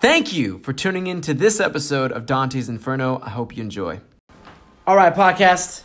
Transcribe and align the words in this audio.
Thank 0.00 0.32
you 0.32 0.56
for 0.56 0.72
tuning 0.72 1.08
in 1.08 1.20
to 1.20 1.34
this 1.34 1.60
episode 1.60 2.10
of 2.10 2.24
Dante's 2.24 2.70
Inferno. 2.70 3.20
I 3.22 3.28
hope 3.28 3.54
you 3.54 3.62
enjoy. 3.62 4.00
All 4.86 4.96
right, 4.96 5.14
podcast. 5.14 5.82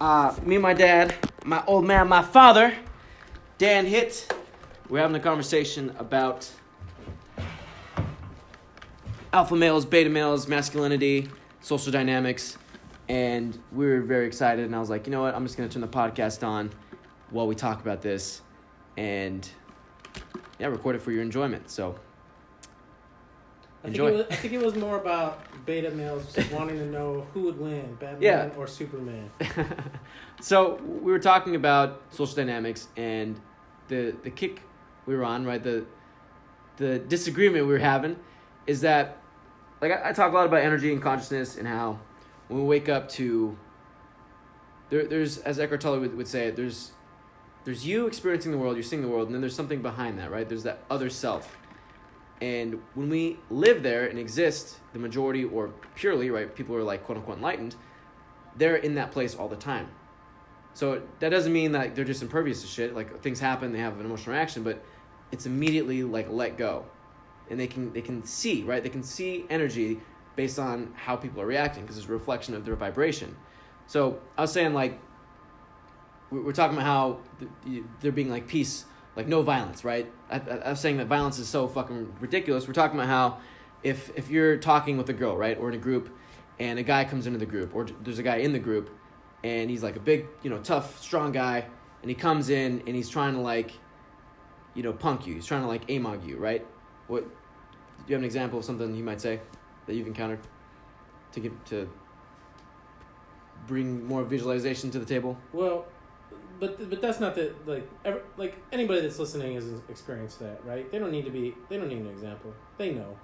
Uh, 0.00 0.34
me 0.42 0.56
and 0.56 0.62
my 0.62 0.74
dad, 0.74 1.14
my 1.44 1.62
old 1.64 1.86
man, 1.86 2.08
my 2.08 2.20
father, 2.20 2.74
Dan 3.56 3.86
Hit, 3.86 4.34
we're 4.88 4.98
having 4.98 5.14
a 5.14 5.20
conversation 5.20 5.94
about 6.00 6.50
alpha 9.32 9.54
males, 9.54 9.86
beta 9.86 10.10
males, 10.10 10.48
masculinity, 10.48 11.28
social 11.60 11.92
dynamics, 11.92 12.58
and 13.08 13.56
we 13.70 13.86
were 13.86 14.00
very 14.00 14.26
excited. 14.26 14.64
And 14.64 14.74
I 14.74 14.80
was 14.80 14.90
like, 14.90 15.06
you 15.06 15.12
know 15.12 15.22
what? 15.22 15.36
I'm 15.36 15.44
just 15.44 15.56
gonna 15.56 15.68
turn 15.68 15.82
the 15.82 15.86
podcast 15.86 16.44
on 16.44 16.72
while 17.30 17.46
we 17.46 17.54
talk 17.54 17.80
about 17.80 18.02
this, 18.02 18.42
and 18.96 19.48
yeah, 20.58 20.66
record 20.66 20.96
it 20.96 21.02
for 21.02 21.12
your 21.12 21.22
enjoyment. 21.22 21.70
So 21.70 22.00
I 23.80 23.86
think, 23.88 23.94
Enjoy. 23.94 24.12
was, 24.12 24.26
I 24.30 24.34
think 24.34 24.54
it 24.54 24.62
was 24.64 24.74
more 24.74 24.96
about 24.96 25.40
beta 25.64 25.90
males 25.90 26.36
wanting 26.52 26.78
to 26.78 26.86
know 26.86 27.26
who 27.32 27.42
would 27.42 27.58
win, 27.60 27.94
Batman 28.00 28.22
Yeah. 28.22 28.50
or 28.56 28.66
Superman. 28.66 29.30
so 30.40 30.74
we 30.82 31.12
were 31.12 31.18
talking 31.18 31.54
about 31.54 32.02
social 32.10 32.34
dynamics 32.34 32.88
and 32.96 33.40
the 33.88 34.14
the 34.22 34.30
kick 34.30 34.62
we 35.06 35.14
were 35.16 35.24
on, 35.24 35.44
right? 35.44 35.62
The 35.62 35.84
the 36.76 36.98
disagreement 36.98 37.66
we 37.66 37.72
were 37.72 37.78
having 37.78 38.16
is 38.66 38.80
that 38.82 39.18
like 39.80 39.92
I, 39.92 40.10
I 40.10 40.12
talk 40.12 40.32
a 40.32 40.34
lot 40.34 40.46
about 40.46 40.62
energy 40.62 40.92
and 40.92 41.00
consciousness 41.02 41.56
and 41.56 41.66
how 41.68 41.98
when 42.48 42.60
we 42.60 42.66
wake 42.66 42.88
up 42.88 43.08
to 43.10 43.56
there 44.90 45.06
there's 45.06 45.38
as 45.38 45.58
Eckhart 45.58 45.80
Tolle 45.80 46.00
would, 46.00 46.16
would 46.16 46.28
say 46.28 46.50
there's 46.50 46.92
there's 47.64 47.86
you 47.86 48.06
experiencing 48.06 48.50
the 48.50 48.58
world, 48.58 48.76
you're 48.76 48.82
seeing 48.82 49.02
the 49.02 49.08
world, 49.08 49.26
and 49.26 49.34
then 49.34 49.40
there's 49.42 49.54
something 49.54 49.82
behind 49.82 50.18
that, 50.18 50.30
right? 50.30 50.48
There's 50.48 50.62
that 50.62 50.78
other 50.90 51.10
self. 51.10 51.57
And 52.40 52.80
when 52.94 53.08
we 53.08 53.38
live 53.50 53.82
there 53.82 54.06
and 54.06 54.18
exist, 54.18 54.78
the 54.92 54.98
majority 54.98 55.44
or 55.44 55.72
purely, 55.94 56.30
right, 56.30 56.54
people 56.54 56.76
are 56.76 56.82
like 56.82 57.04
quote 57.04 57.18
unquote 57.18 57.38
enlightened, 57.38 57.74
they're 58.56 58.76
in 58.76 58.94
that 58.94 59.10
place 59.10 59.34
all 59.34 59.48
the 59.48 59.56
time. 59.56 59.88
So 60.74 61.02
that 61.18 61.30
doesn't 61.30 61.52
mean 61.52 61.72
that 61.72 61.96
they're 61.96 62.04
just 62.04 62.22
impervious 62.22 62.62
to 62.62 62.68
shit. 62.68 62.94
Like 62.94 63.20
things 63.22 63.40
happen, 63.40 63.72
they 63.72 63.80
have 63.80 63.98
an 63.98 64.06
emotional 64.06 64.34
reaction, 64.34 64.62
but 64.62 64.84
it's 65.32 65.46
immediately 65.46 66.04
like 66.04 66.30
let 66.30 66.56
go, 66.56 66.86
and 67.50 67.58
they 67.58 67.66
can 67.66 67.92
they 67.92 68.00
can 68.00 68.24
see 68.24 68.62
right. 68.62 68.82
They 68.82 68.88
can 68.88 69.02
see 69.02 69.44
energy 69.50 70.00
based 70.36 70.58
on 70.58 70.94
how 70.94 71.16
people 71.16 71.42
are 71.42 71.46
reacting 71.46 71.82
because 71.82 71.98
it's 71.98 72.06
a 72.06 72.12
reflection 72.12 72.54
of 72.54 72.64
their 72.64 72.76
vibration. 72.76 73.36
So 73.88 74.20
I 74.36 74.42
was 74.42 74.52
saying 74.52 74.72
like 74.72 75.00
we- 76.30 76.40
we're 76.40 76.52
talking 76.52 76.76
about 76.76 76.86
how 76.86 77.18
they're 78.00 78.12
being 78.12 78.30
like 78.30 78.46
peace, 78.46 78.84
like 79.18 79.26
no 79.26 79.42
violence, 79.42 79.84
right? 79.84 80.10
I, 80.30 80.36
I, 80.36 80.70
I 80.70 80.74
saying 80.74 80.98
that 80.98 81.08
violence 81.08 81.40
is 81.40 81.48
so 81.48 81.66
fucking 81.66 82.14
ridiculous. 82.20 82.68
We're 82.68 82.72
talking 82.72 82.96
about 82.96 83.08
how 83.08 83.38
if 83.82 84.16
if 84.16 84.30
you're 84.30 84.56
talking 84.56 84.96
with 84.96 85.10
a 85.10 85.12
girl, 85.12 85.36
right, 85.36 85.58
or 85.58 85.68
in 85.68 85.74
a 85.74 85.78
group, 85.78 86.16
and 86.60 86.78
a 86.78 86.84
guy 86.84 87.04
comes 87.04 87.26
into 87.26 87.40
the 87.40 87.46
group, 87.46 87.74
or 87.74 87.84
there's 88.04 88.20
a 88.20 88.22
guy 88.22 88.36
in 88.36 88.52
the 88.52 88.60
group, 88.60 88.90
and 89.42 89.70
he's 89.70 89.82
like 89.82 89.96
a 89.96 90.00
big, 90.00 90.28
you 90.42 90.50
know, 90.50 90.58
tough, 90.58 91.02
strong 91.02 91.32
guy, 91.32 91.66
and 92.00 92.08
he 92.08 92.14
comes 92.14 92.48
in 92.48 92.80
and 92.86 92.94
he's 92.94 93.08
trying 93.08 93.34
to 93.34 93.40
like, 93.40 93.72
you 94.74 94.84
know, 94.84 94.92
punk 94.92 95.26
you. 95.26 95.34
He's 95.34 95.46
trying 95.46 95.62
to 95.62 95.68
like 95.68 95.88
amog 95.88 96.24
you, 96.24 96.36
right? 96.36 96.64
What? 97.08 97.24
Do 97.24 98.04
you 98.06 98.14
have 98.14 98.20
an 98.20 98.24
example 98.24 98.60
of 98.60 98.64
something 98.64 98.94
you 98.94 99.02
might 99.02 99.20
say 99.20 99.40
that 99.86 99.96
you've 99.96 100.06
encountered 100.06 100.38
to 101.32 101.40
give 101.40 101.64
to 101.64 101.90
bring 103.66 104.06
more 104.06 104.22
visualization 104.22 104.92
to 104.92 105.00
the 105.00 105.04
table? 105.04 105.36
Well, 105.52 105.86
but 106.60 106.90
but 106.90 107.00
that's 107.00 107.20
not 107.20 107.34
the 107.34 107.54
like 107.66 107.88
ever, 108.04 108.22
like 108.36 108.56
anybody 108.72 109.00
that's 109.00 109.18
listening 109.18 109.54
has 109.54 109.66
experienced 109.88 110.38
that, 110.40 110.64
right? 110.64 110.90
They 110.90 110.98
don't 110.98 111.12
need 111.12 111.24
to 111.24 111.30
be. 111.30 111.54
They 111.68 111.76
don't 111.76 111.88
need 111.88 111.98
an 111.98 112.08
example. 112.08 112.54
They 112.76 112.92
know, 112.92 113.16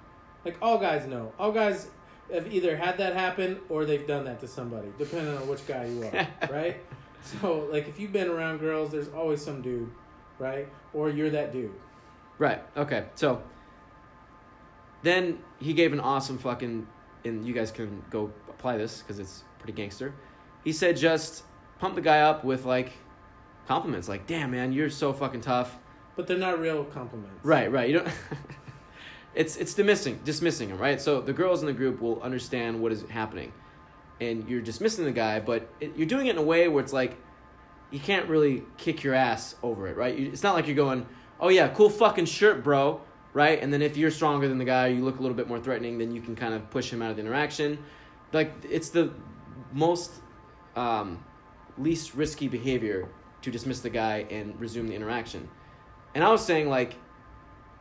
like 0.44 0.56
all 0.62 0.78
guys 0.78 1.06
know. 1.06 1.32
All 1.38 1.52
guys 1.52 1.88
have 2.32 2.52
either 2.52 2.76
had 2.76 2.98
that 2.98 3.14
happen 3.14 3.60
or 3.68 3.84
they've 3.84 4.06
done 4.06 4.24
that 4.24 4.41
to 4.41 4.48
somebody, 4.48 4.88
depending 4.98 5.36
on 5.36 5.46
which 5.48 5.66
guy 5.66 5.86
you 5.86 6.04
are, 6.04 6.28
right? 6.50 6.82
So 7.22 7.69
like 7.70 7.88
if 7.88 7.98
you've 7.98 8.12
been 8.12 8.28
around 8.28 8.59
girls, 8.59 8.92
there's 8.92 9.09
always 9.09 9.42
some 9.42 9.62
dude, 9.62 9.91
right? 10.38 10.69
Or 10.92 11.10
you're 11.10 11.30
that 11.30 11.53
dude. 11.53 11.72
Right. 12.38 12.62
Okay. 12.76 13.06
So 13.14 13.42
then 15.03 15.38
he 15.60 15.72
gave 15.72 15.92
an 15.92 16.00
awesome 16.00 16.38
fucking, 16.38 16.86
and 17.25 17.47
you 17.47 17.53
guys 17.53 17.70
can 17.70 18.03
go 18.10 18.32
apply 18.48 18.76
this 18.76 19.00
because 19.00 19.19
it's 19.19 19.44
pretty 19.59 19.72
gangster. 19.72 20.14
He 20.64 20.72
said 20.72 20.97
just 20.97 21.44
pump 21.78 21.94
the 21.94 22.00
guy 22.00 22.20
up 22.20 22.44
with 22.44 22.64
like 22.64 22.92
compliments, 23.66 24.08
like 24.08 24.26
"Damn 24.26 24.50
man, 24.50 24.72
you're 24.72 24.91
so 24.91 25.12
fucking 25.12 25.41
tough." 25.41 25.78
But 26.16 26.26
they're 26.26 26.38
not 26.38 26.60
real 26.60 26.84
compliments. 26.84 27.44
Right. 27.44 27.70
Right. 27.70 27.88
You 27.88 27.98
don't. 27.98 28.08
it's 29.34 29.56
it's 29.56 29.75
dismissing 29.75 30.20
dismissing 30.25 30.70
him. 30.70 30.78
Right. 30.78 31.00
So 31.00 31.20
the 31.20 31.32
girls 31.32 31.60
in 31.60 31.66
the 31.66 31.72
group 31.72 32.00
will 32.00 32.20
understand 32.22 32.80
what 32.80 32.92
is 32.92 33.03
happening, 33.08 33.53
and 34.20 34.48
you're 34.48 34.62
dismissing 34.62 35.04
the 35.04 35.12
guy, 35.12 35.41
but 35.41 35.69
it, 35.80 35.97
you're 35.97 36.06
doing 36.06 36.26
it 36.26 36.30
in 36.30 36.38
a 36.38 36.42
way 36.42 36.69
where 36.69 36.82
it's 36.82 36.92
like 36.92 37.16
you 37.91 38.00
can't 38.00 38.28
really 38.28 38.64
kick 38.76 39.03
your 39.03 39.14
ass 39.14 39.54
over 39.62 39.86
it. 39.88 39.97
Right. 39.97 40.16
You, 40.16 40.28
it's 40.28 40.42
not 40.42 40.54
like 40.54 40.66
you're 40.66 40.76
going, 40.76 41.06
"Oh 41.41 41.48
yeah, 41.48 41.69
cool 41.69 41.91
fucking 41.91 42.26
shirt, 42.26 42.62
bro." 42.62 43.00
right? 43.34 43.60
And 43.60 43.72
then 43.72 43.82
if 43.82 43.97
you're 43.97 44.12
stronger 44.12 44.48
than 44.48 44.58
the 44.58 44.64
guy, 44.64 44.86
you 44.86 45.04
look 45.04 45.19
a 45.19 45.20
little 45.20 45.36
bit 45.36 45.48
more 45.48 45.60
threatening, 45.60 45.98
then 45.98 46.14
you 46.14 46.22
can 46.22 46.34
kind 46.34 46.54
of 46.54 46.70
push 46.70 46.91
him 46.91 47.03
out 47.03 47.10
of 47.10 47.16
the 47.16 47.22
interaction. 47.22 47.78
Like 48.32 48.53
it's 48.70 48.88
the 48.91 49.12
most 49.72 50.12
um, 50.76 51.22
least 51.76 52.14
risky 52.14 52.48
behavior 52.48 53.08
to 53.44 53.50
dismiss 53.50 53.81
the 53.81 53.91
guy 53.91 54.27
and 54.31 54.59
resume 54.60 54.88
the 54.88 54.94
interaction. 54.94 55.49
And 56.15 56.25
I 56.25 56.31
was 56.31 56.44
saying 56.44 56.69
like, 56.69 56.94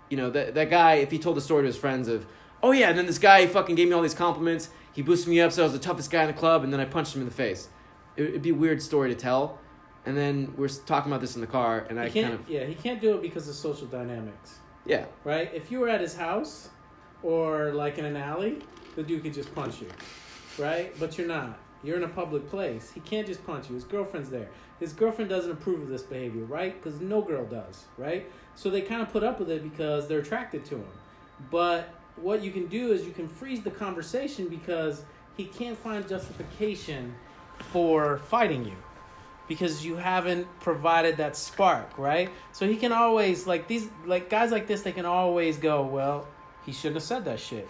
you 0.10 0.18
know, 0.18 0.30
that 0.30 0.56
that 0.56 0.70
guy 0.70 0.96
if 0.96 1.12
he 1.12 1.20
told 1.20 1.38
the 1.38 1.42
story 1.42 1.64
to 1.64 1.68
his 1.68 1.78
friends 1.78 2.08
of, 2.08 2.26
oh 2.62 2.72
yeah, 2.72 2.90
and 2.90 2.98
then 2.98 3.06
this 3.06 3.20
guy 3.20 3.48
fucking 3.48 3.76
gave 3.76 3.88
me 3.88 3.94
all 3.94 4.02
these 4.02 4.14
compliments, 4.14 4.70
he 4.94 5.02
boosted 5.02 5.30
me 5.30 5.42
up, 5.42 5.52
so 5.52 5.64
I 5.64 5.66
was 5.66 5.74
the 5.74 5.80
toughest 5.80 6.12
guy 6.12 6.22
in 6.22 6.28
the 6.28 6.34
club, 6.34 6.64
and 6.64 6.72
then 6.72 6.80
I 6.80 6.86
punched 6.86 7.16
him 7.16 7.22
in 7.22 7.28
the 7.28 7.34
face. 7.34 7.70
It, 8.16 8.24
it'd 8.24 8.42
be 8.42 8.52
a 8.52 8.56
weird 8.56 8.82
story 8.82 9.10
to 9.10 9.16
tell. 9.16 9.60
And 10.06 10.18
then 10.18 10.54
we're 10.58 10.68
talking 10.68 11.12
about 11.12 11.22
this 11.22 11.36
in 11.36 11.42
the 11.42 11.48
car, 11.48 11.88
and 11.90 11.98
I 12.00 12.10
can't. 12.10 12.32
kind 12.32 12.40
of 12.40 12.50
Yeah, 12.50 12.66
he 12.66 12.76
can't 12.76 13.00
do 13.00 13.16
it 13.16 13.22
because 13.22 13.48
of 13.48 13.56
social 13.56 13.88
dynamics. 13.88 14.60
yeah. 14.86 15.06
right? 15.24 15.50
If 15.54 15.72
you 15.72 15.80
were 15.80 15.88
at 15.88 16.02
his 16.02 16.16
house 16.16 16.70
or 17.22 17.72
like 17.72 17.98
in 17.98 18.06
an 18.06 18.18
alley, 18.18 18.60
the 18.96 19.04
dude 19.04 19.24
could 19.24 19.34
just 19.34 19.56
punch 19.56 19.82
you, 19.82 19.88
right? 20.58 20.94
But 21.00 21.18
you're 21.18 21.28
not. 21.28 21.58
You're 21.84 21.98
in 21.98 22.04
a 22.04 22.10
public 22.10 22.50
place. 22.50 22.92
He 22.94 23.02
can't 23.02 23.28
just 23.28 23.46
punch 23.46 23.70
you. 23.70 23.76
His 23.76 23.84
girlfriend's 23.84 24.30
there. 24.30 24.50
His 24.80 24.94
girlfriend 24.94 25.30
doesn't 25.30 25.52
approve 25.52 25.82
of 25.82 25.90
this 25.90 26.04
behavior, 26.04 26.46
right? 26.46 26.82
Because 26.82 27.02
no 27.02 27.22
girl 27.22 27.46
does, 27.46 27.86
right? 27.98 28.30
So 28.56 28.70
they 28.70 28.82
kind 28.82 29.02
of 29.02 29.12
put 29.12 29.24
up 29.24 29.40
with 29.40 29.50
it 29.50 29.64
because 29.64 30.08
they're 30.08 30.20
attracted 30.20 30.66
to 30.66 30.76
him. 30.76 30.88
But 31.52 31.94
what 32.16 32.44
you 32.44 32.52
can 32.52 32.68
do 32.68 32.92
is 32.92 33.06
you 33.06 33.12
can 33.12 33.28
freeze 33.28 33.62
the 33.62 33.72
conversation 33.72 34.48
because 34.48 35.04
he 35.36 35.46
can't 35.46 35.78
find 35.78 36.08
justification 36.08 37.16
for 37.58 38.18
fighting 38.18 38.66
you 38.66 38.76
because 39.48 39.86
you 39.86 39.96
haven't 39.96 40.48
provided 40.60 41.18
that 41.18 41.36
spark, 41.36 41.98
right? 41.98 42.30
So 42.52 42.68
he 42.68 42.78
can 42.78 42.92
always 42.92 43.46
like 43.46 43.68
these 43.68 43.90
like 44.06 44.30
guys 44.30 44.52
like 44.52 44.68
this 44.68 44.82
they 44.84 44.92
can 44.92 45.06
always 45.06 45.58
go, 45.58 45.84
well, 45.84 46.28
he 46.66 46.72
shouldn't 46.72 46.96
have 46.96 47.04
said 47.04 47.26
that 47.26 47.40
shit. 47.40 47.68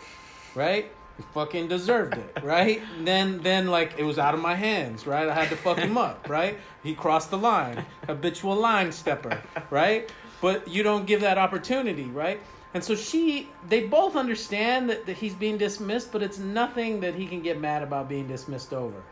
Right? 0.56 0.91
He 1.18 1.24
fucking 1.34 1.68
deserved 1.68 2.18
it, 2.18 2.40
right? 2.44 2.81
then 3.03 3.41
then 3.41 3.68
like 3.68 3.96
it 3.97 4.03
was 4.03 4.18
out 4.18 4.34
of 4.34 4.41
my 4.41 4.56
hands, 4.56 5.06
right? 5.06 5.28
I 5.28 5.34
had 5.34 5.50
to 5.50 5.56
fuck 5.56 5.78
him 5.78 5.97
up, 5.97 6.28
right? 6.29 6.57
He 6.84 6.96
crossed 6.96 7.31
the 7.31 7.38
line. 7.38 7.85
Habitual 8.07 8.56
line 8.56 8.91
stepper, 8.91 9.41
right? 9.69 10.12
But 10.41 10.68
you 10.68 10.84
don't 10.84 11.06
give 11.06 11.22
that 11.22 11.38
opportunity, 11.38 12.06
right? 12.06 12.41
And 12.73 12.84
so 12.84 12.96
she 12.96 13.50
they 13.69 13.85
both 13.88 14.16
understand 14.16 14.90
that, 14.90 15.06
that 15.06 15.18
he's 15.18 15.35
being 15.35 15.57
dismissed, 15.57 16.12
but 16.12 16.23
it's 16.23 16.40
nothing 16.40 17.02
that 17.02 17.16
he 17.16 17.28
can 17.28 17.41
get 17.41 17.59
mad 17.59 17.84
about 17.84 18.09
being 18.09 18.28
dismissed 18.28 18.73
over 18.73 19.03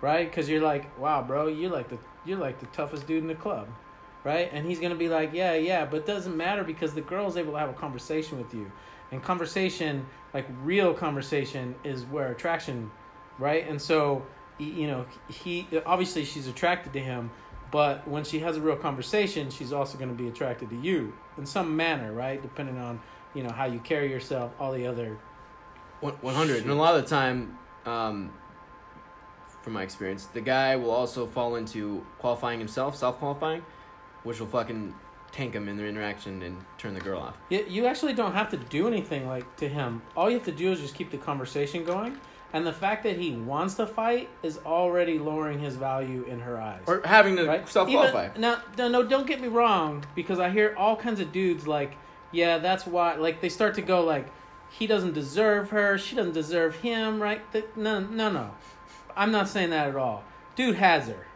right? 0.00 0.28
Because 0.28 0.48
you're 0.48 0.62
like, 0.62 0.98
wow, 0.98 1.22
bro, 1.22 1.48
you're 1.48 1.70
like 1.70 1.88
the 1.88 1.98
you're 2.24 2.38
like 2.38 2.58
the 2.58 2.66
toughest 2.66 3.06
dude 3.06 3.22
in 3.22 3.28
the 3.28 3.34
club, 3.34 3.68
right? 4.24 4.50
And 4.52 4.66
he's 4.66 4.80
gonna 4.80 4.94
be 4.94 5.08
like, 5.08 5.32
yeah, 5.32 5.54
yeah, 5.54 5.84
but 5.84 5.98
it 5.98 6.06
doesn't 6.06 6.36
matter 6.36 6.64
because 6.64 6.94
the 6.94 7.00
girl's 7.00 7.36
able 7.36 7.52
to 7.52 7.58
have 7.58 7.70
a 7.70 7.74
conversation 7.74 8.38
with 8.38 8.52
you, 8.54 8.70
and 9.10 9.22
conversation, 9.22 10.06
like 10.36 10.46
real 10.62 10.92
conversation, 10.92 11.74
is 11.82 12.04
where 12.04 12.30
attraction, 12.30 12.90
right? 13.38 13.66
And 13.66 13.80
so, 13.80 14.26
you 14.58 14.86
know, 14.86 15.06
he 15.28 15.66
obviously 15.86 16.26
she's 16.26 16.46
attracted 16.46 16.92
to 16.92 17.00
him, 17.00 17.30
but 17.70 18.06
when 18.06 18.22
she 18.22 18.40
has 18.40 18.58
a 18.58 18.60
real 18.60 18.76
conversation, 18.76 19.48
she's 19.48 19.72
also 19.72 19.96
gonna 19.96 20.12
be 20.12 20.28
attracted 20.28 20.68
to 20.68 20.76
you 20.76 21.14
in 21.38 21.46
some 21.46 21.74
manner, 21.74 22.12
right? 22.12 22.42
Depending 22.42 22.76
on 22.76 23.00
you 23.32 23.44
know 23.44 23.50
how 23.50 23.64
you 23.64 23.78
carry 23.78 24.10
yourself, 24.10 24.52
all 24.60 24.72
the 24.72 24.86
other 24.86 25.16
One- 26.00 26.18
100 26.20 26.62
and 26.64 26.70
a 26.70 26.74
lot 26.74 26.94
of 26.96 27.02
the 27.02 27.08
time 27.08 27.58
um, 27.86 28.30
from 29.62 29.72
my 29.72 29.82
experience 29.82 30.26
the 30.26 30.42
guy 30.42 30.76
will 30.76 30.90
also 30.90 31.26
fall 31.26 31.56
into 31.56 32.04
qualifying 32.18 32.58
himself 32.58 32.94
self-qualifying 32.94 33.62
which 34.22 34.38
will 34.38 34.46
fucking 34.46 34.94
tank 35.36 35.54
him 35.54 35.68
in 35.68 35.76
their 35.76 35.86
interaction 35.86 36.42
and 36.42 36.56
turn 36.78 36.94
the 36.94 37.00
girl 37.00 37.20
off 37.20 37.36
You, 37.50 37.64
you 37.68 37.86
actually 37.86 38.14
don't 38.14 38.32
have 38.32 38.48
to 38.50 38.56
do 38.56 38.88
anything 38.88 39.26
like 39.26 39.56
to 39.56 39.68
him. 39.68 40.00
All 40.16 40.30
you 40.30 40.36
have 40.36 40.46
to 40.46 40.52
do 40.52 40.72
is 40.72 40.80
just 40.80 40.94
keep 40.94 41.10
the 41.10 41.18
conversation 41.18 41.84
going. 41.84 42.18
And 42.54 42.66
the 42.66 42.72
fact 42.72 43.02
that 43.02 43.18
he 43.18 43.32
wants 43.32 43.74
to 43.74 43.86
fight 43.86 44.30
is 44.42 44.58
already 44.64 45.18
lowering 45.18 45.58
his 45.58 45.76
value 45.76 46.24
in 46.26 46.40
her 46.40 46.58
eyes. 46.58 46.80
or 46.86 47.02
having 47.04 47.36
to 47.36 47.44
right? 47.44 47.68
self-qualify 47.68 48.28
Even- 48.30 48.40
Now, 48.40 48.62
no, 48.78 48.88
no, 48.88 49.02
don't 49.02 49.26
get 49.26 49.40
me 49.42 49.48
wrong, 49.48 50.04
because 50.14 50.38
I 50.38 50.48
hear 50.48 50.74
all 50.78 50.96
kinds 50.96 51.20
of 51.20 51.32
dudes 51.32 51.66
like, 51.66 51.96
yeah, 52.32 52.56
that's 52.56 52.86
why. 52.86 53.16
Like 53.16 53.42
they 53.42 53.50
start 53.50 53.74
to 53.74 53.82
go 53.82 54.02
like, 54.02 54.28
he 54.70 54.86
doesn't 54.86 55.12
deserve 55.12 55.68
her, 55.70 55.98
she 55.98 56.16
doesn't 56.16 56.32
deserve 56.32 56.76
him, 56.76 57.20
right? 57.20 57.42
No, 57.76 58.00
no, 58.00 58.30
no. 58.30 58.52
I'm 59.14 59.32
not 59.32 59.48
saying 59.48 59.70
that 59.70 59.88
at 59.88 59.96
all. 59.96 60.24
Dude 60.54 60.76
has 60.76 61.08
her, 61.08 61.26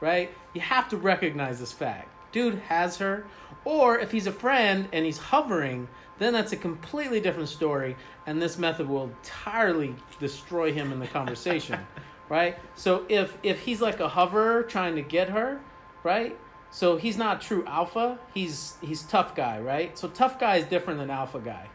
right? 0.00 0.30
You 0.52 0.60
have 0.60 0.90
to 0.90 0.98
recognize 0.98 1.58
this 1.58 1.72
fact. 1.72 2.09
Dude 2.32 2.60
has 2.68 2.98
her. 2.98 3.26
Or 3.64 3.98
if 3.98 4.10
he's 4.10 4.26
a 4.26 4.32
friend 4.32 4.88
and 4.92 5.04
he's 5.04 5.18
hovering, 5.18 5.88
then 6.20 6.32
that's 6.34 6.52
a 6.52 6.56
completely 6.56 7.18
different 7.18 7.48
story, 7.48 7.96
and 8.26 8.40
this 8.40 8.58
method 8.58 8.88
will 8.88 9.04
entirely 9.04 9.96
destroy 10.18 10.70
him 10.72 10.92
in 10.92 11.00
the 11.00 11.06
conversation, 11.06 11.80
right? 12.28 12.58
So 12.74 13.06
if 13.08 13.36
if 13.42 13.60
he's 13.60 13.80
like 13.80 14.00
a 14.00 14.08
hoverer 14.08 14.62
trying 14.62 14.96
to 14.96 15.02
get 15.02 15.30
her, 15.30 15.60
right? 16.04 16.38
So 16.70 16.98
he's 16.98 17.16
not 17.16 17.40
true 17.40 17.64
alpha. 17.66 18.18
He's 18.34 18.76
he's 18.82 19.02
tough 19.02 19.34
guy, 19.34 19.60
right? 19.60 19.98
So 19.98 20.08
tough 20.08 20.38
guy 20.38 20.56
is 20.56 20.66
different 20.66 21.00
than 21.00 21.10
alpha 21.10 21.40
guy. 21.40 21.68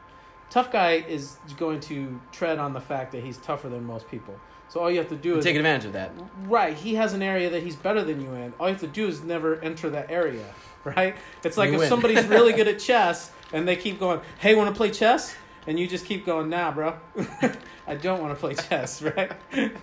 Tough 0.52 0.72
guy 0.72 1.04
is 1.08 1.38
going 1.58 1.80
to 1.82 2.22
tread 2.32 2.60
on 2.60 2.74
the 2.74 2.82
fact 2.82 3.12
that 3.14 3.24
he's 3.24 3.38
tougher 3.38 3.68
than 3.68 3.84
most 3.84 4.10
people. 4.10 4.40
So 4.76 4.82
all 4.82 4.92
you 4.92 4.98
have 4.98 5.08
to 5.08 5.16
do 5.16 5.38
is 5.38 5.46
take 5.46 5.56
advantage 5.56 5.86
of 5.86 5.94
that. 5.94 6.12
Right. 6.48 6.76
He 6.76 6.96
has 6.96 7.14
an 7.14 7.22
area 7.22 7.50
that 7.50 7.64
he's 7.64 7.78
better 7.78 8.04
than 8.04 8.20
you 8.20 8.34
in. 8.34 8.54
All 8.60 8.68
you 8.68 8.74
have 8.74 8.82
to 8.82 8.88
do 8.88 9.08
is 9.08 9.24
never 9.24 9.56
enter 9.62 9.90
that 9.90 10.12
area. 10.12 10.44
Right. 10.84 11.16
It's 11.44 11.58
like 11.58 11.70
You 11.70 11.76
if 11.76 11.80
win. 11.80 11.90
somebody's 11.90 12.28
really 12.28 12.54
good 12.54 12.68
at 12.68 12.78
chess 12.90 13.32
and 13.52 13.68
they 13.68 13.76
keep 13.76 14.00
going, 14.00 14.22
"Hey, 14.38 14.54
want 14.54 14.70
to 14.70 14.76
play 14.78 14.92
chess?" 14.92 15.34
and 15.66 15.80
you 15.80 15.88
just 15.88 16.06
keep 16.06 16.28
going, 16.28 16.48
"Nah, 16.48 16.70
bro, 16.72 16.96
I 17.88 17.96
don't 17.96 18.22
want 18.22 18.36
to 18.36 18.40
play 18.40 18.54
chess." 18.54 19.02
Right. 19.02 19.32
It's 19.52 19.80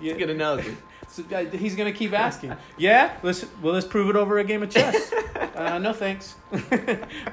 a 0.00 0.14
good 0.14 0.30
analogy. 0.30 0.76
So, 1.10 1.24
uh, 1.34 1.44
he's 1.46 1.74
gonna 1.74 1.92
keep 1.92 2.12
asking. 2.12 2.54
Yeah, 2.76 3.16
let's 3.22 3.44
well 3.62 3.72
let's 3.72 3.86
prove 3.86 4.10
it 4.10 4.16
over 4.16 4.38
a 4.38 4.44
game 4.44 4.62
of 4.62 4.70
chess. 4.70 5.10
uh, 5.56 5.78
no 5.78 5.92
thanks. 5.94 6.36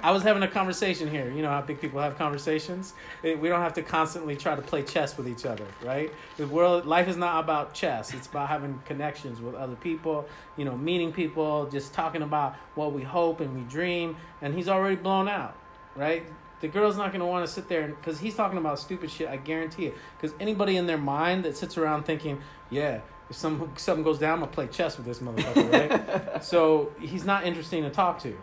I 0.01 0.11
was 0.11 0.23
having 0.23 0.43
a 0.43 0.47
conversation 0.47 1.09
here. 1.11 1.29
You 1.29 1.41
know 1.41 1.49
how 1.49 1.61
big 1.61 1.81
people 1.81 1.99
have 1.99 2.17
conversations. 2.17 2.93
Eh, 3.23 3.35
We 3.35 3.49
don't 3.49 3.59
have 3.59 3.73
to 3.73 3.81
constantly 3.81 4.37
try 4.37 4.55
to 4.55 4.61
play 4.61 4.83
chess 4.83 5.17
with 5.17 5.27
each 5.27 5.45
other, 5.45 5.65
right? 5.83 6.09
The 6.37 6.47
world, 6.47 6.85
life 6.85 7.09
is 7.09 7.17
not 7.17 7.43
about 7.43 7.73
chess. 7.73 8.13
It's 8.13 8.27
about 8.27 8.47
having 8.47 8.81
connections 8.85 9.41
with 9.41 9.55
other 9.55 9.75
people. 9.75 10.25
You 10.55 10.63
know, 10.65 10.77
meeting 10.77 11.11
people, 11.11 11.65
just 11.69 11.93
talking 11.93 12.21
about 12.21 12.55
what 12.75 12.93
we 12.93 13.03
hope 13.03 13.41
and 13.41 13.53
we 13.53 13.61
dream. 13.63 14.15
And 14.41 14.53
he's 14.55 14.69
already 14.69 14.95
blown 14.95 15.27
out, 15.27 15.55
right? 15.95 16.25
The 16.61 16.69
girl's 16.69 16.95
not 16.95 17.11
gonna 17.11 17.27
want 17.27 17.45
to 17.45 17.51
sit 17.51 17.67
there 17.67 17.89
because 17.89 18.19
he's 18.21 18.35
talking 18.35 18.57
about 18.57 18.79
stupid 18.79 19.11
shit. 19.11 19.27
I 19.27 19.35
guarantee 19.35 19.87
it. 19.87 19.95
Because 20.15 20.33
anybody 20.39 20.77
in 20.77 20.87
their 20.87 20.97
mind 20.97 21.43
that 21.43 21.57
sits 21.57 21.77
around 21.77 22.05
thinking, 22.05 22.41
yeah, 22.69 23.01
if 23.29 23.35
some 23.35 23.71
something 23.75 24.03
goes 24.03 24.19
down, 24.19 24.33
I'm 24.33 24.39
gonna 24.41 24.51
play 24.51 24.67
chess 24.67 24.97
with 24.97 25.05
this 25.05 25.19
motherfucker, 25.19 26.33
right? 26.33 26.43
so 26.43 26.91
he's 26.99 27.25
not 27.25 27.45
interesting 27.45 27.83
to 27.83 27.89
talk 27.89 28.21
to, 28.23 28.37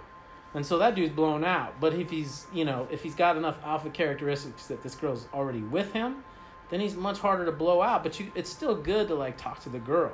and 0.55 0.65
so 0.65 0.79
that 0.79 0.95
dude's 0.95 1.13
blown 1.13 1.45
out. 1.45 1.81
But 1.81 1.95
if 1.95 2.11
he's 2.11 2.47
you 2.53 2.65
know 2.65 2.89
if 2.91 3.03
he's 3.03 3.15
got 3.15 3.37
enough 3.37 3.59
alpha 3.65 3.91
characteristics 3.91 4.67
that 4.67 4.83
this 4.83 4.95
girl's 4.95 5.29
already 5.33 5.61
with 5.61 5.93
him, 5.93 6.25
then 6.71 6.81
he's 6.81 6.97
much 6.97 7.19
harder 7.19 7.45
to 7.45 7.53
blow 7.53 7.83
out. 7.83 8.03
But 8.03 8.19
you, 8.19 8.33
it's 8.35 8.51
still 8.51 8.75
good 8.75 9.09
to 9.09 9.15
like 9.15 9.37
talk 9.37 9.61
to 9.65 9.69
the 9.69 9.79
girl, 9.79 10.13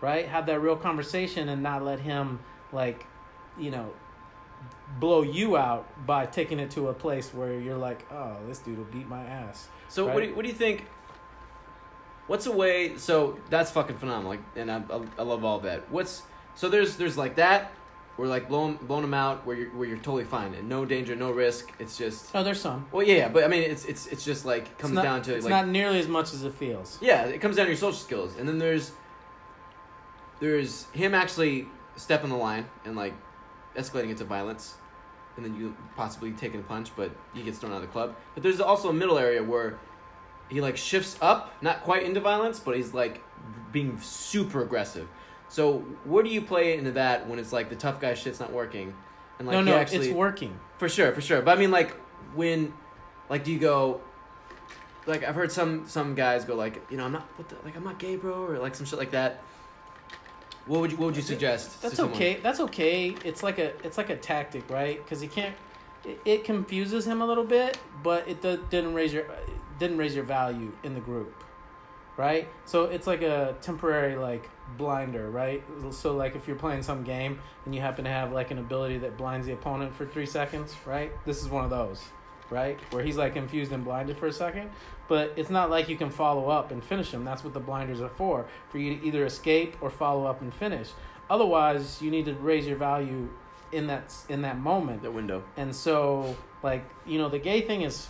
right? 0.00 0.28
Have 0.28 0.46
that 0.46 0.60
real 0.60 0.76
conversation 0.76 1.48
and 1.48 1.62
not 1.62 1.82
let 1.82 2.00
him 2.00 2.38
like, 2.70 3.06
you 3.58 3.70
know, 3.70 3.90
blow 4.98 5.22
you 5.22 5.56
out 5.56 5.88
by 6.06 6.26
taking 6.26 6.58
it 6.58 6.70
to 6.72 6.88
a 6.88 6.94
place 6.94 7.32
where 7.32 7.58
you're 7.58 7.78
like, 7.78 8.06
oh, 8.12 8.36
this 8.46 8.58
dude 8.58 8.78
will 8.78 8.84
beat 8.84 9.08
my 9.08 9.24
ass. 9.24 9.68
So 9.88 10.06
what 10.06 10.20
do 10.20 10.28
you, 10.28 10.34
what 10.34 10.42
do 10.42 10.48
you 10.48 10.54
think? 10.54 10.86
What's 12.30 12.46
a 12.46 12.52
way? 12.52 12.96
So 12.96 13.40
that's 13.50 13.72
fucking 13.72 13.98
phenomenal. 13.98 14.30
Like, 14.30 14.40
and 14.54 14.70
I, 14.70 14.76
I, 14.88 15.00
I 15.18 15.22
love 15.24 15.44
all 15.44 15.58
that. 15.62 15.90
What's 15.90 16.22
so 16.54 16.68
there's 16.68 16.96
there's 16.96 17.18
like 17.18 17.34
that, 17.34 17.72
where 18.14 18.28
like 18.28 18.46
blowing 18.48 18.78
blowing 18.80 19.02
them 19.02 19.14
out 19.14 19.44
where 19.44 19.56
you're 19.56 19.70
where 19.70 19.88
you're 19.88 19.96
totally 19.96 20.22
fine 20.22 20.54
and 20.54 20.68
no 20.68 20.84
danger, 20.84 21.16
no 21.16 21.32
risk. 21.32 21.72
It's 21.80 21.98
just 21.98 22.30
Oh, 22.32 22.44
there's 22.44 22.60
some. 22.60 22.86
well, 22.92 23.04
yeah, 23.04 23.16
yeah, 23.16 23.28
but 23.30 23.42
I 23.42 23.48
mean, 23.48 23.64
it's 23.64 23.84
it's 23.84 24.06
it's 24.06 24.24
just 24.24 24.44
like 24.44 24.78
comes 24.78 24.92
not, 24.92 25.02
down 25.02 25.22
to 25.22 25.34
it's 25.34 25.44
like 25.44 25.50
not 25.50 25.66
nearly 25.66 25.98
as 25.98 26.06
much 26.06 26.32
as 26.32 26.44
it 26.44 26.54
feels. 26.54 26.98
yeah, 27.02 27.24
it 27.24 27.40
comes 27.40 27.56
down 27.56 27.66
to 27.66 27.72
your 27.72 27.76
social 27.76 27.98
skills, 27.98 28.36
and 28.38 28.48
then 28.48 28.60
there's 28.60 28.92
there's 30.38 30.84
him 30.92 31.16
actually 31.16 31.66
stepping 31.96 32.30
the 32.30 32.36
line 32.36 32.66
and 32.84 32.94
like 32.94 33.14
escalating 33.76 34.12
it 34.12 34.18
to 34.18 34.24
violence, 34.24 34.76
and 35.36 35.44
then 35.44 35.56
you 35.56 35.74
possibly 35.96 36.30
taking 36.30 36.60
a 36.60 36.62
punch, 36.62 36.92
but 36.94 37.10
he 37.34 37.42
gets 37.42 37.58
thrown 37.58 37.72
out 37.72 37.78
of 37.78 37.82
the 37.82 37.88
club. 37.88 38.14
But 38.34 38.44
there's 38.44 38.60
also 38.60 38.88
a 38.88 38.92
middle 38.92 39.18
area 39.18 39.42
where 39.42 39.80
he 40.50 40.60
like 40.60 40.76
shifts 40.76 41.16
up, 41.22 41.54
not 41.62 41.82
quite 41.82 42.02
into 42.02 42.20
violence, 42.20 42.60
but 42.60 42.76
he's 42.76 42.92
like 42.92 43.22
being 43.72 43.98
super 44.00 44.62
aggressive. 44.62 45.08
So 45.48 45.78
where 46.04 46.22
do 46.22 46.30
you 46.30 46.42
play 46.42 46.76
into 46.76 46.92
that 46.92 47.28
when 47.28 47.38
it's 47.38 47.52
like 47.52 47.70
the 47.70 47.76
tough 47.76 48.00
guy 48.00 48.14
shit's 48.14 48.40
not 48.40 48.52
working, 48.52 48.94
and 49.38 49.48
like 49.48 49.54
no, 49.54 49.62
no, 49.62 49.76
actually 49.76 50.08
it's 50.08 50.14
working. 50.14 50.58
for 50.78 50.88
sure, 50.88 51.12
for 51.12 51.20
sure. 51.20 51.42
But 51.42 51.56
I 51.56 51.60
mean, 51.60 51.70
like 51.70 51.96
when, 52.34 52.72
like, 53.28 53.44
do 53.44 53.52
you 53.52 53.58
go? 53.58 54.00
Like 55.06 55.24
I've 55.24 55.34
heard 55.34 55.50
some 55.50 55.88
some 55.88 56.14
guys 56.14 56.44
go 56.44 56.54
like, 56.54 56.80
you 56.90 56.96
know, 56.96 57.04
I'm 57.04 57.12
not 57.12 57.26
what 57.36 57.48
the, 57.48 57.56
like 57.64 57.76
I'm 57.76 57.84
not 57.84 57.98
gay, 57.98 58.16
bro, 58.16 58.44
or 58.44 58.58
like 58.58 58.74
some 58.74 58.86
shit 58.86 58.98
like 58.98 59.12
that. 59.12 59.42
What 60.66 60.80
would 60.82 60.92
you 60.92 60.98
What 60.98 61.06
would 61.06 61.16
you 61.16 61.22
suggest? 61.22 61.80
That's 61.82 61.98
okay. 61.98 62.38
That's 62.42 62.60
okay. 62.60 63.16
It's 63.24 63.42
like 63.42 63.58
a 63.58 63.72
it's 63.84 63.98
like 63.98 64.10
a 64.10 64.16
tactic, 64.16 64.68
right? 64.70 65.02
Because 65.02 65.20
he 65.20 65.26
can't. 65.26 65.54
It, 66.04 66.20
it 66.24 66.44
confuses 66.44 67.06
him 67.06 67.22
a 67.22 67.26
little 67.26 67.44
bit, 67.44 67.78
but 68.02 68.28
it 68.28 68.40
do, 68.40 68.62
didn't 68.70 68.94
raise 68.94 69.12
your 69.12 69.26
didn't 69.80 69.96
raise 69.96 70.14
your 70.14 70.24
value 70.24 70.70
in 70.84 70.94
the 70.94 71.00
group, 71.00 71.42
right? 72.16 72.48
So 72.66 72.84
it's 72.84 73.08
like 73.08 73.22
a 73.22 73.56
temporary 73.60 74.14
like 74.14 74.48
blinder, 74.76 75.28
right? 75.30 75.64
So 75.90 76.14
like 76.14 76.36
if 76.36 76.46
you're 76.46 76.56
playing 76.56 76.84
some 76.84 77.02
game 77.02 77.40
and 77.64 77.74
you 77.74 77.80
happen 77.80 78.04
to 78.04 78.10
have 78.10 78.30
like 78.32 78.52
an 78.52 78.58
ability 78.58 78.98
that 78.98 79.16
blinds 79.16 79.46
the 79.46 79.54
opponent 79.54 79.94
for 79.96 80.06
three 80.06 80.26
seconds, 80.26 80.76
right? 80.86 81.10
This 81.24 81.42
is 81.42 81.48
one 81.48 81.64
of 81.64 81.70
those, 81.70 82.04
right? 82.50 82.78
Where 82.92 83.02
he's 83.02 83.16
like 83.16 83.34
confused 83.34 83.72
and 83.72 83.82
blinded 83.82 84.18
for 84.18 84.28
a 84.28 84.32
second, 84.32 84.70
but 85.08 85.32
it's 85.34 85.50
not 85.50 85.70
like 85.70 85.88
you 85.88 85.96
can 85.96 86.10
follow 86.10 86.48
up 86.48 86.70
and 86.70 86.84
finish 86.84 87.10
him. 87.10 87.24
That's 87.24 87.42
what 87.42 87.54
the 87.54 87.60
blinders 87.60 88.00
are 88.00 88.10
for, 88.10 88.46
for 88.68 88.78
you 88.78 88.96
to 88.96 89.04
either 89.04 89.24
escape 89.24 89.76
or 89.80 89.90
follow 89.90 90.26
up 90.26 90.40
and 90.42 90.54
finish. 90.54 90.90
Otherwise, 91.28 92.02
you 92.02 92.10
need 92.10 92.26
to 92.26 92.34
raise 92.34 92.66
your 92.66 92.76
value 92.76 93.28
in 93.72 93.86
that 93.86 94.14
in 94.28 94.42
that 94.42 94.58
moment. 94.58 95.02
the 95.02 95.10
window. 95.10 95.42
And 95.56 95.74
so, 95.74 96.36
like 96.62 96.84
you 97.06 97.18
know, 97.18 97.28
the 97.28 97.38
gay 97.38 97.62
thing 97.62 97.82
is, 97.82 98.08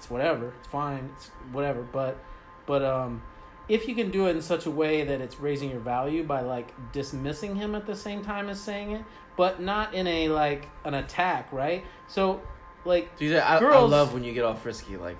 it's 0.00 0.08
whatever, 0.10 0.52
it's 0.58 0.68
fine, 0.68 1.10
it's 1.14 1.28
whatever. 1.52 1.82
But, 1.82 2.16
but 2.64 2.82
um, 2.82 3.22
if 3.68 3.86
you 3.86 3.94
can 3.94 4.10
do 4.10 4.26
it 4.28 4.30
in 4.34 4.40
such 4.40 4.64
a 4.64 4.70
way 4.70 5.04
that 5.04 5.20
it's 5.20 5.38
raising 5.38 5.70
your 5.70 5.80
value 5.80 6.24
by 6.24 6.40
like 6.40 6.72
dismissing 6.92 7.54
him 7.56 7.74
at 7.74 7.86
the 7.86 7.94
same 7.94 8.24
time 8.24 8.48
as 8.48 8.58
saying 8.58 8.92
it, 8.92 9.04
but 9.36 9.60
not 9.60 9.92
in 9.92 10.06
a 10.06 10.30
like 10.30 10.68
an 10.84 10.94
attack, 10.94 11.52
right? 11.52 11.84
So, 12.08 12.40
like 12.86 13.10
So 13.18 13.24
you 13.24 13.30
say, 13.32 13.40
I, 13.40 13.58
I 13.58 13.78
love 13.80 14.14
when 14.14 14.24
you 14.24 14.32
get 14.32 14.42
all 14.44 14.54
frisky, 14.54 14.96
like 14.96 15.18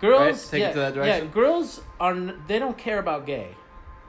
girls, 0.00 0.20
Right? 0.20 0.50
Take 0.50 0.60
it 0.60 0.64
yeah, 0.66 0.72
to 0.72 0.78
that 0.78 0.94
direction? 0.94 1.26
yeah, 1.26 1.32
girls 1.32 1.82
are 1.98 2.14
they 2.46 2.60
don't 2.60 2.78
care 2.78 3.00
about 3.00 3.26
gay, 3.26 3.56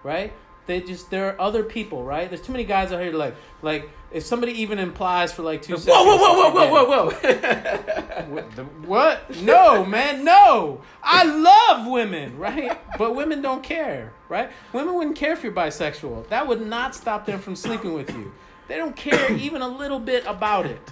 right? 0.03 0.31
They 0.67 0.81
just 0.81 1.09
there 1.09 1.29
are 1.29 1.41
other 1.41 1.63
people, 1.63 2.03
right? 2.03 2.29
There's 2.29 2.41
too 2.41 2.51
many 2.51 2.65
guys 2.65 2.91
out 2.91 3.01
here 3.01 3.13
like 3.13 3.35
like 3.61 3.89
if 4.11 4.23
somebody 4.23 4.61
even 4.61 4.79
implies 4.79 5.33
for 5.33 5.41
like 5.41 5.61
two 5.61 5.73
whoa, 5.73 5.79
seconds. 5.79 6.05
whoa, 6.05 6.17
whoa, 6.17 6.51
whoa, 6.51 6.69
whoa, 6.69 6.85
whoa, 6.85 7.09
whoa. 7.09 7.97
What? 8.27 8.51
The, 8.55 8.63
what? 8.63 9.37
No, 9.41 9.85
man, 9.85 10.25
no. 10.25 10.81
I 11.01 11.23
love 11.23 11.87
women, 11.87 12.37
right? 12.37 12.77
But 12.97 13.15
women 13.15 13.41
don't 13.41 13.63
care, 13.63 14.11
right? 14.27 14.51
Women 14.73 14.95
wouldn't 14.95 15.15
care 15.15 15.31
if 15.31 15.43
you're 15.43 15.53
bisexual. 15.53 16.27
That 16.27 16.47
would 16.47 16.65
not 16.65 16.93
stop 16.93 17.25
them 17.25 17.39
from 17.39 17.55
sleeping 17.55 17.93
with 17.93 18.09
you. 18.09 18.33
They 18.67 18.75
don't 18.75 18.95
care 18.95 19.31
even 19.31 19.61
a 19.61 19.67
little 19.67 19.99
bit 19.99 20.25
about 20.25 20.65
it. 20.65 20.91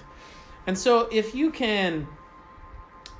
And 0.67 0.77
so 0.77 1.09
if 1.11 1.35
you 1.35 1.51
can 1.51 2.07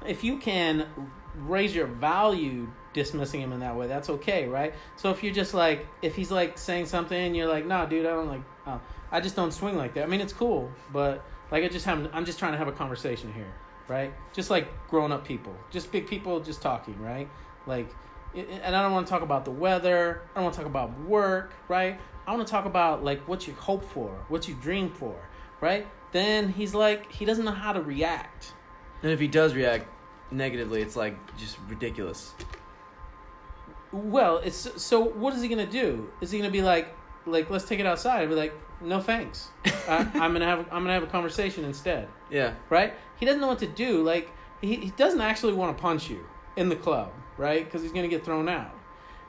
if 0.07 0.24
you 0.24 0.38
can 0.38 0.88
raise 1.35 1.75
your 1.75 1.88
value 1.88 2.69
dismissing 2.95 3.41
him 3.41 3.51
in 3.51 3.59
that 3.59 3.75
way, 3.75 3.85
that's 3.85 4.09
okay, 4.09 4.47
right? 4.47 4.73
So 4.95 5.11
if 5.11 5.21
you're 5.21 5.33
just 5.33 5.53
like 5.53 5.85
if 6.01 6.15
he's 6.15 6.31
like 6.31 6.57
saying 6.57 6.87
something 6.87 7.17
and 7.17 7.35
you're 7.35 7.47
like, 7.47 7.65
"No, 7.67 7.85
dude, 7.85 8.05
I 8.05 8.09
don't 8.11 8.29
like 8.29 8.41
oh, 8.65 8.81
I 9.11 9.19
just 9.19 9.35
don't 9.35 9.51
swing 9.51 9.77
like 9.77 9.93
that." 9.93 10.03
I 10.03 10.07
mean, 10.07 10.21
it's 10.21 10.33
cool, 10.33 10.71
but 10.91 11.23
like 11.51 11.63
I 11.63 11.67
just 11.67 11.85
have 11.85 12.09
I'm 12.13 12.25
just 12.25 12.39
trying 12.39 12.53
to 12.53 12.57
have 12.57 12.69
a 12.69 12.71
conversation 12.71 13.31
here, 13.33 13.53
right? 13.87 14.13
Just 14.33 14.49
like 14.49 14.67
grown 14.87 15.11
up 15.11 15.25
people, 15.27 15.53
just 15.69 15.91
big 15.91 16.07
people 16.07 16.39
just 16.39 16.61
talking, 16.61 16.99
right? 16.99 17.29
Like 17.67 17.89
and 18.33 18.75
I 18.75 18.81
don't 18.81 18.91
want 18.91 19.07
to 19.07 19.11
talk 19.11 19.21
about 19.21 19.45
the 19.45 19.51
weather. 19.51 20.21
I 20.31 20.35
don't 20.35 20.45
want 20.45 20.55
to 20.55 20.61
talk 20.61 20.69
about 20.69 20.99
work, 21.01 21.53
right? 21.67 21.99
I 22.25 22.33
want 22.33 22.47
to 22.47 22.51
talk 22.51 22.65
about 22.65 23.03
like 23.03 23.27
what 23.27 23.47
you 23.47 23.53
hope 23.53 23.83
for, 23.91 24.25
what 24.29 24.47
you 24.47 24.55
dream 24.55 24.89
for, 24.89 25.15
right? 25.61 25.85
Then 26.11 26.49
he's 26.49 26.73
like 26.73 27.11
he 27.11 27.25
doesn't 27.25 27.45
know 27.45 27.51
how 27.51 27.73
to 27.73 27.81
react. 27.81 28.53
and 29.03 29.11
if 29.11 29.19
he 29.19 29.27
does 29.27 29.53
react 29.53 29.87
negatively, 30.31 30.81
it's 30.81 30.95
like 30.95 31.17
just 31.37 31.57
ridiculous. 31.67 32.33
Well, 33.95 34.37
it's 34.43 34.81
so. 34.83 34.99
What 35.01 35.33
is 35.33 35.41
he 35.41 35.47
gonna 35.47 35.65
do? 35.65 36.09
Is 36.21 36.29
he 36.31 36.37
gonna 36.37 36.51
be 36.51 36.61
like, 36.61 36.93
like, 37.25 37.49
let's 37.49 37.65
take 37.65 37.79
it 37.79 37.85
outside? 37.85 38.21
And 38.21 38.29
be 38.29 38.35
like, 38.35 38.53
no 38.81 38.99
thanks. 38.99 39.47
I, 39.87 40.09
I'm 40.15 40.33
gonna 40.33 40.45
have, 40.45 40.59
I'm 40.71 40.83
gonna 40.83 40.93
have 40.93 41.03
a 41.03 41.07
conversation 41.07 41.63
instead, 41.63 42.07
Yeah. 42.29 42.53
right? 42.69 42.93
He 43.17 43.25
doesn't 43.25 43.39
know 43.39 43.47
what 43.47 43.59
to 43.59 43.67
do. 43.67 44.03
Like, 44.03 44.29
he, 44.59 44.75
he 44.75 44.89
doesn't 44.91 45.21
actually 45.21 45.53
want 45.53 45.77
to 45.77 45.81
punch 45.81 46.09
you 46.09 46.25
in 46.57 46.67
the 46.67 46.75
club, 46.75 47.11
right? 47.37 47.63
Because 47.63 47.83
he's 47.83 47.93
gonna 47.93 48.09
get 48.09 48.25
thrown 48.25 48.49
out, 48.49 48.71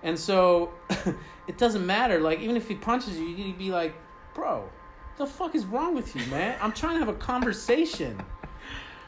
and 0.03 0.19
so 0.19 0.73
it 1.47 1.59
doesn't 1.59 1.87
matter. 1.87 2.19
Like, 2.19 2.41
even 2.41 2.57
if 2.57 2.67
he 2.67 2.75
punches 2.75 3.17
you, 3.19 3.27
you'd 3.27 3.59
be 3.59 3.71
like, 3.71 3.95
bro, 4.35 4.69
the 5.17 5.27
fuck 5.27 5.55
is 5.55 5.65
wrong 5.65 5.95
with 5.95 6.17
you, 6.17 6.27
man? 6.27 6.59
I'm 6.61 6.73
trying 6.73 6.95
to 6.95 6.99
have 6.99 7.09
a 7.09 7.15
conversation. 7.19 8.21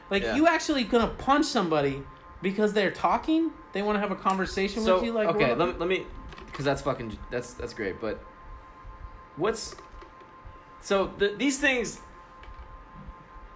Like, 0.09 0.23
Yeah. 0.23 0.37
you 0.37 0.47
actually 0.47 0.85
gonna 0.85 1.09
punch 1.19 1.47
somebody 1.47 2.03
because 2.43 2.73
they're 2.73 2.91
talking. 2.91 3.51
They 3.73 3.83
want 3.83 3.97
to 3.97 4.01
have 4.01 4.11
a 4.11 4.17
conversation 4.17 4.83
So 4.83 4.97
with 4.97 5.05
you. 5.05 5.13
Like, 5.13 5.29
okay, 5.29 5.55
let 5.55 5.69
me, 5.69 5.75
let 5.79 5.89
me, 5.89 6.07
because 6.47 6.65
that's 6.65 6.83
fucking 6.83 7.19
that's 7.31 7.55
that's 7.55 7.75
great. 7.75 8.01
But 8.01 8.23
what's 9.37 9.75
so 10.81 11.13
the, 11.19 11.35
these 11.37 11.59
things? 11.59 12.01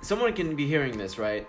Someone 0.01 0.33
can 0.33 0.57
be 0.57 0.67
hearing 0.67 0.99
this 0.99 1.19
right, 1.19 1.47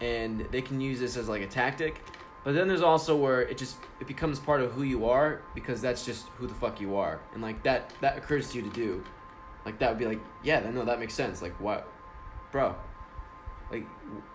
and 0.00 0.46
they 0.50 0.60
can 0.60 0.80
use 0.80 1.00
this 1.00 1.16
as 1.16 1.28
like 1.28 1.42
a 1.42 1.46
tactic. 1.46 2.02
But 2.42 2.54
then 2.54 2.68
there's 2.68 2.82
also 2.82 3.16
where 3.16 3.42
it 3.42 3.58
just 3.58 3.76
it 4.00 4.06
becomes 4.06 4.38
part 4.38 4.60
of 4.60 4.72
who 4.72 4.82
you 4.82 5.06
are 5.06 5.42
because 5.54 5.80
that's 5.80 6.04
just 6.04 6.26
who 6.38 6.46
the 6.46 6.54
fuck 6.54 6.80
you 6.80 6.96
are, 6.96 7.20
and 7.34 7.42
like 7.42 7.62
that 7.64 7.92
that 8.00 8.16
occurs 8.18 8.50
to 8.50 8.58
you 8.58 8.62
to 8.62 8.70
do, 8.70 9.04
like 9.64 9.78
that 9.78 9.90
would 9.90 9.98
be 9.98 10.06
like 10.06 10.20
yeah, 10.42 10.60
then 10.60 10.74
no, 10.74 10.84
that 10.84 10.98
makes 10.98 11.14
sense. 11.14 11.42
Like 11.42 11.58
what, 11.60 11.86
bro? 12.50 12.74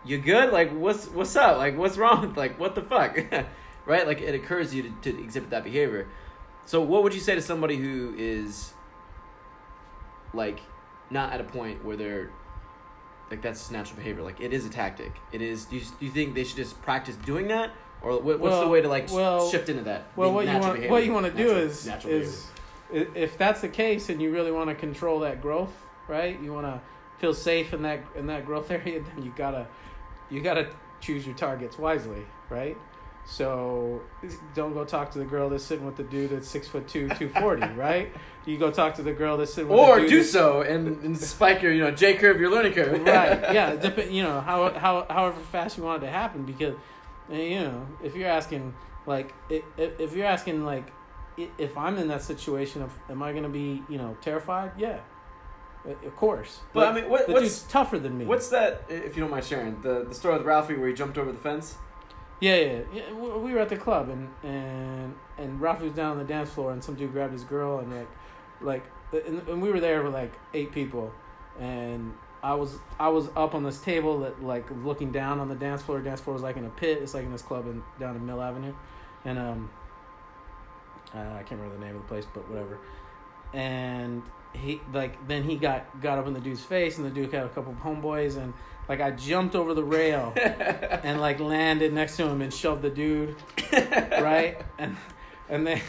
You 0.05 0.17
good? 0.19 0.51
Like 0.51 0.71
what's 0.71 1.07
what's 1.07 1.35
up? 1.35 1.57
Like 1.57 1.77
what's 1.77 1.97
wrong? 1.97 2.33
Like 2.37 2.59
what 2.59 2.75
the 2.75 2.81
fuck? 2.81 3.17
right? 3.85 4.07
Like 4.07 4.21
it 4.21 4.35
occurs 4.35 4.71
to 4.71 4.77
you 4.77 4.83
to, 5.01 5.11
to 5.13 5.23
exhibit 5.23 5.49
that 5.51 5.63
behavior. 5.63 6.07
So 6.65 6.81
what 6.81 7.03
would 7.03 7.13
you 7.13 7.19
say 7.19 7.35
to 7.35 7.41
somebody 7.41 7.77
who 7.77 8.13
is 8.17 8.73
like 10.33 10.59
not 11.09 11.31
at 11.33 11.41
a 11.41 11.43
point 11.43 11.85
where 11.85 11.95
they're 11.95 12.31
like 13.29 13.41
that's 13.41 13.59
just 13.59 13.71
natural 13.71 13.97
behavior? 13.97 14.23
Like 14.23 14.41
it 14.41 14.53
is 14.53 14.65
a 14.65 14.69
tactic. 14.69 15.13
It 15.31 15.41
is. 15.41 15.65
Do 15.65 15.77
you, 15.77 15.81
do 15.99 16.05
you 16.05 16.11
think 16.11 16.35
they 16.35 16.43
should 16.43 16.57
just 16.57 16.81
practice 16.81 17.15
doing 17.17 17.47
that, 17.49 17.71
or 18.01 18.19
what, 18.19 18.39
what's 18.39 18.59
the 18.59 18.67
way 18.67 18.81
to 18.81 18.87
like 18.87 19.11
well- 19.11 19.49
shift 19.49 19.69
into 19.69 19.83
that? 19.83 20.07
Well, 20.15 20.31
what 20.33 20.45
you 20.45 20.53
want 20.53 20.63
behavior? 20.75 20.89
what 20.91 21.05
you 21.05 21.13
want 21.13 21.25
to 21.25 21.31
do 21.31 21.47
Natural- 21.47 21.63
is 21.63 21.85
natural 21.85 22.13
is 22.13 22.47
if 22.93 23.37
that's 23.37 23.61
the 23.61 23.67
case 23.67 24.09
and 24.09 24.21
you 24.21 24.31
really 24.31 24.51
want 24.51 24.69
to 24.69 24.75
control 24.75 25.19
that 25.21 25.41
growth, 25.41 25.73
right? 26.07 26.39
You 26.39 26.53
want 26.53 26.67
to 26.67 26.81
feel 27.17 27.33
safe 27.33 27.73
in 27.73 27.81
that 27.83 28.01
in 28.15 28.27
that 28.27 28.45
growth 28.45 28.71
area, 28.77 29.01
then 29.01 29.23
you 29.23 29.33
gotta 29.35 29.67
you 30.29 30.41
gotta 30.41 30.69
choose 31.01 31.25
your 31.25 31.35
targets 31.35 31.77
wisely, 31.77 32.25
right? 32.49 32.77
So 33.27 34.01
don't 34.53 34.73
go 34.73 34.85
talk 34.85 35.09
to 35.11 35.19
the 35.19 35.25
girl 35.25 35.49
that's 35.49 35.63
sitting 35.63 35.83
with 35.85 35.97
the 35.97 36.03
dude 36.03 36.29
that's 36.29 36.47
six 36.47 36.67
foot 36.67 36.87
two, 36.87 37.09
two 37.09 37.29
forty, 37.29 37.65
right? 37.75 38.11
You 38.45 38.57
go 38.59 38.69
talk 38.69 38.93
to 38.95 39.01
the 39.01 39.13
girl 39.13 39.37
that's 39.37 39.51
sitting 39.53 39.69
with 39.69 39.79
or 39.79 39.95
the 39.95 40.01
dude 40.01 40.09
do 40.09 40.23
so 40.23 40.61
and, 40.61 41.03
and 41.03 41.17
spike 41.17 41.63
your 41.63 41.71
you 41.71 41.81
know 41.81 41.89
J 41.91 42.13
curve 42.13 42.39
your 42.39 42.51
learning 42.51 42.73
curve. 42.73 43.01
right 43.01 43.41
yeah 43.53 43.75
dep- 43.75 44.11
you 44.11 44.21
know 44.21 44.41
how, 44.41 44.71
how 44.73 45.07
however 45.09 45.39
fast 45.51 45.77
you 45.77 45.83
want 45.83 46.03
it 46.03 46.05
to 46.05 46.11
happen 46.11 46.45
because 46.45 46.75
uh, 47.31 47.35
you 47.35 47.61
know 47.61 47.87
if 48.03 48.15
you're 48.15 48.29
asking 48.29 48.75
like 49.07 49.33
if 49.49 50.15
you're 50.15 50.27
asking 50.27 50.63
like 50.63 50.91
if 51.57 51.75
i'm 51.77 51.97
in 51.97 52.07
that 52.07 52.21
situation 52.21 52.81
of 52.83 52.91
am 53.09 53.23
i 53.23 53.31
going 53.31 53.43
to 53.43 53.49
be 53.49 53.81
you 53.89 53.97
know 53.97 54.15
terrified 54.21 54.71
yeah 54.77 54.99
of 55.87 56.15
course 56.15 56.59
But 56.73 56.87
I 56.87 56.93
mean, 56.93 57.09
what, 57.09 57.29
what's 57.29 57.63
tougher 57.63 57.99
than 57.99 58.17
me 58.17 58.25
what's 58.25 58.49
that? 58.49 58.83
If 58.89 59.15
you 59.15 59.21
don't 59.21 59.31
mind 59.31 59.45
sharing 59.45 59.81
the 59.81 60.05
the 60.07 60.15
story 60.15 60.37
with 60.37 60.45
Ralphie 60.45 60.75
where 60.75 60.87
he 60.87 60.93
jumped 60.93 61.17
over 61.17 61.31
the 61.31 61.37
fence. 61.37 61.77
yeah 62.39 62.55
yeah, 62.55 62.79
yeah. 62.93 63.13
we 63.13 63.29
we 63.39 63.53
were 63.53 63.59
at 63.59 63.69
the 63.69 63.77
club 63.77 64.09
and 64.09 64.29
and 64.43 65.15
and 65.37 65.61
Ralphie 65.61 65.85
was 65.85 65.93
down 65.93 66.11
on 66.11 66.17
the 66.17 66.23
dance 66.23 66.49
floor 66.49 66.71
and 66.71 66.83
some 66.83 66.95
dude 66.95 67.11
grabbed 67.11 67.33
his 67.33 67.43
girl 67.43 67.79
and 67.79 67.93
like 67.93 68.09
like 68.61 68.85
and, 69.27 69.47
and 69.47 69.61
we 69.61 69.69
were 69.71 69.79
there 69.79 70.03
with 70.03 70.13
like 70.13 70.33
eight 70.53 70.71
people 70.71 71.13
and 71.59 72.13
I 72.45 72.53
was 72.53 72.77
I 72.99 73.09
was 73.09 73.27
up 73.35 73.55
on 73.55 73.63
this 73.63 73.79
table 73.79 74.19
that 74.19 74.43
like 74.43 74.65
looking 74.83 75.11
down 75.11 75.39
on 75.39 75.49
the 75.49 75.55
dance 75.55 75.81
floor. 75.81 75.99
Dance 75.99 76.21
floor 76.21 76.35
was 76.35 76.43
like 76.43 76.57
in 76.57 76.65
a 76.65 76.69
pit. 76.69 76.99
It's 77.01 77.15
like 77.15 77.25
in 77.25 77.31
this 77.31 77.41
club 77.41 77.65
in 77.67 77.81
down 77.99 78.15
in 78.15 78.23
Mill 78.23 78.39
Avenue, 78.39 78.73
and 79.23 79.39
um, 79.39 79.69
I 81.11 81.41
can't 81.43 81.59
remember 81.59 81.75
the 81.79 81.85
name 81.85 81.95
of 81.95 82.03
the 82.03 82.07
place, 82.07 82.25
but 82.31 82.47
whatever. 82.47 82.77
And 83.53 84.21
he 84.55 84.81
like 84.93 85.27
then 85.27 85.43
he 85.43 85.55
got 85.55 86.01
got 86.01 86.17
up 86.17 86.27
in 86.27 86.33
the 86.33 86.39
dude's 86.39 86.63
face, 86.63 86.97
and 86.97 87.05
the 87.05 87.09
dude 87.09 87.31
had 87.33 87.45
a 87.45 87.49
couple 87.49 87.71
of 87.71 87.79
homeboys, 87.79 88.37
and 88.37 88.53
like 88.87 89.01
I 89.01 89.11
jumped 89.11 89.55
over 89.55 89.73
the 89.73 89.83
rail 89.83 90.33
and 90.37 91.19
like 91.19 91.39
landed 91.39 91.93
next 91.93 92.17
to 92.17 92.27
him 92.27 92.41
and 92.41 92.53
shoved 92.53 92.81
the 92.81 92.89
dude 92.89 93.35
right? 93.71 94.61
And 94.77 94.95
and 95.49 95.65
then 95.65 95.81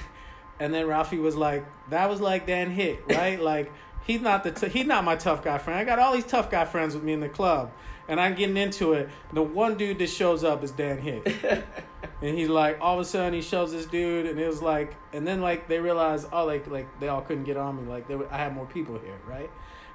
and 0.60 0.72
then 0.72 0.86
Ralphie 0.86 1.18
was 1.18 1.36
like 1.36 1.66
that 1.90 2.08
was 2.08 2.20
like 2.20 2.46
Dan 2.46 2.70
Hit 2.70 3.02
right? 3.08 3.40
Like 3.40 3.72
he's 4.06 4.20
not 4.20 4.44
the 4.44 4.50
t- 4.52 4.68
he's 4.68 4.86
not 4.86 5.04
my 5.04 5.16
tough 5.16 5.44
guy 5.44 5.58
friend. 5.58 5.78
I 5.78 5.84
got 5.84 5.98
all 5.98 6.14
these 6.14 6.26
tough 6.26 6.50
guy 6.50 6.64
friends 6.64 6.94
with 6.94 7.04
me 7.04 7.12
in 7.12 7.20
the 7.20 7.28
club 7.28 7.70
and 8.08 8.20
I'm 8.20 8.34
getting 8.34 8.56
into 8.56 8.92
it. 8.92 9.08
The 9.32 9.42
one 9.42 9.76
dude 9.76 9.98
that 9.98 10.08
shows 10.08 10.44
up 10.44 10.62
is 10.62 10.70
Dan 10.70 10.98
Hit 10.98 11.26
and 12.22 12.36
he's 12.36 12.48
like 12.48 12.78
all 12.80 12.94
of 12.94 13.00
a 13.00 13.04
sudden 13.04 13.34
he 13.34 13.42
shows 13.42 13.72
this 13.72 13.86
dude 13.86 14.26
and 14.26 14.38
it 14.38 14.46
was 14.46 14.62
like 14.62 14.94
and 15.12 15.26
then 15.26 15.40
like 15.40 15.68
they 15.68 15.78
realized 15.78 16.26
oh 16.32 16.46
like 16.46 16.66
like 16.68 16.86
they 16.98 17.08
all 17.08 17.20
couldn't 17.20 17.44
get 17.44 17.56
on 17.56 17.76
me. 17.76 17.90
Like 17.90 18.08
they 18.08 18.16
were, 18.16 18.30
I 18.32 18.38
had 18.38 18.54
more 18.54 18.66
people 18.66 18.98
here 18.98 19.18
right? 19.26 19.50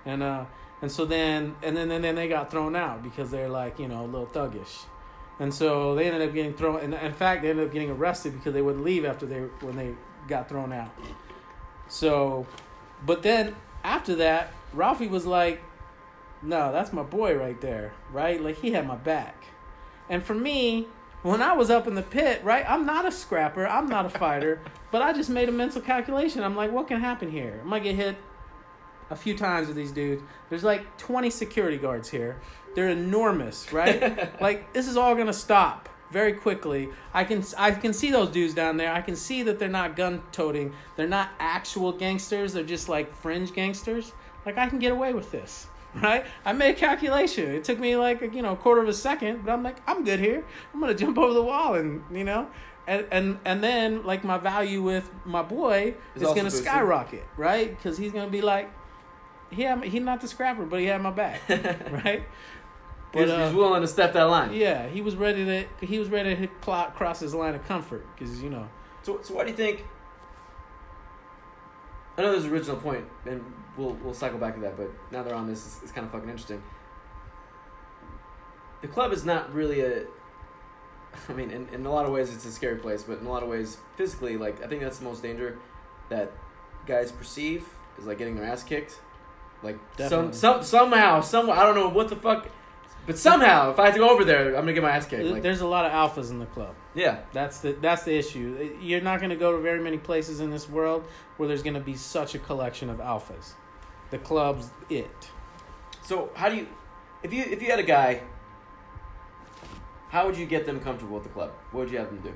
And 0.06 0.22
uh 0.22 0.46
and 0.82 0.92
so 0.92 1.06
then 1.06 1.56
and 1.64 1.76
then 1.76 1.90
and 1.92 2.04
then 2.04 2.16
they 2.16 2.28
got 2.28 2.52
thrown 2.52 2.76
out 2.76 3.04
because 3.04 3.32
they're 3.32 3.50
like 3.50 3.80
you 3.80 3.88
know 3.88 4.06
a 4.06 4.08
little 4.08 4.28
thuggish. 4.28 4.86
And 5.40 5.52
so 5.52 5.96
they 5.96 6.06
ended 6.06 6.28
up 6.28 6.34
getting 6.36 6.54
thrown 6.54 6.82
and 6.82 6.94
in 6.94 7.14
fact 7.14 7.42
they 7.42 7.50
ended 7.50 7.66
up 7.68 7.74
getting 7.74 7.90
arrested 7.90 8.34
because 8.34 8.54
they 8.54 8.62
wouldn't 8.62 8.84
leave 8.84 9.06
after 9.06 9.26
they 9.26 9.40
when 9.66 9.76
they 9.76 9.96
got 10.28 10.48
thrown 10.48 10.72
out. 10.72 10.92
So 11.88 12.46
but 13.04 13.24
then 13.24 13.56
after 13.84 14.16
that 14.16 14.54
Ralphie 14.74 15.08
was 15.08 15.26
like 15.26 15.64
no 16.44 16.72
that's 16.72 16.94
my 16.94 17.04
boy 17.04 17.36
right 17.36 17.60
there 17.62 17.94
right? 18.12 18.40
Like 18.40 18.58
he 18.60 18.74
had 18.74 18.86
my 18.86 18.96
back. 18.96 19.46
And 20.08 20.22
for 20.22 20.36
me 20.36 20.88
when 21.24 21.42
I 21.42 21.54
was 21.54 21.70
up 21.70 21.88
in 21.88 21.96
the 21.96 22.02
pit, 22.02 22.42
right, 22.44 22.66
I'm 22.68 22.86
not 22.86 23.06
a 23.06 23.12
scrapper, 23.12 23.68
I'm 23.68 23.88
not 23.88 24.06
a 24.06 24.10
fighter, 24.10 24.62
but 24.92 25.02
I 25.02 25.14
just 25.14 25.30
made 25.30 25.50
a 25.50 25.52
mental 25.52 25.82
calculation. 25.82 26.44
I'm 26.44 26.56
like, 26.56 26.72
what 26.72 26.88
can 26.88 27.00
happen 27.00 27.32
here? 27.32 27.60
I 27.62 27.68
might 27.68 27.84
get 27.84 27.96
hit 27.96 28.18
a 29.10 29.16
few 29.16 29.38
times 29.38 29.68
with 29.68 29.76
these 29.76 29.92
dudes. 29.92 30.24
There's 30.50 30.64
like 30.64 30.98
20 30.98 31.30
security 31.30 31.78
guards 31.78 32.10
here. 32.10 32.40
They're 32.76 32.90
enormous, 32.90 33.72
right? 33.74 34.42
like 34.42 34.74
this 34.74 34.88
is 34.88 34.98
all 34.98 35.16
gonna 35.16 35.34
stop 35.34 35.90
very 36.12 36.34
quickly. 36.34 36.90
I 37.14 37.24
can 37.24 37.44
I 37.58 37.72
can 37.72 37.94
see 37.94 38.12
those 38.12 38.30
dudes 38.30 38.54
down 38.54 38.78
there. 38.78 38.92
I 38.92 39.02
can 39.02 39.16
see 39.16 39.44
that 39.44 39.60
they're 39.60 39.70
not 39.70 39.96
gun 39.96 40.24
toting. 40.32 40.74
They're 40.96 41.08
not 41.08 41.30
actual 41.40 41.92
gangsters. 41.92 42.54
They're 42.54 42.64
just 42.64 42.90
like 42.90 43.14
fringe 43.14 43.54
gangsters. 43.54 44.14
Like 44.46 44.58
I 44.58 44.68
can 44.68 44.80
get 44.80 44.92
away 44.92 45.14
with 45.14 45.32
this, 45.32 45.68
right? 46.02 46.26
I 46.46 46.54
made 46.54 46.72
a 46.76 46.80
calculation. 46.80 47.52
It 47.52 47.64
took 47.64 47.80
me 47.80 47.96
like 47.96 48.22
you 48.22 48.42
know 48.42 48.54
a 48.54 48.56
quarter 48.56 48.82
of 48.82 48.88
a 48.88 48.94
second, 48.94 49.46
but 49.46 49.52
I'm 49.52 49.64
like 49.64 49.78
I'm 49.88 50.04
good 50.04 50.20
here. 50.20 50.44
I'm 50.74 50.80
gonna 50.80 50.94
jump 50.96 51.18
over 51.18 51.34
the 51.34 51.44
wall 51.44 51.76
and 51.76 52.04
you 52.12 52.24
know. 52.24 52.48
And, 52.88 53.06
and 53.12 53.40
and 53.46 53.64
then 53.64 54.04
like 54.06 54.24
my 54.24 54.38
value 54.38 54.82
with 54.82 55.10
my 55.24 55.44
boy 55.44 55.96
Is 56.16 56.24
is 56.24 56.28
gonna 56.30 56.44
boosted. 56.44 56.64
skyrocket, 56.64 57.26
right? 57.38 57.70
Because 57.70 57.98
he's 57.98 58.12
gonna 58.12 58.30
be 58.30 58.42
like, 58.42 58.72
he 59.52 59.62
had, 59.64 59.84
he's 59.84 60.02
not 60.02 60.20
the 60.20 60.28
scrapper, 60.28 60.66
but 60.66 60.80
he 60.80 60.88
had 60.88 61.02
my 61.02 61.12
back, 61.12 61.42
right? 61.50 62.24
But, 63.14 63.22
he's, 63.24 63.30
uh, 63.30 63.54
willing 63.56 63.82
to 63.82 63.88
step 63.88 64.14
that 64.14 64.24
line. 64.24 64.54
Yeah, 64.54 64.88
he 64.88 65.02
was 65.02 65.16
ready 65.16 65.46
to 65.46 65.86
he 65.86 66.00
was 66.00 66.10
ready 66.10 66.36
to 66.36 66.50
cl- 66.66 66.92
cross 66.96 67.20
his 67.20 67.36
line 67.36 67.54
of 67.54 67.66
comfort 67.68 68.06
because 68.16 68.42
you 68.42 68.50
know 68.50 68.68
So, 69.04 69.20
so 69.22 69.36
why 69.36 69.44
do 69.44 69.52
you 69.52 69.56
think? 69.58 69.86
I 72.18 72.24
know 72.24 72.32
there's 72.32 72.46
an 72.46 72.52
original 72.52 72.78
point, 72.78 73.06
and 73.26 73.44
we'll 73.78 73.94
we'll 74.04 74.14
cycle 74.14 74.38
back 74.40 74.56
to 74.56 74.62
that. 74.62 74.78
But 74.78 74.90
now 75.12 75.24
they're 75.24 75.36
on 75.36 75.48
this, 75.48 75.66
it's, 75.66 75.84
it's 75.84 75.92
kind 75.92 76.06
of 76.06 76.12
fucking 76.12 76.30
interesting. 76.30 76.62
The 78.82 78.88
club 78.88 79.12
is 79.14 79.26
not 79.26 79.54
really 79.54 79.82
a. 79.82 80.04
I 81.30 81.34
mean, 81.34 81.52
in, 81.52 81.68
in 81.74 81.86
a 81.86 81.92
lot 81.92 82.06
of 82.06 82.12
ways, 82.12 82.34
it's 82.34 82.46
a 82.46 82.52
scary 82.52 82.78
place, 82.78 83.04
but 83.04 83.20
in 83.20 83.26
a 83.26 83.30
lot 83.30 83.44
of 83.44 83.50
ways, 83.50 83.78
physically, 83.96 84.38
like 84.38 84.64
I 84.64 84.68
think 84.68 84.82
that's 84.82 84.98
the 84.98 85.06
most 85.06 85.22
danger 85.22 85.58
that 86.10 86.32
guys 86.88 87.12
perceive 87.12 87.68
is 87.98 88.06
like 88.06 88.18
getting 88.18 88.36
their 88.36 88.46
ass 88.46 88.64
kicked. 88.64 89.00
Like 89.64 89.78
some 90.10 90.34
some 90.34 90.64
somehow 90.64 91.22
some 91.22 91.50
I 91.50 91.64
don't 91.64 91.76
know 91.76 91.90
what 91.90 92.10
the 92.10 92.16
fuck, 92.16 92.50
but 93.06 93.18
somehow 93.18 93.70
if 93.72 93.80
I 93.80 93.86
have 93.86 93.94
to 93.94 94.00
go 94.00 94.10
over 94.10 94.24
there, 94.26 94.48
I'm 94.56 94.62
gonna 94.62 94.74
get 94.74 94.82
my 94.82 94.90
ass 94.90 95.06
kicked. 95.06 95.24
Like, 95.26 95.44
there's 95.44 95.62
a 95.62 95.68
lot 95.68 95.86
of 95.86 95.92
alphas 95.92 96.32
in 96.32 96.40
the 96.40 96.48
club. 96.48 96.74
yeah, 96.96 97.20
That's 97.32 97.60
the 97.60 97.74
that's 97.74 98.04
the 98.04 98.18
issue. 98.18 98.76
You're 98.82 99.02
not 99.02 99.20
going 99.20 99.30
to 99.30 99.36
go 99.36 99.52
to 99.52 99.60
very 99.60 99.80
many 99.80 100.00
places 100.00 100.40
in 100.40 100.50
this 100.50 100.68
world 100.68 101.04
where 101.38 101.48
there's 101.48 101.62
going 101.62 101.76
to 101.76 101.80
be 101.80 101.94
such 101.96 102.34
a 102.34 102.40
collection 102.40 102.90
of 102.90 102.98
alphas. 102.98 103.54
The 104.12 104.20
club's 104.20 104.70
it. 104.90 105.32
So 106.04 106.30
how 106.36 106.50
do 106.50 106.58
you, 106.58 106.68
if 107.24 107.34
you 107.34 107.44
if 107.44 107.62
you 107.62 107.70
had 107.70 107.80
a 107.80 107.84
guy, 107.84 108.22
how 110.10 110.26
would 110.26 110.38
you 110.38 110.46
get 110.46 110.66
them 110.66 110.80
comfortable 110.80 111.16
with 111.16 111.24
the 111.24 111.30
club? 111.30 111.52
What 111.72 111.82
would 111.82 111.92
you 111.92 111.98
have 111.98 112.10
them 112.10 112.20
do? 112.22 112.34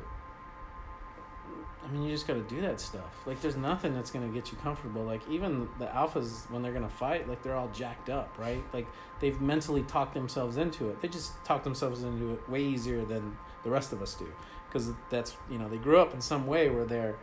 I 1.85 1.91
mean, 1.91 2.03
you 2.03 2.11
just 2.11 2.25
got 2.25 2.33
to 2.33 2.41
do 2.41 2.61
that 2.61 2.79
stuff. 2.79 3.13
Like, 3.27 3.41
there's 3.41 3.57
nothing 3.57 3.93
that's 3.93 4.09
going 4.09 4.27
to 4.27 4.33
get 4.33 4.51
you 4.51 4.57
comfortable. 4.57 5.03
Like, 5.03 5.21
even 5.29 5.69
the 5.77 5.85
alphas, 5.85 6.49
when 6.49 6.63
they're 6.63 6.71
going 6.71 6.87
to 6.87 6.95
fight, 6.95 7.29
like, 7.29 7.43
they're 7.43 7.55
all 7.55 7.69
jacked 7.69 8.09
up, 8.09 8.35
right? 8.39 8.63
Like, 8.73 8.87
they've 9.19 9.39
mentally 9.39 9.83
talked 9.83 10.15
themselves 10.15 10.57
into 10.57 10.89
it. 10.89 10.99
They 11.01 11.09
just 11.09 11.43
talk 11.45 11.63
themselves 11.63 12.01
into 12.01 12.33
it 12.33 12.49
way 12.49 12.63
easier 12.63 13.05
than 13.05 13.37
the 13.63 13.69
rest 13.69 13.93
of 13.93 14.01
us 14.01 14.15
do. 14.15 14.27
Because 14.67 14.93
that's, 15.11 15.37
you 15.51 15.59
know, 15.59 15.69
they 15.69 15.77
grew 15.77 15.99
up 15.99 16.13
in 16.15 16.21
some 16.21 16.47
way 16.47 16.69
where 16.69 16.85
they're 16.85 17.17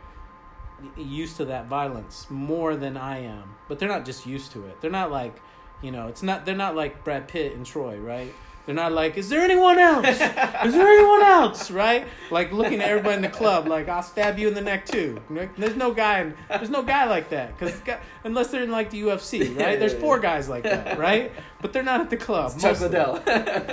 used 0.97 1.37
to 1.37 1.45
that 1.45 1.67
violence 1.67 2.27
more 2.29 2.75
than 2.75 2.97
I 2.97 3.19
am. 3.23 3.55
But 3.67 3.79
they're 3.79 3.89
not 3.89 4.05
just 4.05 4.25
used 4.25 4.51
to 4.53 4.65
it. 4.65 4.81
They're 4.81 4.91
not 4.91 5.11
like, 5.11 5.41
you 5.81 5.91
know, 5.91 6.07
it's 6.07 6.23
not, 6.23 6.45
they're 6.45 6.55
not 6.55 6.75
like 6.75 7.03
Brad 7.03 7.27
Pitt 7.27 7.55
and 7.55 7.65
Troy, 7.65 7.97
right? 7.97 8.33
They're 8.65 8.75
not 8.75 8.93
like, 8.93 9.17
is 9.17 9.27
there 9.27 9.41
anyone 9.41 9.77
else? 9.77 10.07
Is 10.07 10.19
there 10.19 10.87
anyone 10.87 11.21
else? 11.21 11.69
Right? 11.69 12.07
Like 12.31 12.53
looking 12.53 12.79
at 12.79 12.87
everybody 12.87 13.17
in 13.17 13.21
the 13.21 13.27
club, 13.27 13.67
like 13.67 13.89
I'll 13.89 14.01
stab 14.01 14.39
you 14.39 14.47
in 14.47 14.53
the 14.53 14.61
neck 14.61 14.85
too. 14.85 15.19
There's 15.57 15.75
no 15.75 15.93
guy, 15.93 16.21
in, 16.21 16.33
there's 16.47 16.69
no 16.69 16.81
guy 16.81 17.03
like 17.03 17.29
that, 17.31 17.59
because 17.59 17.77
unless 18.23 18.51
they're 18.51 18.63
in 18.63 18.71
like 18.71 18.89
the 18.89 19.01
UFC, 19.01 19.57
right? 19.59 19.77
There's 19.77 19.93
four 19.93 20.17
guys 20.17 20.47
like 20.47 20.63
that, 20.63 20.97
right? 21.07 21.33
But 21.61 21.73
they're 21.73 21.83
not 21.83 21.99
at 21.99 22.09
the 22.09 22.15
club, 22.15 22.57
Chuck 22.57 22.79
Liddell. 22.79 23.21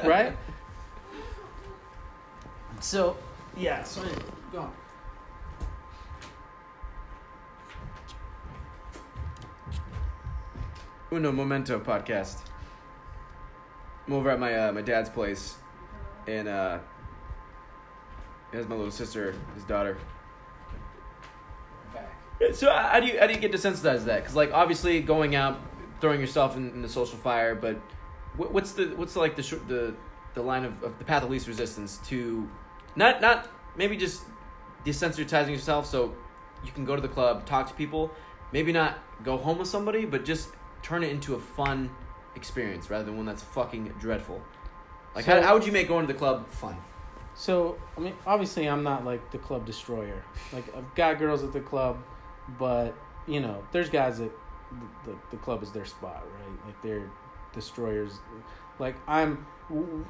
right? 0.04 0.36
So 2.80 3.16
yeah, 3.58 3.84
so 3.84 4.02
go 4.52 4.60
on. 4.60 4.72
Uno 11.12 11.32
Momento 11.32 11.80
podcast. 11.80 12.36
I'm 14.06 14.12
over 14.12 14.30
at 14.30 14.38
my 14.38 14.54
uh, 14.54 14.72
my 14.72 14.80
dad's 14.80 15.08
place, 15.08 15.56
and 16.28 16.46
uh, 16.46 16.78
has 18.52 18.68
my 18.68 18.76
little 18.76 18.92
sister, 18.92 19.34
his 19.54 19.64
daughter. 19.64 19.98
So 22.52 22.70
uh, 22.70 22.92
how 22.92 23.00
do 23.00 23.08
you 23.08 23.18
how 23.18 23.26
do 23.26 23.34
you 23.34 23.40
get 23.40 23.50
desensitized 23.50 24.00
to 24.00 24.04
that? 24.04 24.20
Because 24.20 24.36
like 24.36 24.52
obviously 24.52 25.02
going 25.02 25.34
out, 25.34 25.58
throwing 26.00 26.20
yourself 26.20 26.56
in, 26.56 26.70
in 26.70 26.82
the 26.82 26.88
social 26.88 27.18
fire, 27.18 27.56
but 27.56 27.80
what, 28.36 28.52
what's 28.52 28.72
the 28.72 28.86
what's 28.94 29.16
like 29.16 29.34
the 29.34 29.42
the 29.66 29.94
the 30.34 30.42
line 30.42 30.64
of, 30.64 30.80
of 30.84 30.96
the 30.98 31.04
path 31.04 31.24
of 31.24 31.30
least 31.30 31.48
resistance 31.48 31.98
to 32.06 32.48
not 32.94 33.20
not 33.20 33.48
maybe 33.76 33.96
just 33.96 34.22
desensitizing 34.84 35.50
yourself 35.50 35.86
so 35.86 36.14
you 36.64 36.70
can 36.70 36.84
go 36.84 36.94
to 36.94 37.02
the 37.02 37.08
club, 37.08 37.46
talk 37.46 37.66
to 37.66 37.74
people, 37.74 38.12
maybe 38.52 38.72
not 38.72 38.98
go 39.24 39.36
home 39.36 39.58
with 39.58 39.68
somebody, 39.68 40.04
but 40.04 40.24
just 40.24 40.50
turn 40.82 41.02
it 41.02 41.10
into 41.10 41.34
a 41.34 41.38
fun 41.38 41.90
experience 42.36 42.90
rather 42.90 43.04
than 43.04 43.16
one 43.16 43.26
that's 43.26 43.42
fucking 43.42 43.92
dreadful. 43.98 44.40
Like 45.14 45.24
So- 45.24 45.40
how, 45.40 45.42
how 45.48 45.54
would 45.54 45.66
you 45.66 45.72
make 45.72 45.88
going 45.88 46.06
to 46.06 46.12
the 46.12 46.18
club 46.18 46.48
fun? 46.48 46.76
So 47.34 47.78
I 47.96 48.00
mean, 48.00 48.14
obviously, 48.26 48.68
I'm 48.68 48.82
not 48.82 49.04
like 49.04 49.30
the 49.30 49.38
club 49.38 49.64
destroyer. 49.64 50.22
Like 50.52 50.74
I've 50.76 50.94
got 50.94 51.18
girls 51.18 51.42
at 51.44 51.52
the 51.52 51.60
club, 51.60 51.98
but 52.58 52.94
you 53.26 53.40
know, 53.40 53.62
there's 53.72 53.88
guys 53.88 54.18
that 54.18 54.32
the, 55.04 55.10
the, 55.12 55.16
the 55.30 55.36
club 55.36 55.62
is 55.62 55.70
their 55.72 55.84
spot, 55.84 56.22
right? 56.34 56.66
Like 56.66 56.82
they're 56.82 57.10
destroyers. 57.52 58.18
Like 58.78 58.96
I'm 59.06 59.46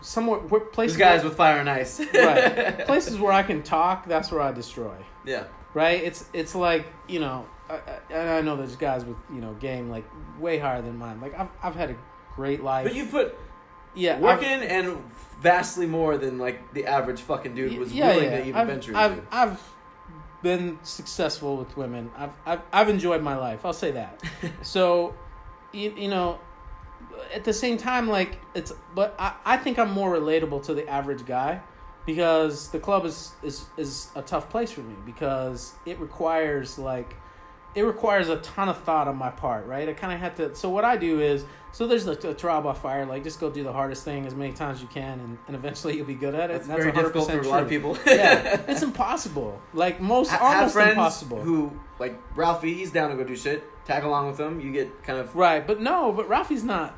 somewhere 0.00 0.38
where 0.40 0.60
These 0.60 0.70
places 0.72 0.96
guys 0.96 1.20
where, 1.20 1.28
with 1.28 1.36
fire 1.36 1.58
and 1.58 1.68
ice. 1.68 2.00
right 2.14 2.78
places 2.86 3.18
where 3.18 3.32
I 3.32 3.42
can 3.42 3.62
talk. 3.62 4.06
That's 4.06 4.32
where 4.32 4.40
I 4.40 4.52
destroy. 4.52 4.96
Yeah. 5.24 5.44
Right? 5.74 6.02
It's 6.02 6.24
it's 6.32 6.54
like 6.54 6.86
you 7.06 7.20
know, 7.20 7.46
I, 7.70 7.74
I, 7.74 8.00
and 8.10 8.30
I 8.30 8.40
know 8.40 8.56
there's 8.56 8.76
guys 8.76 9.04
with 9.04 9.16
you 9.32 9.40
know 9.40 9.54
game 9.54 9.88
like 9.88 10.04
way 10.38 10.58
higher 10.58 10.82
than 10.82 10.96
mine. 10.98 11.20
Like 11.20 11.38
I've 11.38 11.48
I've 11.62 11.76
had 11.76 11.90
a 11.90 11.96
great 12.34 12.62
life. 12.62 12.84
But 12.84 12.94
you 12.94 13.06
put 13.06 13.38
yeah, 13.94 14.18
work 14.18 14.38
I've- 14.38 14.46
in 14.46 14.62
and 14.62 14.98
vastly 15.40 15.86
more 15.86 16.16
than 16.18 16.38
like 16.38 16.74
the 16.74 16.86
average 16.86 17.20
fucking 17.22 17.54
dude 17.54 17.78
was 17.78 17.92
yeah, 17.92 18.08
willing 18.08 18.30
yeah. 18.30 18.38
to 18.38 18.42
even 18.42 18.54
I've, 18.54 18.66
venture 18.66 18.96
I've, 18.96 19.12
into. 19.12 19.24
I've 19.32 19.60
been 20.42 20.78
successful 20.82 21.56
with 21.56 21.76
women. 21.76 22.10
I've, 22.16 22.30
I've, 22.46 22.60
I've 22.72 22.88
enjoyed 22.88 23.22
my 23.22 23.36
life. 23.36 23.64
I'll 23.64 23.72
say 23.72 23.90
that. 23.92 24.22
so, 24.62 25.14
you, 25.72 25.92
you 25.96 26.08
know, 26.08 26.38
at 27.34 27.44
the 27.44 27.52
same 27.52 27.76
time, 27.76 28.08
like 28.08 28.38
it's, 28.54 28.72
but 28.94 29.14
I, 29.18 29.34
I 29.44 29.56
think 29.56 29.78
I'm 29.78 29.90
more 29.90 30.12
relatable 30.14 30.62
to 30.64 30.74
the 30.74 30.88
average 30.88 31.26
guy 31.26 31.60
because 32.06 32.68
the 32.70 32.78
club 32.78 33.04
is, 33.04 33.32
is, 33.42 33.66
is 33.76 34.10
a 34.14 34.22
tough 34.22 34.48
place 34.50 34.70
for 34.72 34.80
me 34.80 34.94
because 35.04 35.74
it 35.84 35.98
requires 36.00 36.78
like, 36.78 37.16
it 37.74 37.82
requires 37.82 38.28
a 38.28 38.36
ton 38.38 38.68
of 38.68 38.78
thought 38.82 39.06
on 39.06 39.16
my 39.16 39.30
part, 39.30 39.66
right? 39.66 39.88
I 39.88 39.92
kind 39.92 40.12
of 40.12 40.20
have 40.20 40.34
to. 40.36 40.54
So 40.54 40.68
what 40.70 40.84
I 40.84 40.96
do 40.96 41.20
is, 41.20 41.44
so 41.72 41.86
there's 41.86 42.06
like 42.06 42.24
a 42.24 42.34
trial 42.34 42.62
by 42.62 42.74
fire. 42.74 43.06
Like 43.06 43.22
just 43.22 43.38
go 43.38 43.48
do 43.48 43.62
the 43.62 43.72
hardest 43.72 44.04
thing 44.04 44.26
as 44.26 44.34
many 44.34 44.52
times 44.52 44.78
as 44.78 44.82
you 44.82 44.88
can, 44.88 45.20
and, 45.20 45.38
and 45.46 45.56
eventually 45.56 45.96
you'll 45.96 46.06
be 46.06 46.14
good 46.14 46.34
at 46.34 46.50
it. 46.50 46.54
That's, 46.54 46.68
and 46.68 46.76
very 46.76 46.92
difficult 46.92 47.28
100% 47.28 47.32
for 47.32 47.40
a 47.40 47.48
lot 47.48 47.62
of 47.62 47.68
people. 47.68 47.96
yeah, 48.06 48.60
it's 48.68 48.82
impossible. 48.82 49.60
Like 49.72 50.00
most, 50.00 50.30
have 50.30 50.42
almost 50.42 50.76
impossible. 50.76 51.40
who 51.40 51.78
like 51.98 52.20
Ralphie. 52.34 52.74
He's 52.74 52.90
down 52.90 53.10
to 53.10 53.16
go 53.16 53.24
do 53.24 53.36
shit. 53.36 53.64
Tag 53.84 54.02
along 54.04 54.26
with 54.28 54.38
him. 54.38 54.60
You 54.60 54.72
get 54.72 55.02
kind 55.04 55.18
of 55.18 55.34
right, 55.36 55.64
but 55.64 55.80
no, 55.80 56.12
but 56.12 56.28
Ralphie's 56.28 56.64
not. 56.64 56.96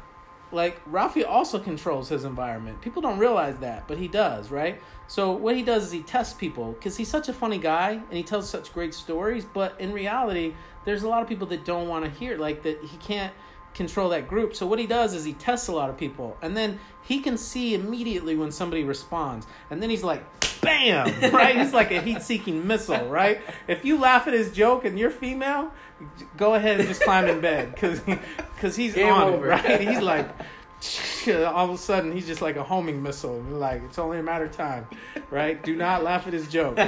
Like 0.53 0.81
Ralphie 0.87 1.25
also 1.25 1.59
controls 1.59 2.09
his 2.09 2.25
environment. 2.25 2.81
People 2.83 3.01
don't 3.03 3.19
realize 3.19 3.57
that, 3.59 3.89
but 3.89 3.99
he 3.99 4.09
does, 4.09 4.51
right? 4.51 4.81
So 5.13 5.33
what 5.33 5.55
he 5.57 5.63
does 5.63 5.85
is 5.85 5.93
he 5.93 6.01
tests 6.01 6.33
people 6.33 6.73
because 6.73 6.97
he's 6.97 7.11
such 7.11 7.29
a 7.29 7.35
funny 7.35 7.59
guy 7.59 7.91
and 7.91 8.13
he 8.13 8.23
tells 8.23 8.49
such 8.49 8.73
great 8.73 8.95
stories. 8.95 9.45
But 9.45 9.79
in 9.79 9.93
reality, 9.93 10.55
there's 10.87 11.03
a 11.03 11.09
lot 11.09 11.21
of 11.21 11.29
people 11.29 11.47
that 11.49 11.67
don't 11.67 11.87
want 11.87 12.07
to 12.07 12.11
hear 12.11 12.39
like 12.39 12.63
that. 12.63 12.83
He 12.83 12.97
can't 12.97 13.31
control 13.75 14.09
that 14.09 14.27
group. 14.27 14.57
So 14.57 14.67
what 14.67 14.79
he 14.79 14.87
does 14.87 15.13
is 15.13 15.23
he 15.23 15.35
tests 15.35 15.69
a 15.69 15.73
lot 15.73 15.91
of 15.91 15.99
people, 15.99 16.39
and 16.41 16.57
then 16.57 16.81
he 17.03 17.21
can 17.21 17.37
see 17.37 17.75
immediately 17.75 18.37
when 18.37 18.51
somebody 18.51 18.85
responds, 18.85 19.47
and 19.69 19.83
then 19.83 19.91
he's 19.91 20.03
like, 20.03 20.25
"Bam!" 20.63 21.31
Right? 21.31 21.59
He's 21.59 21.75
like 21.75 21.91
a 21.91 22.01
heat-seeking 22.01 22.67
missile, 22.67 23.07
right? 23.11 23.43
If 23.69 23.85
you 23.85 23.99
laugh 24.01 24.27
at 24.27 24.33
his 24.33 24.51
joke 24.51 24.87
and 24.87 24.99
you're 24.99 25.11
female, 25.11 25.73
go 26.39 26.55
ahead 26.55 26.81
and 26.81 26.89
just 26.89 27.03
climb 27.03 27.27
in 27.27 27.43
bed 27.43 27.75
because 27.75 28.01
because 28.01 28.77
he's 28.77 28.95
Game 28.95 29.13
on 29.13 29.35
over. 29.35 29.49
it, 29.49 29.63
right? 29.63 29.81
He's 29.83 30.01
like. 30.01 30.31
All 31.29 31.67
of 31.69 31.71
a 31.71 31.79
sudden, 31.79 32.13
he's 32.13 32.27
just 32.27 32.43
like 32.43 32.57
a 32.57 32.63
homing 32.65 33.03
missile. 33.03 33.41
Like 33.41 33.83
it's 33.85 33.99
only 33.99 34.19
a 34.19 34.23
matter 34.23 34.47
of 34.47 34.53
time, 34.57 34.87
right? 35.31 35.63
Do 35.63 35.77
not 35.77 36.03
laugh 36.09 36.27
at 36.27 36.33
his 36.33 36.49
joke, 36.49 36.79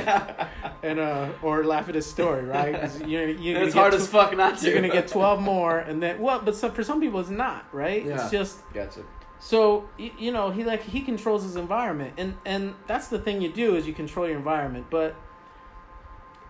and 0.83 0.98
uh, 0.98 1.28
or 1.42 1.64
laugh 1.64 1.88
at 1.88 1.94
his 1.94 2.07
story, 2.07 2.44
right? 2.44 2.90
You're, 3.07 3.28
you're 3.28 3.62
it's 3.62 3.74
hard 3.74 3.92
get 3.92 4.00
as 4.00 4.09
fuck 4.09 4.37
not 4.37 4.59
to. 4.59 4.66
you're 4.66 4.74
gonna 4.74 4.88
get 4.92 5.07
12 5.09 5.40
more 5.40 5.78
and 5.78 6.02
then 6.02 6.20
well 6.20 6.40
but 6.40 6.57
some, 6.57 6.72
for 6.72 6.83
some 6.83 7.00
people 7.00 7.20
it's 7.20 7.28
not 7.30 7.66
right 7.72 8.04
Yeah. 8.04 8.14
it's 8.20 8.30
just 8.30 8.59
Gotcha. 8.72 9.02
so 9.38 9.88
you, 9.98 10.11
you 10.18 10.33
know 10.33 10.50
he 10.50 10.64
like 10.64 10.83
he 10.83 11.02
controls 11.02 11.42
his 11.42 11.57
environment 11.57 12.14
and 12.16 12.37
and 12.44 12.74
that's 12.87 13.09
the 13.09 13.18
thing 13.18 13.40
you 13.42 13.50
do 13.52 13.76
is 13.76 13.87
you 13.87 13.92
control 13.92 14.26
your 14.26 14.37
environment 14.37 14.87
but 14.90 15.14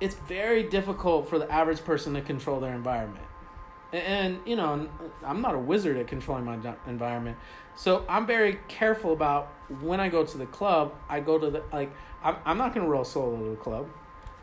it's 0.01 0.15
very 0.15 0.63
difficult 0.63 1.29
for 1.29 1.39
the 1.39 1.51
average 1.51 1.85
person 1.85 2.15
to 2.15 2.21
control 2.21 2.61
their 2.61 2.75
environment 2.75 3.24
and, 3.95 4.03
and 4.03 4.41
you 4.47 4.57
know 4.57 4.89
i'm 5.25 5.41
not 5.41 5.55
a 5.55 5.59
wizard 5.59 5.97
at 5.97 6.07
controlling 6.07 6.45
my 6.45 6.59
environment 6.87 7.37
so 7.77 8.05
i'm 8.09 8.27
very 8.27 8.59
careful 8.69 9.13
about 9.13 9.53
when 9.81 10.01
i 10.01 10.09
go 10.09 10.25
to 10.25 10.39
the 10.39 10.47
club 10.47 10.95
i 11.09 11.21
go 11.21 11.39
to 11.39 11.51
the 11.51 11.63
like 11.73 11.93
i'm, 12.23 12.37
I'm 12.45 12.59
not 12.59 12.75
gonna 12.75 12.89
roll 12.89 13.05
solo 13.05 13.37
to 13.37 13.51
the 13.51 13.57
club 13.57 13.89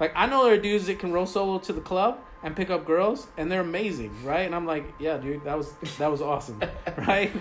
like 0.02 0.14
I 0.16 0.26
know 0.26 0.46
there 0.46 0.56
are 0.56 0.58
dudes 0.58 0.88
that 0.88 0.98
can 0.98 1.14
roll 1.14 1.28
solo 1.28 1.60
to 1.60 1.74
the 1.74 1.80
club 1.80 2.20
and 2.42 2.56
pick 2.56 2.72
up 2.72 2.88
girls, 2.88 3.28
and 3.38 3.52
they're 3.52 3.62
amazing, 3.62 4.12
right? 4.24 4.48
And 4.48 4.56
I'm 4.56 4.66
like, 4.66 4.96
yeah, 4.98 5.18
dude, 5.18 5.44
that 5.44 5.56
was 5.56 5.76
that 6.00 6.10
was 6.10 6.24
awesome, 6.24 6.60
right? 6.98 7.32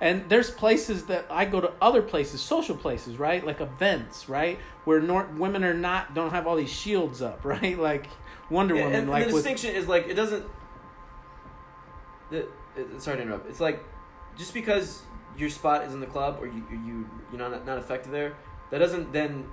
And 0.00 0.28
there's 0.28 0.48
places 0.48 1.06
that 1.06 1.26
I 1.28 1.44
go 1.44 1.60
to 1.60 1.72
other 1.82 2.02
places, 2.02 2.40
social 2.40 2.76
places, 2.76 3.18
right? 3.18 3.44
Like 3.44 3.60
events, 3.60 4.28
right, 4.28 4.60
where 4.84 5.00
nor- 5.00 5.28
women 5.36 5.64
are 5.64 5.74
not 5.74 6.14
don't 6.14 6.30
have 6.30 6.46
all 6.46 6.54
these 6.54 6.72
shields 6.72 7.20
up, 7.20 7.44
right? 7.44 7.76
Like 7.76 8.06
Wonder 8.48 8.76
Yeah, 8.76 8.84
Woman, 8.84 9.00
and, 9.00 9.10
like 9.10 9.26
the 9.26 9.34
with 9.34 9.42
distinction 9.42 9.74
is 9.74 9.88
like 9.88 10.06
it 10.06 10.14
doesn't. 10.14 10.46
The, 12.30 12.48
it, 12.76 13.00
sorry 13.02 13.18
to 13.18 13.22
interrupt. 13.22 13.48
It's 13.48 13.60
like 13.60 13.82
just 14.36 14.52
because 14.54 15.02
your 15.36 15.50
spot 15.50 15.84
is 15.84 15.94
in 15.94 16.00
the 16.00 16.06
club 16.06 16.38
or 16.40 16.46
you 16.46 16.64
you 16.70 17.08
you're 17.30 17.38
not 17.40 17.66
not 17.66 17.78
effective 17.78 18.12
there, 18.12 18.34
that 18.70 18.78
doesn't 18.78 19.12
then 19.12 19.46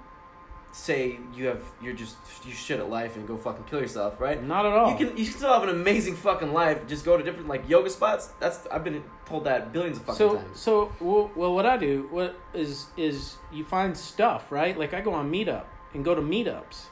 say 0.71 1.19
you 1.35 1.45
have 1.45 1.61
you're 1.83 1.93
just 1.93 2.15
you 2.43 2.51
shit 2.51 2.79
at 2.79 2.89
life 2.89 3.15
and 3.15 3.27
go 3.27 3.37
fucking 3.37 3.63
kill 3.65 3.79
yourself, 3.79 4.19
right? 4.19 4.43
not 4.43 4.65
at 4.65 4.73
all. 4.73 4.91
You 4.91 4.97
can 4.97 5.15
you 5.17 5.25
can 5.25 5.33
still 5.33 5.53
have 5.53 5.63
an 5.63 5.69
amazing 5.69 6.15
fucking 6.15 6.51
life. 6.51 6.87
Just 6.87 7.05
go 7.05 7.15
to 7.15 7.23
different 7.23 7.47
like 7.47 7.69
yoga 7.69 7.89
spots. 7.89 8.29
That's 8.39 8.65
I've 8.71 8.83
been 8.83 9.03
told 9.25 9.45
that 9.45 9.71
billions 9.71 9.97
of 9.97 10.03
fucking 10.03 10.17
so 10.17 10.35
times. 10.35 10.59
so 10.59 10.91
well, 10.99 11.31
well 11.35 11.53
what 11.53 11.65
i 11.65 11.77
do 11.77 12.07
what 12.11 12.39
is 12.53 12.87
is 12.97 13.37
you 13.51 13.63
find 13.65 13.97
stuff 13.97 14.51
right 14.51 14.77
like 14.77 14.93
i 14.93 15.01
go 15.01 15.13
on 15.13 15.31
meetup 15.31 15.65
and 15.93 16.03
go 16.05 16.13
to 16.13 16.21
meetups 16.21 16.85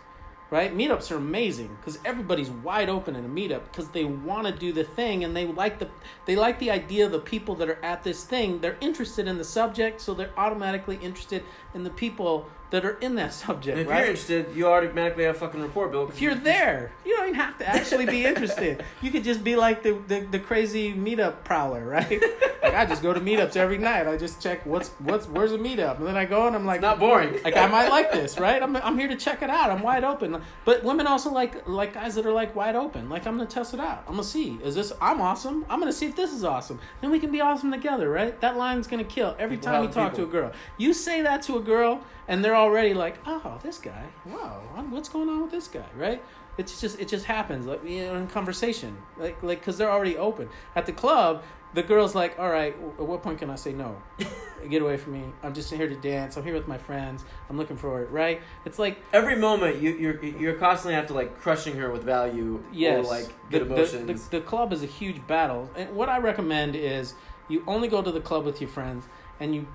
right? 0.52 0.76
Meetups 0.76 1.10
are 1.12 1.16
amazing 1.16 1.76
because 1.78 1.98
everybody's 2.06 2.52
wide 2.52 2.90
open 2.90 3.16
in 3.16 3.26
a 3.26 3.30
meetup 3.30 3.64
because 3.72 3.90
they 3.90 4.04
want 4.04 4.46
to 4.46 4.54
do 4.54 4.72
the 4.72 4.84
thing 4.84 5.24
and 5.24 5.36
they 5.36 5.46
like 5.48 5.80
the 5.80 5.90
they 6.26 6.36
like 6.36 6.60
the 6.60 6.70
idea 6.70 7.06
of 7.06 7.12
the 7.12 7.20
people 7.20 7.56
that 7.56 7.70
are 7.70 7.84
at 7.84 8.04
this 8.04 8.26
thing. 8.26 8.60
They're 8.60 8.78
interested 8.82 9.28
in 9.28 9.38
the 9.38 9.46
subject 9.46 10.02
so 10.02 10.14
they're 10.14 10.38
automatically 10.38 11.00
interested 11.02 11.44
in 11.74 11.84
the 11.84 11.90
people 11.90 12.48
that 12.72 12.84
are 12.86 12.98
in 13.00 13.16
that 13.16 13.34
subject 13.46 13.78
And 13.78 13.82
if 13.86 13.88
right 13.88 14.00
you're 14.00 14.08
interested, 14.08 14.56
you 14.56 14.68
automatically 14.68 15.26
have 15.26 15.36
a 15.36 15.40
fucking 15.40 15.62
rapport 15.62 15.88
built. 15.90 16.10
if 16.10 16.22
you're 16.22 16.36
there, 16.36 16.92
you 17.06 17.16
don't 17.16 17.28
even 17.28 17.36
have 17.36 17.58
to 17.60 17.68
actually 17.68 18.06
be 18.06 18.26
interested. 18.26 18.84
You 19.02 19.12
could 19.12 19.24
just 19.24 19.44
be 19.44 19.56
like 19.56 19.84
the, 19.84 19.98
the, 20.08 20.22
the 20.22 20.40
crazy 20.40 20.94
meetup 20.94 21.44
prowler, 21.44 21.86
right? 21.86 22.22
Like 22.62 22.76
I 22.76 22.86
just 22.86 23.02
go 23.02 23.12
to 23.12 23.20
meetups 23.20 23.56
every 23.58 23.80
night. 23.80 24.06
I 24.08 24.18
just 24.18 24.40
check 24.40 24.64
what's 24.68 24.90
what's 25.00 25.28
where's 25.28 25.52
a 25.52 25.58
meetup, 25.58 25.98
and 25.98 26.06
then 26.06 26.16
I 26.16 26.26
go 26.26 26.46
and 26.46 26.56
I'm 26.56 26.64
like, 26.64 26.76
It's 26.76 26.84
not 26.84 27.00
boring. 27.00 27.42
like 27.44 27.58
I 27.58 27.66
might 27.66 27.90
like 27.90 28.12
this, 28.12 28.38
right? 28.48 28.62
I'm 28.62 28.76
I'm 28.76 29.00
here 29.00 29.08
to 29.08 29.16
check 29.16 29.42
it 29.42 29.50
out. 29.50 29.72
I'm 29.72 29.82
wide 29.82 30.04
open. 30.04 30.40
But 30.64 30.84
women 30.84 31.08
also 31.08 31.32
like 31.32 31.68
like 31.68 31.96
guys 31.96 32.14
that 32.14 32.26
are 32.28 32.32
like 32.32 32.56
wide 32.56 32.76
open. 32.76 33.10
Like 33.10 33.26
I'm 33.26 33.36
gonna 33.36 33.50
test 33.50 33.74
it 33.74 33.80
out. 33.80 34.04
I'm 34.08 34.14
gonna 34.14 34.24
see 34.24 34.60
is 34.64 34.76
this 34.76 34.94
I'm 35.02 35.20
awesome. 35.22 35.66
I'm 35.72 35.80
gonna 35.80 35.92
see 35.92 36.06
if 36.06 36.16
this 36.16 36.32
is 36.32 36.44
awesome. 36.44 36.80
Then 37.02 37.10
we 37.10 37.18
can 37.18 37.32
be 37.32 37.42
awesome 37.42 37.72
together, 37.72 38.08
right? 38.12 38.40
That 38.42 38.58
line's 38.58 38.86
gonna 38.86 39.06
kill 39.06 39.36
every 39.40 39.58
People 39.58 39.72
time 39.74 39.84
you 39.86 39.90
talk 39.90 40.12
people. 40.12 40.26
to 40.28 40.30
a 40.30 40.42
girl. 40.42 40.52
You 40.78 40.94
say 40.94 41.24
that 41.24 41.42
to 41.44 41.58
a 41.58 41.62
girl, 41.62 42.02
and 42.32 42.44
they're 42.44 42.56
already 42.56 42.94
like, 42.94 43.18
oh, 43.26 43.60
this 43.62 43.78
guy. 43.78 44.06
Wow, 44.26 44.62
what's 44.90 45.10
going 45.10 45.28
on 45.28 45.42
with 45.42 45.52
this 45.52 45.68
guy, 45.68 45.86
right? 45.98 46.24
It's 46.58 46.80
just 46.80 47.00
it 47.00 47.10
just 47.10 47.26
happens 47.26 47.66
like 47.66 47.84
you 47.84 48.06
know 48.06 48.16
in 48.16 48.28
conversation 48.28 48.98
like 49.18 49.42
like 49.44 49.60
because 49.60 49.78
they're 49.78 49.92
already 49.92 50.18
open 50.18 50.50
at 50.76 50.86
the 50.86 50.94
club. 50.94 51.44
The 51.74 51.84
girl's 51.84 52.16
like, 52.16 52.38
all 52.38 52.50
right, 52.50 52.76
at 53.00 53.06
what 53.06 53.24
point 53.24 53.40
can 53.40 53.50
I 53.50 53.56
say 53.56 53.72
no? 53.72 54.02
Get 54.70 54.82
away 54.82 54.98
from 54.98 55.14
me. 55.14 55.24
I'm 55.42 55.54
just 55.54 55.74
here 55.74 55.88
to 55.88 55.96
dance. 55.96 56.36
I'm 56.36 56.44
here 56.44 56.54
with 56.54 56.68
my 56.68 56.78
friends. 56.78 57.24
I'm 57.50 57.58
looking 57.58 57.78
for 57.78 58.02
it, 58.04 58.10
right? 58.12 58.42
It's 58.66 58.78
like 58.78 59.02
Every 59.12 59.36
moment 59.36 59.82
you 59.82 59.92
you're 59.92 60.24
you're 60.24 60.56
constantly 60.56 60.96
have 60.96 61.08
to 61.08 61.14
like 61.14 61.38
crushing 61.40 61.76
her 61.78 61.92
with 61.92 62.04
value 62.04 62.64
yes, 62.72 63.06
or 63.06 63.10
like 63.10 63.28
the, 63.50 63.60
good 63.60 63.70
the- 63.70 63.74
emotions. 63.76 64.30
The, 64.30 64.40
the, 64.40 64.46
club 64.46 64.72
is 64.72 64.84
a 64.84 64.88
huge 64.88 65.26
battle, 65.28 65.70
and 65.76 65.94
what 65.96 66.08
I 66.08 66.20
recommend 66.20 66.78
is 66.78 67.14
you 67.50 67.64
only 67.68 67.90
go 67.90 68.02
to 68.02 68.12
the 68.12 68.22
club 68.22 68.46
with 68.46 68.62
your 68.62 68.70
friends, 68.70 69.06
and 69.40 69.54
you 69.54 69.68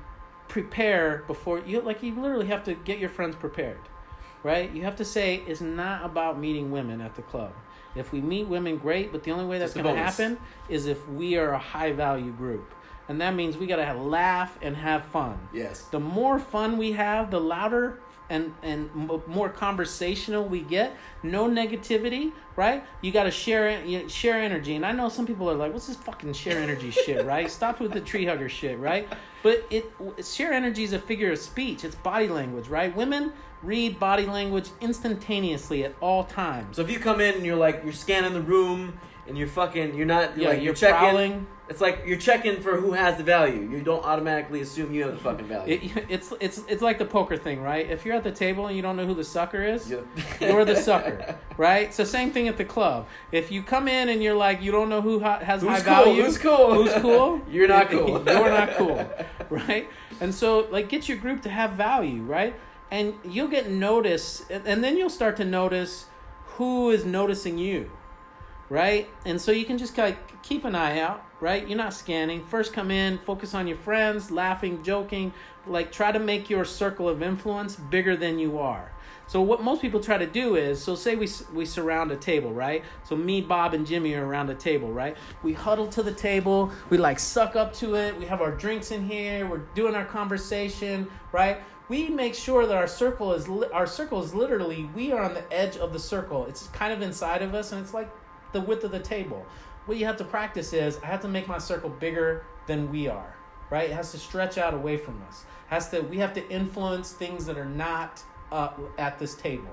prepare 0.49 1.25
before 1.27 1.61
you 1.61 1.81
like 1.81 2.03
you 2.03 2.15
literally 2.21 2.47
have 2.47 2.65
to 2.65 2.75
get 2.75 2.99
your 2.99 3.09
friends 3.11 3.35
prepared 3.37 3.79
right? 4.47 4.73
You 4.73 4.83
have 4.83 4.97
to 4.97 5.05
say 5.05 5.43
it's 5.49 5.61
not 5.61 6.05
about 6.05 6.39
meeting 6.39 6.71
women 6.71 7.01
at 7.01 7.17
the 7.17 7.23
club. 7.23 7.53
If 7.97 8.13
we 8.13 8.21
meet 8.21 8.47
women 8.47 8.79
great 8.79 9.11
but 9.11 9.25
the 9.25 9.33
only 9.33 9.45
way 9.45 9.59
that's 9.59 9.75
going 9.75 9.87
to 9.87 9.97
happen 9.97 10.39
is 10.69 10.87
if 10.87 11.07
we 11.09 11.37
are 11.37 11.51
a 11.51 11.59
high 11.59 11.91
value 11.93 12.31
group. 12.31 12.73
And 13.09 13.21
that 13.21 13.35
means 13.35 13.57
we 13.57 13.67
got 13.67 13.77
to 13.77 13.95
laugh 13.95 14.57
and 14.63 14.77
have 14.77 15.05
fun. 15.07 15.39
Yes. 15.53 15.83
the 15.83 16.01
more 16.01 16.39
fun 16.39 16.79
we 16.79 16.93
have, 16.93 17.31
the 17.31 17.41
louder 17.41 18.01
and 18.31 18.55
and 18.63 18.91
more 19.27 19.49
conversational 19.49 20.45
we 20.45 20.61
get. 20.61 20.97
No 21.23 21.49
negativity, 21.49 22.33
right? 22.57 22.85
You 23.03 23.13
got 23.13 23.25
to 23.25 23.31
share 23.31 23.85
you 23.85 24.09
share 24.09 24.41
energy. 24.41 24.75
And 24.75 24.85
I 24.85 24.93
know 24.93 25.09
some 25.09 25.27
people 25.27 25.51
are 25.51 25.55
like, 25.55 25.73
"What's 25.73 25.87
this 25.87 25.97
fucking 25.97 26.33
share 26.33 26.59
energy 26.59 26.91
shit?" 27.07 27.25
Right? 27.25 27.51
Stop 27.51 27.81
with 27.81 27.93
the 27.93 28.01
tree 28.01 28.27
hugger 28.27 28.49
shit, 28.49 28.79
right? 28.79 29.09
But 29.43 29.65
it 29.71 29.91
share 30.25 30.53
energy 30.53 30.85
is 30.85 30.93
a 30.93 30.99
figure 30.99 31.33
of 31.33 31.39
speech. 31.39 31.85
It's 31.85 31.97
body 31.97 32.29
language, 32.29 32.69
right? 32.69 32.95
Women 32.95 33.33
read 33.63 33.99
body 33.99 34.27
language 34.27 34.71
instantaneously 34.81 35.85
at 35.85 35.95
all 36.01 36.25
times. 36.25 36.77
So 36.77 36.83
if 36.83 36.91
you 36.91 36.99
come 36.99 37.21
in 37.21 37.35
and 37.37 37.47
you're 37.47 37.57
like 37.57 37.83
you're 37.85 37.93
scanning 37.93 38.33
the 38.33 38.43
room 38.43 38.99
and 39.29 39.37
you're 39.39 39.49
fucking 39.49 39.95
you're 39.95 40.07
not 40.07 40.37
Yeah, 40.39 40.49
like 40.49 40.57
you're 40.59 40.65
you're 40.67 40.75
checking. 40.75 40.97
prowling. 40.99 41.47
It's 41.69 41.81
like 41.81 42.05
you're 42.07 42.17
checking 42.19 42.61
for 42.61 42.77
who 42.81 42.93
has 42.93 43.17
the 43.17 43.25
value. 43.25 43.69
You 43.69 43.83
don't 43.83 44.05
automatically 44.05 44.61
assume 44.61 44.95
you 44.95 45.03
have 45.03 45.11
the 45.15 45.19
fucking 45.19 45.47
value. 45.47 45.81
It, 45.83 46.05
it's 46.09 46.33
it's 46.41 46.59
it's 46.69 46.81
like 46.81 46.99
the 46.99 47.05
poker 47.05 47.37
thing, 47.37 47.61
right? 47.61 47.91
If 47.91 48.05
you're 48.07 48.15
at 48.15 48.23
the 48.23 48.31
table 48.31 48.69
and 48.69 48.77
you 48.77 48.83
don't 48.83 48.97
know 48.97 49.05
who 49.05 49.15
the 49.15 49.25
sucker 49.25 49.65
is, 49.65 49.91
You- 49.91 50.07
you're 50.41 50.65
the 50.65 50.77
sucker, 50.77 51.37
right? 51.57 51.93
So 51.93 52.05
same 52.05 52.31
thing 52.31 52.47
at 52.47 52.57
the 52.57 52.65
club. 52.65 53.09
If 53.33 53.51
you 53.51 53.65
come 53.65 53.89
in 53.89 54.09
and 54.11 54.23
you're 54.23 54.37
like, 54.37 54.63
you 54.63 54.71
don't 54.71 54.89
know 54.89 55.03
who 55.03 55.19
ha- 55.19 55.41
has 55.41 55.63
Who's 55.63 55.71
high 55.71 55.81
cool? 55.81 56.05
value, 56.05 56.23
Who's 56.23 56.39
cool? 56.39 56.75
who's 56.75 56.93
cool, 57.03 57.41
You're 57.51 57.67
not 57.69 57.91
cool. 57.91 58.11
you're 58.25 58.49
not 58.51 58.75
cool, 58.77 59.11
right? 59.51 59.89
And 60.21 60.33
so 60.33 60.69
like, 60.71 60.89
get 60.89 61.09
your 61.09 61.19
group 61.19 61.43
to 61.43 61.49
have 61.51 61.73
value, 61.73 62.23
right? 62.23 62.55
And 62.93 63.15
you'll 63.25 63.49
get 63.49 63.69
noticed, 63.69 64.49
and, 64.53 64.65
and 64.69 64.85
then 64.85 64.97
you'll 64.97 65.11
start 65.11 65.37
to 65.39 65.45
notice 65.45 66.07
who 66.59 66.91
is 66.91 67.05
noticing 67.05 67.59
you, 67.59 67.91
right? 68.69 69.09
And 69.25 69.41
so 69.41 69.53
you 69.53 69.65
can 69.65 69.79
just 69.79 69.97
like 69.97 70.43
keep 70.43 70.65
an 70.65 70.75
eye 70.75 71.01
out, 71.01 71.25
right? 71.41 71.67
You're 71.67 71.79
not 71.79 71.95
scanning. 71.95 72.45
First 72.47 72.73
come 72.73 72.91
in, 72.91 73.19
focus 73.19 73.55
on 73.55 73.67
your 73.67 73.77
friends, 73.77 74.31
laughing, 74.31 74.83
joking, 74.83 75.33
like 75.67 75.93
try 75.93 76.13
to 76.13 76.19
make 76.19 76.51
your 76.51 76.65
circle 76.65 77.09
of 77.09 77.23
influence 77.23 77.77
bigger 77.77 78.17
than 78.17 78.39
you 78.39 78.59
are. 78.59 78.93
So 79.29 79.43
what 79.43 79.61
most 79.61 79.83
people 79.83 79.99
try 79.99 80.19
to 80.19 80.27
do 80.27 80.55
is, 80.55 80.83
so 80.83 80.95
say 80.95 81.17
we 81.17 81.29
we 81.53 81.67
surround 81.67 82.13
a 82.13 82.17
table, 82.17 82.53
right? 82.53 82.85
So 83.03 83.17
me, 83.17 83.41
Bob, 83.41 83.75
and 83.75 83.85
Jimmy 83.85 84.15
are 84.15 84.25
around 84.25 84.51
a 84.51 84.55
table, 84.55 84.93
right? 84.93 85.17
We 85.43 85.53
huddle 85.53 85.89
to 85.89 86.03
the 86.03 86.13
table, 86.13 86.71
we 86.91 86.97
like 86.97 87.19
suck 87.19 87.57
up 87.57 87.73
to 87.75 87.97
it. 87.97 88.17
We 88.17 88.27
have 88.27 88.41
our 88.41 88.53
drinks 88.53 88.93
in 88.93 89.09
here. 89.09 89.47
We're 89.47 89.65
doing 89.75 89.97
our 89.97 90.05
conversation, 90.05 91.09
right? 91.33 91.61
We 91.89 92.09
make 92.09 92.35
sure 92.35 92.67
that 92.67 92.77
our 92.77 92.87
circle 92.87 93.33
is 93.33 93.49
li- 93.49 93.69
our 93.73 93.87
circle 93.87 94.23
is 94.23 94.33
literally 94.33 94.89
we 94.95 95.11
are 95.11 95.23
on 95.23 95.35
the 95.35 95.53
edge 95.53 95.77
of 95.77 95.93
the 95.93 95.99
circle. 96.01 96.47
It's 96.47 96.69
kind 96.69 96.93
of 96.93 97.03
inside 97.03 97.43
of 97.43 97.53
us, 97.53 97.73
and 97.73 97.83
it's 97.83 97.95
like 97.95 98.11
the 98.53 98.61
width 98.61 98.85
of 98.85 98.91
the 98.91 99.01
table. 99.01 99.47
What 99.87 99.99
you 99.99 100.07
have 100.07 100.17
to 100.17 100.25
practice 100.25 100.73
is 100.73 100.99
I 101.03 101.07
have 101.07 101.21
to 101.23 101.29
make 101.29 101.47
my 101.47 101.59
circle 101.59 101.91
bigger 101.91 102.45
than 102.67 102.91
we 102.91 103.09
are, 103.09 103.37
right? 103.71 103.91
It 103.91 103.95
has 103.95 104.11
to 104.13 104.19
stretch 104.19 104.59
out 104.59 104.75
away 104.75 104.97
from 104.97 105.23
us. 105.29 105.45
Has 105.69 105.89
to 105.91 106.01
we 106.01 106.19
have 106.19 106.35
to 106.35 106.49
influence 106.49 107.13
things 107.13 107.47
that 107.47 107.57
are 107.57 107.65
not 107.65 108.23
uh, 108.51 108.71
at 108.99 109.19
this 109.19 109.35
table, 109.35 109.71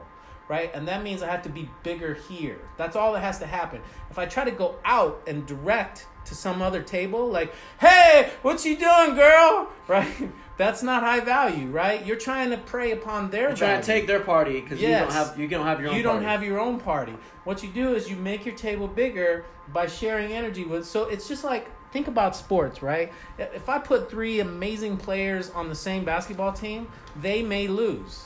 right? 0.48 0.74
And 0.74 0.88
that 0.88 1.04
means 1.04 1.22
I 1.24 1.28
have 1.30 1.44
to 1.44 1.50
be 1.50 1.70
bigger 1.84 2.14
here. 2.14 2.60
That's 2.78 2.96
all 2.96 3.14
that 3.14 3.22
has 3.22 3.40
to 3.40 3.48
happen. 3.48 3.82
If 4.10 4.20
I 4.20 4.26
try 4.26 4.46
to 4.46 4.52
go 4.52 4.76
out 4.86 5.22
and 5.28 5.46
direct 5.46 6.08
to 6.26 6.36
some 6.36 6.62
other 6.62 6.82
table, 6.82 7.28
like, 7.30 7.54
"Hey, 7.80 8.32
what 8.42 8.64
you 8.66 8.78
doing, 8.78 9.16
girl?" 9.16 9.70
Right? 9.88 10.32
That's 10.58 10.84
not 10.84 11.02
high 11.04 11.20
value, 11.20 11.68
right? 11.68 12.06
You're 12.06 12.18
trying 12.18 12.52
to 12.52 12.58
prey 12.58 12.92
upon 12.92 13.32
their 13.32 13.50
You're 13.50 13.58
trying 13.58 13.70
value 13.72 13.82
to 13.82 13.88
take 13.88 14.08
their 14.08 14.20
party 14.20 14.62
because 14.62 14.80
you 14.82 14.90
don't 14.90 15.12
have 15.12 15.40
you 15.40 15.48
don't 15.48 15.66
have 15.66 15.82
your 15.82 15.90
own. 15.90 15.98
you 15.98 16.04
don't 16.04 16.16
party. 16.16 16.26
have 16.26 16.44
your 16.44 16.60
own 16.60 16.80
party. 16.80 17.18
What 17.44 17.64
you 17.64 17.70
do 17.70 17.96
is 17.96 18.10
you 18.10 18.16
make 18.16 18.46
your 18.46 18.56
table 18.56 18.88
bigger 18.88 19.46
by 19.70 19.88
sharing 19.88 20.32
energy 20.32 20.64
with. 20.64 20.86
So 20.86 21.06
it's 21.06 21.28
just 21.28 21.44
like 21.44 21.70
think 21.92 22.08
about 22.08 22.36
sports, 22.36 22.82
right? 22.82 23.12
If 23.38 23.70
I 23.70 23.80
put 23.80 24.10
three 24.10 24.40
amazing 24.40 24.98
players 24.98 25.50
on 25.52 25.70
the 25.70 25.76
same 25.76 26.04
basketball 26.06 26.54
team, 26.54 26.88
they 27.20 27.42
may 27.42 27.68
lose, 27.68 28.26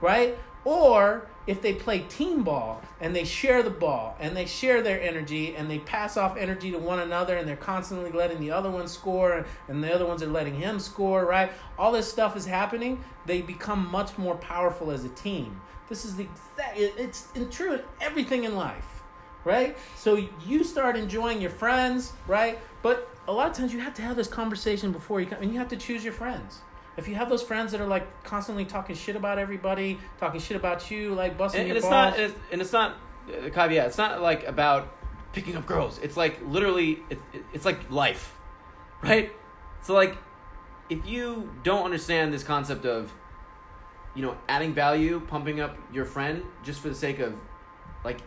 right? 0.00 0.38
Or 0.64 1.28
if 1.48 1.62
they 1.62 1.72
play 1.72 2.00
team 2.00 2.44
ball 2.44 2.82
and 3.00 3.16
they 3.16 3.24
share 3.24 3.62
the 3.62 3.70
ball 3.70 4.14
and 4.20 4.36
they 4.36 4.44
share 4.44 4.82
their 4.82 5.00
energy 5.00 5.56
and 5.56 5.68
they 5.70 5.78
pass 5.78 6.18
off 6.18 6.36
energy 6.36 6.70
to 6.70 6.78
one 6.78 6.98
another 6.98 7.38
and 7.38 7.48
they're 7.48 7.56
constantly 7.56 8.12
letting 8.12 8.38
the 8.38 8.50
other 8.50 8.70
one 8.70 8.86
score 8.86 9.46
and 9.66 9.82
the 9.82 9.92
other 9.92 10.04
ones 10.04 10.22
are 10.22 10.28
letting 10.28 10.54
him 10.54 10.78
score, 10.78 11.24
right? 11.24 11.50
All 11.78 11.90
this 11.90 12.06
stuff 12.06 12.36
is 12.36 12.44
happening. 12.44 13.02
They 13.24 13.40
become 13.40 13.90
much 13.90 14.18
more 14.18 14.36
powerful 14.36 14.90
as 14.90 15.06
a 15.06 15.08
team. 15.08 15.58
This 15.88 16.04
is 16.04 16.16
the 16.16 16.24
exact, 16.24 16.78
it's 16.78 17.28
true 17.50 17.72
in 17.72 17.80
everything 18.02 18.44
in 18.44 18.54
life, 18.54 19.02
right? 19.44 19.74
So 19.96 20.28
you 20.46 20.62
start 20.64 20.96
enjoying 20.96 21.40
your 21.40 21.50
friends, 21.50 22.12
right? 22.26 22.58
But 22.82 23.08
a 23.26 23.32
lot 23.32 23.50
of 23.50 23.56
times 23.56 23.72
you 23.72 23.80
have 23.80 23.94
to 23.94 24.02
have 24.02 24.16
this 24.16 24.28
conversation 24.28 24.92
before 24.92 25.18
you 25.18 25.26
come, 25.26 25.42
and 25.42 25.50
you 25.50 25.58
have 25.58 25.68
to 25.68 25.76
choose 25.76 26.04
your 26.04 26.12
friends. 26.12 26.60
If 26.98 27.08
you 27.08 27.14
have 27.14 27.28
those 27.28 27.42
friends 27.42 27.72
that 27.72 27.80
are 27.80 27.86
like 27.86 28.24
constantly 28.24 28.64
talking 28.64 28.96
shit 28.96 29.16
about 29.16 29.38
everybody, 29.38 29.98
talking 30.18 30.40
shit 30.40 30.56
about 30.56 30.90
you, 30.90 31.14
like 31.14 31.38
busting 31.38 31.60
and, 31.60 31.68
your 31.68 31.76
and 31.76 31.84
it's 31.84 31.88
balls, 31.90 32.16
not 32.16 32.18
it's, 32.18 32.34
and 32.52 32.60
it's 32.60 32.72
not 32.72 32.96
uh, 33.28 33.48
caveat 33.50 33.86
it's 33.86 33.98
not 33.98 34.20
like 34.20 34.46
about 34.46 34.92
picking 35.32 35.56
up 35.56 35.64
girls. 35.64 35.98
It's 36.02 36.16
like 36.16 36.40
literally 36.46 37.00
it, 37.08 37.18
it- 37.32 37.44
it's 37.52 37.64
like 37.64 37.90
life 37.90 38.34
right? 39.02 39.32
So 39.80 39.94
like 39.94 40.16
if 40.90 41.06
you 41.06 41.50
don't 41.62 41.84
understand 41.84 42.32
this 42.34 42.42
concept 42.42 42.84
of 42.84 43.12
you 44.14 44.22
know 44.22 44.36
adding 44.48 44.74
value 44.74 45.20
pumping 45.20 45.60
up 45.60 45.76
your 45.92 46.04
friend 46.04 46.42
just 46.64 46.80
for 46.80 46.88
the 46.88 46.94
sake 46.94 47.20
of 47.20 47.34
like 48.04 48.18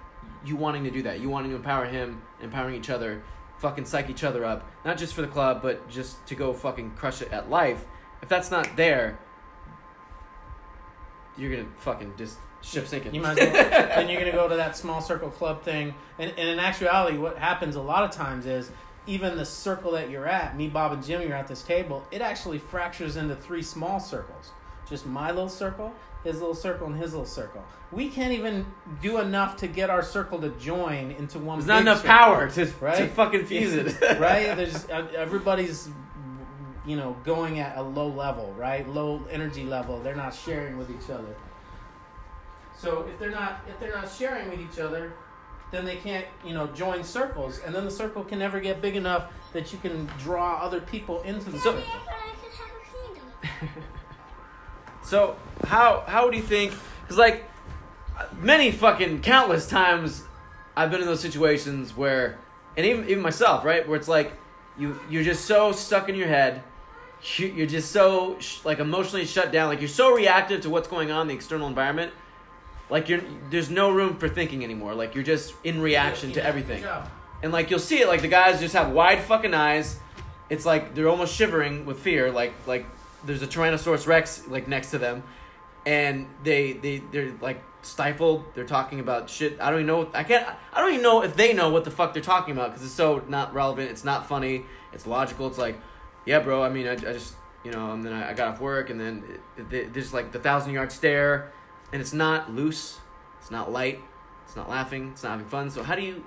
you 0.46 0.56
wanting 0.56 0.84
to 0.86 0.92
do 0.92 1.02
that 1.02 1.20
you 1.20 1.30
wanting 1.30 1.50
to 1.52 1.58
empower 1.58 1.86
him 1.86 2.22
empowering 2.42 2.76
each 2.76 2.90
other 2.90 3.24
fucking 3.58 3.84
psych 3.84 4.10
each 4.10 4.24
other 4.24 4.46
up 4.46 4.66
not 4.86 4.98
just 4.98 5.14
for 5.14 5.22
the 5.22 5.28
club 5.28 5.62
but 5.62 5.90
just 5.90 6.26
to 6.28 6.36
go 6.36 6.54
fucking 6.54 6.92
crush 6.92 7.22
it 7.22 7.32
at 7.32 7.50
life 7.50 7.84
if 8.22 8.30
that's 8.30 8.52
not 8.52 8.76
there 8.76 9.20
you're 11.38 11.52
gonna 11.52 11.70
fucking 11.80 12.14
just 12.18 12.38
ship 12.62 12.88
sinking 12.88 13.14
You 13.14 13.22
might 13.22 13.38
as 13.40 13.52
well. 13.52 13.70
then 13.72 14.10
you're 14.10 14.20
gonna 14.20 14.32
go 14.32 14.48
to 14.48 14.56
that 14.56 14.78
small 14.78 15.02
circle 15.02 15.30
club 15.30 15.64
thing, 15.64 15.94
and, 16.20 16.32
and 16.38 16.50
in 16.50 16.60
actuality, 16.60 17.18
what 17.18 17.38
happens 17.38 17.76
a 17.76 17.82
lot 17.82 18.04
of 18.04 18.12
times 18.12 18.46
is 18.46 18.72
even 19.08 19.36
the 19.36 19.46
circle 19.46 19.92
that 19.94 20.10
you're 20.10 20.28
at, 20.28 20.56
me, 20.56 20.68
Bob, 20.68 20.92
and 20.92 21.04
Jimmy 21.04 21.26
are 21.32 21.34
at 21.34 21.48
this 21.48 21.64
table. 21.64 22.06
It 22.12 22.22
actually 22.22 22.60
fractures 22.60 23.16
into 23.16 23.36
three 23.36 23.64
small 23.64 24.00
circles. 24.00 24.52
Just 24.88 25.08
my 25.08 25.30
little 25.32 25.50
circle, 25.50 25.94
his 26.24 26.40
little 26.40 26.54
circle, 26.54 26.86
and 26.86 26.96
his 26.96 27.14
little 27.14 27.26
circle. 27.26 27.64
We 27.92 28.10
can't 28.10 28.34
even 28.34 28.66
do 29.02 29.20
enough 29.20 29.58
to 29.58 29.68
get 29.68 29.90
our 29.90 30.04
circle 30.04 30.40
to 30.42 30.50
join 30.52 31.12
into 31.12 31.40
one. 31.40 31.58
There's 31.60 31.68
not 31.68 31.82
enough 31.82 32.02
circle. 32.02 32.12
power 32.12 32.50
to, 32.52 32.72
right? 32.80 32.98
to 32.98 33.08
fucking 33.08 33.46
fuse 33.46 33.74
it. 33.74 34.20
right? 34.20 34.56
There's 34.56 34.88
uh, 34.90 35.08
everybody's, 35.16 35.90
you 36.86 36.96
know, 36.96 37.16
going 37.24 37.60
at 37.60 37.78
a 37.78 37.82
low 37.82 38.08
level, 38.08 38.54
right? 38.58 38.88
Low 38.88 39.24
energy 39.30 39.64
level. 39.64 40.00
They're 40.00 40.16
not 40.16 40.34
sharing 40.34 40.78
with 40.78 40.90
each 40.90 41.10
other. 41.10 41.36
So 42.78 43.02
if 43.02 43.20
they're 43.20 43.32
not 43.32 43.62
if 43.70 43.80
they're 43.80 43.96
not 43.96 44.10
sharing 44.10 44.50
with 44.50 44.60
each 44.60 44.80
other, 44.80 45.14
then 45.72 45.86
they 45.86 45.98
can't, 45.98 46.26
you 46.46 46.54
know, 46.54 46.68
join 46.68 47.04
circles, 47.04 47.60
and 47.66 47.74
then 47.74 47.86
the 47.86 47.92
circle 47.92 48.24
can 48.24 48.40
never 48.40 48.60
get 48.60 48.82
big 48.82 48.96
enough 48.96 49.32
that 49.54 49.72
you 49.72 49.80
can 49.80 50.10
draw 50.18 50.58
other 50.58 50.82
people 50.82 51.22
into 51.22 51.50
the 51.50 51.60
circle. 51.60 51.82
Daddy, 51.82 51.86
I 51.86 52.00
thought 52.00 52.16
I 52.20 52.36
could 52.42 52.52
have 52.54 53.62
a 53.62 53.68
candle. 53.70 53.84
So 55.04 55.36
how 55.66 56.06
how 56.08 56.30
do 56.30 56.38
you 56.38 56.44
think? 56.44 56.74
Because 57.02 57.18
like 57.18 57.44
many 58.40 58.72
fucking 58.72 59.22
countless 59.22 59.68
times, 59.68 60.24
I've 60.76 60.90
been 60.90 61.02
in 61.02 61.08
those 61.08 61.20
situations 61.20 61.98
where, 61.98 62.38
and 62.78 62.86
even 62.86 63.10
even 63.10 63.22
myself, 63.22 63.66
right, 63.66 63.86
where 63.88 63.98
it's 63.98 64.08
like 64.08 64.34
you 64.78 64.98
you're 65.10 65.24
just 65.24 65.46
so 65.46 65.72
stuck 65.74 66.08
in 66.08 66.16
your 66.16 66.30
head. 66.30 66.64
You- 67.38 67.48
You're 67.48 67.68
just 67.68 67.92
so 67.92 68.38
like 68.64 68.80
emotionally 68.80 69.26
shut 69.26 69.52
down. 69.52 69.70
Like 69.70 69.80
you're 69.80 69.88
so 69.90 70.14
reactive 70.14 70.62
to 70.62 70.70
what's 70.70 70.88
going 70.88 71.12
on 71.12 71.24
in 71.24 71.28
the 71.30 71.34
external 71.34 71.68
environment. 71.68 72.12
Like 72.90 73.08
you're 73.10 73.22
there's 73.50 73.70
no 73.70 73.90
room 73.92 74.18
for 74.18 74.28
thinking 74.28 74.64
anymore. 74.64 74.94
Like 74.96 75.16
you're 75.16 75.24
just 75.24 75.54
in 75.64 75.82
reaction 75.82 76.32
to 76.34 76.44
everything. 76.46 76.82
And 77.44 77.52
like 77.52 77.70
you'll 77.70 77.80
see 77.80 78.00
it, 78.02 78.08
like 78.08 78.22
the 78.22 78.28
guys 78.28 78.60
just 78.60 78.76
have 78.76 78.92
wide 78.92 79.20
fucking 79.22 79.54
eyes. 79.54 79.98
It's 80.50 80.66
like 80.66 80.94
they're 80.94 81.08
almost 81.10 81.34
shivering 81.36 81.86
with 81.86 82.00
fear. 82.00 82.32
Like 82.32 82.54
like 82.68 82.86
there's 83.26 83.42
a 83.42 83.48
Tyrannosaurus 83.48 84.08
Rex 84.08 84.48
like 84.48 84.68
next 84.68 84.92
to 84.92 84.98
them, 84.98 85.24
and 85.86 86.28
they 86.44 86.74
they 86.74 86.98
they're 87.12 87.34
like 87.42 87.64
stifled. 87.82 88.44
They're 88.54 88.66
talking 88.66 89.00
about 89.00 89.30
shit. 89.30 89.60
I 89.62 89.70
don't 89.72 89.80
even 89.82 89.88
know. 89.88 90.10
I 90.14 90.24
can't. 90.24 90.46
I 90.74 90.82
don't 90.82 90.90
even 90.92 91.04
know 91.04 91.24
if 91.24 91.36
they 91.36 91.54
know 91.54 91.70
what 91.70 91.84
the 91.86 91.92
fuck 91.92 92.14
they're 92.14 92.22
talking 92.22 92.54
about 92.54 92.72
because 92.72 92.84
it's 92.86 92.94
so 92.96 93.24
not 93.28 93.54
relevant. 93.54 93.90
It's 93.90 94.04
not 94.04 94.28
funny. 94.28 94.66
It's 94.94 95.08
logical. 95.08 95.48
It's 95.48 95.58
like, 95.58 95.80
yeah, 96.26 96.40
bro. 96.40 96.64
I 96.64 96.70
mean, 96.70 96.88
I, 96.88 96.94
I 96.94 96.96
just 96.96 97.36
you 97.64 97.72
know, 97.72 97.92
and 97.92 98.04
then 98.04 98.14
I, 98.14 98.32
I 98.32 98.34
got 98.34 98.50
off 98.50 98.62
work, 98.62 98.90
and 98.90 99.00
then 99.00 99.24
there's 99.70 100.14
like 100.14 100.32
the 100.32 100.40
thousand 100.40 100.74
yard 100.74 100.92
stare, 100.92 101.52
and 101.92 102.02
it's 102.02 102.14
not 102.14 102.52
loose. 102.52 103.00
It's 103.40 103.52
not 103.52 103.72
light. 103.72 104.00
It's 104.46 104.56
not 104.56 104.70
laughing. 104.70 105.10
It's 105.14 105.24
not 105.24 105.32
having 105.32 105.46
fun. 105.48 105.70
So 105.70 105.84
how 105.84 105.96
do 105.96 106.02
you 106.02 106.24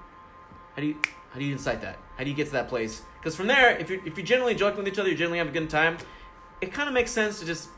how 0.75 0.81
do 0.81 0.89
you 0.89 0.97
how 1.33 1.39
do 1.39 1.45
you 1.45 1.53
incite 1.53 1.81
that? 1.83 1.99
How 2.17 2.25
do 2.25 2.31
you 2.31 2.37
get 2.37 2.47
to 2.47 2.53
that 2.53 2.69
place? 2.69 3.03
Because 3.19 3.37
from 3.37 3.49
there, 3.49 3.77
if 3.77 3.91
you're 3.91 4.05
if 4.07 4.17
you're 4.17 4.27
generally 4.27 4.55
joking 4.55 4.79
with 4.79 4.93
each 4.93 4.99
other, 4.99 5.09
you 5.09 5.17
generally 5.17 5.39
have 5.39 5.49
a 5.49 5.53
good 5.53 5.69
time. 5.71 5.99
it 6.61 6.73
kind 6.73 6.89
of 6.89 6.95
makes 6.95 7.11
sense 7.11 7.41
to 7.41 7.47
just. 7.47 7.69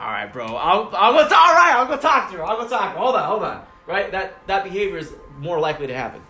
All 0.00 0.10
right, 0.10 0.32
bro. 0.32 0.46
I'll 0.46 0.90
I'll 0.94 1.12
go. 1.12 1.28
T- 1.28 1.34
all 1.34 1.54
right, 1.54 1.74
I'll 1.76 1.86
go 1.86 1.96
talk 1.96 2.30
to 2.30 2.38
her. 2.38 2.44
I'll 2.44 2.56
go 2.56 2.68
talk. 2.68 2.96
Hold 2.96 3.14
on, 3.14 3.24
hold 3.24 3.42
on. 3.42 3.64
Right, 3.86 4.10
that 4.12 4.46
that 4.46 4.64
behavior 4.64 4.96
is 4.96 5.12
more 5.38 5.60
likely 5.60 5.86
to 5.86 5.94
happen. 5.94 6.22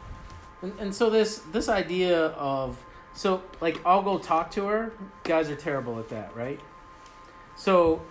And, 0.60 0.72
and 0.80 0.94
so 0.94 1.08
this 1.08 1.38
this 1.52 1.68
idea 1.68 2.26
of 2.26 2.83
so 3.14 3.42
like 3.60 3.80
I'll 3.86 4.02
go 4.02 4.18
talk 4.18 4.50
to 4.52 4.66
her. 4.66 4.92
Guys 5.22 5.48
are 5.48 5.56
terrible 5.56 5.98
at 5.98 6.08
that, 6.10 6.36
right? 6.36 6.60
So 7.56 8.02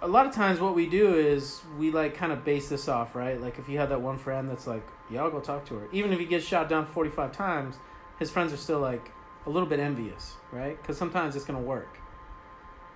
a 0.00 0.08
lot 0.08 0.26
of 0.26 0.34
times 0.34 0.60
what 0.60 0.74
we 0.74 0.86
do 0.86 1.14
is 1.14 1.62
we 1.78 1.90
like 1.90 2.14
kind 2.14 2.32
of 2.32 2.44
base 2.44 2.68
this 2.68 2.88
off, 2.88 3.14
right? 3.14 3.40
Like 3.40 3.58
if 3.58 3.68
you 3.68 3.78
have 3.78 3.88
that 3.88 4.00
one 4.00 4.18
friend 4.18 4.48
that's 4.48 4.66
like, 4.66 4.86
yeah, 5.10 5.22
I'll 5.22 5.30
go 5.30 5.40
talk 5.40 5.66
to 5.66 5.74
her. 5.74 5.88
Even 5.92 6.12
if 6.12 6.18
he 6.20 6.24
gets 6.24 6.46
shot 6.46 6.68
down 6.68 6.86
45 6.86 7.32
times, 7.32 7.76
his 8.18 8.30
friends 8.30 8.52
are 8.52 8.56
still 8.56 8.80
like 8.80 9.10
a 9.46 9.50
little 9.50 9.68
bit 9.68 9.80
envious, 9.80 10.34
right? 10.52 10.82
Cuz 10.84 10.96
sometimes 10.96 11.34
it's 11.34 11.44
going 11.44 11.58
to 11.58 11.64
work. 11.64 11.98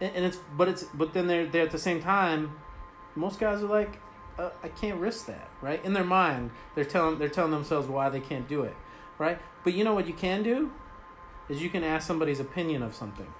And, 0.00 0.14
and 0.14 0.24
it's 0.24 0.38
but 0.56 0.68
it's 0.68 0.84
but 0.84 1.12
then 1.12 1.26
they're 1.26 1.46
they're 1.46 1.64
at 1.64 1.72
the 1.72 1.78
same 1.78 2.00
time 2.00 2.56
most 3.16 3.40
guys 3.40 3.62
are 3.62 3.66
like 3.66 3.98
uh, 4.38 4.50
I 4.62 4.68
can't 4.68 5.00
risk 5.00 5.26
that, 5.26 5.48
right? 5.60 5.84
In 5.84 5.94
their 5.94 6.04
mind, 6.04 6.52
they're 6.76 6.84
telling 6.84 7.18
they're 7.18 7.28
telling 7.28 7.50
themselves 7.50 7.88
why 7.88 8.08
they 8.08 8.20
can't 8.20 8.46
do 8.46 8.62
it, 8.62 8.76
right? 9.18 9.40
But 9.64 9.74
you 9.74 9.82
know 9.82 9.94
what 9.94 10.06
you 10.06 10.14
can 10.14 10.44
do 10.44 10.70
is 11.48 11.62
you 11.62 11.70
can 11.70 11.82
ask 11.84 12.06
somebody's 12.06 12.40
opinion 12.40 12.82
of 12.82 12.94
something, 12.94 13.32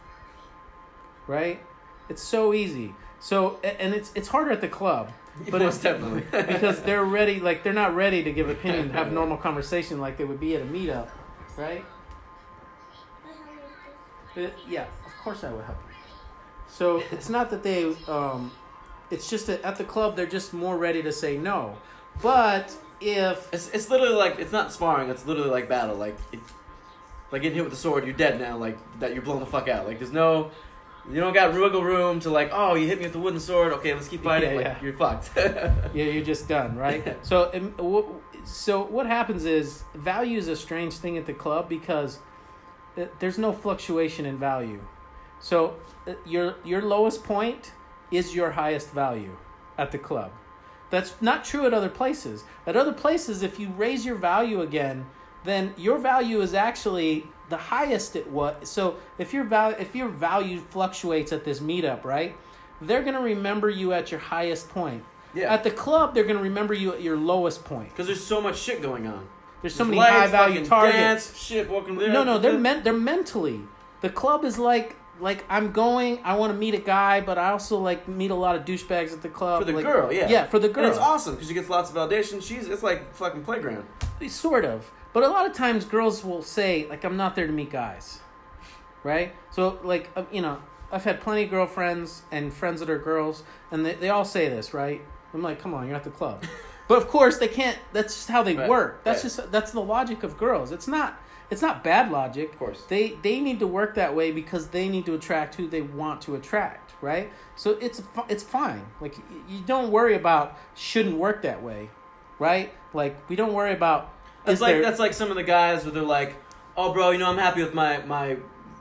right? 1.27 1.61
It's 2.09 2.23
so 2.23 2.53
easy. 2.55 2.95
So 3.21 3.59
and 3.63 3.95
it's 3.95 4.13
it's 4.15 4.29
harder 4.29 4.51
at 4.53 4.61
the 4.61 4.69
club, 4.69 5.13
but 5.51 5.61
Most 5.61 5.75
it's 5.77 5.83
definitely. 5.83 6.23
because 6.31 6.83
they're 6.83 7.05
ready, 7.05 7.41
like 7.41 7.63
they're 7.65 7.73
not 7.73 7.95
ready 7.95 8.23
to 8.25 8.33
give 8.33 8.49
opinion, 8.49 8.91
have 8.91 9.13
normal 9.13 9.37
conversation 9.37 10.01
like 10.01 10.17
they 10.17 10.25
would 10.25 10.41
be 10.41 10.55
at 10.55 10.63
a 10.63 10.65
meetup, 10.67 11.09
right? 11.57 11.85
Yeah, 14.69 14.85
of 15.05 15.13
course 15.25 15.43
I 15.43 15.51
would 15.53 15.65
help. 15.65 15.79
you. 15.89 15.95
So 16.69 17.03
it's 17.11 17.29
not 17.29 17.51
that 17.51 17.63
they, 17.65 17.97
um, 18.07 18.53
it's 19.11 19.29
just 19.29 19.49
that 19.49 19.63
at 19.63 19.77
the 19.77 19.85
club 19.85 20.15
they're 20.17 20.27
just 20.27 20.53
more 20.55 20.77
ready 20.79 21.03
to 21.03 21.13
say 21.13 21.37
no. 21.37 21.77
But 22.23 22.73
if 23.01 23.49
It's 23.53 23.69
it's 23.71 23.91
literally 23.91 24.15
like 24.15 24.39
it's 24.39 24.53
not 24.53 24.73
sparring. 24.73 25.09
It's 25.11 25.27
literally 25.27 25.51
like 25.51 25.69
battle. 25.69 25.97
Like 25.97 26.17
it, 26.31 26.39
like 27.31 27.43
getting 27.43 27.57
hit 27.57 27.65
with 27.65 27.73
the 27.73 27.79
sword, 27.79 28.05
you're 28.05 28.17
dead 28.17 28.41
now. 28.41 28.57
Like 28.57 28.79
that, 29.01 29.13
you're 29.13 29.23
blown 29.23 29.41
the 29.41 29.47
fuck 29.47 29.69
out. 29.69 29.87
Like 29.87 29.99
there's 29.99 30.13
no, 30.13 30.51
you 31.11 31.21
don't 31.21 31.33
got 31.33 31.53
wiggle 31.53 31.83
room 31.83 32.21
to 32.21 32.31
like, 32.31 32.51
oh, 32.53 32.75
you 32.75 32.87
hit 32.87 32.99
me 32.99 33.05
with 33.05 33.13
the 33.13 33.19
wooden 33.19 33.41
sword. 33.41 33.73
Okay, 33.75 33.95
let's 33.95 34.09
keep 34.09 34.23
fighting. 34.23 34.51
Yeah, 34.51 34.57
like 34.57 34.65
yeah. 34.67 34.83
you're 34.83 34.93
fucked. 34.93 35.31
yeah, 35.37 36.05
you're 36.05 36.25
just 36.25 36.49
done, 36.49 36.77
right? 36.77 37.19
so, 37.27 37.51
um, 37.55 38.21
so 38.45 38.85
what 38.85 39.07
happens 39.07 39.45
is 39.45 39.85
value 39.95 40.39
is 40.39 40.49
a 40.49 40.57
strange 40.57 40.95
thing 40.95 41.17
at 41.19 41.27
the 41.27 41.35
club 41.35 41.69
because 41.69 42.19
uh, 42.97 43.07
there's 43.19 43.39
no 43.39 43.53
fluctuation 43.53 44.27
in 44.27 44.39
value. 44.39 44.81
So, 45.41 45.77
uh, 46.07 46.15
your 46.27 46.57
your 46.65 46.83
lowest 46.83 47.25
point 47.25 47.73
is 48.11 48.35
your 48.35 48.51
highest 48.51 48.91
value 48.91 49.37
at 49.77 49.93
the 49.93 49.99
club. 49.99 50.33
That's 50.91 51.15
not 51.21 51.45
true 51.45 51.67
at 51.67 51.75
other 51.75 51.91
places. 51.91 52.45
At 52.67 52.77
other 52.77 52.93
places, 52.93 53.43
if 53.43 53.59
you 53.61 53.69
raise 53.69 54.07
your 54.07 54.17
value 54.17 54.63
again, 54.63 55.07
then 55.49 55.73
your 55.77 55.99
value 55.99 56.41
is 56.41 56.55
actually 56.55 57.27
the 57.49 57.57
highest 57.57 58.15
it 58.17 58.31
was. 58.31 58.69
So 58.69 58.97
if 59.19 59.33
your 59.33 59.45
value 59.45 59.77
if 59.79 59.95
your 59.95 60.09
value 60.09 60.61
fluctuates 60.71 61.33
at 61.33 61.45
this 61.45 61.61
meetup, 61.61 62.05
right? 62.05 62.37
They're 62.81 63.03
gonna 63.03 63.23
remember 63.23 63.69
you 63.71 63.93
at 63.93 64.11
your 64.11 64.21
highest 64.21 64.69
point. 64.69 65.03
yeah, 65.35 65.53
At 65.53 65.65
the 65.65 65.71
club, 65.71 66.15
they're 66.15 66.25
gonna 66.25 66.43
remember 66.43 66.75
you 66.75 66.93
at 66.93 67.03
your 67.03 67.17
lowest 67.17 67.65
point. 67.65 67.89
because 67.91 68.07
there's 68.07 68.25
so 68.25 68.41
much 68.41 68.59
shit 68.59 68.83
going 68.83 69.07
on. 69.07 69.27
There's 69.63 69.75
so 69.75 69.85
There's 69.85 69.97
many 69.99 70.11
high 70.11 70.29
value 70.29 70.65
targets. 70.65 70.97
Dance, 70.97 71.37
shit, 71.37 71.69
welcome 71.69 71.97
there. 71.97 72.13
No, 72.13 72.23
no, 72.23 72.39
they're 72.39 72.57
meant. 72.59 72.85
They're 72.85 72.93
mentally. 72.93 73.61
The 74.03 74.09
club 74.11 74.45
is 74.45 74.59
like 74.59 74.95
like 75.21 75.45
I'm 75.49 75.73
going. 75.73 76.21
I 76.23 76.37
want 76.37 76.53
to 76.53 76.59
meet 76.59 76.75
a 76.75 76.79
guy, 76.79 77.21
but 77.21 77.39
I 77.39 77.51
also 77.51 77.79
like 77.79 78.07
meet 78.07 78.31
a 78.31 78.37
lot 78.37 78.55
of 78.55 78.65
douchebags 78.65 79.13
at 79.13 79.23
the 79.23 79.29
club. 79.29 79.61
for 79.61 79.65
the 79.65 79.73
like- 79.73 79.85
girl. 79.85 80.13
Yeah, 80.13 80.29
yeah, 80.29 80.47
for 80.47 80.61
the 80.61 80.69
girl. 80.69 80.85
And 80.85 80.93
it's 80.93 81.01
awesome 81.03 81.35
because 81.35 81.49
she 81.49 81.55
gets 81.55 81.69
lots 81.69 81.91
of 81.91 81.97
validation. 81.97 82.41
She's 82.41 82.69
it's 82.69 82.83
like 82.85 83.15
fucking 83.15 83.43
playground. 83.43 83.85
Sort 84.29 84.65
of. 84.65 84.91
But 85.13 85.23
a 85.23 85.29
lot 85.29 85.47
of 85.47 85.53
times 85.55 85.85
girls 85.85 86.25
will 86.25 86.43
say, 86.43 86.87
like, 86.89 87.05
I'm 87.05 87.17
not 87.17 87.35
there 87.35 87.47
to 87.47 87.53
meet 87.53 87.71
guys. 87.71 88.21
Right? 89.03 89.35
So, 89.51 89.79
like, 89.83 90.11
uh, 90.17 90.25
you 90.31 90.43
know, 90.43 90.59
I've 90.93 91.05
had 91.05 91.21
plenty 91.21 91.45
of 91.45 91.51
girlfriends 91.51 92.23
and 92.31 92.53
friends 92.53 92.81
that 92.81 92.91
are 92.91 92.99
girls, 92.99 93.43
and 93.71 93.85
they, 93.85 93.95
they 93.95 94.09
all 94.11 94.25
say 94.25 94.49
this, 94.49 94.75
right? 94.75 95.01
I'm 95.33 95.43
like, 95.43 95.61
come 95.61 95.75
on, 95.75 95.87
you're 95.87 95.97
at 95.97 96.05
the 96.05 96.11
club. 96.11 96.43
but 96.89 96.99
of 96.99 97.09
course, 97.09 97.39
they 97.39 97.49
can't, 97.49 97.79
that's 97.93 98.15
just 98.15 98.29
how 98.29 98.43
they 98.43 98.57
Right, 98.57 98.69
work. 98.69 99.05
That's 99.05 99.25
right. 99.25 99.35
just, 99.37 99.53
that's 99.53 99.73
the 99.73 99.81
logic 99.81 100.23
of 100.23 100.37
girls. 100.37 100.73
It's 100.73 100.89
not, 100.89 101.21
it's 101.51 101.63
not 101.63 101.85
bad 101.85 102.11
logic. 102.11 102.53
Of 102.53 102.59
course. 102.59 102.83
They, 102.89 103.17
they 103.23 103.41
need 103.41 103.59
to 103.61 103.67
work 103.67 103.95
that 103.95 104.15
way 104.15 104.31
because 104.33 104.69
they 104.69 104.89
need 104.89 105.07
to 105.07 105.15
attract 105.15 105.55
who 105.55 105.69
they 105.69 105.83
want 105.83 106.21
to 106.23 106.35
attract, 106.35 106.93
right? 107.03 107.31
So 107.57 107.73
it's, 107.81 108.03
it's 108.29 108.43
fine. 108.43 108.87
Like, 109.01 109.17
you 109.49 109.61
don't 109.61 109.91
worry 109.91 110.15
about 110.15 110.57
shouldn't 110.75 111.17
work 111.17 111.43
that 111.43 111.63
way, 111.63 111.91
right? 112.39 112.73
Like, 112.95 113.29
we 113.29 113.37
don't 113.37 113.53
worry 113.53 113.73
about 113.73 114.13
That's 114.49 114.61
like 114.61 114.75
there- 114.75 114.83
that's 114.83 114.99
like 114.99 115.13
some 115.15 115.31
of 115.31 115.37
the 115.37 115.43
guys 115.43 115.85
where 115.85 115.93
they're 115.93 116.03
like, 116.03 116.37
"Oh, 116.77 116.93
bro, 116.93 117.11
you 117.11 117.19
know, 117.19 117.27
I'm 117.31 117.39
happy 117.39 117.63
with 117.63 117.75
my 117.75 117.99
my 118.07 118.37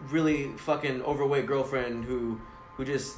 really 0.10 0.50
fucking 0.58 1.02
overweight 1.04 1.46
girlfriend 1.46 2.06
who 2.06 2.40
who 2.78 2.86
just 2.86 3.18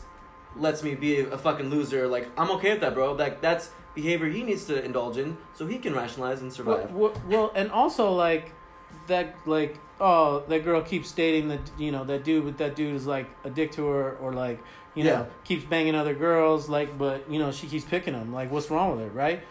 lets 0.56 0.82
me 0.84 0.96
be 0.96 1.20
a, 1.20 1.38
fucking 1.38 1.70
loser. 1.70 2.08
Like, 2.08 2.28
I'm 2.38 2.50
okay 2.52 2.72
with 2.72 2.82
that, 2.82 2.94
bro. 2.96 3.12
Like, 3.14 3.40
that's 3.42 3.70
behavior 3.94 4.28
he 4.28 4.42
needs 4.42 4.66
to 4.66 4.84
indulge 4.84 5.18
in 5.18 5.38
so 5.54 5.68
he 5.68 5.78
can 5.78 5.94
rationalize 5.94 6.42
and 6.42 6.52
survive. 6.52 6.92
well, 6.92 7.14
well, 7.28 7.52
and 7.54 7.70
also 7.72 8.12
like 8.14 8.52
that, 9.08 9.36
like 9.46 9.78
oh, 10.02 10.44
that 10.48 10.64
girl 10.64 10.82
keeps 10.82 11.12
dating 11.12 11.50
that 11.50 11.60
you 11.78 11.92
know 11.92 12.04
that 12.06 12.24
dude, 12.24 12.46
but 12.46 12.58
that 12.58 12.76
dude 12.76 12.96
is 12.96 13.06
like 13.06 13.28
a 13.44 13.50
dick 13.50 13.72
to 13.74 13.86
her, 13.88 14.16
or 14.18 14.32
like 14.34 14.60
you 14.96 15.04
know 15.04 15.12
Yeah. 15.12 15.26
keeps 15.44 15.66
banging 15.66 15.94
other 15.96 16.14
girls, 16.16 16.70
like 16.70 16.98
but 16.98 17.30
you 17.30 17.38
know 17.38 17.52
she 17.52 17.68
keeps 17.68 17.86
picking 17.86 18.14
them. 18.14 18.34
Like 18.34 18.50
what's 18.52 18.70
wrong 18.72 18.96
with 18.96 19.06
it, 19.06 19.14
right? 19.14 19.42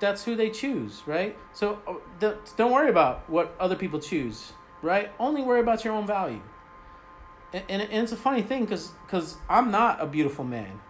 That's 0.00 0.24
who 0.24 0.36
they 0.36 0.50
choose, 0.50 1.02
right? 1.06 1.36
So 1.52 1.78
uh, 1.86 2.34
don't 2.56 2.72
worry 2.72 2.88
about 2.90 3.28
what 3.28 3.54
other 3.58 3.76
people 3.76 3.98
choose, 3.98 4.52
right? 4.82 5.10
Only 5.18 5.42
worry 5.42 5.60
about 5.60 5.84
your 5.84 5.94
own 5.94 6.06
value. 6.06 6.40
And, 7.52 7.64
and, 7.68 7.82
and 7.82 8.02
it's 8.04 8.12
a 8.12 8.16
funny 8.16 8.42
thing 8.42 8.64
because 8.64 9.36
I'm 9.48 9.70
not 9.70 10.00
a 10.00 10.06
beautiful 10.06 10.44
man. 10.44 10.80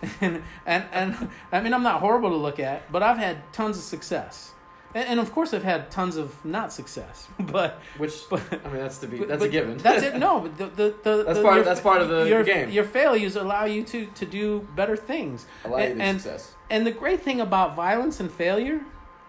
and, 0.20 0.42
and 0.64 0.84
and 0.92 1.30
I 1.50 1.60
mean 1.60 1.74
I'm 1.74 1.82
not 1.82 2.00
horrible 2.00 2.30
to 2.30 2.36
look 2.36 2.60
at, 2.60 2.90
but 2.92 3.02
I've 3.02 3.18
had 3.18 3.52
tons 3.52 3.76
of 3.76 3.82
success, 3.82 4.52
and, 4.94 5.08
and 5.08 5.20
of 5.20 5.32
course 5.32 5.52
I've 5.52 5.64
had 5.64 5.90
tons 5.90 6.16
of 6.16 6.44
not 6.44 6.72
success. 6.72 7.26
But 7.40 7.80
Which 7.96 8.14
but 8.30 8.40
I 8.64 8.68
mean, 8.68 8.78
that's 8.78 8.98
to 8.98 9.08
be 9.08 9.18
that's 9.24 9.42
a 9.42 9.48
given. 9.48 9.76
That's 9.78 10.04
it. 10.04 10.16
No, 10.16 10.40
but 10.40 10.56
the 10.56 10.66
the, 10.66 10.94
the 11.02 11.24
That's 11.24 11.38
the- 11.38 11.42
part- 11.44 11.56
your- 11.56 11.64
that's 11.64 11.80
part 11.80 12.00
of 12.00 12.08
the- 12.08 12.28
your, 12.28 12.44
game. 12.44 12.70
Your 12.70 12.84
failures 12.84 13.34
allow 13.34 13.64
you 13.64 13.82
to 13.84 14.06
to 14.06 14.24
do 14.24 14.66
better 14.76 14.96
things. 14.96 15.46
Allow 15.64 15.78
you 15.78 15.84
and, 15.84 15.98
to 15.98 16.04
and, 16.04 16.20
success. 16.20 16.54
And 16.70 16.86
the 16.86 16.90
great 16.90 17.22
thing 17.22 17.40
about 17.40 17.74
violence 17.74 18.20
and 18.20 18.30
failure, 18.30 18.80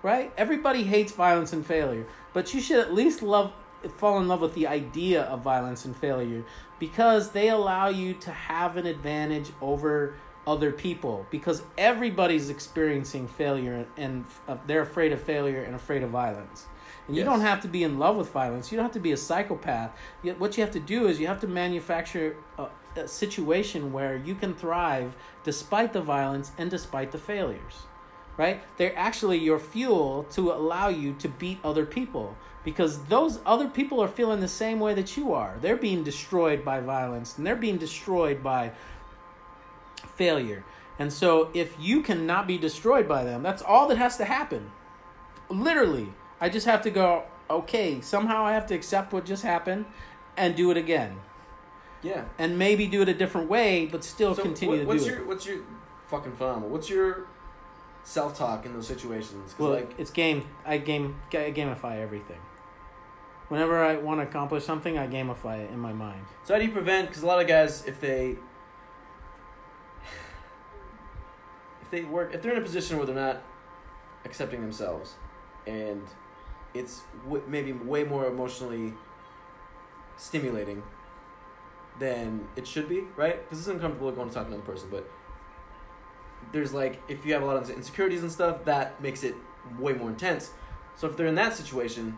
right? 0.04 0.32
Everybody 0.38 0.84
hates 0.84 1.12
violence 1.12 1.54
and 1.54 1.66
failure, 1.66 2.06
but 2.34 2.54
you 2.54 2.62
should 2.62 2.80
at 2.80 2.94
least 2.94 3.22
love 3.22 3.54
fall 3.98 4.20
in 4.20 4.28
love 4.28 4.42
with 4.42 4.54
the 4.56 4.68
idea 4.68 5.22
of 5.24 5.42
violence 5.42 5.86
and 5.86 5.96
failure 5.96 6.44
because 6.80 7.32
they 7.32 7.48
allow 7.48 7.88
you 7.88 8.14
to 8.14 8.30
have 8.30 8.76
an 8.76 8.86
advantage 8.86 9.52
over 9.62 10.16
other 10.46 10.72
people 10.72 11.26
because 11.30 11.62
everybody's 11.78 12.50
experiencing 12.50 13.28
failure 13.28 13.86
and 13.98 14.26
uh, 14.48 14.58
they're 14.68 14.82
afraid 14.82 15.12
of 15.12 15.22
failure 15.22 15.62
and 15.64 15.76
afraid 15.76 16.04
of 16.04 16.10
violence. 16.10 16.66
And 17.08 17.18
you 17.18 17.24
don't 17.24 17.42
have 17.42 17.62
to 17.62 17.68
be 17.68 17.84
in 17.84 17.98
love 17.98 18.18
with 18.18 18.30
violence. 18.32 18.72
You 18.72 18.76
don't 18.76 18.86
have 18.86 18.94
to 18.94 19.00
be 19.00 19.12
a 19.14 19.18
psychopath. 19.18 19.98
Yet 20.22 20.40
what 20.40 20.58
you 20.58 20.64
have 20.64 20.74
to 20.74 20.80
do 20.80 21.08
is 21.08 21.20
you 21.20 21.26
have 21.28 21.42
to 21.42 21.48
manufacture 21.48 22.36
a, 22.58 22.68
situation 23.08 23.94
where 23.94 24.18
you 24.18 24.36
can 24.36 24.54
thrive 24.54 25.16
despite 25.44 25.94
the 25.94 26.02
violence 26.02 26.52
and 26.58 26.70
despite 26.70 27.12
the 27.12 27.18
failures. 27.18 27.84
Right? 28.38 28.62
They're 28.78 28.98
actually 28.98 29.38
your 29.38 29.60
fuel 29.60 30.26
to 30.32 30.52
allow 30.52 30.88
you 30.88 31.14
to 31.20 31.28
beat 31.28 31.60
other 31.64 31.86
people 31.86 32.38
because 32.64 33.04
those 33.06 33.40
other 33.46 33.68
people 33.68 34.02
are 34.02 34.08
feeling 34.08 34.40
the 34.40 34.48
same 34.48 34.80
way 34.80 34.94
that 34.94 35.18
you 35.18 35.34
are. 35.34 35.58
They're 35.62 35.76
being 35.76 36.04
destroyed 36.04 36.64
by 36.64 36.80
violence 36.80 37.38
and 37.38 37.46
they're 37.46 37.56
being 37.56 37.78
destroyed 37.78 38.42
by 38.42 38.72
failure. 40.16 40.64
And 40.98 41.12
so 41.12 41.50
if 41.54 41.76
you 41.80 42.02
cannot 42.02 42.48
be 42.48 42.58
destroyed 42.58 43.08
by 43.08 43.24
them, 43.24 43.42
that's 43.44 43.62
all 43.62 43.88
that 43.88 43.98
has 43.98 44.18
to 44.18 44.26
happen. 44.26 44.72
Literally, 45.50 46.14
I 46.42 46.50
just 46.50 46.66
have 46.66 46.82
to 46.84 46.92
go, 46.92 47.24
okay, 47.50 48.02
somehow 48.02 48.46
I 48.46 48.54
have 48.54 48.68
to 48.68 48.76
accept 48.76 49.14
what 49.14 49.26
just 49.26 49.44
happened 49.44 49.86
and 50.38 50.56
do 50.56 50.72
it 50.72 50.78
again. 50.78 51.20
Yeah. 52.02 52.26
And 52.38 52.58
maybe 52.58 52.88
do 52.88 53.02
it 53.02 53.10
a 53.10 53.14
different 53.14 53.50
way, 53.50 53.86
but 53.86 54.04
still 54.04 54.34
So 54.36 54.42
continue 54.44 54.76
what, 54.78 54.82
to 54.82 54.88
what's 54.88 55.04
do 55.04 55.10
your 55.12 55.20
it. 55.20 55.28
what's 55.28 55.46
your 55.46 55.58
fucking 56.08 56.34
phenomenal? 56.34 56.70
What's 56.70 56.90
your 56.90 57.28
self 58.04 58.38
talk 58.38 58.66
in 58.66 58.74
those 58.74 58.88
situations? 58.88 59.52
'Cause, 59.54 59.60
Well, 59.60 59.72
like 59.72 59.94
it's 59.98 60.12
game. 60.12 60.48
I 60.66 60.78
game. 60.78 61.20
I 61.32 61.52
gamify 61.52 61.98
everything. 62.00 62.40
Whenever 63.50 63.84
I 63.84 63.96
want 63.98 64.20
to 64.22 64.28
accomplish 64.28 64.64
something, 64.64 64.98
I 64.98 65.08
gamify 65.08 65.60
it 65.60 65.72
in 65.72 65.80
my 65.80 65.92
mind. 65.92 66.24
So 66.44 66.54
how 66.54 66.60
do 66.60 66.66
you 66.66 66.72
prevent? 66.72 67.10
Because 67.10 67.24
a 67.24 67.26
lot 67.28 67.42
of 67.42 67.48
guys, 67.48 67.84
if 67.86 68.00
they 68.00 68.38
if 71.82 71.90
they 71.92 72.04
work, 72.04 72.34
if 72.34 72.42
they're 72.42 72.54
in 72.54 72.60
a 72.60 72.62
position 72.66 72.98
where 72.98 73.06
they're 73.06 73.16
not 73.16 73.42
accepting 74.26 74.62
themselves, 74.62 75.16
and 75.68 76.04
it's 76.74 77.02
w- 77.24 77.44
maybe 77.48 77.72
way 77.74 78.04
more 78.04 78.28
emotionally 78.28 78.94
stimulating 80.18 80.84
than 82.00 82.48
it 82.56 82.66
should 82.66 82.88
be, 82.90 83.02
right? 83.16 83.42
Because 83.44 83.60
it's 83.60 83.68
uncomfortable 83.68 84.12
going 84.12 84.30
to 84.30 84.34
talk 84.34 84.46
to 84.48 84.54
another 84.54 84.64
person, 84.66 84.88
but 84.90 85.10
there's 86.52 86.74
like 86.74 87.02
if 87.08 87.26
you 87.26 87.34
have 87.34 87.44
a 87.44 87.46
lot 87.46 87.58
of 87.58 87.70
insecurities 87.70 88.22
and 88.22 88.32
stuff, 88.32 88.66
that 88.66 89.02
makes 89.02 89.24
it 89.24 89.36
way 89.78 89.94
more 89.94 90.10
intense. 90.10 90.52
So 90.96 91.08
if 91.08 91.16
they're 91.18 91.28
in 91.28 91.36
that 91.36 91.54
situation, 91.56 92.18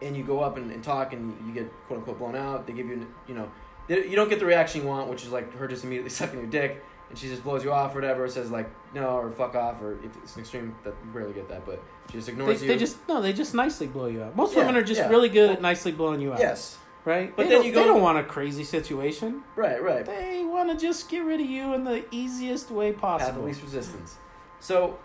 and 0.00 0.16
you 0.16 0.22
go 0.22 0.40
up 0.40 0.56
and, 0.56 0.70
and 0.70 0.82
talk 0.82 1.12
and 1.12 1.36
you 1.46 1.52
get 1.52 1.72
quote 1.86 1.98
unquote 2.00 2.18
blown 2.18 2.36
out, 2.36 2.66
they 2.66 2.72
give 2.72 2.86
you 2.86 3.06
you 3.26 3.34
know 3.34 3.50
they- 3.88 4.06
you 4.06 4.16
don't 4.16 4.28
get 4.28 4.38
the 4.38 4.46
reaction 4.46 4.82
you 4.82 4.86
want, 4.88 5.08
which 5.08 5.24
is 5.24 5.30
like 5.32 5.52
her 5.56 5.66
just 5.66 5.84
immediately 5.84 6.10
sucking 6.20 6.38
your 6.38 6.48
dick 6.48 6.84
and 7.10 7.16
she 7.18 7.26
just 7.26 7.42
blows 7.42 7.64
you 7.64 7.72
off 7.72 7.92
or 7.92 7.96
whatever, 7.96 8.28
says 8.28 8.50
like 8.50 8.68
no 8.94 9.16
or 9.16 9.30
fuck 9.30 9.54
off 9.54 9.80
or 9.82 9.94
if 10.04 10.14
it's 10.22 10.36
an 10.36 10.40
extreme 10.42 10.76
that 10.84 10.94
you 11.04 11.10
rarely 11.10 11.32
get 11.32 11.48
that, 11.48 11.64
but 11.66 11.82
she 12.10 12.14
just 12.18 12.26
They, 12.26 12.32
ignores 12.34 12.62
you. 12.62 12.68
they 12.68 12.76
just 12.76 12.96
no, 13.08 13.20
they 13.22 13.32
just 13.32 13.54
nicely 13.54 13.86
blow 13.86 14.06
you 14.06 14.22
out. 14.22 14.36
Most 14.36 14.52
Yeah, 14.52 14.60
women 14.60 14.76
are 14.76 14.82
just 14.84 15.00
yeah. 15.00 15.08
really 15.08 15.28
good 15.30 15.50
at 15.50 15.62
nicely 15.62 15.90
blowing 15.92 16.20
you 16.20 16.32
out. 16.34 16.38
yes, 16.38 16.78
right. 17.08 17.34
But 17.36 17.44
they 17.48 17.54
then 17.56 17.64
you 17.64 17.72
go- 17.72 17.80
they 17.80 17.86
don't 17.86 18.02
want 18.02 18.18
a 18.18 18.24
crazy 18.24 18.64
situation. 18.64 19.42
right, 19.56 19.82
right. 19.82 20.04
They 20.04 20.44
want 20.44 20.70
to 20.70 20.76
just 20.76 21.08
get 21.08 21.20
rid 21.24 21.40
of 21.40 21.46
you 21.48 21.74
in 21.74 21.84
the 21.84 22.04
easiest 22.14 22.70
way 22.70 22.92
path 22.92 23.20
of 23.22 23.26
possible. 23.28 23.42
least 23.44 23.62
resistance. 23.62 24.16
So, 24.60 24.98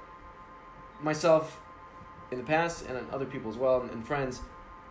myself, 1.02 1.62
in 2.32 2.38
the 2.38 2.44
past, 2.44 2.86
and 2.88 3.10
other 3.12 3.26
people 3.26 3.50
as 3.52 3.58
well, 3.58 3.82
and, 3.82 4.06
friends, 4.06 4.42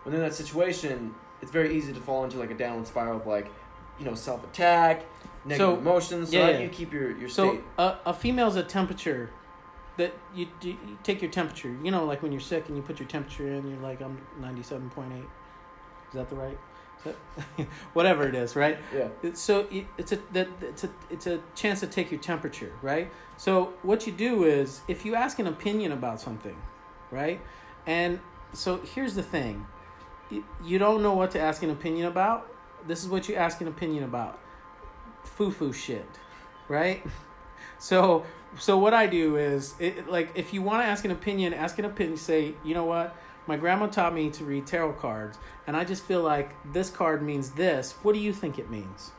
when 0.03 0.13
they're 0.13 0.23
in 0.23 0.29
that 0.29 0.35
situation, 0.35 1.13
it's 1.41 1.51
very 1.51 1.75
easy 1.75 1.93
to 1.93 1.99
fall 1.99 2.23
into 2.23 2.37
like 2.37 2.51
a 2.51 2.55
downward 2.55 2.87
spiral 2.87 3.17
of 3.17 3.27
like, 3.27 3.47
you 3.99 4.05
know, 4.05 4.15
self 4.15 4.43
attack, 4.43 5.05
negative 5.45 5.57
So, 5.75 5.77
emotions. 5.77 6.29
So 6.31 6.37
yeah, 6.37 6.57
do 6.57 6.63
you 6.63 6.69
keep 6.69 6.91
your 6.93 7.11
your 7.17 7.29
So 7.29 7.53
state? 7.53 7.63
a, 7.77 7.95
a 8.07 8.13
female's 8.13 8.55
a 8.55 8.63
temperature 8.63 9.29
that 9.97 10.13
you, 10.33 10.47
you, 10.61 10.71
you 10.87 10.97
take 11.03 11.21
your 11.21 11.29
temperature. 11.31 11.75
You 11.83 11.91
know, 11.91 12.05
like 12.05 12.23
when 12.23 12.31
you're 12.31 12.41
sick 12.41 12.67
and 12.67 12.75
you 12.77 12.81
put 12.83 12.99
your 12.99 13.07
temperature 13.07 13.47
in, 13.47 13.69
you're 13.69 13.79
like, 13.79 14.01
I'm 14.01 14.17
97.8. 14.41 15.19
Is 15.19 15.25
that 16.13 16.29
the 16.29 16.35
right? 16.35 16.57
Whatever 17.93 18.27
it 18.27 18.35
is, 18.35 18.55
right? 18.55 18.77
Yeah. 18.95 19.07
So 19.33 19.67
it- 19.71 19.87
it's 19.97 20.11
a 20.11 20.19
that 20.33 20.47
it's 20.61 20.83
a 20.83 20.89
it's 21.09 21.27
a 21.27 21.39
chance 21.55 21.79
to 21.81 21.87
take 21.87 22.11
your 22.11 22.19
temperature, 22.19 22.71
right? 22.81 23.11
So 23.37 23.73
what 23.81 24.07
you 24.07 24.13
do 24.13 24.43
is 24.45 24.81
if 24.87 25.05
you 25.05 25.15
ask 25.15 25.39
an 25.39 25.47
opinion 25.47 25.91
about 25.91 26.21
something, 26.21 26.55
right? 27.11 27.41
And 27.85 28.19
so 28.53 28.77
here's 28.77 29.15
the 29.15 29.23
thing, 29.23 29.65
you, 30.29 30.45
you 30.63 30.77
don't 30.79 31.01
know 31.03 31.13
what 31.13 31.31
to 31.31 31.39
ask 31.39 31.63
an 31.63 31.69
opinion 31.71 32.07
about. 32.07 32.49
This 32.87 33.03
is 33.03 33.09
what 33.09 33.27
you 33.27 33.35
ask 33.35 33.59
an 33.61 33.67
opinion 33.67 34.03
about, 34.03 34.39
foo 35.23 35.51
foo 35.51 35.73
shit, 35.73 36.07
right? 36.67 37.03
So 37.79 38.23
so 38.57 38.77
what 38.77 38.93
I 38.93 39.07
do 39.07 39.35
is 39.35 39.73
it, 39.79 40.07
like 40.09 40.29
if 40.35 40.53
you 40.53 40.61
want 40.61 40.83
to 40.83 40.85
ask 40.87 41.03
an 41.03 41.11
opinion, 41.11 41.53
ask 41.53 41.77
an 41.79 41.85
opinion. 41.85 42.15
Say 42.17 42.53
you 42.63 42.73
know 42.73 42.85
what. 42.85 43.15
My 43.45 43.57
grandma 43.57 43.87
taught 43.87 44.13
me 44.13 44.29
to 44.31 44.45
read 44.45 44.65
tarot 44.65 44.93
cards, 44.93 45.37
and 45.67 45.75
I 45.75 45.83
just 45.83 46.03
feel 46.03 46.21
like 46.21 46.55
this 46.71 46.89
card 46.89 47.21
means 47.21 47.51
this. 47.51 47.93
What 48.01 48.13
do 48.13 48.19
you 48.19 48.31
think 48.31 48.57
it 48.57 48.69
means? 48.69 49.11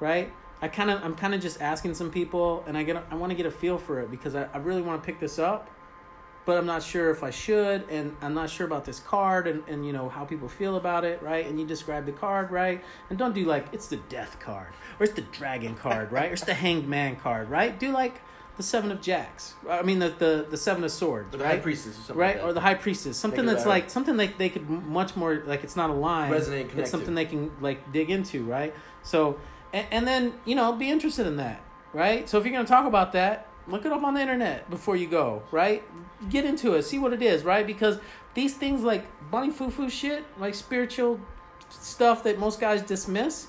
Right? 0.00 0.32
I 0.62 0.68
kind 0.68 0.90
of, 0.90 1.02
I'm 1.04 1.14
kind 1.14 1.34
of 1.34 1.40
just 1.40 1.60
asking 1.60 1.94
some 1.94 2.10
people, 2.10 2.64
and 2.66 2.76
I 2.76 2.82
get, 2.82 3.04
I 3.10 3.14
want 3.14 3.30
to 3.30 3.36
get 3.36 3.46
a 3.46 3.50
feel 3.50 3.78
for 3.78 4.00
it 4.00 4.10
because 4.10 4.34
I, 4.34 4.48
I 4.52 4.58
really 4.58 4.82
want 4.82 5.02
to 5.02 5.06
pick 5.06 5.20
this 5.20 5.38
up, 5.38 5.70
but 6.48 6.56
I'm 6.56 6.66
not 6.66 6.82
sure 6.82 7.10
if 7.10 7.22
I 7.22 7.30
should, 7.30 7.84
and 7.90 8.16
I'm 8.22 8.32
not 8.32 8.48
sure 8.48 8.66
about 8.66 8.84
this 8.84 9.00
card, 9.00 9.46
and 9.46 9.62
and 9.68 9.84
you 9.84 9.92
know 9.92 10.08
how 10.08 10.24
people 10.24 10.48
feel 10.48 10.76
about 10.76 11.04
it, 11.04 11.22
right? 11.22 11.46
And 11.46 11.60
you 11.60 11.66
describe 11.66 12.06
the 12.06 12.12
card, 12.12 12.50
right? 12.50 12.82
And 13.10 13.18
don't 13.18 13.34
do 13.34 13.44
like 13.44 13.66
it's 13.72 13.88
the 13.88 13.98
death 14.08 14.38
card, 14.40 14.72
or 14.98 15.04
it's 15.04 15.14
the 15.14 15.22
dragon 15.22 15.74
card, 15.74 16.10
right? 16.10 16.30
Or 16.30 16.32
it's 16.32 16.44
the 16.44 16.54
hanged 16.54 16.88
man 16.88 17.16
card, 17.16 17.50
right? 17.50 17.78
Do 17.78 17.92
like 17.92 18.22
the 18.58 18.62
seven 18.62 18.90
of 18.90 19.00
jacks. 19.00 19.54
I 19.70 19.80
mean 19.82 19.98
the 20.00 20.10
the, 20.10 20.46
the 20.50 20.56
seven 20.58 20.84
of 20.84 20.90
swords, 20.92 21.34
Or 21.34 21.38
the 21.38 21.44
right? 21.44 21.54
high 21.54 21.60
priestess 21.62 21.94
or 21.98 22.02
something. 22.02 22.16
right 22.16 22.36
Like 22.36 22.44
or 22.44 22.52
the 22.52 22.60
high 22.60 22.74
priestess 22.74 23.16
something 23.16 23.46
that's 23.46 23.60
better. 23.60 23.68
like 23.70 23.88
something 23.88 24.16
like 24.18 24.36
they 24.36 24.50
could 24.50 24.68
much 24.68 25.16
more 25.16 25.42
like 25.46 25.64
it's 25.64 25.76
not 25.76 25.88
a 25.88 25.94
line 25.94 26.30
Resonate 26.30 26.76
it's 26.76 26.90
something 26.90 27.08
to. 27.10 27.14
they 27.14 27.24
can 27.24 27.50
like 27.60 27.90
dig 27.92 28.10
into 28.10 28.44
right 28.44 28.74
so 29.02 29.38
and, 29.72 29.86
and 29.90 30.06
then 30.06 30.34
you 30.44 30.54
know 30.54 30.72
be 30.72 30.90
interested 30.90 31.26
in 31.26 31.36
that 31.36 31.60
right 31.94 32.28
so 32.28 32.36
if 32.38 32.44
you're 32.44 32.52
going 32.52 32.66
to 32.66 32.70
talk 32.70 32.86
about 32.86 33.12
that 33.12 33.46
look 33.68 33.86
it 33.86 33.92
up 33.92 34.02
on 34.02 34.14
the 34.14 34.20
internet 34.20 34.68
before 34.70 34.96
you 34.96 35.06
go 35.06 35.42
right 35.52 35.82
get 36.28 36.44
into 36.44 36.74
it 36.74 36.82
see 36.82 36.98
what 36.98 37.12
it 37.12 37.22
is 37.22 37.44
right 37.44 37.66
because 37.66 37.98
these 38.34 38.54
things 38.54 38.82
like 38.82 39.04
bunny 39.30 39.50
foo 39.50 39.70
foo 39.70 39.88
shit 39.88 40.24
like 40.38 40.54
spiritual 40.54 41.20
stuff 41.70 42.22
that 42.24 42.38
most 42.38 42.58
guys 42.60 42.82
dismiss 42.82 43.48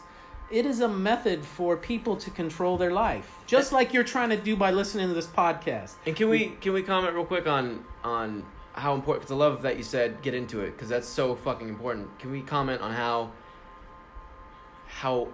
it 0.52 0.66
is 0.66 0.80
a 0.80 0.88
method 0.88 1.46
for 1.46 1.78
people 1.78 2.16
to 2.16 2.30
control 2.32 2.78
their 2.78 2.92
life 2.92 3.38
just 3.46 3.72
like 3.72 3.94
you're 3.94 4.04
trying 4.04 4.30
to 4.30 4.38
do 4.38 4.56
by 4.56 4.72
listening 4.72 5.08
to 5.08 5.14
this 5.14 5.28
podcast 5.28 5.94
And 6.06 6.16
can 6.16 6.30
we 6.30 6.50
can 6.62 6.74
we 6.74 6.84
comment 6.84 7.14
real 7.14 7.26
quick 7.26 7.48
on 7.48 7.86
on 8.04 8.46
how 8.74 8.96
important? 8.96 9.22
Because 9.22 9.34
I 9.34 9.38
love 9.38 9.62
that 9.64 9.78
you 9.78 9.84
said 9.84 10.22
get 10.22 10.34
into 10.34 10.62
it 10.62 10.72
because 10.72 10.90
that's 10.90 11.08
so 11.08 11.36
fucking 11.36 11.70
important. 11.70 12.18
Can 12.20 12.32
we 12.32 12.42
comment 12.42 12.82
on 12.82 12.92
how 12.94 13.32
how 14.88 15.28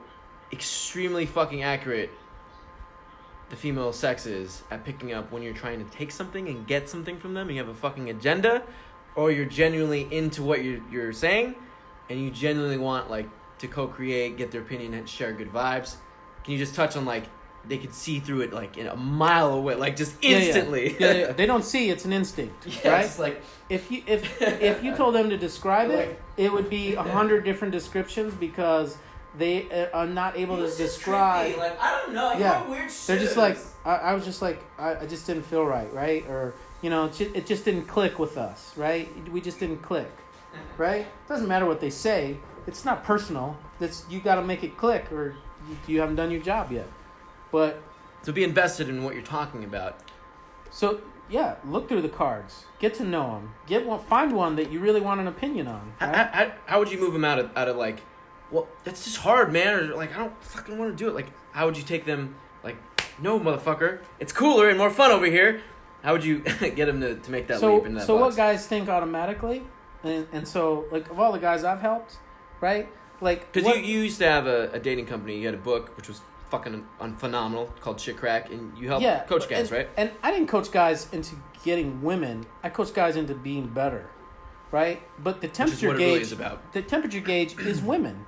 extremely 0.52 1.26
fucking 1.26 1.64
accurate 1.64 2.12
the 3.50 3.56
female 3.56 3.94
sex 3.94 4.26
is 4.26 4.64
at 4.72 4.84
picking 4.84 5.14
up 5.14 5.32
when 5.32 5.44
you're 5.44 5.54
trying 5.54 5.84
to 5.84 5.90
take 5.92 6.12
something 6.12 6.48
and 6.48 6.68
get 6.68 6.90
something 6.90 7.18
from 7.18 7.34
them? 7.34 7.48
And 7.48 7.56
you 7.56 7.64
have 7.64 7.72
a 7.72 7.78
fucking 7.78 8.10
agenda, 8.10 8.64
or 9.16 9.32
you're 9.32 9.46
genuinely 9.46 10.08
into 10.12 10.44
what 10.44 10.64
you're 10.64 10.82
you're 10.92 11.14
saying, 11.14 11.56
and 12.10 12.20
you 12.20 12.32
genuinely 12.32 12.78
want 12.78 13.10
like 13.10 13.30
to 13.66 13.74
co-create, 13.74 14.38
get 14.38 14.52
their 14.52 14.62
opinion, 14.62 14.94
and 14.94 15.08
share 15.08 15.34
good 15.34 15.52
vibes. 15.52 15.96
Can 16.44 16.54
you 16.54 16.58
just 16.60 16.76
touch 16.76 16.96
on 16.96 17.06
like 17.06 17.26
they 17.68 17.78
could 17.80 17.94
see 17.94 18.20
through 18.20 18.42
it 18.42 18.54
like 18.54 18.78
in 18.78 18.88
a 18.88 18.96
mile 18.96 19.54
away, 19.54 19.76
like 19.76 19.96
just 19.96 20.24
Yeah, 20.24 20.30
yeah. 20.32 20.38
instantly? 20.38 20.96
Yeah, 21.00 21.14
yeah. 21.14 21.32
they 21.32 21.46
don't 21.46 21.66
see 21.66 21.90
it's 21.90 22.06
an 22.06 22.14
instinct 22.14 22.68
Yeah, 22.84 22.92
right 22.92 23.06
it's 23.06 23.18
like 23.18 23.42
if 23.70 23.92
you 23.92 24.04
if 24.06 24.42
if 24.42 24.84
you 24.84 24.96
told 24.96 25.16
them 25.16 25.30
to 25.30 25.38
describe 25.38 25.90
it, 25.90 26.10
Like- 26.10 26.22
it 26.38 26.52
would 26.54 26.70
be 26.70 26.94
a 26.94 27.04
hundred 27.04 27.44
different 27.44 27.72
descriptions 27.72 28.34
because 28.36 28.98
they 29.38 29.70
uh, 29.70 29.98
are 29.98 30.06
not 30.06 30.38
able 30.38 30.58
to 30.58 30.70
describe. 30.78 31.58
Like 31.58 31.82
I 31.82 32.00
don't 32.00 32.14
know. 32.14 32.34
Yeah. 32.38 32.70
weird 32.70 32.90
They're 33.08 33.20
just 33.20 33.36
like 33.38 33.58
I, 33.84 33.96
I 33.96 34.14
was 34.14 34.24
just 34.24 34.42
like 34.42 34.62
I, 34.78 34.96
I 34.98 35.06
just 35.08 35.26
didn't 35.28 35.44
feel 35.44 35.66
right, 35.66 35.92
right? 35.94 36.24
Or 36.30 36.54
you 36.82 36.90
know, 36.90 37.06
it 37.06 37.14
just, 37.14 37.36
it 37.36 37.46
just 37.48 37.66
didn't 37.66 37.86
click 37.86 38.20
with 38.20 38.38
us, 38.38 38.78
right? 38.78 39.10
We 39.32 39.42
just 39.42 39.60
didn't 39.60 39.82
click, 39.82 40.12
right? 40.78 41.08
Doesn't 41.28 41.48
matter 41.48 41.66
what 41.66 41.82
they 41.82 41.90
say. 41.90 42.38
It's 42.68 42.86
not 42.86 43.04
personal. 43.04 43.58
That's 43.80 44.06
you 44.10 44.20
got 44.20 44.36
to 44.36 44.42
make 44.42 44.64
it 44.64 44.78
click, 44.78 45.12
or 45.12 45.36
you, 45.70 45.78
you 45.88 46.00
haven't 46.00 46.16
done 46.16 46.32
your 46.32 46.42
job 46.42 46.72
yet. 46.72 46.88
But 47.52 47.82
to 48.24 48.34
be 48.34 48.44
invested 48.44 48.90
in 48.90 49.04
what 49.04 49.14
you're 49.14 49.24
talking 49.24 49.64
about. 49.64 50.00
so 50.72 51.02
yeah, 51.30 51.56
look 51.66 51.88
through 51.88 52.02
the 52.02 52.10
cards, 52.10 52.66
get 52.80 52.94
to 52.96 53.04
know 53.04 53.32
them, 53.32 53.54
get 53.66 53.86
one, 53.86 54.00
find 54.00 54.34
one 54.34 54.56
that 54.58 54.72
you 54.72 54.80
really 54.80 55.02
want 55.02 55.20
an 55.20 55.28
opinion 55.28 55.68
on. 55.68 55.94
How, 55.98 56.12
right? 56.12 56.30
how, 56.32 56.52
how 56.66 56.80
would 56.80 56.92
you 56.92 57.00
move 57.00 57.14
them 57.14 57.26
out 57.26 57.40
of 57.40 57.50
out 57.56 57.68
of 57.68 57.78
like, 57.78 58.02
well, 58.52 58.68
that's 58.84 59.06
just 59.06 59.18
hard, 59.18 59.52
man. 59.52 59.74
Or 59.74 59.96
like 59.96 60.16
I 60.16 60.20
don't 60.20 60.44
fucking 60.44 60.78
want 60.78 60.92
to 60.92 61.04
do 61.04 61.10
it. 61.10 61.16
Like 61.16 61.32
how 61.52 61.66
would 61.66 61.78
you 61.78 61.84
take 61.84 62.06
them? 62.06 62.36
Like 62.64 62.78
no, 63.20 63.40
motherfucker, 63.40 64.00
it's 64.20 64.34
cooler 64.34 64.70
and 64.70 64.78
more 64.78 64.90
fun 64.90 65.12
over 65.12 65.26
here. 65.26 65.62
How 66.04 66.14
would 66.14 66.24
you 66.24 66.40
get 66.60 66.86
them 66.86 67.02
to, 67.02 67.16
to 67.16 67.32
make 67.32 67.48
that 67.48 67.60
so 67.60 67.78
leap 67.78 67.94
that 67.94 68.06
so 68.06 68.18
box? 68.18 68.36
what 68.36 68.36
guys 68.36 68.68
think 68.68 68.90
automatically 68.90 69.64
and 70.04 70.28
and 70.32 70.48
so 70.48 70.86
like 70.92 71.10
of 71.10 71.20
all 71.20 71.32
the 71.32 71.40
guys 71.40 71.64
i've 71.64 71.82
helped 71.82 72.18
right 72.62 72.88
like 73.22 73.52
Because 73.52 73.76
you, 73.78 73.82
you 73.82 74.02
used 74.02 74.20
to 74.20 74.26
have 74.26 74.46
a, 74.46 74.70
a 74.72 74.80
dating 74.80 75.06
company. 75.06 75.40
You 75.40 75.46
had 75.46 75.56
a 75.56 75.58
book 75.58 75.96
which 75.96 76.08
was 76.08 76.22
fucking 76.50 76.86
un- 77.00 77.16
phenomenal 77.18 77.74
called 77.80 78.00
Shit 78.00 78.18
Crack, 78.18 78.52
and 78.52 78.78
you 78.78 78.88
helped 78.88 79.04
yeah 79.04 79.24
coach 79.24 79.50
guys, 79.50 79.72
and, 79.72 79.72
right? 79.72 79.90
and 79.98 80.12
i 80.24 80.32
didn't 80.32 80.48
coach 80.48 80.72
guys 80.72 81.12
into 81.12 81.36
getting 81.64 82.02
women 82.02 82.46
i 82.64 82.70
coached 82.70 82.94
guys 82.94 83.16
into 83.16 83.34
being 83.34 83.68
better 83.68 84.10
right 84.72 85.02
but 85.24 85.42
the 85.42 85.48
temperature 85.48 85.90
gauge 85.90 85.98
really 85.98 86.22
is 86.22 86.32
about. 86.32 86.72
the 86.74 86.82
temperature 86.82 87.20
gauge 87.20 87.58
is 87.60 87.82
women 87.82 88.26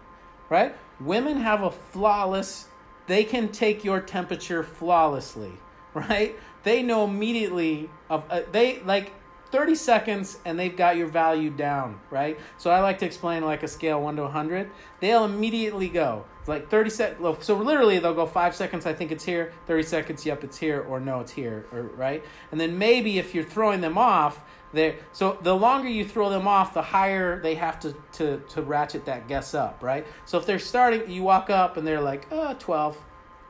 right 0.50 0.76
women 1.00 1.38
have 1.38 1.62
a 1.64 1.72
flawless 1.72 2.68
they 3.06 3.24
can 3.24 3.50
take 3.50 3.84
your 3.84 4.02
temperature 4.02 4.64
flawlessly 4.64 5.54
right 5.94 6.36
they 6.64 6.82
know 6.82 7.06
immediately 7.06 7.90
of 8.10 8.26
uh, 8.30 8.42
they 8.52 8.80
like 8.82 9.14
30 9.58 9.74
seconds 9.74 10.38
and 10.46 10.60
they've 10.60 10.78
got 10.78 10.98
your 10.98 11.08
value 11.08 11.50
down 11.50 12.00
right? 12.12 12.38
So 12.60 12.70
i 12.70 12.80
like 12.80 13.00
to 13.00 13.08
explain 13.08 13.44
like 13.44 13.64
a 13.64 13.68
scale 13.68 14.00
1 14.00 14.18
to 14.18 14.22
100 14.24 14.70
they'll 15.00 15.26
immediately 15.26 15.90
go 15.90 16.26
like 16.46 16.70
30 16.70 16.90
sec 16.92 17.18
so 17.40 17.58
literally 17.58 17.98
they'll 17.98 18.14
go 18.14 18.28
5 18.28 18.56
seconds 18.56 18.86
i 18.86 18.94
think 18.94 19.12
it's 19.12 19.24
here 19.24 19.52
30 19.66 19.84
seconds 19.84 20.26
yep 20.28 20.44
it's 20.44 20.60
here 20.60 20.82
or 20.82 21.00
no 21.00 21.22
it's 21.22 21.32
here 21.32 21.66
or 21.72 21.82
right? 21.82 22.24
And 22.52 22.62
then 22.62 22.78
maybe 22.78 23.18
if 23.18 23.34
you're 23.34 23.44
throwing 23.44 23.82
them 23.82 23.98
off 23.98 24.44
they 24.74 24.98
so 25.12 25.40
the 25.42 25.56
longer 25.56 25.90
you 25.90 26.06
throw 26.06 26.30
them 26.30 26.48
off 26.48 26.76
the 26.76 26.84
higher 26.84 27.42
they 27.42 27.56
have 27.56 27.80
to 27.80 27.96
to 28.14 28.40
to 28.50 28.62
ratchet 28.62 29.06
that 29.06 29.28
guess 29.28 29.56
up 29.56 29.82
right? 29.82 30.06
So 30.26 30.38
if 30.38 30.46
they're 30.46 30.60
starting 30.60 31.10
you 31.10 31.24
walk 31.24 31.50
up 31.50 31.78
and 31.78 31.88
they're 31.88 32.08
like 32.12 32.28
uh 32.32 32.54
12 32.54 32.96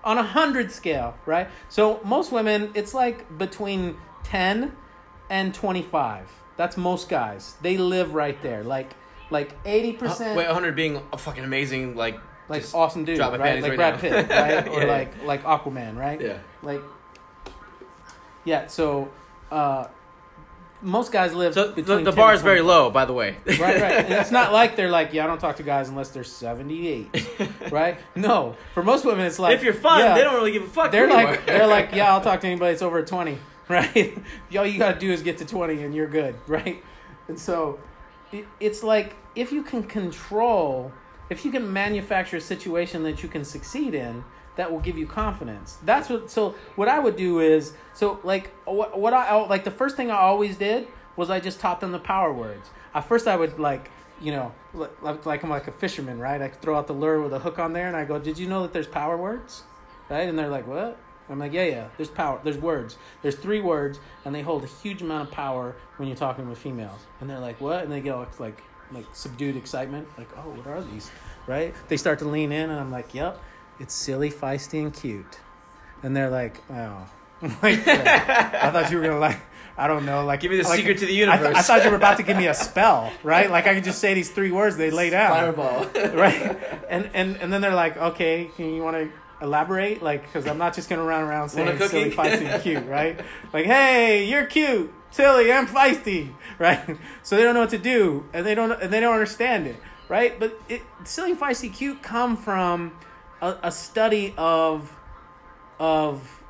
on 0.06 0.18
a 0.18 0.22
100 0.22 0.72
scale 0.72 1.18
right? 1.26 1.50
So 1.68 2.00
most 2.06 2.32
women 2.32 2.72
it's 2.76 2.94
like 2.94 3.38
between 3.38 3.98
10 4.24 4.72
and 5.30 5.54
25 5.54 6.30
that's 6.56 6.78
most 6.78 7.10
guys 7.10 7.56
they 7.62 7.78
live 7.78 8.14
right 8.14 8.42
there 8.42 8.64
like 8.64 8.94
like 9.30 9.62
80% 9.64 10.34
Uh, 10.34 10.36
wait, 10.38 10.46
100 10.46 10.76
being 10.76 11.02
a 11.12 11.18
fucking 11.18 11.44
amazing 11.44 11.96
like 11.96 12.18
like 12.50 12.64
awesome 12.74 13.04
dude, 13.04 13.20
right? 13.20 13.32
Like 13.62 13.72
right 13.72 13.76
Brad 13.76 13.94
now. 13.96 14.00
Pitt, 14.00 14.30
right? 14.30 14.68
Or 14.74 14.82
Yeah, 14.82 14.88
like 14.88 15.24
like 15.26 15.44
Aquaman, 15.44 15.98
right? 15.98 16.20
yeah. 16.22 16.38
Like 16.64 16.82
yeah, 18.46 18.68
so 18.68 19.10
uh 19.52 19.88
most 20.82 21.12
guys 21.12 21.34
live 21.34 21.56
So 21.56 21.72
the, 21.72 21.82
the 21.82 22.04
10 22.04 22.16
bar 22.16 22.34
is 22.36 22.42
very 22.44 22.62
low, 22.62 22.92
by 22.92 23.06
the 23.06 23.12
way. 23.14 23.36
right, 23.48 23.60
right. 23.60 23.94
And 24.06 24.14
it's 24.14 24.30
not 24.32 24.54
like 24.54 24.76
they're 24.76 24.92
like, 24.92 25.12
yeah, 25.12 25.24
I 25.24 25.28
don't 25.28 25.40
talk 25.40 25.56
to 25.56 25.64
guys 25.64 25.90
unless 25.90 26.10
they're 26.10 26.24
78, 26.24 27.28
right? 27.72 27.98
No. 28.16 28.56
For 28.76 28.84
most 28.84 29.04
women, 29.04 29.26
it's 29.26 29.40
like 29.40 29.56
if 29.56 29.64
you're 29.64 29.74
fun, 29.74 30.00
yeah, 30.00 30.14
they 30.14 30.22
don't 30.24 30.36
really 30.36 30.52
give 30.52 30.62
a 30.64 30.68
fuck. 30.68 30.92
They're 30.92 31.08
you 31.08 31.14
like, 31.14 31.48
they're 31.48 31.66
like, 31.66 31.90
yeah, 31.94 32.14
I'll 32.14 32.22
talk 32.22 32.42
to 32.42 32.48
anybody 32.48 32.74
that's 32.74 32.84
over 32.84 33.02
20, 33.02 33.40
right? 33.70 34.18
All 34.58 34.66
you 34.66 34.80
gotta 34.80 35.00
do 35.00 35.12
is 35.12 35.22
get 35.22 35.38
to 35.40 35.46
20 35.46 35.84
and 35.84 35.94
you're 35.94 36.08
good, 36.08 36.36
right? 36.48 36.84
And 37.28 37.40
so, 37.40 37.80
it, 38.32 38.48
it's 38.60 38.84
like 38.84 39.16
if 39.36 39.52
you 39.52 39.62
can 39.64 39.84
control, 39.84 40.92
if 41.30 41.44
you 41.44 41.52
can 41.52 41.72
manufacture 41.72 42.38
a 42.38 42.42
situation 42.42 43.04
that 43.04 43.24
you 43.24 43.30
can 43.30 43.44
succeed 43.44 43.94
in, 43.94 44.24
that 44.56 44.72
will 44.72 44.80
give 44.80 44.98
you 44.98 45.06
confidence. 45.06 45.78
That's 45.84 46.10
what. 46.10 46.30
So 46.30 46.56
what 46.76 46.88
I 46.88 47.00
would 47.00 47.16
do 47.16 47.40
is, 47.40 47.74
so 47.94 48.20
like 48.24 48.52
what 48.66 49.00
what 49.00 49.14
I 49.14 49.30
oh, 49.30 49.44
like 49.44 49.64
the 49.64 49.72
first 49.72 49.96
thing 49.96 50.12
I 50.12 50.18
always 50.18 50.58
did 50.58 50.88
was 51.16 51.30
I 51.30 51.40
just 51.40 51.60
taught 51.60 51.80
them 51.80 51.92
the 51.92 52.00
power 52.00 52.34
words. 52.34 52.70
At 52.94 53.02
first, 53.02 53.28
I 53.28 53.36
would 53.36 53.60
like 53.60 53.92
you 54.20 54.32
know 54.32 54.52
like 54.74 55.26
like 55.26 55.44
I'm 55.44 55.50
like 55.50 55.68
a 55.68 55.72
fisherman, 55.72 56.20
right? 56.20 56.42
I 56.42 56.50
throw 56.50 56.78
out 56.78 56.88
the 56.88 56.94
lure 56.94 57.22
with 57.22 57.34
a 57.34 57.40
hook 57.40 57.60
on 57.60 57.74
there, 57.74 57.88
and 57.88 57.96
I 57.96 58.04
go, 58.04 58.20
"Did 58.20 58.38
you 58.40 58.48
know 58.48 58.64
that 58.64 58.74
there's 58.74 58.88
power 58.88 59.16
words?" 59.16 59.64
Right? 60.10 60.28
And 60.28 60.38
they're 60.38 60.50
like, 60.50 60.68
"What?" 60.68 60.98
I'm 61.30 61.40
like, 61.40 61.54
"Yeah, 61.54 61.66
yeah. 61.66 61.88
There's 61.98 62.10
power. 62.10 62.40
There's 62.44 62.58
words. 62.58 62.98
There's 63.22 63.36
three 63.36 63.60
words, 63.62 64.00
and 64.26 64.34
they 64.34 64.42
hold 64.42 64.64
a 64.64 64.68
huge 64.68 65.02
amount 65.02 65.28
of 65.30 65.34
power 65.34 65.76
when 65.98 66.08
you're 66.08 66.18
talking 66.18 66.48
with 66.50 66.58
females." 66.58 67.02
And 67.22 67.30
they're 67.30 67.40
like, 67.40 67.60
"What?" 67.60 67.84
And 67.84 67.92
they 67.92 68.02
get 68.02 68.14
all 68.16 68.26
like 68.40 68.62
like 68.92 69.06
subdued 69.14 69.56
excitement, 69.58 70.08
like, 70.18 70.30
"Oh, 70.38 70.50
what 70.52 70.68
are 70.68 70.82
these?" 70.82 71.12
Right? 71.46 71.74
They 71.90 71.98
start 71.98 72.20
to 72.20 72.26
lean 72.26 72.52
in, 72.52 72.70
and 72.70 72.80
I'm 72.80 72.92
like, 72.92 73.14
"Yep, 73.14 73.40
it's 73.80 73.94
silly, 73.94 74.30
feisty, 74.32 74.82
and 74.82 74.94
cute." 74.94 75.40
And 76.04 76.16
they're 76.16 76.30
like, 76.30 76.62
"Oh." 76.70 77.08
like. 77.62 77.88
I 77.88 78.72
thought 78.72 78.90
you 78.90 78.98
were 78.98 79.04
gonna 79.04 79.20
like, 79.20 79.40
I 79.78 79.88
don't 79.88 80.06
know, 80.06 80.26
like 80.26 80.40
Give 80.40 80.50
me 80.50 80.58
the 80.58 80.64
like- 80.64 80.78
secret 80.80 80.98
to 81.00 81.06
the 81.06 81.12
I, 81.12 81.16
th- 81.16 81.20
universe. 81.20 81.56
I 81.56 81.62
thought 81.62 81.84
you 81.84 81.92
were 81.92 81.96
about 81.98 82.18
to 82.18 82.24
give 82.24 82.36
me 82.36 82.48
a 82.48 82.54
spell, 82.54 83.12
right? 83.22 83.52
Like 83.52 83.68
I 83.68 83.76
could 83.76 83.84
just 83.84 84.00
say 84.00 84.16
these 84.16 84.32
three 84.32 84.50
words, 84.50 84.76
they 84.76 84.90
lay 84.90 85.12
down, 85.12 85.30
Fireball. 85.54 85.86
right? 86.16 86.58
And 86.90 87.10
and 87.14 87.38
and 87.38 87.54
then 87.54 87.62
they're 87.62 87.76
like, 87.76 87.96
okay, 87.96 88.50
can 88.56 88.74
you 88.74 88.82
want 88.82 88.98
to 88.98 89.12
elaborate? 89.42 90.02
Like, 90.02 90.24
because 90.24 90.48
I'm 90.48 90.58
not 90.58 90.74
just 90.74 90.90
gonna 90.90 91.04
run 91.04 91.22
around 91.22 91.50
saying 91.50 91.78
silly, 91.80 92.12
feisty, 92.12 92.46
and 92.46 92.62
cute, 92.62 92.86
right? 92.88 93.20
Like, 93.54 93.66
hey, 93.66 94.26
you're 94.26 94.46
cute, 94.46 94.94
silly, 95.12 95.52
and 95.52 95.68
feisty, 95.68 96.34
right? 96.60 96.98
So 97.24 97.36
they 97.36 97.44
don't 97.44 97.54
know 97.54 97.62
what 97.62 97.70
to 97.72 97.78
do, 97.78 98.26
and 98.34 98.46
they 98.46 98.56
don't 98.56 98.72
and 98.72 98.92
they 98.92 99.00
don't 99.00 99.14
understand 99.14 99.68
it, 99.68 99.78
right? 100.10 100.40
But 100.40 100.60
it, 100.70 100.82
silly, 101.04 101.36
feisty, 101.36 101.74
cute 101.74 102.02
come 102.02 102.38
from 102.38 102.94
a, 103.42 103.58
a 103.64 103.72
study 103.72 104.34
of 104.38 104.96
of 105.80 106.44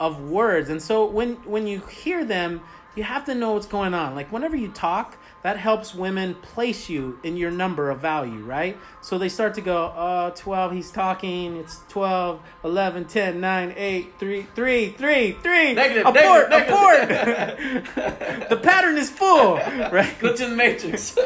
of 0.00 0.20
words 0.20 0.68
and 0.68 0.82
so 0.82 1.06
when 1.06 1.34
when 1.44 1.66
you 1.66 1.80
hear 1.80 2.24
them 2.24 2.60
you 2.94 3.02
have 3.02 3.24
to 3.24 3.34
know 3.34 3.52
what's 3.52 3.66
going 3.66 3.94
on 3.94 4.14
like 4.14 4.30
whenever 4.32 4.56
you 4.56 4.68
talk 4.68 5.16
that 5.44 5.58
helps 5.58 5.94
women 5.94 6.34
place 6.36 6.88
you 6.88 7.18
in 7.22 7.36
your 7.36 7.50
number 7.50 7.90
of 7.90 8.00
value 8.00 8.42
right 8.42 8.76
so 9.00 9.18
they 9.18 9.28
start 9.28 9.54
to 9.54 9.60
go 9.60 9.84
uh 9.88 10.30
12 10.30 10.72
he's 10.72 10.90
talking 10.90 11.56
it's 11.56 11.80
12 11.90 12.40
11 12.64 13.04
10 13.04 13.40
9 13.40 13.74
8 13.76 14.12
3 14.18 14.42
3 14.42 14.88
3 14.88 15.32
3 15.32 15.74
Negative, 15.74 16.06
abort 16.06 16.50
negative, 16.50 16.74
abort 16.74 17.08
negative. 17.08 17.94
the 18.48 18.56
pattern 18.56 18.96
is 18.96 19.10
full 19.10 19.56
right 19.56 20.18
Glitch 20.18 20.40
in 20.40 20.50
the 20.50 20.56
matrix. 20.56 21.16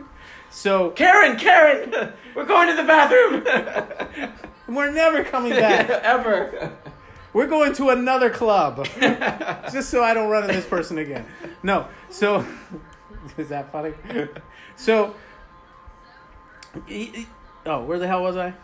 so 0.50 0.90
Karen, 0.90 1.36
Karen, 1.38 2.12
we're 2.34 2.44
going 2.44 2.68
to 2.68 2.74
the 2.74 2.82
bathroom. 2.82 4.32
we're 4.68 4.90
never 4.90 5.22
coming 5.24 5.52
back 5.52 5.88
Ever. 5.88 6.72
We're 7.32 7.46
going 7.46 7.74
to 7.74 7.90
another 7.90 8.28
club. 8.28 8.84
Just 9.70 9.90
so 9.90 10.02
I 10.02 10.14
don't 10.14 10.28
run 10.28 10.42
into 10.42 10.56
this 10.56 10.66
person 10.66 10.98
again. 10.98 11.24
No. 11.62 11.86
So 12.08 12.44
is 13.38 13.48
that 13.50 13.70
funny? 13.72 13.92
So 14.76 15.14
y- 16.88 17.10
y- 17.14 17.26
oh, 17.66 17.84
where 17.84 17.98
the 17.98 18.06
hell 18.06 18.22
was 18.22 18.36
I? 18.36 18.54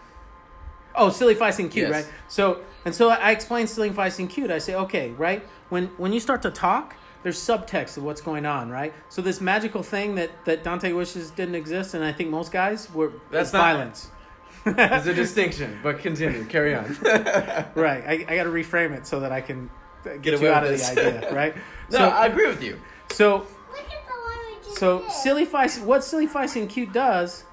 Oh, 0.94 1.10
silly, 1.10 1.34
feisty, 1.34 1.60
and 1.60 1.70
cute, 1.70 1.88
Yes. 1.88 2.04
right? 2.06 2.14
So 2.28 2.60
and 2.84 2.94
so 2.94 3.10
I 3.10 3.32
explain 3.32 3.66
silly, 3.66 3.90
feisty, 3.90 4.20
and 4.20 4.30
cute. 4.30 4.50
I 4.50 4.58
say, 4.58 4.74
okay, 4.74 5.10
right? 5.12 5.44
When 5.68 5.86
when 5.98 6.12
you 6.12 6.20
start 6.20 6.42
to 6.42 6.50
talk, 6.50 6.94
there's 7.22 7.38
subtext 7.38 7.96
of 7.98 8.04
what's 8.04 8.20
going 8.22 8.46
on, 8.46 8.70
right? 8.70 8.94
So 9.08 9.20
this 9.20 9.40
magical 9.40 9.82
thing 9.82 10.14
that 10.14 10.30
that 10.46 10.64
Dante 10.64 10.92
wishes 10.92 11.30
didn't 11.30 11.54
exist, 11.56 11.94
and 11.94 12.02
I 12.02 12.12
think 12.12 12.30
most 12.30 12.50
guys 12.52 12.90
were 12.92 13.12
That's 13.30 13.52
not- 13.52 13.60
violence. 13.60 14.10
There's 14.64 15.06
a 15.06 15.14
distinction, 15.24 15.78
but 15.82 15.98
continue. 16.00 16.44
Carry 16.46 16.74
on. 16.74 16.96
Right. 17.76 18.02
I, 18.04 18.24
I 18.28 18.36
got 18.36 18.44
to 18.44 18.50
reframe 18.50 18.96
it 18.96 19.06
so 19.06 19.20
that 19.20 19.30
I 19.30 19.40
can 19.40 19.70
get, 20.02 20.22
Get 20.22 20.40
you 20.40 20.48
out 20.48 20.64
of 20.64 20.70
with 20.70 20.94
the 20.94 21.00
idea, 21.20 21.32
right? 21.32 21.54
No, 21.92 21.98
so, 21.98 22.08
I 22.08 22.26
agree 22.26 22.48
with 22.48 22.62
you. 22.64 22.80
so, 23.12 23.46
so 24.76 25.08
silly. 25.08 25.44
What 25.44 26.04
silly 26.04 26.26
feisty 26.26 26.68
cute 26.68 26.92
does, 26.92 27.44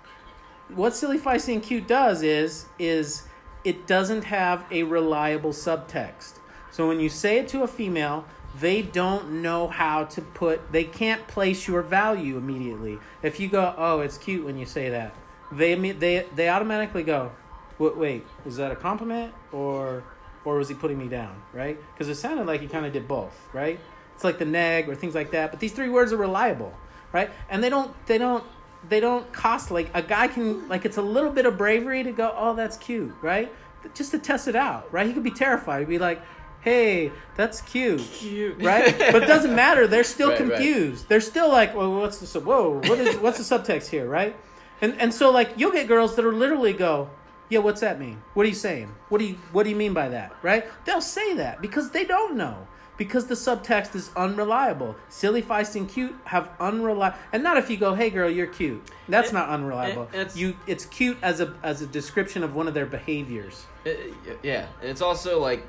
what 0.69 0.95
silly 0.95 1.19
cute 1.59 1.88
does 1.88 2.21
is 2.21 2.65
is 2.80 3.24
it 3.63 3.88
doesn't 3.88 4.26
have 4.26 4.65
a 4.71 4.84
reliable 4.84 5.51
subtext. 5.51 6.39
So 6.71 6.88
when 6.88 6.99
you 6.99 7.09
say 7.09 7.38
it 7.38 7.47
to 7.49 7.63
a 7.63 7.67
female, 7.67 8.26
they 8.59 8.82
don't 8.82 9.41
know 9.41 9.67
how 9.67 10.05
to 10.05 10.21
put. 10.21 10.71
They 10.71 10.84
can't 10.84 11.28
place 11.28 11.67
your 11.67 11.82
value 11.82 12.38
immediately. 12.38 12.99
If 13.21 13.39
you 13.39 13.47
go, 13.47 13.74
oh, 13.78 13.99
it's 14.01 14.17
cute 14.17 14.45
when 14.45 14.57
you 14.57 14.65
say 14.65 14.89
that, 14.89 15.15
they 15.51 15.76
they 15.76 16.26
they 16.36 16.49
automatically 16.49 17.03
go, 17.03 17.32
wait, 17.80 17.97
wait, 17.97 18.26
that 18.57 18.71
a 18.71 18.76
compliment 18.76 19.34
or 19.51 20.03
or 20.45 20.57
was 20.57 20.67
he 20.67 20.76
putting 20.76 20.97
me 20.97 21.07
down? 21.07 21.41
Right? 21.53 21.78
Because 21.93 22.09
it 22.09 22.15
sounded 22.15 22.47
like 22.47 22.61
he 22.61 22.67
kind 22.67 22.86
of 22.86 22.93
did 22.93 23.07
both. 23.07 23.39
Right? 23.53 23.80
It's 24.15 24.24
like 24.24 24.39
the 24.39 24.45
neg 24.45 24.89
or 24.89 24.95
things 24.95 25.15
like 25.15 25.32
that. 25.32 25.51
But 25.51 25.59
these 25.59 25.71
three 25.71 25.89
words 25.89 26.13
are 26.13 26.17
reliable, 26.17 26.74
right? 27.14 27.30
And 27.49 27.64
they 27.64 27.70
don't 27.70 27.93
they 28.07 28.18
don't 28.18 28.43
they 28.89 28.99
don't 28.99 29.32
cost 29.32 29.72
like 29.72 29.89
a 29.93 30.01
guy 30.01 30.28
can 30.28 30.68
like 30.68 30.84
it's 30.84 30.97
a 30.97 31.01
little 31.01 31.32
bit 31.32 31.45
of 31.45 31.57
bravery 31.57 32.03
to 32.03 32.11
go, 32.11 32.34
oh, 32.36 32.53
that's 32.55 32.76
cute, 32.76 33.14
right? 33.22 33.49
Just 33.93 34.11
to 34.11 34.20
test 34.20 34.47
it 34.49 34.55
out, 34.55 34.91
right? 34.93 35.07
He 35.07 35.14
could 35.14 35.24
be 35.24 35.32
terrified. 35.32 35.80
He'd 35.80 35.88
be 35.88 35.99
like, 35.99 36.22
hey, 36.61 37.11
that's 37.36 37.61
cute 37.61 37.99
Cute. 38.01 38.61
right? 38.61 38.97
But 38.97 39.24
it 39.24 39.28
doesn't 39.28 39.53
matter. 39.55 39.88
They're 39.88 40.03
still 40.03 40.30
Right, 40.32 40.39
right. 40.41 40.49
confused. 40.51 41.07
They're 41.09 41.22
still 41.22 41.49
like, 41.49 41.76
well, 41.76 41.99
what's 41.99 42.18
the 42.20 42.28
sub- 42.28 42.45
whoa? 42.45 42.82
What 42.86 42.99
is 42.99 43.16
what's 43.18 43.38
the 43.45 43.57
subtext 43.57 43.88
here, 43.88 44.07
right? 44.07 44.36
And 44.82 44.99
and 44.99 45.14
so 45.14 45.32
like 45.32 45.51
you'll 45.55 45.72
get 45.72 45.88
girls 45.88 46.16
that 46.18 46.26
are 46.26 46.34
literally 46.34 46.74
go, 46.74 47.09
yeah, 47.49 47.59
what's 47.59 47.82
that 47.82 47.99
mean? 47.99 48.22
What 48.34 48.45
are 48.45 48.49
you 48.49 48.55
saying? 48.55 48.93
What 49.09 49.20
do 49.20 49.26
you 49.26 49.36
what 49.51 49.64
do 49.64 49.70
you 49.70 49.76
mean 49.76 49.93
by 49.93 50.09
that, 50.09 50.34
right? 50.41 50.66
They'll 50.86 50.99
say 51.01 51.36
that 51.36 51.61
because 51.61 51.91
they 51.91 52.03
don't 52.05 52.36
know. 52.36 52.68
Because 52.96 53.26
the 53.26 53.34
subtext 53.36 53.96
is 53.96 54.12
unreliable. 54.16 54.96
Silly, 55.10 55.41
feisty, 55.41 55.78
and 55.78 55.89
cute 55.89 56.16
have 56.26 56.50
unreliable, 56.60 57.18
and 57.32 57.41
not 57.41 57.58
if 57.58 57.70
you 57.70 57.78
go, 57.78 57.96
"Hey, 57.96 58.12
girl, 58.12 58.30
you're 58.30 58.46
cute." 58.48 58.84
That's 59.10 59.30
It- 59.30 59.34
not 59.34 59.50
unreliable. 59.50 60.04
it- 60.14 60.16
it's- 60.20 60.38
you, 60.38 60.56
it's 60.68 60.86
cute 60.86 61.18
as 61.24 61.39
a 61.41 61.54
as 61.64 61.82
a 61.82 61.88
description 61.88 62.44
of 62.44 62.54
one 62.56 62.68
of 62.68 62.74
their 62.76 62.86
behaviors. 62.86 63.66
It- 63.84 64.14
yeah, 64.44 64.68
and 64.80 64.89
it's 64.91 65.02
also 65.02 65.39
like 65.39 65.66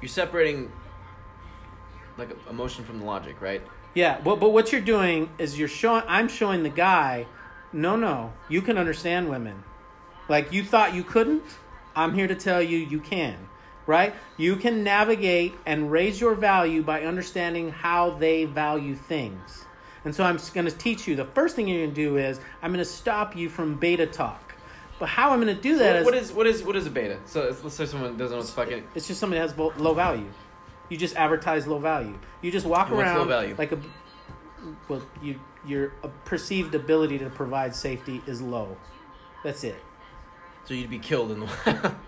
you're 0.00 0.08
separating 0.08 0.72
like 2.16 2.30
emotion 2.48 2.84
from 2.84 2.98
the 2.98 3.04
logic, 3.04 3.36
right? 3.40 3.62
Yeah, 3.94 4.18
but 4.24 4.40
but 4.40 4.50
what 4.50 4.72
you're 4.72 4.80
doing 4.80 5.30
is 5.38 5.58
you're 5.58 5.68
showing. 5.68 6.02
I'm 6.08 6.28
showing 6.28 6.62
the 6.62 6.68
guy. 6.70 7.26
No, 7.72 7.94
no, 7.96 8.32
you 8.48 8.62
can 8.62 8.78
understand 8.78 9.28
women. 9.28 9.64
Like 10.28 10.52
you 10.52 10.64
thought 10.64 10.94
you 10.94 11.04
couldn't. 11.04 11.42
I'm 11.94 12.14
here 12.14 12.26
to 12.26 12.34
tell 12.34 12.62
you 12.62 12.78
you 12.78 13.00
can. 13.00 13.48
Right? 13.88 14.14
You 14.36 14.56
can 14.56 14.84
navigate 14.84 15.54
and 15.66 15.90
raise 15.90 16.20
your 16.20 16.34
value 16.34 16.82
by 16.82 17.02
understanding 17.04 17.70
how 17.70 18.10
they 18.10 18.44
value 18.44 18.94
things. 18.94 19.64
And 20.04 20.14
so 20.14 20.22
I'm 20.24 20.38
going 20.52 20.66
to 20.66 20.70
teach 20.76 21.08
you. 21.08 21.16
The 21.16 21.24
first 21.24 21.56
thing 21.56 21.66
you're 21.66 21.78
going 21.84 21.94
to 21.94 21.94
do 21.94 22.18
is 22.18 22.38
I'm 22.62 22.70
going 22.70 22.84
to 22.84 22.90
stop 22.90 23.34
you 23.34 23.48
from 23.48 23.76
beta 23.76 24.06
talk. 24.06 24.54
But 24.98 25.08
how 25.08 25.30
I'm 25.30 25.40
going 25.40 25.56
to 25.56 25.60
do 25.60 25.78
that 25.78 25.92
So 25.94 25.98
is 26.00 26.04
what 26.04 26.14
is 26.14 26.32
what 26.32 26.46
is 26.46 26.62
what 26.62 26.76
is 26.76 26.86
a 26.86 26.90
beta? 26.90 27.18
So 27.24 27.40
it's- 27.44 27.64
let's 27.64 27.76
say 27.76 27.86
someone 27.86 28.16
doesn't 28.18 28.34
know 28.36 28.40
what's 28.40 28.52
fucking. 28.52 28.84
it's 28.94 29.06
just 29.08 29.20
somebody 29.20 29.40
that 29.40 29.48
has 29.56 29.80
low 29.80 29.94
value. 29.94 30.26
You 30.90 30.96
just 30.98 31.16
advertise 31.16 31.66
low 31.66 31.78
value. 31.78 32.18
You 32.42 32.50
just 32.50 32.66
walk 32.66 32.90
And 32.90 32.98
around 32.98 33.18
low 33.18 33.24
value? 33.24 33.54
like 33.56 33.72
a 33.72 33.78
well, 34.88 35.02
you 35.22 35.40
your 35.66 35.88
perceived 36.26 36.74
ability 36.74 37.18
to 37.20 37.30
provide 37.30 37.74
safety 37.74 38.22
is 38.26 38.42
low. 38.42 38.76
That's 39.44 39.64
it. 39.64 39.76
So 40.64 40.74
you'd 40.74 40.90
be 40.90 40.98
killed 40.98 41.30
in 41.32 41.40
the. 41.40 41.94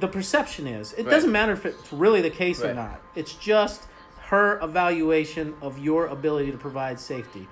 The 0.00 0.08
perception 0.08 0.66
is. 0.66 0.92
It 0.92 1.04
Right. 1.04 1.10
doesn't 1.10 1.32
matter 1.32 1.52
if 1.52 1.64
it's 1.66 1.92
really 1.92 2.20
the 2.20 2.30
case 2.30 2.62
or 2.62 2.74
not. 2.74 3.00
It's 3.14 3.32
just 3.34 3.82
her 4.28 4.58
evaluation 4.62 5.54
of 5.62 5.78
your 5.78 6.06
ability 6.06 6.50
to 6.52 6.58
provide 6.58 6.98
safety. 7.00 7.48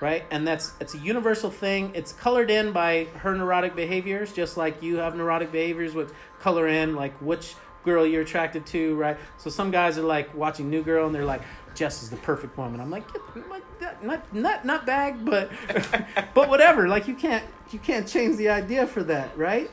Right? 0.00 0.24
And 0.30 0.48
that's 0.48 0.72
it's 0.80 0.94
a 0.94 0.98
universal 0.98 1.50
thing. 1.50 1.90
It's 1.94 2.12
colored 2.14 2.50
in 2.50 2.72
by 2.72 3.08
her 3.18 3.34
neurotic 3.36 3.76
behaviors, 3.76 4.32
just 4.32 4.56
like 4.56 4.82
you 4.82 4.96
have 4.96 5.14
neurotic 5.14 5.52
behaviors 5.52 5.94
which 5.94 6.08
color 6.40 6.66
in 6.68 6.96
like 6.96 7.12
which 7.20 7.54
girl 7.84 8.06
you're 8.06 8.22
attracted 8.22 8.64
to, 8.66 8.94
right? 8.96 9.18
So 9.36 9.50
some 9.50 9.70
guys 9.70 9.98
are 9.98 10.02
like 10.02 10.34
watching 10.34 10.70
New 10.70 10.82
Girl 10.82 11.04
and 11.06 11.14
they're 11.14 11.24
like, 11.26 11.42
Jess 11.74 12.02
is 12.02 12.08
the 12.08 12.16
perfect 12.16 12.56
woman. 12.56 12.80
I'm 12.80 12.90
like, 12.90 13.04
"Get- 13.78 14.02
not 14.02 14.34
not 14.34 14.64
not 14.64 14.86
bag, 14.86 15.22
but 15.24 15.50
but 16.34 16.48
whatever. 16.48 16.88
Like 16.88 17.06
you 17.06 17.14
can't 17.14 17.44
you 17.70 17.78
can't 17.78 18.08
change 18.08 18.36
the 18.38 18.48
idea 18.48 18.86
for 18.86 19.02
that, 19.04 19.36
right? 19.36 19.70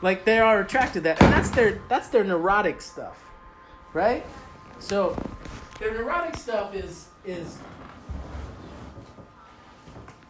Like 0.00 0.24
they 0.24 0.38
are 0.38 0.60
attracted 0.60 0.94
to 0.94 1.00
that, 1.02 1.22
and 1.22 1.32
that's 1.32 1.50
their 1.50 1.80
that's 1.88 2.08
their 2.08 2.24
neurotic 2.24 2.80
stuff, 2.80 3.22
right? 3.92 4.24
So 4.78 5.16
their 5.80 5.92
neurotic 5.94 6.36
stuff 6.36 6.74
is 6.74 7.08
is 7.24 7.58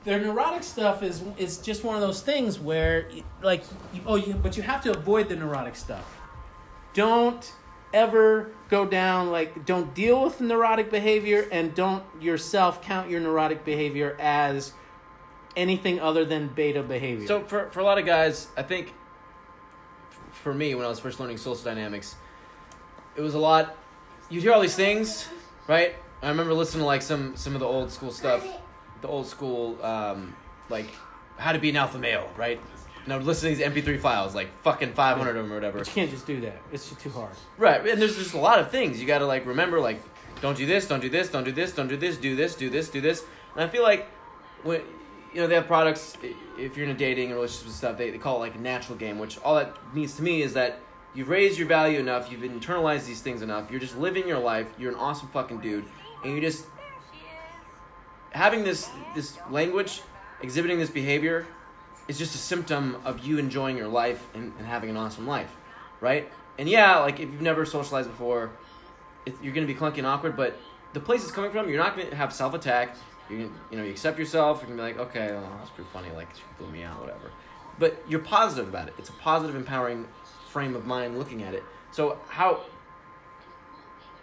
their 0.05 0.21
neurotic 0.21 0.63
stuff 0.63 1.03
is 1.03 1.23
is 1.37 1.59
just 1.59 1.85
one 1.85 1.95
of 1.95 2.01
those 2.01 2.23
things 2.23 2.59
where 2.59 3.11
like 3.43 3.63
you, 3.93 4.01
oh 4.07 4.17
you, 4.17 4.35
but 4.35 4.57
you 4.57 4.63
have 4.63 4.83
to 4.85 4.91
avoid 4.97 5.29
the 5.29 5.37
neurotic 5.37 5.77
stuff. 5.77 6.19
Don't 6.95 7.53
ever 7.93 8.51
go 8.71 8.87
down 8.87 9.31
like 9.31 9.67
don't 9.67 9.95
deal 9.95 10.25
with 10.25 10.41
neurotic 10.41 10.91
behavior 10.91 11.47
and 11.53 11.75
don't 11.75 12.05
yourself 12.21 12.83
count 12.83 13.11
your 13.11 13.21
neurotic 13.21 13.65
behavior 13.65 14.17
as 14.19 14.73
anything 15.57 16.01
other 16.01 16.25
than 16.25 16.49
beta 16.49 16.83
behavior. 16.83 17.27
So 17.27 17.43
for 17.43 17.69
for 17.71 17.81
a 17.81 17.85
lot 17.85 17.99
of 17.99 18.07
guys, 18.07 18.49
I 18.57 18.63
think 18.63 18.95
for 20.43 20.55
me 20.55 20.75
when 20.75 20.85
I 20.85 20.89
was 20.89 20.99
first 21.01 21.21
learning 21.21 21.39
social 21.39 21.63
dynamics, 21.65 22.17
it 23.17 23.21
was 23.21 23.35
a 23.35 23.39
lot. 23.39 23.77
You'd 24.31 24.43
hear 24.43 24.53
all 24.53 24.61
these 24.61 24.77
things, 24.77 25.29
right? 25.67 25.95
I 26.23 26.29
remember 26.29 26.55
listening 26.55 26.83
to 26.83 26.87
like 26.87 27.03
some 27.03 27.37
some 27.37 27.55
of 27.55 27.61
the 27.61 27.67
old 27.67 27.91
school 27.91 28.11
stuff, 28.11 28.47
the 29.01 29.09
old 29.09 29.27
school 29.27 29.83
um, 29.85 30.35
like 30.69 30.89
how 31.37 31.53
to 31.53 31.59
be 31.59 31.71
an 31.71 31.77
alpha 31.77 31.99
male, 31.99 32.29
right? 32.37 32.61
And 33.05 33.13
I 33.13 33.17
would 33.17 33.27
listen 33.27 33.49
to 33.49 33.57
these 33.57 33.65
MP3 33.65 33.99
files, 34.01 34.35
like 34.35 34.53
fucking 34.63 34.93
500 34.93 35.31
of 35.31 35.37
them 35.37 35.53
or 35.53 35.55
whatever. 35.55 35.79
but 35.79 35.87
you 35.87 35.95
can't 35.95 36.11
just 36.11 36.27
do 36.27 36.41
that 36.43 36.61
it's 36.73 36.91
just 36.91 37.01
too 37.01 37.09
hard 37.09 37.31
Right, 37.57 37.87
and 37.87 38.03
there's 38.03 38.17
just 38.17 38.35
a 38.35 38.39
lot 38.39 38.59
of 38.59 38.71
things 38.71 39.01
you 39.01 39.07
got 39.07 39.19
to 39.21 39.27
like 39.27 39.47
remember. 39.47 39.81
Like, 39.81 40.03
don't 40.43 40.57
do 40.57 40.67
this, 40.67 40.87
don't 40.87 41.01
do 41.01 41.09
this, 41.09 41.31
don't 41.31 41.45
do 41.45 41.53
this, 41.53 41.73
don't 41.73 41.89
do 41.89 41.97
this, 41.97 42.17
do 42.17 42.37
this, 42.37 42.55
do 42.55 42.69
this, 42.69 42.89
do 42.91 43.01
this. 43.01 43.25
And 43.55 43.65
I 43.65 43.69
feel 43.69 43.83
like 43.83 44.09
when 44.63 44.83
you 45.33 45.41
know 45.41 45.47
they 45.47 45.55
have 45.55 45.67
products, 45.67 46.17
if 46.59 46.77
you're 46.77 46.87
in 46.87 46.93
a 46.93 46.99
dating 46.99 47.31
relationship 47.31 47.67
and 47.67 47.75
stuff, 47.75 47.99
they, 47.99 48.11
they 48.11 48.19
call 48.19 48.37
it 48.37 48.41
like 48.41 48.55
a 48.55 48.61
natural 48.61 48.97
game. 48.97 49.19
Which 49.19 49.39
all 49.39 49.57
that 49.57 49.77
means 49.95 50.17
to 50.17 50.23
me 50.23 50.43
is 50.43 50.55
that 50.55 50.81
you've 51.15 51.29
raised 51.29 51.59
your 51.59 51.69
value 51.69 51.99
enough, 51.99 52.31
you've 52.31 52.41
internalized 52.41 53.07
these 53.07 53.21
things 53.21 53.43
enough. 53.43 53.71
You're 53.71 53.81
just 53.81 53.97
living 53.97 54.27
your 54.27 54.39
life. 54.39 54.69
You're 54.79 54.93
an 54.93 54.99
awesome 54.99 55.29
fucking 55.29 55.61
dude, 55.61 55.85
and 56.25 56.35
you 56.35 56.41
just 56.41 56.67
having 58.31 58.65
this 58.65 58.89
this 59.15 59.39
language, 59.51 60.03
exhibiting 60.43 60.79
this 60.79 60.91
behavior, 60.91 61.47
is 62.09 62.19
just 62.19 62.35
a 62.35 62.39
symptom 62.39 62.97
of 63.05 63.25
you 63.27 63.39
enjoying 63.39 63.77
your 63.77 63.89
life 63.89 64.27
and, 64.35 64.53
and 64.59 64.67
having 64.67 64.91
an 64.91 64.97
awesome 64.97 65.27
life, 65.27 65.55
right? 66.01 66.31
And 66.59 66.69
yeah, 66.69 66.99
like 66.99 67.21
if 67.21 67.31
you've 67.33 67.43
never 67.43 67.65
socialized 67.65 68.11
before, 68.11 68.51
it, 69.27 69.35
you're 69.43 69.53
gonna 69.53 69.67
be 69.67 69.75
clunky 69.75 69.99
and 69.99 70.07
awkward. 70.07 70.37
But 70.37 70.59
the 70.93 71.01
place 71.01 71.23
it's 71.23 71.33
coming 71.33 71.51
from, 71.51 71.69
you're 71.69 71.83
not 71.83 71.97
gonna 71.97 72.15
have 72.15 72.33
self 72.33 72.55
attack. 72.55 72.97
You 73.31 73.53
you 73.71 73.77
know, 73.77 73.85
you 73.85 73.91
accept 73.91 74.19
yourself. 74.19 74.59
You're 74.59 74.77
gonna 74.77 74.89
be 74.91 74.95
like, 74.95 75.09
okay, 75.09 75.33
well, 75.33 75.53
that's 75.59 75.71
pretty 75.71 75.91
funny. 75.93 76.11
Like 76.15 76.35
she 76.35 76.43
blew 76.59 76.71
me 76.71 76.83
out, 76.83 77.01
whatever. 77.01 77.31
But 77.79 78.03
you're 78.09 78.21
positive 78.21 78.69
about 78.69 78.89
it. 78.89 78.95
It's 78.99 79.09
a 79.09 79.13
positive, 79.13 79.55
empowering 79.55 80.07
frame 80.49 80.75
of 80.75 80.87
mind 80.87 81.19
looking 81.19 81.43
at 81.43 81.55
it. 81.55 81.63
So 81.93 82.19
how, 82.29 82.63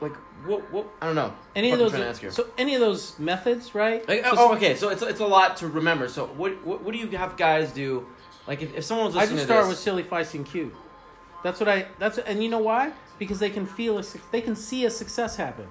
like, 0.01 0.15
what, 0.45 0.69
what? 0.71 0.87
I 1.01 1.05
don't 1.05 1.15
know. 1.15 1.33
any 1.55 1.71
What 1.71 1.79
of 1.79 1.85
I'm 1.93 1.99
trying 1.99 2.13
to 2.13 2.21
those 2.21 2.35
so 2.35 2.47
any 2.57 2.75
of 2.75 2.81
those 2.81 3.17
methods 3.17 3.73
right 3.73 4.07
Like, 4.07 4.21
oh, 4.25 4.35
So- 4.35 4.49
oh, 4.49 4.53
okay. 4.55 4.75
So 4.75 4.89
it's 4.89 5.01
it's 5.01 5.19
a 5.19 5.27
lot 5.27 5.57
to 5.57 5.67
remember. 5.67 6.07
So 6.09 6.25
what 6.25 6.65
what, 6.65 6.83
what 6.83 6.91
do 6.93 6.97
you 6.97 7.07
have 7.17 7.37
guys 7.37 7.71
do? 7.71 8.05
Like 8.47 8.61
if, 8.61 8.75
if 8.75 8.83
someone 8.83 9.07
was 9.07 9.15
I 9.15 9.21
listening 9.21 9.37
just 9.37 9.47
start 9.47 9.63
this, 9.63 9.69
with 9.69 9.79
silly, 9.79 10.03
feisty, 10.03 10.35
and 10.35 10.45
cute. 10.45 10.75
That's 11.43 11.59
what 11.59 11.69
I. 11.69 11.87
That's 11.99 12.17
and 12.17 12.43
you 12.43 12.49
know 12.49 12.59
why? 12.59 12.91
Because 13.19 13.39
they 13.39 13.49
can 13.49 13.65
feel 13.65 13.97
a. 13.97 14.03
They 14.31 14.41
can 14.41 14.55
see 14.55 14.85
a 14.85 14.89
success 14.89 15.35
happen. 15.37 15.67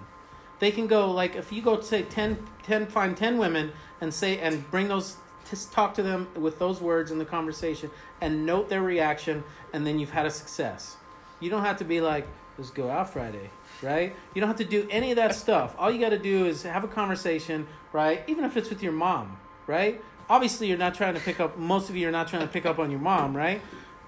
They 0.64 0.70
can 0.70 0.86
go 0.86 1.10
like 1.10 1.36
if 1.36 1.52
you 1.52 1.60
go 1.60 1.78
say 1.82 2.04
10, 2.04 2.38
10 2.62 2.86
find 2.86 3.14
ten 3.14 3.36
women 3.36 3.72
and 4.00 4.14
say 4.14 4.38
and 4.38 4.70
bring 4.70 4.88
those 4.88 5.18
just 5.50 5.74
talk 5.74 5.92
to 5.92 6.02
them 6.02 6.26
with 6.34 6.58
those 6.58 6.80
words 6.80 7.10
in 7.10 7.18
the 7.18 7.26
conversation 7.26 7.90
and 8.22 8.46
note 8.46 8.70
their 8.70 8.80
reaction 8.80 9.44
and 9.74 9.86
then 9.86 9.98
you've 9.98 10.12
had 10.12 10.24
a 10.24 10.30
success. 10.30 10.96
You 11.38 11.50
don't 11.50 11.66
have 11.66 11.76
to 11.80 11.84
be 11.84 12.00
like 12.00 12.26
let's 12.56 12.70
go 12.70 12.88
out 12.88 13.12
Friday, 13.12 13.50
right? 13.82 14.16
You 14.32 14.40
don't 14.40 14.48
have 14.48 14.56
to 14.56 14.64
do 14.64 14.88
any 14.90 15.10
of 15.10 15.16
that 15.16 15.34
stuff. 15.34 15.74
All 15.76 15.90
you 15.90 16.00
got 16.00 16.16
to 16.16 16.18
do 16.18 16.46
is 16.46 16.62
have 16.62 16.82
a 16.82 16.88
conversation, 16.88 17.66
right? 17.92 18.24
Even 18.26 18.46
if 18.46 18.56
it's 18.56 18.70
with 18.70 18.82
your 18.82 18.92
mom, 18.92 19.36
right? 19.66 20.00
Obviously, 20.30 20.68
you're 20.68 20.78
not 20.78 20.94
trying 20.94 21.12
to 21.12 21.20
pick 21.20 21.40
up. 21.40 21.58
Most 21.58 21.90
of 21.90 21.96
you 21.96 22.08
are 22.08 22.10
not 22.10 22.28
trying 22.28 22.40
to 22.40 22.48
pick 22.48 22.64
up 22.64 22.78
on 22.78 22.90
your 22.90 23.00
mom, 23.00 23.36
right? 23.36 23.60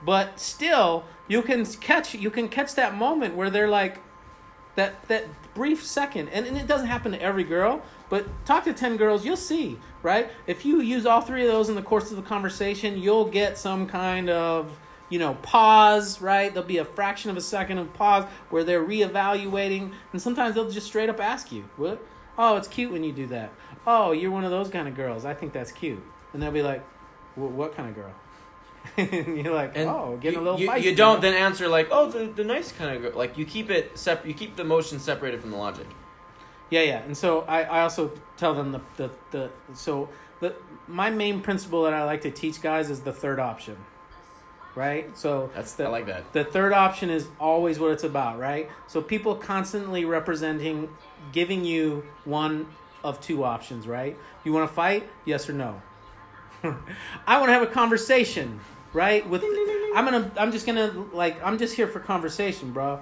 But 0.02 0.40
still, 0.40 1.04
you 1.28 1.42
can 1.42 1.66
catch 1.66 2.14
you 2.14 2.30
can 2.30 2.48
catch 2.48 2.74
that 2.76 2.94
moment 2.94 3.34
where 3.34 3.50
they're 3.50 3.68
like, 3.68 4.00
that 4.76 5.06
that 5.08 5.26
brief 5.56 5.82
second, 5.82 6.28
and, 6.28 6.46
and 6.46 6.56
it 6.56 6.66
doesn't 6.66 6.86
happen 6.86 7.12
to 7.12 7.20
every 7.20 7.42
girl. 7.42 7.82
But 8.10 8.26
talk 8.44 8.64
to 8.64 8.74
ten 8.74 8.98
girls, 8.98 9.24
you'll 9.24 9.38
see, 9.38 9.78
right? 10.02 10.30
If 10.46 10.66
you 10.66 10.80
use 10.80 11.06
all 11.06 11.22
three 11.22 11.44
of 11.44 11.50
those 11.50 11.70
in 11.70 11.74
the 11.74 11.82
course 11.82 12.10
of 12.10 12.16
the 12.16 12.22
conversation, 12.22 12.98
you'll 12.98 13.24
get 13.24 13.56
some 13.58 13.86
kind 13.86 14.28
of 14.28 14.78
you 15.08 15.18
know 15.18 15.34
pause, 15.42 16.20
right? 16.20 16.52
There'll 16.52 16.68
be 16.68 16.78
a 16.78 16.84
fraction 16.84 17.30
of 17.30 17.36
a 17.38 17.40
second 17.40 17.78
of 17.78 17.92
pause 17.94 18.24
where 18.50 18.64
they're 18.64 18.84
reevaluating, 18.84 19.92
and 20.12 20.22
sometimes 20.22 20.54
they'll 20.54 20.70
just 20.70 20.86
straight 20.86 21.08
up 21.08 21.20
ask 21.20 21.50
you, 21.50 21.68
"What? 21.76 22.04
Oh, 22.38 22.56
it's 22.56 22.68
cute 22.68 22.92
when 22.92 23.02
you 23.02 23.12
do 23.12 23.26
that. 23.28 23.50
Oh, 23.86 24.12
you're 24.12 24.30
one 24.30 24.44
of 24.44 24.50
those 24.50 24.68
kind 24.68 24.86
of 24.86 24.94
girls. 24.94 25.24
I 25.24 25.32
think 25.32 25.54
that's 25.54 25.72
cute." 25.72 26.04
And 26.34 26.42
they'll 26.42 26.52
be 26.52 26.62
like, 26.62 26.84
"What 27.34 27.74
kind 27.74 27.88
of 27.88 27.94
girl?" 27.94 28.12
and 28.96 29.38
you're 29.44 29.54
like, 29.54 29.72
and 29.76 29.88
"Oh, 29.88 30.18
getting 30.20 30.38
you, 30.38 30.44
a 30.44 30.52
little 30.52 30.78
you, 30.78 30.90
you 30.90 30.94
don't 30.96 31.20
then 31.20 31.34
answer 31.34 31.68
like, 31.68 31.88
oh, 31.90 32.10
the, 32.10 32.26
the 32.26 32.44
nice 32.44 32.72
kind 32.72 32.94
of 32.94 33.02
girl. 33.02 33.18
Like 33.18 33.36
you 33.38 33.44
keep 33.44 33.70
it 33.70 33.96
separate. 33.98 34.28
You 34.28 34.34
keep 34.34 34.56
the 34.56 34.62
emotion 34.62 34.98
separated 34.98 35.40
from 35.40 35.50
the 35.50 35.56
logic. 35.56 35.86
Yeah, 36.70 36.82
yeah. 36.82 37.02
And 37.02 37.16
so 37.16 37.40
I, 37.42 37.62
I 37.62 37.80
also 37.82 38.12
tell 38.36 38.54
them 38.54 38.72
the, 38.72 38.80
the, 38.96 39.10
the 39.30 39.50
so 39.74 40.08
the 40.40 40.54
my 40.88 41.10
main 41.10 41.40
principle 41.40 41.82
that 41.84 41.92
I 41.92 42.04
like 42.04 42.22
to 42.22 42.30
teach 42.30 42.60
guys 42.60 42.90
is 42.90 43.00
the 43.00 43.12
third 43.12 43.38
option. 43.38 43.76
Right? 44.74 45.16
So 45.16 45.50
That's 45.54 45.72
the, 45.72 45.86
I 45.86 45.88
like 45.88 46.04
that. 46.06 46.30
the 46.34 46.44
third 46.44 46.74
option 46.74 47.08
is 47.08 47.28
always 47.40 47.78
what 47.78 47.92
it's 47.92 48.04
about, 48.04 48.38
right? 48.38 48.68
So 48.88 49.00
people 49.00 49.34
constantly 49.34 50.04
representing 50.04 50.90
giving 51.32 51.64
you 51.64 52.04
one 52.26 52.66
of 53.02 53.18
two 53.22 53.42
options, 53.42 53.86
right? 53.88 54.18
You 54.44 54.52
want 54.52 54.68
to 54.68 54.74
fight? 54.74 55.08
Yes 55.24 55.48
or 55.48 55.54
no? 55.54 55.80
I 57.26 57.38
want 57.38 57.48
to 57.48 57.52
have 57.54 57.62
a 57.62 57.66
conversation, 57.68 58.60
right? 58.96 59.28
With 59.28 59.44
I'm 59.94 60.06
going 60.06 60.30
to 60.30 60.40
I'm 60.40 60.50
just 60.50 60.66
going 60.66 60.76
to 60.76 61.10
like 61.14 61.42
I'm 61.44 61.58
just 61.58 61.76
here 61.76 61.86
for 61.86 62.00
conversation, 62.00 62.72
bro. 62.72 63.00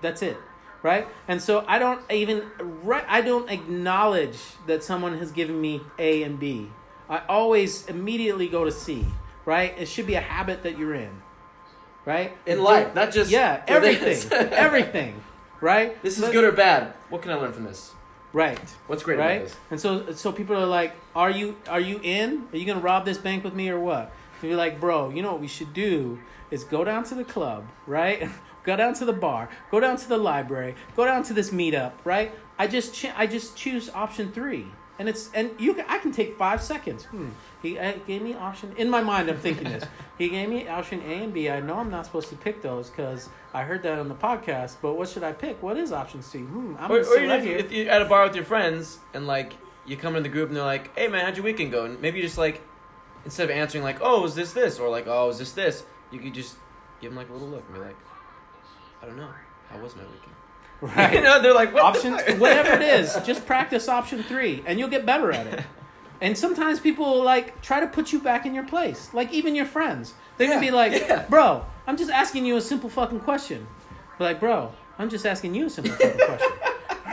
That's 0.00 0.22
it. 0.22 0.38
Right? 0.82 1.08
And 1.26 1.42
so 1.42 1.64
I 1.66 1.80
don't 1.80 2.00
even 2.10 2.44
right 2.84 3.04
I 3.08 3.20
don't 3.20 3.50
acknowledge 3.50 4.38
that 4.68 4.84
someone 4.84 5.18
has 5.18 5.32
given 5.32 5.60
me 5.60 5.80
A 5.98 6.22
and 6.22 6.38
B. 6.38 6.70
I 7.10 7.22
always 7.28 7.86
immediately 7.86 8.48
go 8.48 8.64
to 8.64 8.70
C, 8.70 9.04
right? 9.44 9.74
It 9.76 9.86
should 9.88 10.06
be 10.06 10.14
a 10.14 10.20
habit 10.20 10.62
that 10.62 10.78
you're 10.78 10.94
in. 10.94 11.22
Right? 12.04 12.36
In 12.46 12.62
life, 12.62 12.94
not 12.94 13.10
just 13.10 13.32
Yeah, 13.32 13.64
everything. 13.66 14.30
everything. 14.32 15.20
Right? 15.60 16.00
This 16.02 16.18
is 16.18 16.24
But- 16.24 16.32
good 16.32 16.44
or 16.44 16.52
bad. 16.52 16.94
What 17.10 17.22
can 17.22 17.32
I 17.32 17.34
learn 17.34 17.52
from 17.52 17.64
this? 17.64 17.92
Right. 18.32 18.60
What's 18.86 19.02
great 19.02 19.18
right? 19.18 19.36
about 19.36 19.48
this? 19.48 19.56
And 19.70 19.80
so 19.80 20.12
so 20.12 20.30
people 20.30 20.56
are 20.56 20.66
like, 20.66 20.94
"Are 21.16 21.30
you 21.30 21.56
are 21.68 21.80
you 21.80 21.98
in? 22.02 22.46
Are 22.52 22.56
you 22.58 22.66
gonna 22.66 22.80
rob 22.80 23.04
this 23.04 23.18
bank 23.18 23.42
with 23.42 23.54
me 23.54 23.70
or 23.70 23.80
what?" 23.80 24.12
You're 24.42 24.56
like, 24.56 24.80
"Bro, 24.80 25.10
you 25.10 25.22
know 25.22 25.32
what 25.32 25.40
we 25.40 25.48
should 25.48 25.72
do 25.72 26.18
is 26.50 26.64
go 26.64 26.84
down 26.84 27.04
to 27.04 27.14
the 27.14 27.24
club, 27.24 27.66
right? 27.86 28.28
go 28.64 28.76
down 28.76 28.94
to 28.94 29.04
the 29.04 29.12
bar, 29.12 29.48
go 29.70 29.80
down 29.80 29.96
to 29.96 30.08
the 30.08 30.18
library, 30.18 30.74
go 30.94 31.04
down 31.04 31.22
to 31.24 31.32
this 31.32 31.50
meetup, 31.50 31.92
right? 32.04 32.32
I 32.58 32.66
just 32.66 32.94
ch- 32.94 33.12
I 33.16 33.26
just 33.26 33.56
choose 33.56 33.90
option 33.90 34.32
three, 34.32 34.66
and 34.98 35.08
it's 35.08 35.30
and 35.34 35.50
you 35.58 35.74
can, 35.74 35.84
I 35.88 35.98
can 35.98 36.12
take 36.12 36.36
five 36.36 36.62
seconds. 36.62 37.04
Hmm. 37.04 37.28
He 37.62 37.78
uh, 37.78 37.94
gave 38.06 38.22
me 38.22 38.34
option 38.34 38.74
in 38.76 38.90
my 38.90 39.00
mind. 39.00 39.28
I'm 39.28 39.38
thinking 39.38 39.64
this. 39.64 39.84
He 40.18 40.30
gave 40.30 40.48
me 40.48 40.66
option 40.66 41.02
A 41.02 41.24
and 41.24 41.34
B. 41.34 41.50
I 41.50 41.60
know 41.60 41.74
I'm 41.74 41.90
not 41.90 42.06
supposed 42.06 42.30
to 42.30 42.36
pick 42.36 42.62
those 42.62 42.88
because 42.88 43.28
I 43.52 43.64
heard 43.64 43.82
that 43.82 43.98
on 43.98 44.08
the 44.08 44.14
podcast. 44.14 44.76
But 44.80 44.94
what 44.94 45.10
should 45.10 45.22
I 45.22 45.32
pick? 45.32 45.62
What 45.62 45.76
is 45.76 45.92
option 45.92 46.22
C? 46.22 46.38
Hmm. 46.38 46.74
I'm 46.78 46.90
Or, 46.90 47.00
or 47.00 47.04
sit 47.04 47.18
even 47.18 47.28
right 47.28 47.46
if, 47.46 47.66
if 47.66 47.72
you're 47.72 47.90
at 47.90 48.00
a 48.00 48.06
bar 48.06 48.24
with 48.24 48.34
your 48.34 48.46
friends 48.46 48.98
and 49.12 49.26
like 49.26 49.52
you 49.84 49.98
come 49.98 50.16
in 50.16 50.22
the 50.22 50.30
group 50.30 50.48
and 50.48 50.56
they're 50.56 50.64
like, 50.64 50.96
"Hey 50.96 51.08
man, 51.08 51.24
how'd 51.26 51.36
your 51.36 51.44
weekend 51.44 51.70
go?" 51.70 51.84
And 51.84 52.00
maybe 52.00 52.16
you 52.16 52.24
just 52.24 52.38
like 52.38 52.62
instead 53.26 53.44
of 53.44 53.50
answering 53.50 53.84
like, 53.84 53.98
"Oh, 54.00 54.24
is 54.24 54.34
this 54.34 54.54
this?" 54.54 54.78
or 54.78 54.88
like, 54.88 55.06
"Oh, 55.06 55.28
is 55.28 55.38
this 55.38 55.52
this?" 55.52 55.84
You 56.10 56.18
could 56.18 56.32
just 56.32 56.56
give 57.02 57.10
them 57.10 57.18
like 57.18 57.28
a 57.28 57.32
little 57.32 57.48
look 57.48 57.64
and 57.66 57.74
be 57.74 57.80
like, 57.82 57.96
"I 59.02 59.06
don't 59.06 59.18
know, 59.18 59.28
how 59.68 59.78
was 59.78 59.94
my 59.94 60.02
weekend?" 60.02 60.36
right. 60.80 61.14
you 61.14 61.22
know, 61.22 61.40
they're 61.40 61.54
like, 61.54 61.72
what 61.72 61.82
option 61.82 62.12
whatever 62.38 62.72
it 62.74 62.82
is 62.82 63.16
just 63.24 63.46
practice 63.46 63.88
option 63.88 64.22
three 64.22 64.62
and 64.66 64.78
you'll 64.78 64.90
get 64.90 65.06
better 65.06 65.32
at 65.32 65.46
it 65.46 65.64
and 66.20 66.36
sometimes 66.36 66.80
people 66.80 67.22
like 67.22 67.60
try 67.62 67.80
to 67.80 67.86
put 67.86 68.12
you 68.12 68.20
back 68.20 68.44
in 68.44 68.54
your 68.54 68.64
place 68.64 69.12
like 69.14 69.32
even 69.32 69.54
your 69.54 69.64
friends 69.64 70.14
they're 70.36 70.48
gonna 70.48 70.60
be 70.60 70.70
like 70.70 70.92
yeah. 70.92 71.24
bro 71.28 71.64
i'm 71.86 71.96
just 71.96 72.10
asking 72.10 72.44
you 72.44 72.56
a 72.56 72.60
simple 72.60 72.90
fucking 72.90 73.20
question 73.20 73.66
like 74.18 74.38
bro 74.38 74.72
i'm 74.98 75.08
just 75.08 75.24
asking 75.24 75.54
you 75.54 75.66
a 75.66 75.70
simple 75.70 75.94
fucking 75.94 76.20
question 76.26 76.48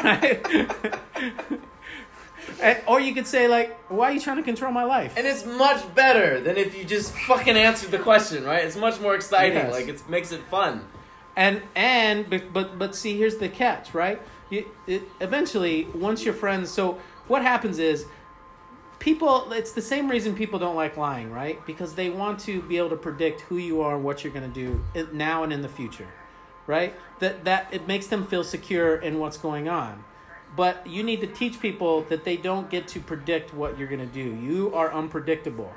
right 0.04 1.70
And- 2.62 2.82
or 2.88 3.00
you 3.00 3.14
could 3.14 3.28
say 3.28 3.48
like 3.48 3.78
why 3.90 4.10
are 4.10 4.14
you 4.14 4.20
trying 4.20 4.38
to 4.38 4.44
control 4.44 4.72
my 4.72 4.84
life 4.84 5.14
And 5.18 5.26
it's 5.28 5.46
much 5.46 5.82
better 5.96 6.40
than 6.40 6.58
if 6.58 6.78
you 6.78 6.84
just 6.86 7.14
fucking 7.28 7.56
answered 7.58 7.92
the 7.92 8.00
question, 8.00 8.44
right? 8.46 8.64
It's 8.66 8.76
much 8.78 9.00
more 9.00 9.16
exciting. 9.16 9.58
Yes. 9.58 9.72
Like 9.74 9.88
it 9.88 10.10
makes 10.10 10.32
it 10.32 10.42
fun. 10.50 10.88
and 11.36 11.62
and 11.76 12.30
but 12.30 12.54
but, 12.54 12.78
but 12.78 12.96
see 12.96 13.18
here's 13.18 13.38
the 13.38 13.50
catch 13.50 13.94
right 13.96 14.22
you, 14.52 14.66
it, 14.86 15.02
eventually 15.20 15.88
once 15.96 16.24
your 16.26 16.34
friends 16.44 16.70
so 16.70 17.00
what 17.28 17.42
happens 17.42 17.80
is 17.80 18.06
people 19.00 19.52
it's 19.52 19.72
the 19.74 19.82
same 19.82 20.10
reason 20.10 20.36
people 20.36 20.60
don't 20.60 20.76
like 20.76 20.96
lying 20.96 21.32
right 21.32 21.58
because 21.66 21.96
they 21.96 22.10
want 22.10 22.40
to 22.40 22.62
be 22.62 22.78
able 22.78 22.90
to 22.90 22.96
predict 22.96 23.42
who 23.42 23.58
you 23.58 23.82
are 23.82 23.96
and 23.96 24.04
what 24.04 24.24
you're 24.24 24.34
going 24.34 24.50
to 24.54 24.60
do 24.66 24.84
now 25.12 25.44
and 25.44 25.52
in 25.52 25.62
the 25.62 25.70
future 25.70 26.08
right 26.68 26.94
that 27.20 27.44
that 27.46 27.68
it 27.72 27.88
makes 27.88 28.08
them 28.08 28.26
feel 28.26 28.44
secure 28.44 28.96
in 28.96 29.20
what's 29.20 29.38
going 29.38 29.68
on 29.68 30.04
but 30.56 30.86
you 30.88 31.04
need 31.04 31.22
to 31.22 31.28
teach 31.28 31.60
people 31.60 32.02
that 32.04 32.24
they 32.24 32.38
don't 32.38 32.70
get 32.70 32.88
to 32.90 33.00
predict 33.00 33.54
what 33.54 33.78
you're 33.78 33.88
gonna 33.88 34.06
do. 34.06 34.22
You 34.36 34.74
are 34.76 34.92
unpredictable. 34.94 35.72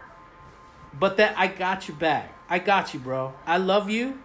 But 0.98 1.16
that 1.18 1.38
I 1.38 1.46
got 1.48 1.88
you 1.88 1.94
back. 1.94 2.32
I 2.48 2.58
got 2.58 2.94
you, 2.94 3.00
bro. 3.00 3.34
I 3.46 3.58
love 3.58 3.90
you, 3.90 4.18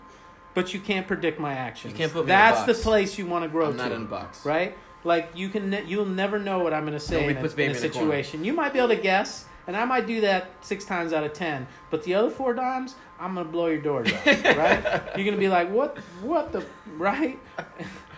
but 0.53 0.73
you 0.73 0.79
can't 0.79 1.07
predict 1.07 1.39
my 1.39 1.53
actions. 1.53 1.93
You 1.93 1.97
can't 1.97 2.11
put 2.13 2.25
me 2.25 2.31
in 2.31 2.37
a 2.37 2.41
That's 2.41 2.59
box. 2.65 2.77
the 2.77 2.83
place 2.83 3.17
you 3.17 3.25
want 3.25 3.43
to 3.43 3.49
grow 3.49 3.69
I'm 3.69 3.77
not 3.77 3.89
to. 3.89 3.95
in 3.95 4.01
a 4.03 4.05
box. 4.05 4.45
right? 4.45 4.77
Like 5.03 5.31
you 5.35 5.49
can, 5.49 5.69
ne- 5.71 5.83
you'll 5.85 6.05
never 6.05 6.37
know 6.39 6.59
what 6.59 6.73
I'm 6.73 6.83
going 6.83 6.93
to 6.93 6.99
say 6.99 7.15
Nobody 7.15 7.31
in 7.31 7.37
a, 7.37 7.41
puts 7.41 7.53
in 7.53 7.57
baby 7.57 7.73
a 7.73 7.75
in 7.75 7.81
the 7.81 7.89
corner. 7.89 8.07
situation. 8.11 8.45
You 8.45 8.53
might 8.53 8.71
be 8.71 8.79
able 8.79 8.89
to 8.89 8.95
guess, 8.97 9.45
and 9.67 9.75
I 9.75 9.83
might 9.85 10.05
do 10.05 10.21
that 10.21 10.51
six 10.61 10.85
times 10.85 11.11
out 11.11 11.23
of 11.23 11.33
ten. 11.33 11.65
But 11.89 12.03
the 12.03 12.13
other 12.13 12.29
four 12.29 12.53
times, 12.53 12.95
I'm 13.19 13.33
going 13.33 13.47
to 13.47 13.51
blow 13.51 13.65
your 13.67 13.81
doors 13.81 14.13
off, 14.13 14.25
right? 14.27 14.83
You're 15.15 15.25
going 15.25 15.31
to 15.31 15.37
be 15.37 15.49
like, 15.49 15.69
what, 15.71 15.97
what 16.21 16.51
the, 16.51 16.63
right? 16.97 17.39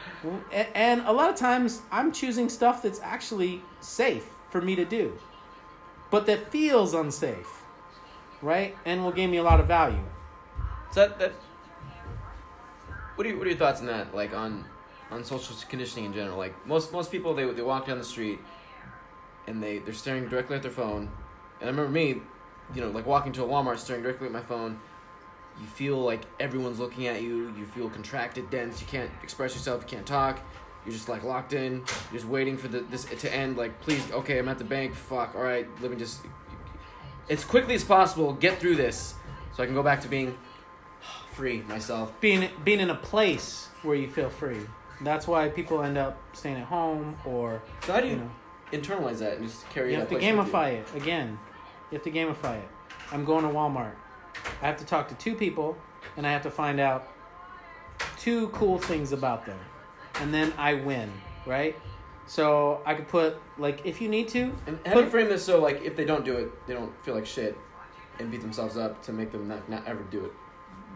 And 0.51 1.01
a 1.05 1.11
lot 1.11 1.29
of 1.29 1.35
times, 1.35 1.81
I'm 1.91 2.11
choosing 2.11 2.49
stuff 2.49 2.81
that's 2.81 2.99
actually 3.01 3.61
safe 3.81 4.25
for 4.49 4.61
me 4.61 4.75
to 4.75 4.85
do, 4.85 5.17
but 6.11 6.25
that 6.27 6.51
feels 6.51 6.93
unsafe, 6.93 7.63
right? 8.41 8.77
And 8.85 9.03
will 9.03 9.11
give 9.11 9.29
me 9.29 9.37
a 9.37 9.43
lot 9.43 9.59
of 9.59 9.67
value. 9.67 10.03
So 10.91 11.07
that, 11.07 11.19
that 11.19 11.33
what 13.15 13.27
are 13.27 13.31
you, 13.31 13.37
what 13.37 13.47
are 13.47 13.49
your 13.49 13.59
thoughts 13.59 13.81
on 13.81 13.87
that? 13.87 14.13
Like 14.15 14.33
on 14.33 14.65
on 15.11 15.23
social 15.23 15.55
conditioning 15.67 16.05
in 16.05 16.13
general? 16.13 16.37
Like 16.37 16.53
most 16.65 16.93
most 16.93 17.11
people 17.11 17.33
they 17.33 17.45
they 17.45 17.61
walk 17.61 17.87
down 17.87 17.97
the 17.97 18.03
street 18.03 18.39
and 19.47 19.61
they 19.61 19.79
they're 19.79 19.93
staring 19.93 20.27
directly 20.27 20.55
at 20.55 20.61
their 20.61 20.71
phone. 20.71 21.11
And 21.59 21.69
I 21.69 21.71
remember 21.71 21.91
me, 21.91 22.21
you 22.73 22.81
know, 22.81 22.89
like 22.89 23.05
walking 23.05 23.31
to 23.33 23.43
a 23.43 23.47
Walmart 23.47 23.77
staring 23.79 24.03
directly 24.03 24.27
at 24.27 24.33
my 24.33 24.41
phone. 24.41 24.79
You 25.59 25.67
feel 25.67 25.97
like 25.99 26.21
everyone's 26.39 26.79
looking 26.79 27.07
at 27.07 27.21
you. 27.21 27.53
You 27.57 27.65
feel 27.65 27.89
contracted, 27.89 28.49
dense. 28.49 28.81
You 28.81 28.87
can't 28.87 29.11
express 29.21 29.53
yourself. 29.53 29.83
You 29.83 29.87
can't 29.87 30.05
talk. 30.05 30.39
You're 30.85 30.93
just 30.93 31.07
like 31.07 31.23
locked 31.23 31.53
in. 31.53 31.83
You're 32.11 32.19
just 32.19 32.25
waiting 32.25 32.57
for 32.57 32.67
the 32.67 32.81
this 32.81 33.05
to 33.05 33.33
end. 33.33 33.57
Like, 33.57 33.79
please, 33.81 34.11
okay, 34.11 34.39
I'm 34.39 34.49
at 34.49 34.57
the 34.57 34.63
bank. 34.63 34.93
Fuck. 34.95 35.35
All 35.35 35.43
right, 35.43 35.67
let 35.81 35.91
me 35.91 35.97
just 35.97 36.21
as 37.29 37.45
quickly 37.45 37.75
as 37.75 37.83
possible 37.83 38.33
get 38.33 38.59
through 38.59 38.75
this, 38.75 39.15
so 39.53 39.63
I 39.63 39.65
can 39.65 39.75
go 39.75 39.83
back 39.83 40.01
to 40.01 40.07
being 40.07 40.37
free 41.31 41.61
myself. 41.61 42.11
being 42.19 42.49
being 42.63 42.79
in 42.79 42.89
a 42.89 42.95
place 42.95 43.69
where 43.81 43.95
you 43.95 44.07
feel 44.07 44.29
free. 44.29 44.59
That's 45.01 45.27
why 45.27 45.49
people 45.49 45.81
end 45.81 45.97
up 45.97 46.17
staying 46.33 46.57
at 46.57 46.65
home 46.65 47.17
or 47.25 47.61
So 47.85 47.93
how 47.93 47.99
do 47.99 48.07
you, 48.07 48.13
you 48.13 48.19
know 48.19 48.31
internalize 48.71 49.19
that 49.19 49.37
and 49.37 49.47
just 49.47 49.69
carry 49.69 49.91
you 49.91 49.97
that 49.97 50.01
have 50.01 50.09
to 50.09 50.15
place 50.17 50.31
with 50.31 50.47
you? 50.47 50.51
gamify 50.51 50.73
it 50.73 50.87
again. 50.95 51.39
You 51.91 51.97
have 51.97 52.03
to 52.03 52.11
gamify 52.11 52.57
it. 52.57 52.67
I'm 53.11 53.23
going 53.23 53.43
to 53.43 53.49
Walmart. 53.49 53.93
I 54.61 54.67
have 54.67 54.77
to 54.77 54.85
talk 54.85 55.07
to 55.09 55.15
two 55.15 55.35
people 55.35 55.77
and 56.17 56.25
I 56.27 56.31
have 56.31 56.43
to 56.43 56.51
find 56.51 56.79
out 56.79 57.07
two 58.17 58.47
cool 58.49 58.77
things 58.77 59.11
about 59.11 59.45
them. 59.45 59.59
And 60.15 60.33
then 60.33 60.53
I 60.57 60.75
win, 60.75 61.11
right? 61.45 61.75
So 62.25 62.81
I 62.85 62.93
could 62.93 63.07
put 63.07 63.37
like 63.57 63.85
if 63.85 63.99
you 64.01 64.07
need 64.07 64.29
to 64.29 64.53
And 64.67 64.79
how 64.85 64.93
do 64.93 65.01
you 65.01 65.09
frame 65.09 65.27
this 65.27 65.43
so 65.43 65.59
like 65.61 65.81
if 65.83 65.95
they 65.95 66.05
don't 66.05 66.23
do 66.23 66.35
it, 66.37 66.67
they 66.67 66.73
don't 66.73 66.93
feel 67.03 67.15
like 67.15 67.25
shit 67.25 67.57
and 68.19 68.31
beat 68.31 68.41
themselves 68.41 68.77
up 68.77 69.01
to 69.03 69.11
make 69.13 69.31
them 69.31 69.47
not, 69.47 69.67
not 69.69 69.85
ever 69.87 70.03
do 70.03 70.23
it. 70.25 70.31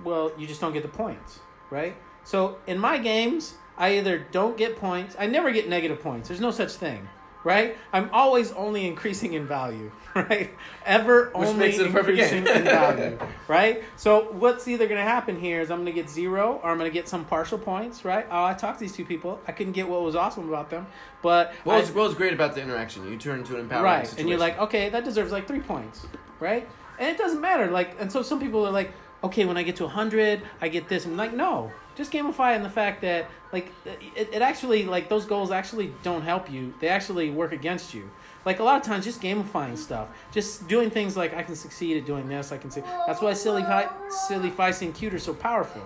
well, 0.04 0.32
you 0.38 0.48
just 0.48 0.62
don't 0.62 0.74
get 0.74 0.84
the 0.84 0.89
points, 0.89 1.39
right? 1.70 1.95
So 2.24 2.60
in 2.68 2.78
my 2.78 2.98
games, 2.98 3.56
I 3.78 3.98
either 3.98 4.20
don't 4.32 4.56
get 4.58 4.78
points. 4.78 5.16
I 5.18 5.26
never 5.28 5.52
get 5.52 5.68
negative 5.68 6.02
points. 6.02 6.28
There's 6.30 6.39
no 6.41 6.52
such 6.52 6.74
thing, 6.74 7.08
right? 7.48 7.78
I'm 7.93 8.10
always 8.12 8.52
only 8.52 8.86
increasing 8.86 9.32
in 9.34 9.48
value, 9.48 9.89
right? 10.16 10.50
Ever 10.86 11.32
Which 11.34 11.48
only 11.48 11.60
makes 11.68 11.78
it 11.80 11.88
increasing 11.88 12.45
in 12.45 12.64
value, 12.64 13.18
right? 13.48 13.84
So 13.95 14.32
what's 14.34 14.68
either 14.68 14.86
going 14.86 15.00
to 15.00 15.10
happen 15.10 15.39
here 15.39 15.62
is 15.62 15.72
I'm 15.72 15.78
going 15.78 15.86
to 15.95 16.02
get 16.02 16.10
zero 16.10 16.60
or 16.62 16.70
I'm 16.72 16.78
going 16.78 16.91
to 16.91 16.93
get 16.93 17.08
some 17.08 17.24
partial 17.24 17.58
points, 17.58 18.04
right? 18.04 18.26
Oh, 18.30 18.43
I 18.43 18.54
talked 18.54 18.80
to 18.80 18.84
these 18.86 18.93
two 18.93 19.06
people. 19.06 19.39
I 19.48 19.54
couldn't 19.54 19.74
get 19.74 19.88
what 19.88 20.02
was 20.02 20.16
awesome 20.16 20.50
about 20.50 20.70
them, 20.70 20.88
but 21.22 21.54
What 21.64 21.76
I- 21.76 21.80
was, 21.80 21.91
what 21.91 22.04
was 22.10 22.16
great 22.16 22.34
about 22.34 22.54
the 22.54 22.62
interaction? 22.62 23.10
You 23.10 23.18
turn 23.18 23.39
into 23.39 23.54
an 23.56 23.62
empowering 23.62 23.84
right 23.86 24.06
situation. 24.06 24.20
and 24.22 24.30
you're 24.30 24.39
like 24.39 24.60
okay 24.60 24.89
that 24.89 25.04
deserves 25.06 25.32
like 25.32 25.48
three 25.48 25.60
points 25.62 26.06
right 26.39 26.68
and 27.00 27.08
it 27.10 27.18
doesn't 27.18 27.39
matter 27.41 27.68
like 27.72 27.95
and 28.00 28.12
so 28.12 28.22
some 28.22 28.39
people 28.39 28.66
are 28.68 28.72
like 28.72 28.91
okay 29.24 29.45
when 29.45 29.58
i 29.58 29.64
get 29.64 29.76
to 29.78 29.84
100 29.84 30.41
i 30.62 30.68
get 30.68 30.88
this 30.89 31.06
and 31.06 31.14
I'm 31.14 31.18
like 31.18 31.34
no 31.34 31.72
just 31.98 32.12
gamify 32.12 32.56
in 32.56 32.64
the 32.64 32.70
fact 32.70 33.02
that 33.02 33.30
like 33.52 33.72
it, 34.16 34.30
it 34.32 34.41
actually 34.41 34.86
like 34.86 35.10
those 35.10 35.26
goals 35.26 35.52
actually 35.52 35.91
don't 36.04 36.22
help 36.22 36.50
you 36.52 36.74
they 36.80 36.88
actually 36.88 37.30
work 37.30 37.52
against 37.52 37.93
you 37.93 38.10
like 38.45 38.60
a 38.60 38.64
lot 38.64 38.80
of 38.80 38.84
times 38.86 39.04
just 39.04 39.22
gamifying 39.22 39.78
stuff 39.78 40.08
just 40.32 40.68
doing 40.68 40.89
things 40.89 41.18
like 41.18 41.34
i 41.36 41.41
can 41.41 41.56
succeed 41.56 41.98
at 41.98 42.06
doing 42.06 42.28
this 42.30 42.52
i 42.52 42.58
can 42.58 42.70
see 42.70 42.82
that's 43.08 43.22
why 43.22 43.34
silly 43.34 43.64
Fi- 43.64 43.89
silly 44.28 44.52
feisty 44.52 44.84
and 44.84 44.95
cute 44.95 45.14
are 45.14 45.20
so 45.20 45.34
powerful 45.34 45.82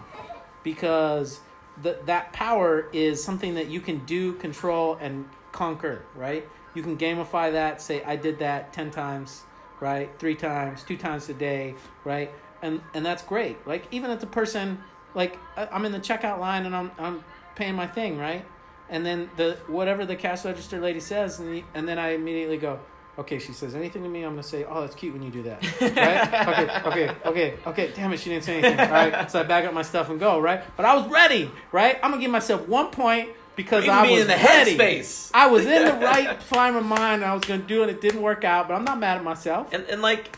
because 0.63 1.39
the, 1.81 1.97
that 2.05 2.31
power 2.33 2.87
is 2.93 3.23
something 3.23 3.55
that 3.55 3.67
you 3.69 3.79
can 3.79 3.99
do, 4.05 4.33
control, 4.33 4.97
and 5.01 5.27
conquer, 5.51 6.03
right? 6.15 6.47
You 6.73 6.83
can 6.83 6.97
gamify 6.97 7.51
that, 7.51 7.81
say, 7.81 8.03
I 8.03 8.15
did 8.15 8.39
that 8.39 8.73
10 8.73 8.91
times, 8.91 9.43
right? 9.79 10.09
Three 10.19 10.35
times, 10.35 10.83
two 10.83 10.97
times 10.97 11.29
a 11.29 11.33
day, 11.33 11.75
right? 12.03 12.31
And, 12.61 12.81
and 12.93 13.05
that's 13.05 13.23
great. 13.23 13.65
Like, 13.67 13.85
even 13.91 14.11
if 14.11 14.19
the 14.19 14.27
person, 14.27 14.81
like, 15.13 15.37
I- 15.57 15.67
I'm 15.71 15.85
in 15.85 15.91
the 15.91 15.99
checkout 15.99 16.39
line 16.39 16.65
and 16.65 16.75
I'm, 16.75 16.91
I'm 16.97 17.23
paying 17.55 17.75
my 17.75 17.87
thing, 17.87 18.17
right? 18.17 18.45
And 18.89 19.05
then 19.05 19.29
the 19.37 19.57
whatever 19.67 20.05
the 20.05 20.15
cash 20.15 20.43
register 20.43 20.79
lady 20.79 20.99
says, 20.99 21.39
and, 21.39 21.53
the, 21.53 21.63
and 21.73 21.87
then 21.87 21.97
I 21.97 22.09
immediately 22.09 22.57
go, 22.57 22.79
okay, 23.17 23.39
she 23.39 23.53
says 23.53 23.73
anything 23.75 24.03
to 24.03 24.09
me, 24.09 24.23
I'm 24.23 24.31
gonna 24.31 24.43
say, 24.43 24.65
oh, 24.65 24.81
that's 24.81 24.95
cute 24.95 25.13
when 25.13 25.23
you 25.23 25.29
do 25.31 25.43
that, 25.43 25.61
right? 25.81 26.47
okay, 26.47 26.89
okay, 26.89 27.15
okay, 27.25 27.53
okay. 27.65 27.91
Damn 27.95 28.11
it, 28.13 28.19
she 28.19 28.29
didn't 28.29 28.43
say 28.43 28.57
anything. 28.57 28.79
All 28.79 28.91
right, 28.91 29.31
so 29.31 29.39
I 29.39 29.43
back 29.43 29.63
up 29.65 29.73
my 29.73 29.81
stuff 29.81 30.09
and 30.09 30.19
go, 30.19 30.39
right? 30.39 30.63
But 30.75 30.85
I 30.85 30.95
was 30.95 31.07
ready, 31.09 31.49
right? 31.71 31.97
I'm 32.03 32.11
gonna 32.11 32.21
give 32.21 32.31
myself 32.31 32.67
one 32.67 32.89
point 32.91 33.29
because 33.55 33.87
I 33.87 34.01
was 34.09 34.21
in 34.21 34.27
the 34.27 34.33
ready. 34.33 34.77
headspace. 34.77 35.31
I 35.33 35.47
was 35.47 35.65
in 35.65 35.85
the 35.85 35.93
right 35.93 36.41
frame 36.43 36.75
of 36.75 36.85
mind. 36.85 37.23
I 37.23 37.33
was 37.33 37.43
gonna 37.45 37.61
do 37.63 37.83
it. 37.83 37.89
It 37.89 38.01
didn't 38.01 38.21
work 38.21 38.43
out, 38.43 38.67
but 38.67 38.73
I'm 38.73 38.83
not 38.83 38.99
mad 38.99 39.17
at 39.17 39.23
myself. 39.23 39.71
and, 39.73 39.83
and 39.85 40.01
like 40.01 40.37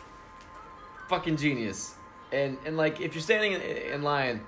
fucking 1.09 1.37
genius 1.37 1.95
and 2.31 2.57
and 2.65 2.77
like 2.77 3.01
if 3.01 3.13
you're 3.13 3.21
standing 3.21 3.53
in, 3.53 3.61
in 3.61 4.01
line 4.03 4.41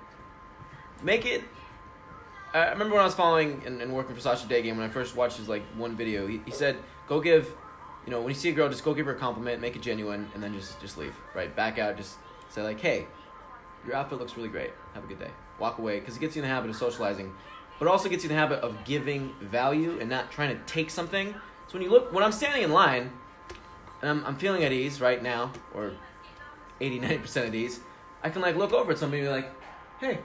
make 1.02 1.26
it 1.26 1.42
I 2.54 2.70
remember 2.70 2.94
when 2.94 3.02
I 3.02 3.04
was 3.04 3.14
following 3.14 3.62
and, 3.66 3.82
and 3.82 3.92
working 3.92 4.14
for 4.14 4.20
Sasha 4.20 4.46
Day 4.46 4.62
Game 4.62 4.76
when 4.76 4.88
I 4.88 4.92
first 4.92 5.16
watched 5.16 5.36
his 5.36 5.48
like 5.48 5.62
one 5.76 5.96
video 5.96 6.26
he, 6.26 6.40
he 6.44 6.50
said 6.50 6.76
go 7.08 7.20
give 7.20 7.54
you 8.04 8.12
know 8.12 8.20
when 8.20 8.28
you 8.28 8.34
see 8.34 8.48
a 8.48 8.52
girl 8.52 8.68
just 8.68 8.84
go 8.84 8.94
give 8.94 9.06
her 9.06 9.14
a 9.14 9.18
compliment 9.18 9.60
make 9.60 9.76
it 9.76 9.82
genuine 9.82 10.28
and 10.34 10.42
then 10.42 10.54
just 10.54 10.80
just 10.80 10.96
leave 10.96 11.14
right? 11.34 11.54
Back 11.54 11.78
out 11.78 11.96
just 11.96 12.16
say 12.48 12.62
like 12.62 12.80
hey 12.80 13.06
your 13.86 13.94
outfit 13.94 14.18
looks 14.18 14.36
really 14.36 14.48
great. 14.48 14.72
Have 14.94 15.04
a 15.04 15.06
good 15.06 15.20
day. 15.20 15.30
Walk 15.58 15.78
away 15.78 16.00
because 16.00 16.16
it 16.16 16.20
gets 16.20 16.34
you 16.34 16.42
in 16.42 16.48
the 16.48 16.54
habit 16.54 16.70
of 16.70 16.76
socializing 16.76 17.32
but 17.78 17.88
also 17.88 18.08
gets 18.08 18.24
you 18.24 18.30
in 18.30 18.36
the 18.36 18.40
habit 18.40 18.60
of 18.60 18.84
giving 18.84 19.34
value 19.40 19.98
and 20.00 20.08
not 20.08 20.30
trying 20.30 20.56
to 20.56 20.62
take 20.64 20.90
something. 20.90 21.34
So 21.68 21.74
when 21.74 21.82
you 21.82 21.90
look 21.90 22.12
when 22.12 22.24
I'm 22.24 22.32
standing 22.32 22.62
in 22.62 22.72
line 22.72 23.10
and 24.00 24.10
I'm, 24.10 24.24
I'm 24.24 24.36
feeling 24.36 24.64
at 24.64 24.72
ease 24.72 25.00
right 25.00 25.22
now, 25.22 25.52
or 25.74 25.92
80, 26.80 27.00
90% 27.00 27.48
at 27.48 27.54
ease, 27.54 27.80
I 28.22 28.30
can 28.30 28.42
like 28.42 28.56
look 28.56 28.72
over 28.72 28.92
at 28.92 28.98
somebody 28.98 29.22
and 29.22 29.28
be 29.28 29.32
like, 29.32 29.52
hey. 30.00 30.18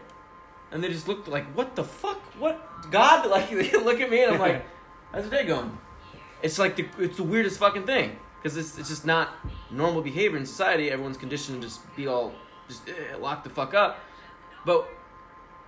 And 0.71 0.83
they 0.83 0.89
just 0.89 1.07
look 1.07 1.27
like, 1.27 1.45
what 1.55 1.75
the 1.75 1.83
fuck? 1.83 2.21
What? 2.39 2.91
God? 2.91 3.29
Like, 3.29 3.49
they 3.49 3.71
look 3.77 3.99
at 3.99 4.09
me 4.09 4.23
and 4.23 4.33
I'm 4.33 4.39
like, 4.39 4.65
how's 5.11 5.23
your 5.23 5.31
day 5.31 5.45
going? 5.45 5.77
It's 6.41 6.57
like, 6.57 6.75
the, 6.75 6.87
it's 6.97 7.17
the 7.17 7.23
weirdest 7.23 7.59
fucking 7.59 7.85
thing. 7.85 8.17
Because 8.41 8.57
it's, 8.57 8.77
it's 8.79 8.89
just 8.89 9.05
not 9.05 9.35
normal 9.69 10.01
behavior 10.01 10.37
in 10.37 10.45
society. 10.45 10.89
Everyone's 10.89 11.17
conditioned 11.17 11.61
to 11.61 11.67
just 11.67 11.95
be 11.95 12.07
all, 12.07 12.33
just 12.67 12.87
eh, 12.89 13.15
lock 13.19 13.43
the 13.43 13.49
fuck 13.49 13.73
up. 13.73 13.99
But, 14.65 14.87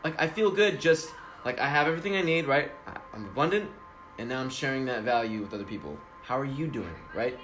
like, 0.03 0.19
I 0.19 0.27
feel 0.27 0.49
good 0.49 0.81
just, 0.81 1.09
like, 1.45 1.59
I 1.59 1.67
have 1.67 1.87
everything 1.87 2.15
I 2.15 2.21
need, 2.21 2.45
right? 2.45 2.71
I'm 3.13 3.25
abundant, 3.25 3.69
and 4.17 4.29
now 4.29 4.39
I'm 4.39 4.49
sharing 4.49 4.85
that 4.85 5.03
value 5.03 5.41
with 5.41 5.53
other 5.53 5.63
people. 5.63 5.97
How 6.23 6.39
are 6.39 6.45
you 6.45 6.67
doing, 6.67 6.95
right? 7.13 7.37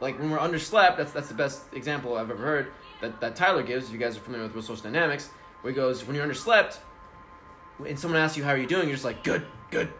like 0.00 0.18
when 0.18 0.30
we're 0.30 0.38
underslept, 0.38 0.96
that's 0.96 1.12
that's 1.12 1.28
the 1.28 1.34
best 1.34 1.62
example 1.72 2.16
I've 2.16 2.30
ever 2.30 2.42
heard 2.42 2.72
that, 3.00 3.20
that 3.20 3.36
Tyler 3.36 3.62
gives. 3.62 3.86
If 3.86 3.92
you 3.92 3.98
guys 3.98 4.16
are 4.16 4.20
familiar 4.20 4.46
with 4.46 4.54
real 4.54 4.62
social 4.62 4.82
dynamics, 4.82 5.30
where 5.62 5.72
he 5.72 5.74
goes, 5.74 6.04
when 6.04 6.16
you're 6.16 6.26
underslept, 6.26 6.78
and 7.78 7.98
someone 7.98 8.20
asks 8.20 8.36
you 8.36 8.44
how 8.44 8.50
are 8.50 8.56
you 8.56 8.66
doing, 8.66 8.88
you're 8.88 8.96
just 8.96 9.04
like 9.04 9.24
good, 9.24 9.46
good, 9.70 9.92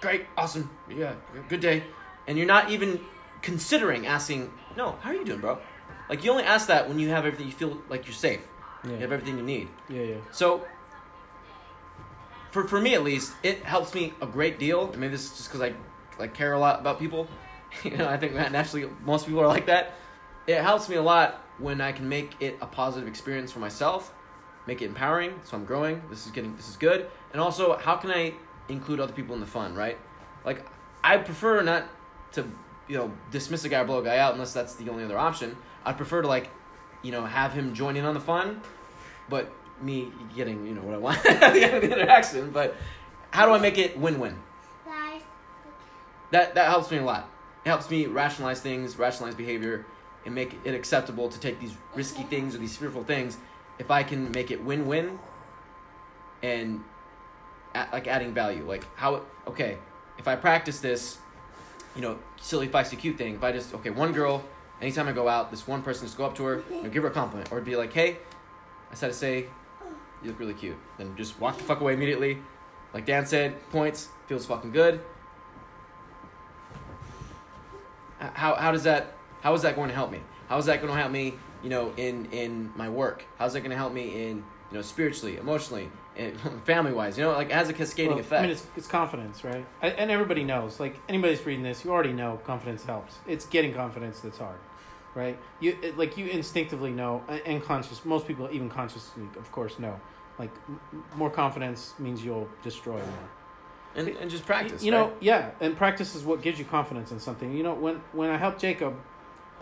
great, 0.00 0.26
awesome, 0.36 0.70
yeah, 0.88 1.14
good 1.48 1.60
day, 1.60 1.84
and 2.26 2.36
you're 2.36 2.46
not 2.46 2.70
even 2.70 3.00
considering 3.42 4.06
asking, 4.06 4.52
no, 4.76 4.92
how 5.02 5.10
are 5.10 5.14
you 5.14 5.24
doing, 5.24 5.40
bro? 5.40 5.58
Like 6.08 6.24
you 6.24 6.30
only 6.30 6.44
ask 6.44 6.66
that 6.68 6.88
when 6.88 6.98
you 6.98 7.08
have 7.10 7.24
everything, 7.24 7.46
you 7.46 7.52
feel 7.52 7.78
like 7.88 8.06
you're 8.06 8.14
safe, 8.14 8.46
you 8.84 8.92
have 8.92 9.12
everything 9.12 9.36
you 9.38 9.44
need. 9.44 9.68
yeah, 9.88 10.02
yeah. 10.02 10.16
So, 10.32 10.66
for 12.50 12.66
for 12.66 12.80
me 12.80 12.94
at 12.94 13.04
least, 13.04 13.32
it 13.42 13.62
helps 13.62 13.94
me 13.94 14.12
a 14.20 14.26
great 14.26 14.58
deal. 14.58 14.90
I 14.92 14.96
mean, 14.96 15.10
this 15.10 15.24
is 15.24 15.36
just 15.36 15.48
because 15.48 15.60
I 15.60 15.74
like 16.18 16.34
care 16.34 16.52
a 16.52 16.58
lot 16.58 16.80
about 16.80 16.98
people. 16.98 17.28
you 17.84 17.96
know, 17.96 18.08
I 18.08 18.16
think 18.16 18.34
that 18.34 18.50
naturally 18.50 18.88
most 19.04 19.26
people 19.26 19.40
are 19.40 19.46
like 19.46 19.66
that. 19.66 19.92
It 20.46 20.60
helps 20.60 20.88
me 20.88 20.96
a 20.96 21.02
lot 21.02 21.44
when 21.58 21.80
I 21.80 21.92
can 21.92 22.08
make 22.08 22.34
it 22.40 22.58
a 22.60 22.66
positive 22.66 23.06
experience 23.08 23.52
for 23.52 23.60
myself, 23.60 24.12
make 24.66 24.82
it 24.82 24.86
empowering, 24.86 25.40
so 25.44 25.56
I'm 25.56 25.64
growing. 25.64 26.02
This 26.10 26.26
is 26.26 26.32
getting 26.32 26.56
this 26.56 26.68
is 26.68 26.76
good, 26.76 27.06
and 27.32 27.40
also 27.40 27.76
how 27.76 27.96
can 27.96 28.10
I 28.10 28.34
include 28.68 29.00
other 29.00 29.12
people 29.12 29.34
in 29.34 29.40
the 29.40 29.46
fun, 29.46 29.74
right? 29.74 29.98
Like 30.44 30.64
I 31.02 31.16
prefer 31.18 31.62
not 31.62 31.84
to 32.32 32.46
you 32.88 32.96
know 32.96 33.12
dismiss 33.30 33.64
a 33.64 33.68
guy 33.68 33.80
or 33.80 33.84
blow 33.84 33.98
a 33.98 34.04
guy 34.04 34.18
out 34.18 34.32
unless 34.32 34.52
that's 34.52 34.74
the 34.74 34.88
only 34.90 35.04
other 35.04 35.18
option. 35.18 35.56
i'd 35.84 35.96
prefer 35.96 36.22
to 36.22 36.28
like 36.28 36.50
you 37.02 37.12
know 37.12 37.24
have 37.24 37.52
him 37.52 37.74
join 37.74 37.96
in 37.96 38.04
on 38.04 38.14
the 38.14 38.20
fun, 38.20 38.60
but 39.28 39.52
me 39.80 40.12
getting 40.36 40.66
you 40.66 40.74
know 40.74 40.82
what 40.82 40.94
I 40.94 40.98
want 40.98 41.24
at 41.26 41.52
the 41.54 41.64
end 41.64 41.76
of 41.76 41.82
the 41.82 41.92
interaction. 41.92 42.50
But 42.50 42.76
how 43.30 43.46
do 43.46 43.52
I 43.52 43.58
make 43.58 43.78
it 43.78 43.98
win-win? 43.98 44.36
Guys, 44.84 45.22
that 46.30 46.54
that 46.54 46.68
helps 46.68 46.90
me 46.90 46.98
a 46.98 47.04
lot. 47.04 47.28
It 47.64 47.68
helps 47.68 47.90
me 47.90 48.06
rationalize 48.06 48.60
things, 48.60 48.98
rationalize 48.98 49.34
behavior, 49.34 49.86
and 50.24 50.34
make 50.34 50.58
it 50.64 50.74
acceptable 50.74 51.28
to 51.28 51.38
take 51.38 51.60
these 51.60 51.74
risky 51.94 52.22
things 52.24 52.54
or 52.54 52.58
these 52.58 52.76
fearful 52.76 53.04
things. 53.04 53.36
If 53.80 53.90
I 53.90 54.02
can 54.02 54.30
make 54.30 54.50
it 54.50 54.62
win-win, 54.62 55.18
and 56.42 56.84
a- 57.74 57.88
like 57.92 58.06
adding 58.06 58.34
value, 58.34 58.64
like 58.68 58.84
how 58.94 59.22
okay, 59.46 59.78
if 60.18 60.28
I 60.28 60.36
practice 60.36 60.80
this, 60.80 61.18
you 61.96 62.02
know, 62.02 62.18
silly 62.36 62.68
feisty 62.68 62.98
cute 62.98 63.16
thing. 63.16 63.34
If 63.36 63.42
I 63.42 63.52
just 63.52 63.74
okay, 63.74 63.88
one 63.88 64.12
girl, 64.12 64.44
anytime 64.82 65.08
I 65.08 65.12
go 65.12 65.28
out, 65.28 65.50
this 65.50 65.66
one 65.66 65.82
person 65.82 66.06
just 66.06 66.18
go 66.18 66.26
up 66.26 66.34
to 66.36 66.44
her, 66.44 66.62
you 66.70 66.82
know, 66.82 66.90
give 66.90 67.02
her 67.02 67.08
a 67.08 67.12
compliment, 67.12 67.50
or 67.50 67.60
be 67.62 67.74
like, 67.74 67.92
hey, 67.92 68.18
I 68.92 68.94
said 68.94 69.08
to 69.08 69.14
say, 69.14 69.46
you 70.22 70.28
look 70.30 70.38
really 70.38 70.54
cute. 70.54 70.76
Then 70.98 71.16
just 71.16 71.40
walk 71.40 71.56
the 71.56 71.64
fuck 71.64 71.80
away 71.80 71.94
immediately. 71.94 72.38
Like 72.92 73.06
Dan 73.06 73.24
said, 73.24 73.56
points 73.70 74.08
feels 74.26 74.44
fucking 74.44 74.72
good. 74.72 75.00
How 78.18 78.54
how 78.56 78.72
does 78.72 78.82
that 78.82 79.14
how 79.40 79.54
is 79.54 79.62
that 79.62 79.74
going 79.74 79.88
to 79.88 79.94
help 79.94 80.10
me? 80.10 80.20
How 80.48 80.58
is 80.58 80.66
that 80.66 80.82
going 80.82 80.92
to 80.92 80.98
help 81.00 81.10
me? 81.10 81.34
You 81.62 81.70
know, 81.70 81.92
in 81.96 82.26
in 82.32 82.72
my 82.76 82.88
work. 82.88 83.24
How's 83.38 83.54
it 83.54 83.60
going 83.60 83.70
to 83.70 83.76
help 83.76 83.92
me 83.92 84.28
in 84.28 84.36
you 84.70 84.76
know 84.76 84.82
spiritually, 84.82 85.36
emotionally, 85.36 85.90
and 86.16 86.38
family 86.64 86.92
wise? 86.92 87.18
You 87.18 87.24
know, 87.24 87.32
like 87.32 87.48
it 87.50 87.54
has 87.54 87.68
a 87.68 87.72
cascading 87.72 88.12
Well, 88.12 88.20
effect. 88.20 88.40
I 88.40 88.42
mean, 88.42 88.50
it's, 88.52 88.66
it's 88.76 88.86
confidence, 88.86 89.44
right? 89.44 89.66
I, 89.82 89.88
and 89.90 90.10
everybody 90.10 90.44
knows. 90.44 90.80
Like 90.80 90.96
anybody's 91.08 91.44
reading 91.44 91.62
this, 91.62 91.84
you 91.84 91.90
already 91.90 92.12
know 92.12 92.40
confidence 92.44 92.84
helps. 92.84 93.16
It's 93.26 93.44
getting 93.46 93.74
confidence 93.74 94.20
that's 94.20 94.38
hard, 94.38 94.58
right? 95.14 95.38
You 95.60 95.76
it, 95.82 95.98
like 95.98 96.16
you 96.16 96.26
instinctively 96.26 96.90
know, 96.92 97.22
and- 97.44 97.62
conscious. 97.62 98.04
Most 98.04 98.26
people, 98.26 98.48
even 98.50 98.70
consciously, 98.70 99.24
of 99.36 99.50
course, 99.52 99.78
know. 99.78 100.00
Like 100.38 100.50
m- 100.68 100.80
more 101.16 101.28
confidence 101.30 101.92
means 101.98 102.24
you'll 102.24 102.48
destroy 102.62 102.96
more. 102.96 103.28
and, 103.96 104.08
and 104.08 104.30
just 104.30 104.46
practice. 104.46 104.82
You 104.82 104.92
know, 104.92 105.08
right? 105.08 105.16
yeah, 105.20 105.50
and 105.60 105.76
practice 105.76 106.14
is 106.14 106.24
what 106.24 106.40
gives 106.40 106.58
you 106.58 106.64
confidence 106.64 107.10
in 107.12 107.20
something. 107.20 107.54
You 107.54 107.62
know, 107.62 107.74
when 107.74 107.96
when 108.12 108.30
I 108.30 108.38
helped 108.38 108.58
Jacob, 108.58 108.94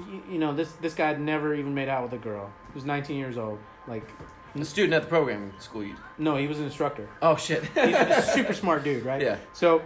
you, 0.00 0.22
you 0.32 0.38
know 0.38 0.54
this 0.54 0.72
this 0.80 0.94
guy 0.94 1.08
had 1.08 1.20
never 1.20 1.54
even 1.54 1.74
made 1.74 1.88
out 1.88 2.02
with 2.02 2.12
a 2.12 2.18
girl. 2.18 2.50
He 2.68 2.74
was 2.74 2.84
19 2.84 3.16
years 3.16 3.38
old. 3.38 3.58
Like, 3.86 4.08
a 4.54 4.64
student 4.64 4.94
at 4.94 5.02
the 5.02 5.08
programming 5.08 5.52
school. 5.58 5.84
You, 5.84 5.94
no, 6.18 6.36
he 6.36 6.46
was 6.46 6.58
an 6.58 6.64
instructor. 6.64 7.08
oh 7.22 7.36
shit. 7.36 7.64
He's 7.74 7.94
a 7.94 8.22
super 8.22 8.52
smart 8.52 8.84
dude, 8.84 9.04
right? 9.04 9.20
Yeah. 9.20 9.38
So, 9.52 9.82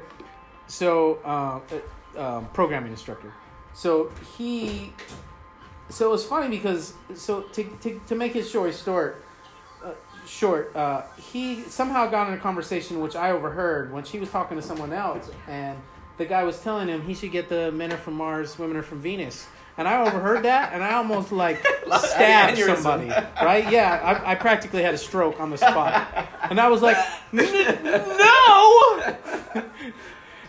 so 0.66 1.18
uh, 1.24 1.60
uh, 2.16 2.36
um, 2.38 2.48
programming 2.52 2.90
instructor. 2.90 3.32
So 3.74 4.12
he, 4.36 4.92
so 5.88 6.08
it 6.08 6.10
was 6.10 6.24
funny 6.24 6.48
because 6.48 6.94
so 7.14 7.42
to 7.42 7.64
to, 7.64 8.00
to 8.08 8.14
make 8.14 8.32
his 8.32 8.48
story 8.48 8.72
short, 8.72 9.24
uh, 9.84 9.92
short, 10.26 10.74
uh, 10.76 11.02
he 11.18 11.62
somehow 11.62 12.08
got 12.08 12.28
in 12.28 12.34
a 12.34 12.38
conversation 12.38 13.00
which 13.00 13.16
I 13.16 13.30
overheard 13.32 13.92
when 13.92 14.04
she 14.04 14.18
was 14.18 14.30
talking 14.30 14.56
to 14.56 14.62
someone 14.62 14.92
else, 14.92 15.30
and 15.48 15.78
the 16.18 16.26
guy 16.26 16.44
was 16.44 16.60
telling 16.60 16.88
him 16.88 17.02
he 17.02 17.14
should 17.14 17.32
get 17.32 17.48
the 17.48 17.72
men 17.72 17.92
are 17.92 17.96
from 17.96 18.14
Mars, 18.14 18.58
women 18.58 18.76
are 18.76 18.82
from 18.82 19.00
Venus. 19.00 19.46
And 19.78 19.88
I 19.88 20.02
overheard 20.06 20.44
that, 20.44 20.72
and 20.74 20.84
I 20.84 20.94
almost 20.94 21.32
like 21.32 21.64
stabbed 21.98 22.58
somebody, 22.58 23.08
right? 23.08 23.70
Yeah, 23.70 24.20
I, 24.24 24.32
I 24.32 24.34
practically 24.34 24.82
had 24.82 24.92
a 24.92 24.98
stroke 24.98 25.40
on 25.40 25.50
the 25.50 25.56
spot, 25.56 26.28
and 26.50 26.60
I 26.60 26.68
was 26.68 26.82
like, 26.82 26.96
"No!" 27.32 29.16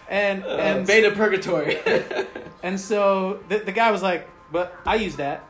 and 0.10 0.44
Uh, 0.44 0.48
and 0.48 0.86
beta 0.88 1.12
purgatory. 1.12 1.80
and 2.64 2.80
so 2.80 3.40
the, 3.50 3.60
the 3.60 3.72
guy 3.72 3.92
was 3.92 4.02
like, 4.04 4.30
but 4.52 4.76
I 4.86 4.96
use 4.96 5.16
that, 5.16 5.44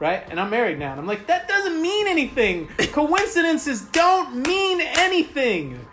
right? 0.00 0.24
And 0.30 0.40
I'm 0.40 0.50
married 0.50 0.78
now. 0.78 0.92
And 0.92 1.00
I'm 1.00 1.06
like, 1.06 1.26
that 1.28 1.46
doesn't 1.48 1.80
mean 1.80 2.08
anything. 2.08 2.68
Coincidences 2.92 3.82
don't 3.82 4.34
mean 4.36 4.80
anything. 4.80 5.86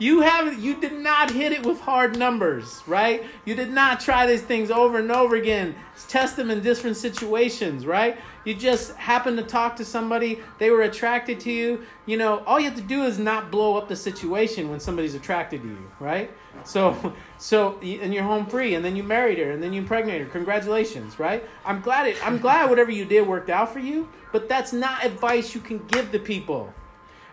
You 0.00 0.22
have 0.22 0.58
you 0.58 0.80
did 0.80 0.94
not 0.94 1.30
hit 1.30 1.52
it 1.52 1.64
with 1.64 1.78
hard 1.80 2.18
numbers, 2.18 2.82
right? 2.86 3.22
You 3.44 3.54
did 3.54 3.70
not 3.70 4.00
try 4.00 4.26
these 4.26 4.40
things 4.40 4.70
over 4.70 4.98
and 4.98 5.12
over 5.12 5.36
again. 5.36 5.74
Test 6.08 6.36
them 6.36 6.50
in 6.50 6.62
different 6.62 6.96
situations, 6.96 7.84
right? 7.84 8.16
You 8.46 8.54
just 8.54 8.96
happened 8.96 9.36
to 9.36 9.44
talk 9.44 9.76
to 9.76 9.84
somebody, 9.84 10.40
they 10.56 10.70
were 10.70 10.80
attracted 10.80 11.38
to 11.40 11.52
you. 11.52 11.84
You 12.06 12.16
know, 12.16 12.42
all 12.46 12.58
you 12.58 12.64
have 12.64 12.76
to 12.76 12.82
do 12.82 13.02
is 13.04 13.18
not 13.18 13.50
blow 13.50 13.76
up 13.76 13.88
the 13.88 13.96
situation 13.96 14.70
when 14.70 14.80
somebody's 14.80 15.14
attracted 15.14 15.60
to 15.60 15.68
you, 15.68 15.90
right? 16.00 16.30
So, 16.64 17.14
so 17.38 17.78
and 17.82 18.14
you're 18.14 18.24
home 18.24 18.46
free, 18.46 18.74
and 18.74 18.82
then 18.82 18.96
you 18.96 19.02
married 19.02 19.36
her, 19.36 19.50
and 19.50 19.62
then 19.62 19.74
you 19.74 19.82
impregnated 19.82 20.28
her. 20.28 20.32
Congratulations, 20.32 21.18
right? 21.18 21.44
I'm 21.66 21.82
glad 21.82 22.06
it. 22.06 22.26
I'm 22.26 22.38
glad 22.38 22.70
whatever 22.70 22.90
you 22.90 23.04
did 23.04 23.26
worked 23.26 23.50
out 23.50 23.70
for 23.70 23.80
you, 23.80 24.08
but 24.32 24.48
that's 24.48 24.72
not 24.72 25.04
advice 25.04 25.54
you 25.54 25.60
can 25.60 25.86
give 25.88 26.10
to 26.12 26.18
people. 26.18 26.72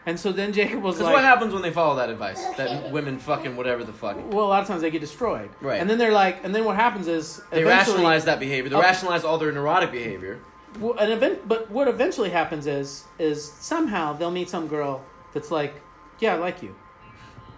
And 0.07 0.17
so 0.19 0.31
then 0.31 0.53
Jacob 0.53 0.81
was 0.81 0.99
like, 1.01 1.13
what 1.13 1.23
happens 1.23 1.53
when 1.53 1.61
they 1.61 1.69
follow 1.71 1.97
that 1.97 2.09
advice? 2.09 2.41
That 2.55 2.91
women 2.91 3.19
fucking 3.19 3.55
whatever 3.57 3.83
the 3.83 3.91
fuck. 3.93 4.15
well, 4.31 4.45
a 4.45 4.47
lot 4.47 4.61
of 4.61 4.67
times 4.67 4.81
they 4.81 4.89
get 4.89 5.01
destroyed. 5.01 5.49
Right. 5.61 5.79
And 5.81 5.89
then 5.89 5.97
they're 5.97 6.13
like, 6.13 6.43
and 6.45 6.55
then 6.55 6.63
what 6.63 6.77
happens 6.77 7.07
is 7.07 7.41
They 7.51 7.63
rationalize 7.65 8.23
that 8.25 8.39
behavior. 8.39 8.69
They 8.69 8.75
Oh. 8.77 8.81
rationalize 8.81 9.23
all 9.25 9.37
their 9.37 9.51
neurotic 9.51 9.91
behavior. 9.91 10.39
Well, 10.79 10.97
an 10.97 11.11
event, 11.11 11.47
but 11.47 11.69
what 11.69 11.87
eventually 11.87 12.29
happens 12.29 12.67
is, 12.67 13.03
is 13.19 13.43
somehow 13.51 14.13
they'll 14.13 14.31
meet 14.31 14.49
some 14.49 14.67
girl 14.67 15.03
that's 15.33 15.51
like, 15.51 15.73
yeah, 16.19 16.35
I 16.35 16.37
like 16.37 16.61
you, 16.63 16.73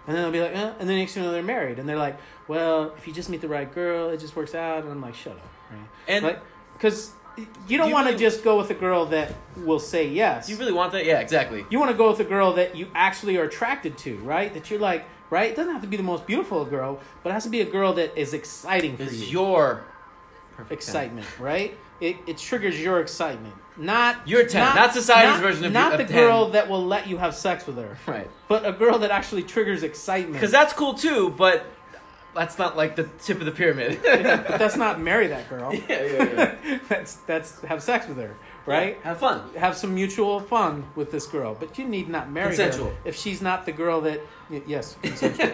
and 0.07 0.15
then 0.15 0.23
they'll 0.23 0.31
be 0.31 0.41
like, 0.41 0.55
eh, 0.55 0.73
and 0.79 0.89
then 0.89 0.97
next 0.97 1.13
thing 1.13 1.23
you 1.23 1.27
know 1.29 1.33
they're 1.33 1.43
married, 1.43 1.77
and 1.79 1.87
they're 1.87 1.97
like, 1.97 2.17
well, 2.47 2.93
if 2.97 3.07
you 3.07 3.13
just 3.13 3.29
meet 3.29 3.41
the 3.41 3.47
right 3.47 3.71
girl, 3.73 4.09
it 4.09 4.19
just 4.19 4.35
works 4.35 4.55
out, 4.55 4.83
and 4.83 4.91
I'm 4.91 5.01
like, 5.01 5.15
shut 5.15 5.33
up, 5.33 5.47
right? 5.69 5.79
And 6.07 6.25
like, 6.25 6.39
because 6.73 7.11
you 7.67 7.77
don't 7.77 7.87
you 7.89 7.93
want 7.93 8.07
to 8.07 8.13
really- 8.13 8.23
just 8.25 8.43
go 8.43 8.57
with 8.57 8.69
a 8.69 8.73
girl 8.73 9.05
that 9.07 9.33
will 9.57 9.79
say 9.79 10.07
yes. 10.07 10.47
do 10.47 10.53
you 10.53 10.59
really 10.59 10.71
want 10.71 10.91
that? 10.93 11.05
Yeah, 11.05 11.19
exactly. 11.19 11.65
You 11.69 11.79
want 11.79 11.91
to 11.91 11.97
go 11.97 12.09
with 12.09 12.19
a 12.19 12.23
girl 12.25 12.53
that 12.53 12.75
you 12.75 12.87
actually 12.95 13.37
are 13.37 13.43
attracted 13.43 13.97
to, 13.99 14.17
right? 14.17 14.53
That 14.53 14.69
you're 14.71 14.79
like, 14.79 15.05
right? 15.29 15.49
It 15.51 15.55
doesn't 15.55 15.71
have 15.73 15.81
to 15.81 15.87
be 15.87 15.97
the 15.97 16.03
most 16.03 16.25
beautiful 16.25 16.65
girl, 16.65 16.99
but 17.23 17.29
it 17.29 17.33
has 17.33 17.43
to 17.43 17.49
be 17.49 17.61
a 17.61 17.65
girl 17.65 17.93
that 17.93 18.17
is 18.17 18.33
exciting 18.33 18.97
for 18.97 19.03
Is 19.03 19.23
you. 19.31 19.39
your 19.41 19.83
perfect 20.55 20.71
excitement, 20.73 21.27
right? 21.39 21.77
It, 22.01 22.17
it 22.27 22.37
triggers 22.37 22.79
your 22.81 23.01
excitement, 23.01 23.53
not 23.75 24.25
Your 24.27 24.45
10, 24.45 24.73
not 24.75 24.93
society's 24.93 25.41
version 25.41 25.65
of- 25.65 25.73
not 25.73 25.91
of 25.91 25.97
the 25.99 26.05
10. 26.05 26.15
girl 26.15 26.49
that 26.51 26.69
will 26.69 26.85
let 26.85 27.07
you 27.07 27.17
have 27.17 27.35
sex 27.35 27.67
with 27.67 27.75
her, 27.77 27.97
Right. 28.07 28.29
but 28.47 28.65
a 28.65 28.71
girl 28.71 28.99
that 28.99 29.11
actually 29.11 29.43
triggers 29.43 29.83
excitement. 29.83 30.33
Because 30.33 30.51
that's 30.51 30.71
cool 30.73 30.93
too, 30.93 31.29
but 31.37 31.65
that's 32.35 32.57
not 32.57 32.77
like 32.77 32.95
the 32.95 33.09
tip 33.23 33.39
of 33.39 33.45
the 33.45 33.51
pyramid. 33.51 33.99
Yeah, 34.03 34.43
but 34.47 34.59
that's 34.59 34.75
not 34.77 34.99
marry 35.01 35.27
that 35.27 35.49
girl. 35.49 35.73
yeah, 35.89 36.03
yeah, 36.03 36.55
yeah. 36.63 36.79
that's 36.89 37.15
that's 37.27 37.59
have 37.61 37.81
sex 37.83 38.07
with 38.07 38.17
her, 38.17 38.35
right? 38.65 38.97
Have 39.03 39.19
fun. 39.19 39.49
Have 39.57 39.75
some 39.75 39.93
mutual 39.95 40.39
fun 40.39 40.85
with 40.95 41.11
this 41.11 41.25
girl, 41.27 41.55
but 41.59 41.77
you 41.77 41.85
need 41.87 42.09
not 42.09 42.31
marry 42.31 42.49
Consensual. 42.55 42.89
her 42.91 42.95
if 43.05 43.15
she's 43.15 43.41
not 43.41 43.65
the 43.65 43.71
girl 43.71 44.01
that. 44.01 44.21
Yes, 44.67 44.95
consensual. 45.01 45.51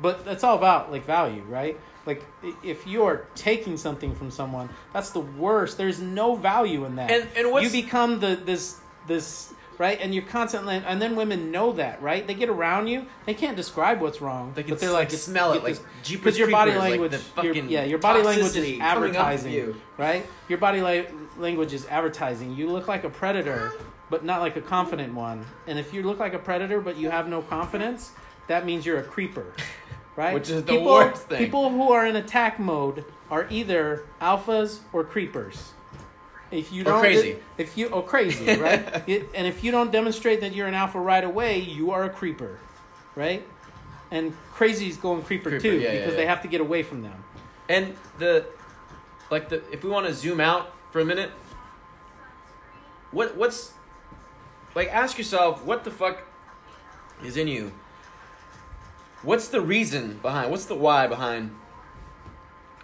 but 0.00 0.24
that's 0.24 0.44
all 0.44 0.56
about 0.56 0.90
like 0.92 1.04
value, 1.04 1.42
right? 1.48 1.78
Like 2.06 2.22
if 2.62 2.86
you 2.86 3.04
are 3.04 3.26
taking 3.34 3.76
something 3.76 4.14
from 4.14 4.30
someone, 4.30 4.68
that's 4.92 5.10
the 5.10 5.20
worst. 5.20 5.76
There's 5.76 6.00
no 6.00 6.36
value 6.36 6.84
in 6.84 6.96
that. 6.96 7.10
And- 7.10 7.28
and 7.36 7.50
what's- 7.50 7.64
you 7.74 7.82
become 7.82 8.20
the 8.20 8.36
this 8.36 8.76
this 9.08 9.52
right, 9.78 9.98
and 10.00 10.14
you're 10.14 10.24
constantly, 10.24 10.76
and 10.76 11.00
then 11.00 11.16
women 11.16 11.50
know 11.50 11.72
that, 11.72 12.00
right? 12.02 12.26
They 12.26 12.34
get 12.34 12.48
around 12.48 12.88
you, 12.88 13.06
they 13.26 13.34
can't 13.34 13.56
describe 13.56 14.00
what's 14.00 14.20
wrong, 14.20 14.52
They 14.54 14.62
can 14.62 14.70
but 14.70 14.80
they're 14.80 14.90
like 14.92 15.10
like 15.10 15.18
smell 15.18 15.52
it, 15.52 15.62
like 15.62 15.78
because 16.08 16.38
your 16.38 16.50
body 16.50 16.72
like 16.72 16.90
language, 16.90 17.20
the 17.34 17.42
your- 17.42 17.54
yeah, 17.54 17.84
your 17.84 17.98
body 17.98 18.22
language 18.22 18.56
is 18.56 18.78
coming 18.78 18.80
up 18.80 19.00
with 19.00 19.16
advertising, 19.16 19.52
you. 19.52 19.80
right? 19.98 20.26
Your 20.48 20.58
body 20.58 20.80
la- 20.80 21.10
language 21.38 21.72
is 21.72 21.86
advertising. 21.86 22.54
You 22.54 22.68
look 22.70 22.88
like 22.88 23.04
a 23.04 23.10
predator, 23.10 23.72
but 24.10 24.24
not 24.24 24.40
like 24.40 24.56
a 24.56 24.62
confident 24.62 25.14
one. 25.14 25.44
And 25.66 25.78
if 25.78 25.92
you 25.92 26.02
look 26.02 26.18
like 26.18 26.34
a 26.34 26.38
predator 26.38 26.80
but 26.80 26.96
you 26.96 27.10
have 27.10 27.28
no 27.28 27.42
confidence, 27.42 28.12
that 28.48 28.64
means 28.64 28.86
you're 28.86 29.00
a 29.00 29.04
creeper, 29.04 29.52
right? 30.16 30.34
Which 30.34 30.48
is 30.50 30.64
the 30.64 30.72
people, 30.72 30.86
worst 30.92 31.28
thing. 31.28 31.38
People 31.38 31.70
who 31.70 31.92
are 31.92 32.06
in 32.06 32.16
attack 32.16 32.58
mode 32.58 33.04
are 33.30 33.46
either 33.50 34.06
alphas 34.20 34.78
or 34.92 35.04
creepers. 35.04 35.72
If 36.50 36.72
you 36.72 36.82
Or 36.82 36.84
don't, 36.84 37.00
crazy. 37.00 37.38
if 37.58 37.76
you 37.76 37.88
or 37.88 38.02
crazy, 38.04 38.54
right? 38.60 39.02
It- 39.08 39.30
and 39.34 39.46
if 39.46 39.64
you 39.64 39.70
don't 39.72 39.90
demonstrate 39.90 40.40
that 40.42 40.54
you're 40.54 40.68
an 40.68 40.74
alpha 40.74 41.00
right 41.00 41.24
away, 41.24 41.58
you 41.58 41.90
are 41.90 42.04
a 42.04 42.10
creeper, 42.10 42.58
right? 43.16 43.46
And 44.12 44.32
crazy's 44.52 44.96
going 44.96 45.22
creeper, 45.22 45.50
Creeper, 45.50 45.62
too 45.62 45.78
yeah, 45.78 45.92
yeah, 45.92 45.98
because 45.98 46.12
yeah. 46.14 46.20
they 46.20 46.26
have 46.26 46.42
to 46.42 46.48
get 46.48 46.60
away 46.60 46.82
from 46.84 47.02
them. 47.02 47.24
And 47.68 47.96
the 48.18 48.46
like 49.30 49.48
the 49.48 49.60
if 49.72 49.82
we 49.82 49.90
want 49.90 50.06
to 50.06 50.14
zoom 50.14 50.40
out 50.40 50.72
for 50.92 51.00
a 51.00 51.04
minute, 51.04 51.30
what 53.10 53.36
what's 53.36 53.72
like 54.76 54.88
ask 54.88 55.18
yourself 55.18 55.64
what 55.64 55.82
the 55.84 55.90
fuck 55.90 56.18
is 57.24 57.36
in 57.36 57.48
you? 57.48 57.72
What's 59.22 59.48
the 59.48 59.60
reason 59.60 60.18
behind? 60.22 60.50
What's 60.50 60.66
the 60.66 60.76
why 60.76 61.06
behind 61.08 61.50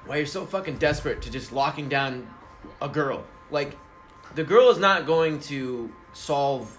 why 0.06 0.16
you're 0.16 0.26
so 0.26 0.44
fucking 0.44 0.78
desperate 0.78 1.22
to 1.22 1.30
just 1.30 1.52
locking 1.52 1.88
down 1.88 2.28
a 2.80 2.88
girl? 2.88 3.24
Like 3.52 3.78
the 4.34 4.42
girl 4.44 4.70
is 4.70 4.78
not 4.78 5.06
going 5.06 5.38
to 5.40 5.92
solve 6.14 6.78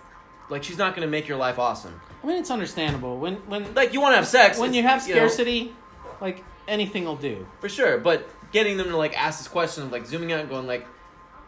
like 0.50 0.64
she's 0.64 0.78
not 0.78 0.96
going 0.96 1.06
to 1.08 1.12
make 1.12 1.28
your 1.28 1.38
life 1.38 1.58
awesome. 1.60 2.02
I 2.24 2.28
mean, 2.28 2.38
it's 2.38 2.52
understandable. 2.52 3.18
When 3.20 3.36
when 3.48 3.74
Like 3.74 3.94
you 3.94 4.02
want 4.02 4.14
to 4.14 4.18
have 4.18 4.28
sex 4.28 4.58
when 4.58 4.74
you 4.74 4.84
have 4.84 5.08
know, 5.08 5.14
scarcity, 5.14 5.74
like 6.20 6.44
anything 6.68 7.06
will 7.06 7.16
do. 7.18 7.46
for 7.60 7.70
sure 7.70 7.98
but 7.98 8.28
getting 8.52 8.78
them 8.78 8.88
to 8.88 8.98
like 8.98 9.18
ask 9.20 9.40
this 9.40 9.48
question 9.48 9.84
of 9.84 9.92
like 9.92 10.06
zooming 10.06 10.32
out 10.32 10.40
and 10.42 10.50
going 10.50 10.66
like 10.68 10.88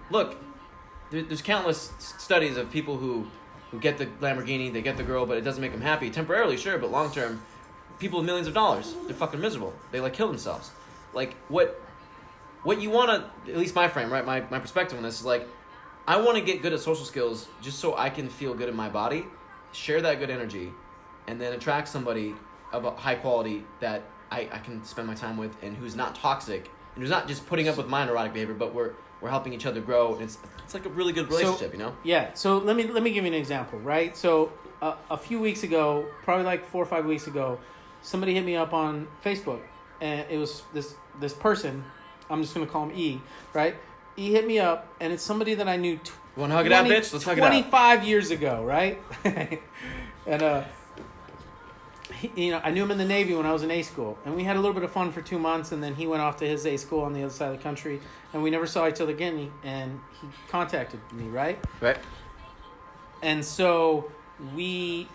look 0.10 0.36
there, 1.12 1.22
there's 1.22 1.42
countless 1.42 1.92
studies 2.00 2.58
of 2.58 2.70
people 2.72 2.98
who 2.98 3.26
who 3.72 3.80
get 3.80 3.98
the 3.98 4.08
lamborghini 4.20 4.72
they 4.74 4.82
get 4.82 4.98
the 4.98 5.04
girl 5.04 5.26
but 5.26 5.38
it 5.38 5.42
doesn't 5.42 5.62
make 5.62 5.72
them 5.72 5.82
happy. 5.82 6.10
Temporarily 6.10 6.58
sure 6.58 6.78
but 6.78 6.92
long 6.92 7.12
term 7.12 7.42
people 8.00 8.20
with 8.20 8.26
millions 8.26 8.48
of 8.48 8.54
dollars 8.54 8.94
they're 9.06 9.16
fucking 9.16 9.40
miserable. 9.40 9.74
They 9.92 10.00
like 10.02 10.14
kill 10.14 10.28
themselves. 10.28 10.72
Like 11.14 11.36
what 11.48 11.82
what 12.66 12.82
you 12.82 12.90
want 12.90 13.10
to 13.46 13.52
at 13.52 13.58
least 13.58 13.74
my 13.76 13.88
frame 13.88 14.12
right 14.12 14.26
my, 14.26 14.42
my 14.52 14.60
perspective 14.60 14.98
on 14.98 15.04
this 15.04 15.20
is 15.20 15.26
like 15.26 15.48
i 16.08 16.18
want 16.18 16.38
to 16.38 16.44
get 16.44 16.62
good 16.62 16.74
at 16.74 16.80
social 16.80 17.06
skills 17.06 17.48
just 17.62 17.80
so 17.80 17.96
i 17.98 18.10
can 18.10 18.28
feel 18.28 18.54
good 18.54 18.68
in 18.68 18.76
my 18.76 18.90
body 18.90 19.26
share 19.72 20.02
that 20.02 20.20
good 20.20 20.30
energy 20.30 20.72
and 21.28 21.40
then 21.40 21.54
attract 21.54 21.88
somebody 21.88 22.36
of 22.74 22.84
a 22.86 22.92
high 22.92 23.16
quality 23.16 23.64
that 23.80 24.02
I, 24.32 24.50
I 24.52 24.60
can 24.60 24.84
spend 24.84 25.08
my 25.08 25.14
time 25.14 25.38
with 25.38 25.56
and 25.64 25.78
who's 25.78 25.96
not 25.96 26.16
toxic 26.16 26.70
and 26.96 27.02
who's 27.04 27.10
not 27.12 27.28
just 27.28 27.46
putting 27.48 27.68
up 27.68 27.78
with 27.78 27.88
my 27.88 28.06
neurotic 28.06 28.34
behavior 28.34 28.54
but 28.56 28.74
we're 28.74 28.92
we're 29.22 29.30
helping 29.30 29.54
each 29.54 29.66
other 29.66 29.82
grow 29.82 30.14
and 30.14 30.24
it's 30.24 30.38
it's 30.64 30.74
like 30.74 30.86
a 30.86 30.90
really 30.90 31.14
good 31.14 31.30
So- 31.32 31.38
relationship 31.38 31.72
you 31.74 31.80
know 31.80 31.96
Yeah. 32.04 32.34
So 32.34 32.58
let 32.58 32.76
me 32.76 32.84
let 32.88 33.02
me 33.04 33.12
give 33.12 33.24
you 33.24 33.32
an 33.32 33.38
example, 33.38 33.80
right? 33.80 34.16
So 34.18 34.52
uh, 34.82 34.96
a 35.10 35.18
few 35.18 35.40
weeks 35.40 35.64
ago, 35.64 36.06
probably 36.24 36.44
like 36.46 36.66
four 36.68 36.84
or 36.84 36.86
five 36.86 37.06
weeks 37.06 37.28
ago, 37.28 37.60
somebody 38.02 38.34
hit 38.34 38.44
me 38.46 38.56
up 38.56 38.74
on 38.74 39.08
Facebook, 39.24 39.62
and 40.02 40.26
it 40.30 40.38
was 40.38 40.64
this 40.74 40.96
this 41.20 41.34
person. 41.34 41.84
I'm 42.30 42.42
just 42.42 42.54
gonna 42.54 42.68
call 42.68 42.90
him 42.90 42.98
E, 42.98 43.22
right? 43.54 43.76
E 44.18 44.32
hit 44.32 44.48
me 44.48 44.60
up, 44.60 44.88
and 45.00 45.12
it's 45.12 45.24
somebody 45.24 45.56
that 45.56 45.68
I 45.68 45.76
knew. 45.76 45.98
Tw- 45.98 46.12
want 46.36 46.52
to 46.52 46.58
hug 46.58 46.66
it 46.66 46.72
out 46.72 46.86
bitch 46.86 47.14
let's 47.14 47.24
hug 47.24 47.38
it 47.38 47.44
out 47.44 47.48
25 47.48 48.04
years 48.04 48.32
ago, 48.32 48.64
right? 48.64 49.02
and 50.28 50.44
uh, 50.44 50.64
he, 52.14 52.32
you 52.36 52.52
know, 52.52 52.62
I 52.64 52.72
knew 52.72 52.84
him 52.84 52.92
in 52.92 52.98
the 52.98 53.06
Navy 53.06 53.36
when 53.36 53.46
I 53.46 53.54
was 53.54 53.64
in 53.64 53.72
A 53.72 53.82
school, 53.82 54.18
and 54.26 54.36
we 54.36 54.44
had 54.44 54.56
a 54.56 54.60
little 54.60 54.74
bit 54.74 54.84
of 54.84 54.92
fun 54.92 55.12
for 55.12 55.22
two 55.22 55.40
months, 55.40 55.72
and 55.72 55.84
then 55.84 55.96
he 55.96 56.08
went 56.08 56.22
off 56.22 56.38
to 56.38 56.48
his 56.48 56.66
A 56.66 56.78
school 56.78 57.02
on 57.02 57.14
the 57.14 57.24
other 57.24 57.34
side 57.34 57.52
of 57.52 57.58
the 57.58 57.64
country, 57.64 58.00
and 58.34 58.44
we 58.44 58.50
never 58.50 58.68
saw 58.68 58.88
each 58.88 59.02
other 59.02 59.12
again. 59.12 59.52
And 59.64 60.00
he 60.22 60.28
contacted 60.50 61.00
me, 61.12 61.28
right? 61.28 61.60
right 61.82 61.98
And 63.22 63.44
so 63.44 64.12
we, 64.56 65.08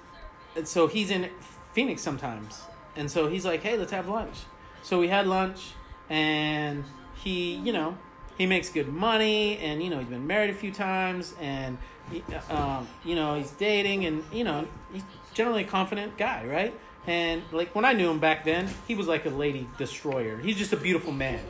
and 0.56 0.66
so 0.66 0.86
he's 0.86 1.10
in 1.10 1.30
Phoenix 1.72 2.02
sometimes, 2.02 2.62
and 2.96 3.10
so 3.10 3.28
he's 3.28 3.44
like, 3.44 3.62
"Hey, 3.62 3.76
let's 3.76 3.92
have 3.92 4.08
lunch." 4.08 4.36
So 4.82 4.98
we 4.98 5.08
had 5.08 5.26
lunch, 5.26 5.72
and 6.08 6.84
he, 7.22 7.54
you 7.56 7.72
know, 7.72 7.96
he 8.38 8.46
makes 8.46 8.68
good 8.70 8.88
money, 8.88 9.58
and 9.58 9.82
you 9.82 9.90
know, 9.90 9.98
he's 9.98 10.08
been 10.08 10.26
married 10.26 10.50
a 10.50 10.54
few 10.54 10.72
times, 10.72 11.34
and 11.40 11.78
he, 12.10 12.22
um, 12.50 12.88
you 13.04 13.14
know, 13.14 13.36
he's 13.36 13.50
dating, 13.52 14.06
and 14.06 14.24
you 14.32 14.44
know, 14.44 14.66
he's 14.92 15.02
generally 15.34 15.62
a 15.62 15.66
confident 15.66 16.16
guy, 16.16 16.44
right? 16.46 16.74
And 17.06 17.42
like 17.52 17.74
when 17.74 17.84
I 17.84 17.92
knew 17.92 18.10
him 18.10 18.18
back 18.18 18.44
then, 18.44 18.68
he 18.86 18.94
was 18.94 19.06
like 19.06 19.26
a 19.26 19.30
lady 19.30 19.66
destroyer. 19.78 20.38
He's 20.38 20.56
just 20.56 20.72
a 20.72 20.76
beautiful 20.76 21.12
man, 21.12 21.40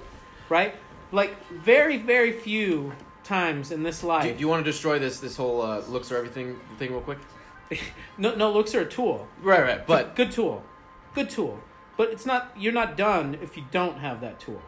right? 0.49 0.75
Like 1.13 1.35
very, 1.51 1.97
very 1.97 2.33
few 2.33 2.93
times 3.25 3.71
in 3.71 3.83
this 3.83 4.03
life. 4.03 4.25
do, 4.25 4.33
do 4.33 4.41
you 4.41 4.49
want 4.49 4.65
to 4.65 4.71
destroy 4.71 4.99
this 4.99 5.21
this 5.21 5.37
whole 5.37 5.63
uh, 5.63 5.81
looks 5.89 6.11
or 6.11 6.17
everything 6.17 6.59
thing 6.79 6.91
real 6.91 7.01
quick 7.01 7.19
no, 8.19 8.35
no, 8.35 8.51
looks 8.53 8.75
are 8.75 8.81
a 8.81 8.87
tool. 8.87 9.29
right 9.43 9.63
right 9.63 9.87
but 9.87 10.17
good 10.17 10.31
tool, 10.31 10.63
good 11.15 11.31
tool. 11.31 11.61
But 11.97 12.11
it's 12.11 12.25
not. 12.25 12.53
You're 12.57 12.73
not 12.73 12.97
done 12.97 13.39
if 13.43 13.57
you 13.57 13.65
don't 13.71 13.99
have 13.99 14.21
that 14.23 14.41
tool, 14.41 14.63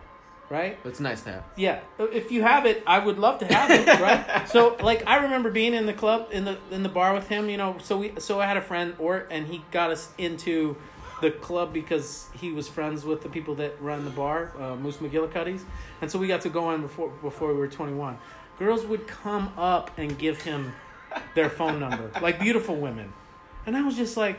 right? 0.52 0.78
it's 0.84 1.00
nice 1.00 1.22
to 1.22 1.32
have 1.32 1.44
Yeah. 1.56 1.80
If 1.98 2.30
you 2.30 2.42
have 2.42 2.66
it, 2.66 2.82
I 2.86 2.98
would 2.98 3.18
love 3.18 3.38
to 3.40 3.46
have 3.46 3.70
it, 3.70 3.86
right? 4.00 4.46
so, 4.48 4.76
like, 4.82 5.02
I 5.06 5.16
remember 5.22 5.50
being 5.50 5.72
in 5.74 5.86
the 5.86 5.94
club 5.94 6.28
in 6.30 6.44
the 6.44 6.58
in 6.70 6.82
the 6.82 6.88
bar 6.88 7.14
with 7.14 7.28
him. 7.28 7.48
You 7.48 7.56
know, 7.56 7.76
so 7.82 7.96
we 7.96 8.12
so 8.18 8.40
I 8.40 8.46
had 8.46 8.58
a 8.58 8.60
friend, 8.60 8.94
Ort, 8.98 9.28
and 9.30 9.46
he 9.46 9.62
got 9.70 9.90
us 9.90 10.10
into 10.18 10.76
the 11.22 11.30
club 11.30 11.72
because 11.72 12.28
he 12.38 12.52
was 12.52 12.68
friends 12.68 13.04
with 13.04 13.22
the 13.22 13.28
people 13.28 13.54
that 13.54 13.80
run 13.80 14.04
the 14.04 14.10
bar, 14.10 14.52
uh, 14.58 14.76
Moose 14.76 14.98
McGillycuddy's, 14.98 15.64
and 16.02 16.10
so 16.10 16.18
we 16.18 16.26
got 16.26 16.42
to 16.42 16.50
go 16.50 16.70
in 16.72 16.82
before 16.82 17.08
before 17.22 17.48
we 17.48 17.58
were 17.58 17.68
twenty 17.68 17.94
one. 17.94 18.18
Girls 18.58 18.84
would 18.84 19.06
come 19.06 19.52
up 19.56 19.90
and 19.96 20.18
give 20.18 20.42
him 20.42 20.74
their 21.34 21.48
phone 21.48 21.80
number, 21.80 22.10
like 22.20 22.38
beautiful 22.38 22.76
women, 22.76 23.12
and 23.66 23.76
I 23.76 23.82
was 23.82 23.96
just 23.96 24.16
like, 24.16 24.36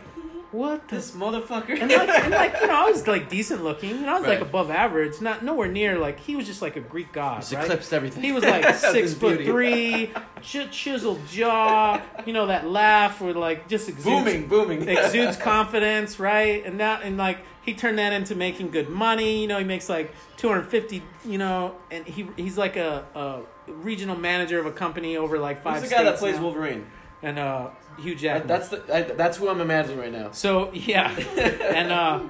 "What 0.53 0.87
the 0.87 0.95
this 0.95 1.11
motherfucker 1.11 1.77
and 1.79 1.91
like, 1.91 2.09
and 2.09 2.31
like 2.31 2.55
you 2.61 2.67
know, 2.67 2.85
I 2.85 2.89
was 2.89 3.05
like 3.15 3.27
decent 3.29 3.63
looking. 3.63 3.91
and 3.91 4.09
I 4.09 4.17
was 4.19 4.27
like 4.27 4.39
above 4.39 4.71
average, 4.71 5.19
not 5.19 5.43
nowhere 5.43 5.67
near 5.67 5.97
like 5.97 6.19
he 6.19 6.35
was 6.35 6.45
just 6.45 6.61
like 6.61 6.75
a 6.75 6.79
Greek 6.79 7.11
god, 7.11 7.41
Just 7.41 7.53
right? 7.53 7.63
eclipsed 7.63 7.91
everything 7.91 8.23
He 8.23 8.31
was 8.31 8.43
like 8.43 8.73
six 8.75 9.13
foot 9.13 9.39
beauty. 9.39 9.45
three, 9.45 10.11
ch- 10.41 10.71
chiseled 10.71 11.19
jaw. 11.27 12.01
You 12.25 12.33
know 12.33 12.47
that 12.47 12.67
laugh 12.67 13.19
with 13.19 13.35
like 13.35 13.67
just 13.67 13.89
exudes, 13.89 14.05
booming 14.05 14.47
booming 14.47 14.87
exudes 14.97 15.35
confidence, 15.37 16.19
right? 16.19 16.65
And 16.65 16.79
that 16.79 17.03
and 17.03 17.17
like 17.17 17.39
he 17.65 17.73
turned 17.73 17.97
that 17.97 18.13
into 18.13 18.35
making 18.35 18.71
good 18.71 18.89
money. 18.89 19.41
You 19.41 19.47
know, 19.47 19.57
he 19.57 19.65
makes 19.65 19.89
like 19.89 20.13
two 20.37 20.47
hundred 20.49 20.67
fifty. 20.67 21.01
You 21.25 21.37
know, 21.37 21.75
and 21.89 22.05
he 22.05 22.27
he's 22.35 22.57
like 22.57 22.75
a, 22.75 23.05
a 23.15 23.71
regional 23.71 24.17
manager 24.17 24.59
of 24.59 24.65
a 24.65 24.71
company 24.71 25.15
over 25.17 25.39
like 25.39 25.63
five. 25.63 25.79
Who's 25.81 25.89
the 25.89 25.95
guy 25.95 26.03
that 26.03 26.17
plays 26.17 26.35
now. 26.35 26.43
Wolverine? 26.43 26.85
And 27.21 27.39
uh, 27.39 27.69
Hugh 27.99 28.15
Jackman. 28.15 28.47
that's 28.47 28.69
the 28.69 28.95
I, 28.95 29.01
that's 29.03 29.37
who 29.37 29.49
I'm 29.49 29.61
imagining 29.61 29.99
right 29.99 30.11
now. 30.11 30.31
So 30.31 30.71
yeah, 30.73 31.09
and 31.37 31.91
uh, 31.91 32.21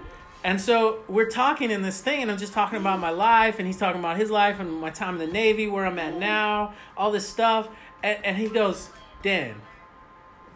and 0.43 0.59
so 0.59 0.99
we're 1.07 1.29
talking 1.29 1.71
in 1.71 1.81
this 1.81 2.01
thing, 2.01 2.21
and 2.21 2.31
I'm 2.31 2.37
just 2.37 2.53
talking 2.53 2.79
about 2.79 2.99
my 2.99 3.09
life, 3.09 3.59
and 3.59 3.67
he's 3.67 3.77
talking 3.77 3.99
about 3.99 4.17
his 4.17 4.29
life 4.29 4.59
and 4.59 4.81
my 4.81 4.89
time 4.89 5.15
in 5.15 5.27
the 5.27 5.33
Navy, 5.33 5.67
where 5.67 5.85
I'm 5.85 5.99
at 5.99 6.17
now, 6.17 6.73
all 6.97 7.11
this 7.11 7.27
stuff, 7.27 7.69
and, 8.01 8.23
and 8.25 8.37
he 8.37 8.49
goes, 8.49 8.89
Dan, 9.21 9.61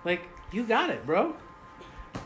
like 0.03 0.27
you 0.51 0.63
got 0.63 0.89
it, 0.89 1.05
bro. 1.05 1.35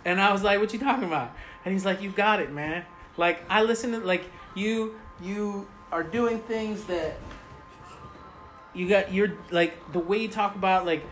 And 0.05 0.19
I 0.21 0.31
was 0.31 0.41
like, 0.41 0.59
what 0.59 0.73
you 0.73 0.79
talking 0.79 1.03
about? 1.03 1.31
And 1.65 1.73
he's 1.73 1.85
like, 1.85 2.01
you 2.01 2.09
got 2.09 2.39
it, 2.39 2.51
man. 2.51 2.85
Like 3.17 3.43
I 3.49 3.63
listen 3.63 3.91
to 3.91 3.99
like 3.99 4.25
you 4.55 4.95
you 5.21 5.67
are 5.91 6.03
doing 6.03 6.39
things 6.39 6.85
that 6.85 7.17
you 8.73 8.87
got 8.87 9.13
you're 9.13 9.33
like 9.51 9.91
the 9.91 9.99
way 9.99 10.17
you 10.17 10.27
talk 10.27 10.55
about 10.55 10.85
like 10.85 11.05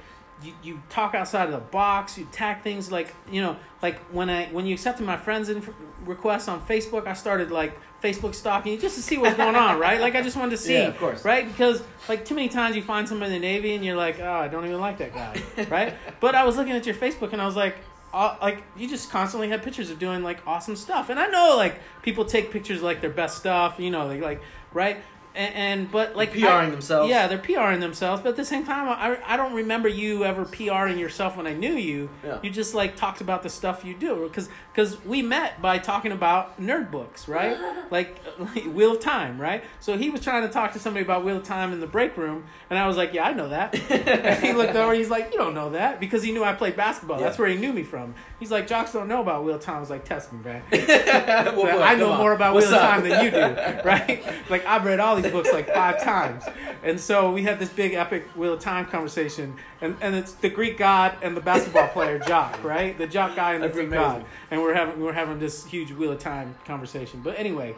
you, 0.44 0.54
you 0.64 0.82
talk 0.90 1.16
outside 1.16 1.46
of 1.46 1.52
the 1.52 1.58
box 1.58 2.18
you 2.18 2.28
tack 2.32 2.64
things 2.64 2.92
like 2.92 3.14
you 3.32 3.42
know 3.42 3.58
like 3.82 4.00
when 4.12 4.30
i 4.30 4.46
when 4.48 4.66
you 4.66 4.74
accepted 4.74 5.06
my 5.06 5.18
friends 5.18 5.50
inf- 5.50 5.70
requests 6.06 6.48
on 6.48 6.62
facebook 6.66 7.08
i 7.08 7.14
started 7.14 7.52
like 7.52 7.78
facebook 8.02 8.34
stalking 8.34 8.72
you 8.72 8.80
just 8.80 8.96
to 8.96 9.02
see 9.02 9.18
what's 9.18 9.36
going 9.36 9.56
on 9.56 9.78
right? 9.78 10.00
Like 10.00 10.16
i 10.16 10.22
just 10.22 10.38
wanted 10.38 10.52
to 10.52 10.58
see 10.68 10.74
Yeah, 10.74 10.88
of 10.88 10.98
course. 10.98 11.26
right? 11.26 11.46
Because 11.46 11.84
like 12.08 12.24
too 12.24 12.36
many 12.36 12.48
times 12.48 12.76
you 12.76 12.82
find 12.82 13.08
someone 13.10 13.28
in 13.28 13.34
the 13.34 13.40
navy 13.40 13.76
and 13.76 13.84
you're 13.84 13.98
like 13.98 14.20
oh 14.22 14.32
i 14.32 14.48
don't 14.48 14.66
even 14.66 14.80
like 14.80 14.98
that 15.00 15.14
guy 15.14 15.42
right? 15.70 15.94
But 16.22 16.36
i 16.36 16.46
was 16.46 16.56
looking 16.56 16.74
at 16.74 16.86
your 16.86 16.96
facebook 16.96 17.34
and 17.34 17.42
i 17.42 17.46
was 17.46 17.56
like 17.58 17.76
uh, 18.12 18.36
like 18.42 18.64
you 18.76 18.90
just 18.90 19.12
constantly 19.12 19.50
had 19.50 19.62
pictures 19.62 19.92
of 19.92 20.00
doing 20.00 20.24
like 20.24 20.40
awesome 20.48 20.76
stuff. 20.76 21.10
And 21.10 21.20
i 21.20 21.28
know 21.28 21.56
like 21.58 21.80
people 22.02 22.26
take 22.26 22.50
pictures 22.52 22.78
of, 22.78 22.84
like 22.84 23.02
their 23.02 23.10
best 23.12 23.38
stuff 23.38 23.76
you 23.78 23.92
know 23.92 24.08
like 24.08 24.22
like 24.22 24.42
right 24.74 24.98
and, 25.36 25.56
and 25.56 25.92
but 25.92 26.16
like 26.16 26.32
PRing 26.32 26.46
I- 26.46 26.70
themselves. 26.70 27.10
yeah 27.10 27.28
they're 27.28 27.38
PRing 27.38 27.80
themselves, 27.80 28.22
but 28.22 28.30
at 28.30 28.36
the 28.36 28.46
same 28.46 28.66
time, 28.66 28.88
I, 28.90 29.20
I 29.26 29.38
don't 29.38 29.54
remember 29.54 29.88
you 29.88 30.26
ever 30.26 30.46
PRing 30.46 30.98
yourself 30.98 31.38
when 31.38 31.48
I 31.48 31.54
knew 31.54 31.74
you. 31.74 32.10
Yeah. 32.24 32.40
You 32.42 32.50
just 32.50 32.74
like 32.74 32.96
talked 32.96 33.22
about 33.22 33.44
the 33.44 33.50
stuff 33.50 33.84
you 33.86 33.94
do 33.96 34.28
because 34.28 34.50
because 34.74 35.04
we 35.04 35.22
met 35.22 35.62
by 35.62 35.78
talking 35.78 36.12
about 36.12 36.60
nerd 36.60 36.90
books, 36.92 37.28
right? 37.28 37.58
like, 37.92 38.18
like 38.40 38.64
Wheel 38.74 38.94
of 38.94 39.00
Time, 39.02 39.40
right? 39.40 39.64
So 39.80 39.98
he 39.98 40.10
was 40.10 40.22
trying 40.22 40.44
to 40.48 40.50
talk 40.54 40.74
to 40.74 40.80
somebody 40.80 41.04
about 41.04 41.26
Wheel 41.26 41.38
of 41.38 41.44
Time 41.44 41.74
in 41.74 41.80
the 41.82 41.88
break 41.88 42.16
room, 42.16 42.46
and 42.70 42.80
I 42.80 42.88
was 42.88 42.96
like, 42.96 43.14
yeah, 43.14 43.26
I 43.26 43.34
know 43.34 43.50
that. 43.50 43.76
he 44.42 44.54
looked 44.54 44.76
over, 44.76 44.94
he's 44.94 45.10
like, 45.10 45.32
you 45.32 45.38
don't 45.38 45.54
know 45.54 45.72
that 45.72 46.00
because 46.00 46.24
he 46.24 46.32
knew 46.32 46.44
I 46.44 46.54
played 46.54 46.76
basketball. 46.76 47.20
That's 47.20 47.38
where 47.38 47.50
he 47.50 47.58
knew 47.58 47.74
me 47.74 47.84
from. 47.84 48.16
He's 48.40 48.52
like, 48.52 48.68
jocks 48.68 48.94
don't 48.94 49.08
know 49.10 49.22
about 49.22 49.44
Wheel 49.44 49.56
of 49.56 49.62
Time. 49.62 49.78
I 49.78 49.80
was 49.82 49.90
like, 49.90 50.06
test 50.06 50.32
me, 50.32 50.40
man. 50.44 50.64
Well, 50.72 51.56
boy, 51.56 51.82
I 51.82 51.96
know 51.96 52.12
on. 52.12 52.18
more 52.20 52.34
about 52.34 52.54
What's 52.54 52.68
Wheel 52.68 52.76
of? 52.76 52.82
Time 52.82 53.08
than 53.08 53.26
you 53.26 53.32
do, 53.32 53.82
right? 53.84 54.24
Like 54.50 54.66
I've 54.66 54.86
read 54.86 55.00
all 55.00 55.19
these 55.22 55.32
books 55.32 55.52
like 55.54 55.68
five 55.74 56.04
times, 56.04 56.44
and 56.84 57.00
so 57.00 57.32
we 57.32 57.44
had 57.44 57.60
this 57.60 57.70
big 57.70 57.94
epic 57.94 58.28
Wheel 58.36 58.54
of 58.54 58.60
Time 58.60 58.86
conversation, 58.86 59.56
and, 59.82 59.96
and 60.02 60.16
it's 60.16 60.34
the 60.34 60.50
Greek 60.50 60.78
god 60.78 61.18
and 61.22 61.36
the 61.36 61.42
basketball 61.42 61.88
player 61.94 62.20
Jock, 62.20 62.64
right? 62.64 62.98
The 62.98 63.08
Jock 63.08 63.36
guy 63.36 63.54
and 63.54 63.64
the 63.64 63.68
That's 63.68 63.78
Greek 63.78 63.88
amazing. 63.88 64.22
god, 64.22 64.26
and 64.52 64.62
we're 64.62 64.74
having 64.74 65.02
we're 65.02 65.14
having 65.14 65.40
this 65.40 65.66
huge 65.66 65.92
Wheel 65.92 66.12
of 66.12 66.20
Time 66.20 66.56
conversation. 66.66 67.22
But 67.24 67.38
anyway, 67.38 67.76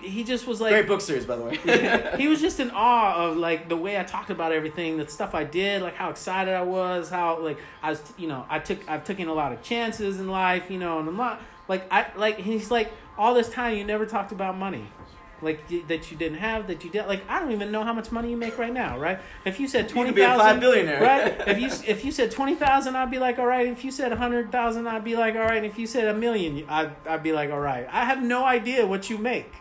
he 0.00 0.24
just 0.24 0.46
was 0.46 0.60
like 0.60 0.72
Great 0.72 0.86
book 0.86 1.00
series, 1.00 1.26
by 1.26 1.36
the 1.36 1.42
way. 1.42 2.12
he 2.16 2.28
was 2.28 2.40
just 2.40 2.60
in 2.60 2.70
awe 2.70 3.26
of 3.26 3.36
like 3.36 3.68
the 3.68 3.76
way 3.76 3.98
I 3.98 4.04
talked 4.04 4.30
about 4.30 4.52
everything, 4.52 4.96
the 4.96 5.08
stuff 5.08 5.34
I 5.34 5.44
did, 5.44 5.82
like 5.82 5.94
how 5.94 6.10
excited 6.10 6.54
I 6.54 6.62
was, 6.62 7.10
how 7.10 7.40
like 7.40 7.58
I 7.82 7.90
was, 7.90 8.02
you 8.16 8.28
know, 8.28 8.46
I 8.48 8.58
took 8.58 8.88
I've 8.88 9.04
taken 9.04 9.28
a 9.28 9.34
lot 9.34 9.52
of 9.52 9.62
chances 9.62 10.20
in 10.20 10.28
life, 10.28 10.70
you 10.70 10.78
know, 10.78 10.98
and 10.98 11.08
I'm 11.08 11.16
not 11.16 11.40
like 11.68 11.86
I 11.90 12.06
like 12.16 12.38
he's 12.38 12.70
like 12.70 12.92
all 13.18 13.34
this 13.34 13.48
time 13.48 13.76
you 13.76 13.84
never 13.84 14.06
talked 14.06 14.32
about 14.32 14.56
money. 14.56 14.86
Like 15.42 15.66
that 15.88 16.10
you 16.10 16.16
didn't 16.16 16.38
have, 16.38 16.66
that 16.66 16.84
you 16.84 16.90
did. 16.90 17.06
Like 17.06 17.22
I 17.28 17.40
don't 17.40 17.52
even 17.52 17.70
know 17.72 17.82
how 17.82 17.92
much 17.92 18.12
money 18.12 18.30
you 18.30 18.36
make 18.36 18.58
right 18.58 18.72
now, 18.72 18.98
right? 18.98 19.18
If 19.44 19.58
you 19.58 19.66
said 19.68 19.84
You 19.88 19.94
twenty 19.94 20.08
could 20.10 20.16
be 20.16 20.22
a 20.22 20.26
thousand, 20.26 20.46
five 20.46 20.60
billionaire. 20.60 21.00
right? 21.02 21.48
If 21.48 21.58
you 21.58 21.68
if 21.88 22.04
you 22.04 22.12
said 22.12 22.30
twenty 22.30 22.54
thousand, 22.54 22.96
I'd 22.96 23.10
be 23.10 23.18
like, 23.18 23.38
all 23.38 23.46
right. 23.46 23.66
If 23.66 23.84
you 23.84 23.90
said 23.90 24.12
a 24.12 24.16
hundred 24.16 24.52
thousand, 24.52 24.86
I'd 24.86 25.04
be 25.04 25.16
like, 25.16 25.34
all 25.36 25.42
right. 25.42 25.64
If 25.64 25.78
you 25.78 25.86
said 25.86 26.08
a 26.08 26.14
million, 26.14 26.64
I'd 26.68 26.90
I'd 27.06 27.22
be 27.22 27.32
like, 27.32 27.50
all 27.50 27.60
right. 27.60 27.86
I 27.90 28.04
have 28.04 28.22
no 28.22 28.44
idea 28.44 28.86
what 28.86 29.08
you 29.08 29.16
make, 29.18 29.52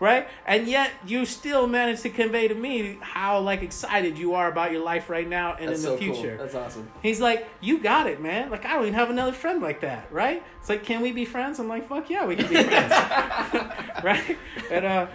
right? 0.00 0.28
And 0.46 0.66
yet 0.68 0.92
you 1.06 1.26
still 1.26 1.66
manage 1.66 2.00
to 2.02 2.10
convey 2.10 2.48
to 2.48 2.54
me 2.54 2.98
how 3.00 3.40
like 3.40 3.62
excited 3.62 4.18
you 4.18 4.34
are 4.34 4.48
about 4.50 4.72
your 4.72 4.82
life 4.84 5.10
right 5.10 5.28
now 5.28 5.54
and 5.54 5.68
That's 5.68 5.84
in 5.84 5.90
the 5.90 5.98
so 5.98 6.04
cool. 6.04 6.14
future. 6.14 6.36
That's 6.36 6.54
awesome. 6.54 6.90
He's 7.02 7.20
like, 7.20 7.48
you 7.60 7.78
got 7.80 8.06
it, 8.06 8.20
man. 8.20 8.50
Like 8.50 8.64
I 8.64 8.74
don't 8.74 8.82
even 8.82 8.94
have 8.94 9.10
another 9.10 9.32
friend 9.32 9.60
like 9.62 9.80
that, 9.80 10.12
right? 10.12 10.42
It's 10.60 10.68
like, 10.68 10.84
can 10.84 11.00
we 11.02 11.12
be 11.12 11.24
friends? 11.24 11.58
I'm 11.58 11.68
like, 11.68 11.88
fuck 11.88 12.08
yeah, 12.10 12.24
we 12.26 12.36
can 12.36 12.48
be 12.48 12.54
friends, 12.62 12.92
right? 14.04 14.38
And 14.70 14.84
uh, 14.84 15.06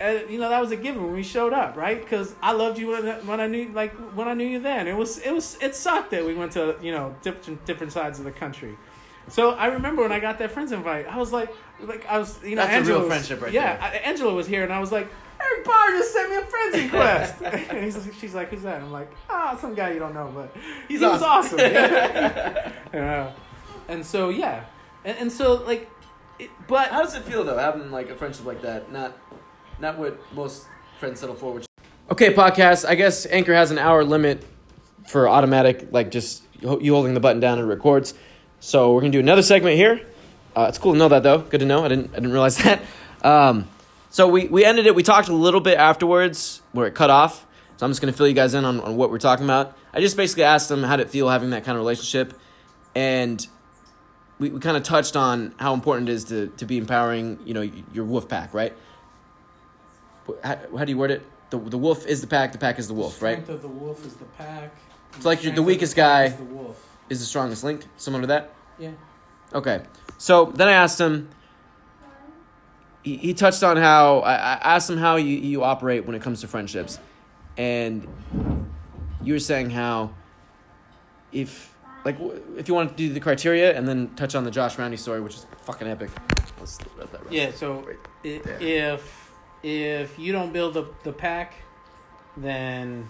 and 0.00 0.30
you 0.30 0.38
know 0.38 0.48
that 0.48 0.60
was 0.60 0.70
a 0.70 0.76
given 0.76 1.02
when 1.02 1.12
we 1.12 1.22
showed 1.22 1.52
up, 1.52 1.76
right? 1.76 2.00
Because 2.00 2.34
I 2.42 2.52
loved 2.52 2.78
you 2.78 2.88
when, 2.88 3.04
when 3.26 3.38
I 3.40 3.46
knew, 3.46 3.68
like 3.74 3.92
when 4.14 4.28
I 4.28 4.34
knew 4.34 4.46
you 4.46 4.58
then. 4.58 4.88
It 4.88 4.96
was 4.96 5.18
it 5.18 5.30
was 5.32 5.58
it 5.60 5.74
sucked 5.76 6.10
that 6.12 6.24
we 6.24 6.34
went 6.34 6.52
to 6.52 6.76
you 6.80 6.90
know 6.92 7.14
different 7.22 7.66
different 7.66 7.92
sides 7.92 8.18
of 8.18 8.24
the 8.24 8.30
country, 8.32 8.78
So 9.30 9.50
I 9.52 9.66
remember 9.66 10.02
when 10.02 10.12
I 10.12 10.20
got 10.20 10.38
that 10.38 10.50
friends 10.50 10.72
invite, 10.72 11.06
I 11.08 11.16
was 11.16 11.32
like, 11.32 11.52
like 11.82 12.04
I 12.06 12.18
was, 12.18 12.38
you 12.42 12.56
know, 12.56 12.62
That's 12.62 12.72
a 12.72 12.76
Angela 12.76 12.98
real 12.98 13.08
was- 13.08 13.14
friendship 13.16 13.40
right 13.42 13.52
yeah, 13.52 13.76
there. 13.76 13.82
I- 14.02 14.08
Angela 14.08 14.34
was 14.34 14.46
here, 14.46 14.64
and 14.64 14.72
I 14.72 14.80
was 14.80 14.90
like, 14.92 15.08
Eric 15.40 15.64
Barr 15.64 15.90
just 15.92 16.12
sent 16.12 16.30
me 16.30 16.36
a 16.36 16.42
friends 16.42 16.76
request. 16.84 17.42
and 17.70 17.84
he's, 17.84 17.96
like- 17.96 18.14
she's 18.20 18.34
like, 18.34 18.50
who's 18.50 18.62
that? 18.62 18.82
I'm 18.82 18.92
like, 18.92 19.10
ah, 19.30 19.56
some 19.60 19.74
guy 19.74 19.92
you 19.92 19.98
don't 19.98 20.14
know, 20.14 20.30
but 20.34 20.54
He's 20.88 21.00
he 21.00 21.06
was 21.06 21.22
awesome. 21.22 21.58
awesome. 21.58 21.72
Yeah. 21.72 22.72
Yeah. 22.92 23.32
And 23.88 24.04
so 24.04 24.28
yeah, 24.30 24.64
and, 25.04 25.16
and 25.18 25.32
so 25.32 25.54
like, 25.64 25.88
it, 26.40 26.50
but 26.66 26.88
How 26.88 27.02
does 27.02 27.14
it 27.14 27.22
feel 27.22 27.44
though, 27.44 27.56
having 27.56 27.90
like 27.92 28.08
a 28.10 28.16
friendship 28.16 28.44
like 28.46 28.62
that? 28.62 28.90
Not, 28.90 29.16
not 29.78 29.96
what 29.98 30.18
most 30.34 30.66
friends 30.98 31.20
settle 31.20 31.34
for. 31.36 31.52
Which... 31.54 31.66
Okay, 32.10 32.34
podcast. 32.34 32.84
I 32.84 32.96
guess 32.96 33.26
Anchor 33.26 33.54
has 33.54 33.70
an 33.70 33.78
hour 33.78 34.02
limit 34.04 34.44
for 35.08 35.28
automatic, 35.28 35.88
like 35.92 36.10
just 36.10 36.42
you 36.60 36.92
holding 36.92 37.14
the 37.14 37.20
button 37.20 37.40
down 37.40 37.58
and 37.58 37.66
it 37.68 37.72
records. 37.72 38.14
So 38.60 38.92
we're 38.92 39.00
gonna 39.00 39.12
do 39.12 39.20
another 39.20 39.42
segment 39.42 39.76
here. 39.76 40.02
Uh, 40.54 40.66
it's 40.68 40.78
cool 40.78 40.92
to 40.92 40.98
know 40.98 41.08
that 41.08 41.22
though. 41.22 41.38
Good 41.38 41.60
to 41.60 41.66
know. 41.66 41.84
I 41.84 41.88
didn't, 41.88 42.10
I 42.12 42.16
didn't 42.16 42.32
realize 42.32 42.56
that. 42.64 42.82
Um, 43.22 43.68
so 44.10 44.28
we, 44.28 44.48
we 44.48 44.64
ended 44.64 44.86
it. 44.86 44.94
We 44.94 45.02
talked 45.02 45.28
a 45.28 45.34
little 45.34 45.60
bit 45.60 45.78
afterwards 45.78 46.60
where 46.72 46.86
it 46.86 46.94
cut 46.94 47.10
off. 47.10 47.46
So 47.78 47.86
I'm 47.86 47.90
just 47.90 48.02
gonna 48.02 48.12
fill 48.12 48.28
you 48.28 48.34
guys 48.34 48.52
in 48.52 48.64
on, 48.66 48.80
on 48.80 48.96
what 48.96 49.10
we're 49.10 49.18
talking 49.18 49.44
about. 49.44 49.76
I 49.94 50.00
just 50.00 50.16
basically 50.16 50.44
asked 50.44 50.68
them 50.68 50.82
how 50.82 50.96
did 50.96 51.06
it 51.06 51.10
feel 51.10 51.28
having 51.30 51.50
that 51.50 51.64
kind 51.64 51.76
of 51.76 51.80
relationship, 51.80 52.38
and 52.94 53.44
we, 54.38 54.50
we 54.50 54.60
kind 54.60 54.76
of 54.76 54.82
touched 54.82 55.16
on 55.16 55.54
how 55.58 55.74
important 55.74 56.08
it 56.08 56.12
is 56.12 56.24
to, 56.24 56.48
to 56.58 56.64
be 56.66 56.78
empowering, 56.78 57.38
you 57.44 57.54
know, 57.54 57.68
your 57.92 58.04
wolf 58.04 58.28
pack, 58.28 58.54
right? 58.54 58.72
How, 60.44 60.58
how 60.78 60.84
do 60.84 60.92
you 60.92 60.98
word 60.98 61.10
it? 61.10 61.22
The, 61.50 61.58
the 61.58 61.78
wolf 61.78 62.06
is 62.06 62.20
the 62.20 62.28
pack, 62.28 62.52
the 62.52 62.58
pack 62.58 62.78
is 62.78 62.86
the 62.86 62.94
wolf, 62.94 63.20
right? 63.20 63.42
strength 63.42 63.48
of 63.48 63.62
the 63.62 63.68
wolf 63.68 64.04
is 64.06 64.14
the 64.14 64.26
pack. 64.26 64.72
It's 65.16 65.24
like 65.24 65.42
you're 65.42 65.52
the 65.52 65.62
weakest 65.62 65.96
pack 65.96 66.36
guy. 66.36 66.44
Is 67.10 67.18
the 67.18 67.20
wolf. 67.20 67.20
Is 67.20 67.20
the 67.20 67.26
strongest 67.26 67.64
link? 67.64 67.84
Similar 67.96 68.22
to 68.22 68.26
that? 68.28 68.54
Yeah. 68.78 68.92
Okay. 69.52 69.82
So 70.18 70.46
then 70.46 70.68
I 70.68 70.72
asked 70.72 71.00
him, 71.00 71.28
he, 73.02 73.16
he 73.16 73.34
touched 73.34 73.62
on 73.62 73.76
how, 73.76 74.20
I, 74.20 74.34
I 74.34 74.76
asked 74.76 74.88
him 74.88 74.98
how 74.98 75.16
you, 75.16 75.36
you 75.36 75.62
operate 75.64 76.06
when 76.06 76.14
it 76.14 76.22
comes 76.22 76.40
to 76.42 76.48
friendships. 76.48 76.98
And 77.56 78.06
you 79.22 79.34
were 79.34 79.40
saying 79.40 79.70
how 79.70 80.14
if, 81.32 81.76
like, 82.04 82.16
if 82.56 82.68
you 82.68 82.74
want 82.74 82.90
to 82.90 82.96
do 82.96 83.12
the 83.12 83.20
criteria 83.20 83.76
and 83.76 83.86
then 83.86 84.14
touch 84.14 84.34
on 84.34 84.44
the 84.44 84.50
Josh 84.50 84.78
Roundy 84.78 84.96
story, 84.96 85.20
which 85.20 85.34
is 85.34 85.46
fucking 85.62 85.88
epic. 85.88 86.10
Let's 86.58 86.78
let 86.96 87.10
that 87.12 87.24
run. 87.24 87.32
Yeah. 87.32 87.52
So 87.52 87.88
if 88.22 89.32
if 89.62 90.18
you 90.18 90.32
don't 90.32 90.52
build 90.52 90.74
the 90.74 90.86
the 91.04 91.12
pack, 91.12 91.54
then 92.36 93.08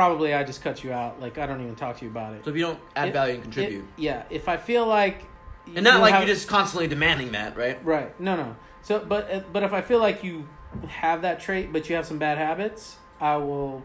probably 0.00 0.32
I 0.32 0.44
just 0.44 0.62
cut 0.62 0.82
you 0.82 0.92
out. 0.94 1.20
Like 1.20 1.36
I 1.36 1.44
don't 1.44 1.60
even 1.60 1.74
talk 1.74 1.98
to 1.98 2.04
you 2.06 2.10
about 2.10 2.32
it. 2.32 2.42
So 2.44 2.50
if 2.50 2.56
you 2.56 2.62
don't 2.62 2.80
add 2.96 3.08
It- 3.08 3.12
value 3.12 3.34
and 3.34 3.42
contribute. 3.42 3.80
It- 3.80 4.02
yeah. 4.02 4.22
If 4.30 4.48
I 4.48 4.56
feel 4.56 4.86
like 4.86 5.26
and 5.74 5.84
not 5.84 6.00
like 6.00 6.14
have- 6.14 6.22
you're 6.26 6.34
just 6.34 6.48
constantly 6.48 6.88
demanding 6.88 7.32
that, 7.32 7.54
right? 7.54 7.78
right. 7.84 8.18
No, 8.18 8.34
no. 8.34 8.56
So, 8.80 9.04
but 9.06 9.30
uh, 9.30 9.40
but 9.52 9.62
if 9.62 9.74
I 9.74 9.82
feel 9.82 9.98
like 9.98 10.24
you 10.24 10.48
have 10.88 11.20
that 11.20 11.38
trait, 11.38 11.70
but 11.70 11.90
you 11.90 11.96
have 11.96 12.06
some 12.06 12.16
bad 12.16 12.38
habits, 12.38 12.96
I 13.20 13.36
will 13.36 13.82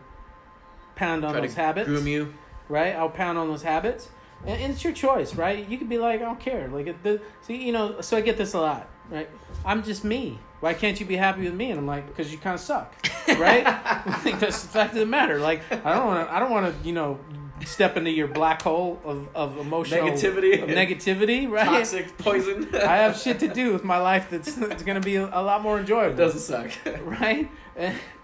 pound 0.96 1.26
on 1.26 1.34
Try 1.34 1.42
those 1.42 1.54
habits. 1.56 1.88
groom 1.90 2.08
you. 2.08 2.34
right? 2.70 2.96
I'll 2.96 3.10
pound 3.10 3.38
on 3.38 3.50
those 3.50 3.64
habits, 3.64 4.10
and, 4.46 4.62
and 4.62 4.74
it's 4.74 4.84
your 4.84 4.94
choice, 4.94 5.36
right? 5.36 5.68
You 5.68 5.78
could 5.78 5.90
be 5.90 5.98
like, 5.98 6.22
I 6.22 6.24
don't 6.24 6.40
care. 6.40 6.68
Like, 6.68 7.02
the, 7.04 7.22
see, 7.42 7.56
you 7.66 7.72
know, 7.72 8.02
so 8.02 8.18
I 8.18 8.22
get 8.22 8.38
this 8.38 8.54
a 8.54 8.60
lot, 8.60 8.88
right? 9.10 9.30
I'm 9.66 9.84
just 9.84 10.04
me. 10.04 10.40
Why 10.60 10.74
can't 10.74 11.00
you 11.00 11.06
be 11.06 11.16
happy 11.16 11.44
with 11.44 11.54
me? 11.54 11.72
And 11.72 11.80
I'm 11.80 11.88
like, 11.88 12.08
because 12.08 12.32
you 12.32 12.38
kind 12.38 12.54
of 12.56 12.60
suck, 12.60 12.94
right? 13.28 13.64
like, 14.26 14.40
that's 14.40 14.64
the 14.64 14.70
fact 14.70 14.94
of 14.94 15.00
the 15.00 15.06
matter. 15.06 15.40
Like, 15.40 15.62
I 15.72 15.94
don't 15.94 16.08
want 16.08 16.28
to, 16.28 16.34
I 16.34 16.40
don't 16.40 16.52
want 16.52 16.82
to, 16.82 16.88
you 16.88 16.94
know, 16.94 17.20
step 17.66 17.98
into 17.98 18.12
your 18.12 18.28
black 18.28 18.62
hole 18.62 19.00
of, 19.04 19.28
of 19.36 19.58
emotional 19.58 20.08
Negativity. 20.08 20.62
of 20.62 20.70
negativity, 20.70 21.50
right? 21.50 21.66
Toxic 21.66 22.18
poison. 22.18 22.70
I 22.76 22.98
have 22.98 23.18
shit 23.18 23.40
to 23.40 23.48
do 23.48 23.74
with 23.74 23.84
my 23.84 23.98
life 23.98 24.30
that's, 24.30 24.54
that's 24.56 24.84
going 24.84 25.00
to 25.00 25.06
be 25.06 25.16
a, 25.16 25.26
a 25.26 25.42
lot 25.42 25.62
more 25.62 25.80
enjoyable 25.80 26.18
Doesn't 26.18 26.42
suck. 26.42 26.72
right? 27.04 27.50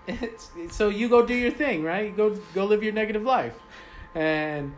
It's, 0.07 0.51
so 0.72 0.89
you 0.89 1.09
go 1.09 1.26
do 1.26 1.34
your 1.36 1.51
thing, 1.51 1.84
right? 1.84 2.07
You 2.07 2.11
go 2.11 2.36
go 2.55 2.65
live 2.65 2.84
your 2.84 2.93
negative 2.93 3.24
life, 3.24 3.53
and 4.15 4.74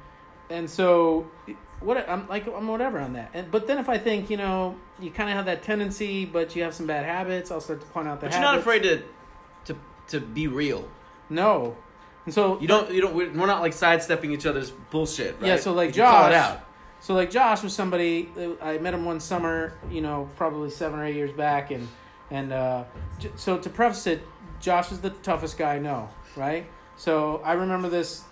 and 0.50 0.70
so 0.70 1.28
what 1.80 2.08
I'm 2.10 2.28
like 2.28 2.48
I'm 2.48 2.68
whatever 2.68 3.00
on 3.00 3.14
that. 3.14 3.32
And 3.34 3.52
but 3.52 3.68
then 3.68 3.78
if 3.78 3.90
I 3.90 3.98
think 3.98 4.30
you 4.30 4.38
know 4.38 4.76
you 5.00 5.12
kind 5.12 5.30
of 5.30 5.36
have 5.36 5.46
that 5.46 5.64
tendency, 5.64 6.26
but 6.26 6.56
you 6.56 6.64
have 6.64 6.74
some 6.74 6.88
bad 6.88 7.06
habits, 7.06 7.52
I'll 7.52 7.62
start 7.62 7.82
to 7.82 7.88
point 7.88 8.08
out 8.08 8.20
the 8.20 8.28
But 8.28 8.34
you're 8.34 8.42
not 8.42 8.58
afraid 8.58 8.84
to, 8.84 9.04
to, 9.66 9.76
to 10.08 10.20
be 10.20 10.48
real. 10.48 10.88
No, 11.30 11.76
and 12.26 12.34
so 12.34 12.60
You 12.60 12.68
don't. 12.68 12.92
You 12.92 13.02
don't. 13.02 13.16
We're 13.16 13.32
we're 13.32 13.48
not 13.48 13.62
like 13.62 13.74
sidestepping 13.74 14.32
each 14.32 14.46
other's 14.46 14.72
bullshit. 14.72 15.36
Right? 15.40 15.48
Yeah, 15.48 15.56
so, 15.58 15.74
like, 15.74 15.90
You 15.90 16.04
can 16.04 16.12
call 16.12 16.28
it 16.28 16.32
Josh- 16.32 16.52
out. 16.52 16.68
So 17.00 17.14
like 17.14 17.32
Josh 17.32 17.62
was 17.64 17.74
somebody 17.74 18.30
uh, 18.38 18.64
I 18.64 18.78
met 18.78 18.94
him 18.94 19.04
one 19.04 19.20
summer, 19.20 19.74
you 19.92 20.00
know, 20.00 20.30
probably 20.38 20.70
seven 20.70 21.00
or 21.00 21.06
eight 21.06 21.16
years 21.16 21.34
back, 21.34 21.70
and 21.72 21.86
and 22.32 22.54
uh, 22.54 22.86
so 23.36 23.58
to 23.58 23.70
preface 23.70 24.08
it, 24.08 24.26
Josh 24.62 24.90
is 24.94 25.02
the 25.02 25.10
toughest 25.10 25.58
guy 25.58 25.76
I 25.76 25.80
know, 25.80 26.10
right? 26.38 26.66
So 26.96 27.42
I 27.44 27.54
remember 27.54 27.90
this 27.90 28.24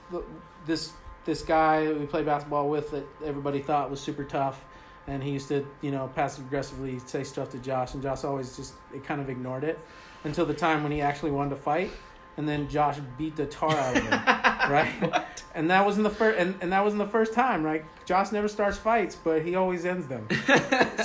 this 0.66 0.94
this 1.26 1.42
guy 1.44 1.86
that 1.86 2.00
we 2.00 2.06
played 2.06 2.26
basketball 2.26 2.70
with 2.70 2.92
that 2.92 3.06
everybody 3.26 3.60
thought 3.62 3.90
was 3.92 4.00
super 4.00 4.24
tough, 4.24 4.64
and 5.08 5.22
he 5.24 5.32
used 5.32 5.48
to 5.50 5.66
you 5.82 5.92
know 5.92 6.10
passive 6.16 6.46
aggressively 6.46 7.00
say 7.00 7.24
stuff 7.24 7.50
to 7.52 7.60
Josh, 7.60 7.94
and 7.94 8.02
Josh 8.04 8.24
always 8.24 8.56
just 8.56 8.74
it 8.94 9.04
kind 9.04 9.22
of 9.22 9.30
ignored 9.30 9.64
it 9.64 9.80
until 10.24 10.46
the 10.46 10.54
time 10.54 10.84
when 10.84 10.92
he 10.92 11.02
actually 11.02 11.32
wanted 11.32 11.52
to 11.52 11.56
fight, 11.58 11.92
and 12.38 12.48
then 12.48 12.68
Josh 12.70 12.98
beat 13.18 13.36
the 13.36 13.46
tar 13.46 13.72
out 13.76 13.98
of 13.98 14.04
him, 14.04 14.12
right? 14.72 15.26
And 15.54 15.70
that 15.70 15.86
wasn't 15.86 16.04
the 16.06 16.10
first, 16.16 16.40
and, 16.40 16.56
and 16.62 16.72
that 16.72 16.84
wasn't 16.84 17.04
the 17.04 17.10
first 17.10 17.34
time, 17.34 17.64
right? 17.64 17.84
Josh 18.06 18.32
never 18.32 18.48
starts 18.48 18.78
fights, 18.78 19.16
but 19.16 19.44
he 19.44 19.56
always 19.56 19.84
ends 19.86 20.08
them. 20.08 20.28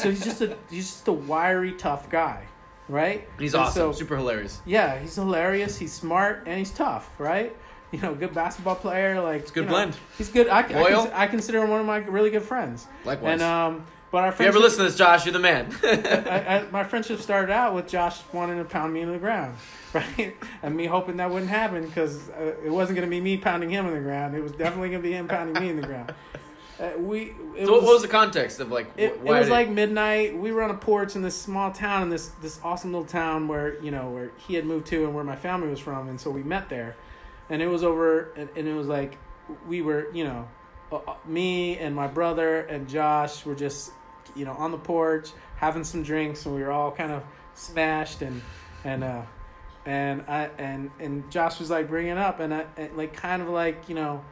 so 0.00 0.10
he's 0.10 0.22
just 0.24 0.40
a 0.42 0.56
he's 0.70 0.86
just 0.86 1.08
a 1.08 1.12
wiry, 1.12 1.72
tough 1.72 2.08
guy, 2.10 2.44
right? 2.88 3.26
And 3.32 3.40
he's 3.40 3.54
And 3.54 3.64
awesome. 3.64 3.92
so- 3.92 3.98
Super 3.98 4.16
hilarious. 4.16 4.60
yeah, 4.64 4.98
he's 4.98 5.14
hilarious. 5.16 5.78
He's 5.78 5.92
smart 5.92 6.44
and 6.46 6.58
he's 6.58 6.70
tough, 6.70 7.10
right? 7.18 7.56
You 7.92 8.00
know, 8.00 8.14
good 8.16 8.34
basketball 8.34 8.74
player. 8.74 9.20
Like 9.20 9.42
It's 9.42 9.50
a 9.52 9.54
good 9.54 9.60
you 9.60 9.66
know, 9.66 9.74
blend. 9.74 9.96
He's 10.18 10.28
good. 10.28 10.48
I, 10.48 10.62
I, 10.62 10.80
Loyal. 10.80 11.10
I 11.14 11.28
consider 11.28 11.62
him 11.62 11.70
one 11.70 11.80
of 11.80 11.86
my 11.86 11.98
really 11.98 12.30
good 12.30 12.42
friends. 12.42 12.84
Likewise. 13.04 13.34
And 13.34 13.42
um, 13.42 13.86
but 14.10 14.24
our 14.24 14.28
if 14.30 14.40
you 14.40 14.46
ever 14.46 14.58
listen 14.58 14.78
to 14.78 14.84
this, 14.84 14.96
Josh, 14.96 15.24
you're 15.24 15.32
the 15.32 15.38
man. 15.38 15.74
I, 15.84 16.58
I, 16.58 16.70
my 16.70 16.84
friendship 16.84 17.20
started 17.20 17.52
out 17.52 17.74
with 17.74 17.88
Josh 17.88 18.20
wanting 18.32 18.58
to 18.58 18.64
pound 18.64 18.94
me 18.94 19.00
into 19.00 19.12
the 19.12 19.18
ground, 19.18 19.56
right? 19.92 20.36
And 20.62 20.76
me 20.76 20.86
hoping 20.86 21.16
that 21.18 21.30
wouldn't 21.30 21.50
happen 21.50 21.86
because 21.86 22.28
uh, 22.30 22.54
it 22.64 22.70
wasn't 22.70 22.96
going 22.96 23.08
to 23.08 23.14
be 23.14 23.20
me 23.20 23.36
pounding 23.36 23.70
him 23.70 23.86
in 23.86 23.94
the 23.94 24.00
ground. 24.00 24.34
It 24.34 24.42
was 24.42 24.52
definitely 24.52 24.90
going 24.90 25.02
to 25.02 25.08
be 25.08 25.14
him 25.14 25.28
pounding 25.28 25.62
me 25.62 25.70
in 25.70 25.80
the 25.80 25.86
ground. 25.86 26.14
Uh, 26.78 26.90
we. 26.98 27.34
It 27.56 27.66
so 27.66 27.72
what 27.72 27.82
was 27.82 28.02
the 28.02 28.08
context 28.08 28.60
of 28.60 28.70
like? 28.70 28.86
it, 28.96 29.12
it 29.12 29.20
was 29.20 29.48
like 29.48 29.68
midnight. 29.68 30.36
We 30.36 30.52
were 30.52 30.62
on 30.62 30.70
a 30.70 30.74
porch 30.74 31.16
in 31.16 31.22
this 31.22 31.36
small 31.36 31.72
town 31.72 32.02
in 32.02 32.10
this 32.10 32.28
this 32.42 32.60
awesome 32.62 32.92
little 32.92 33.08
town 33.08 33.48
where 33.48 33.82
you 33.82 33.90
know 33.90 34.10
where 34.10 34.30
he 34.36 34.54
had 34.54 34.66
moved 34.66 34.86
to 34.88 35.04
and 35.04 35.14
where 35.14 35.24
my 35.24 35.36
family 35.36 35.68
was 35.68 35.80
from, 35.80 36.08
and 36.08 36.20
so 36.20 36.30
we 36.30 36.42
met 36.42 36.68
there, 36.68 36.96
and 37.50 37.62
it 37.62 37.68
was 37.68 37.82
over, 37.82 38.32
and, 38.36 38.48
and 38.56 38.68
it 38.68 38.74
was 38.74 38.86
like 38.86 39.18
we 39.66 39.82
were 39.82 40.12
you 40.12 40.24
know, 40.24 40.48
uh, 40.92 40.96
uh, 40.96 41.16
me 41.24 41.78
and 41.78 41.94
my 41.94 42.06
brother 42.06 42.60
and 42.60 42.88
Josh 42.88 43.44
were 43.44 43.54
just 43.54 43.92
you 44.34 44.44
know 44.44 44.52
on 44.52 44.70
the 44.70 44.78
porch 44.78 45.30
having 45.56 45.84
some 45.84 46.02
drinks, 46.02 46.46
and 46.46 46.54
we 46.54 46.62
were 46.62 46.72
all 46.72 46.92
kind 46.92 47.12
of 47.12 47.22
smashed 47.54 48.22
and 48.22 48.42
and 48.84 49.02
uh 49.02 49.22
and 49.86 50.24
I 50.28 50.50
and 50.58 50.90
and 50.98 51.30
Josh 51.30 51.60
was 51.60 51.70
like 51.70 51.88
bringing 51.88 52.18
up, 52.18 52.40
and 52.40 52.52
I 52.52 52.66
and 52.76 52.96
like 52.96 53.14
kind 53.14 53.40
of 53.40 53.48
like 53.48 53.88
you 53.88 53.94
know 53.94 54.24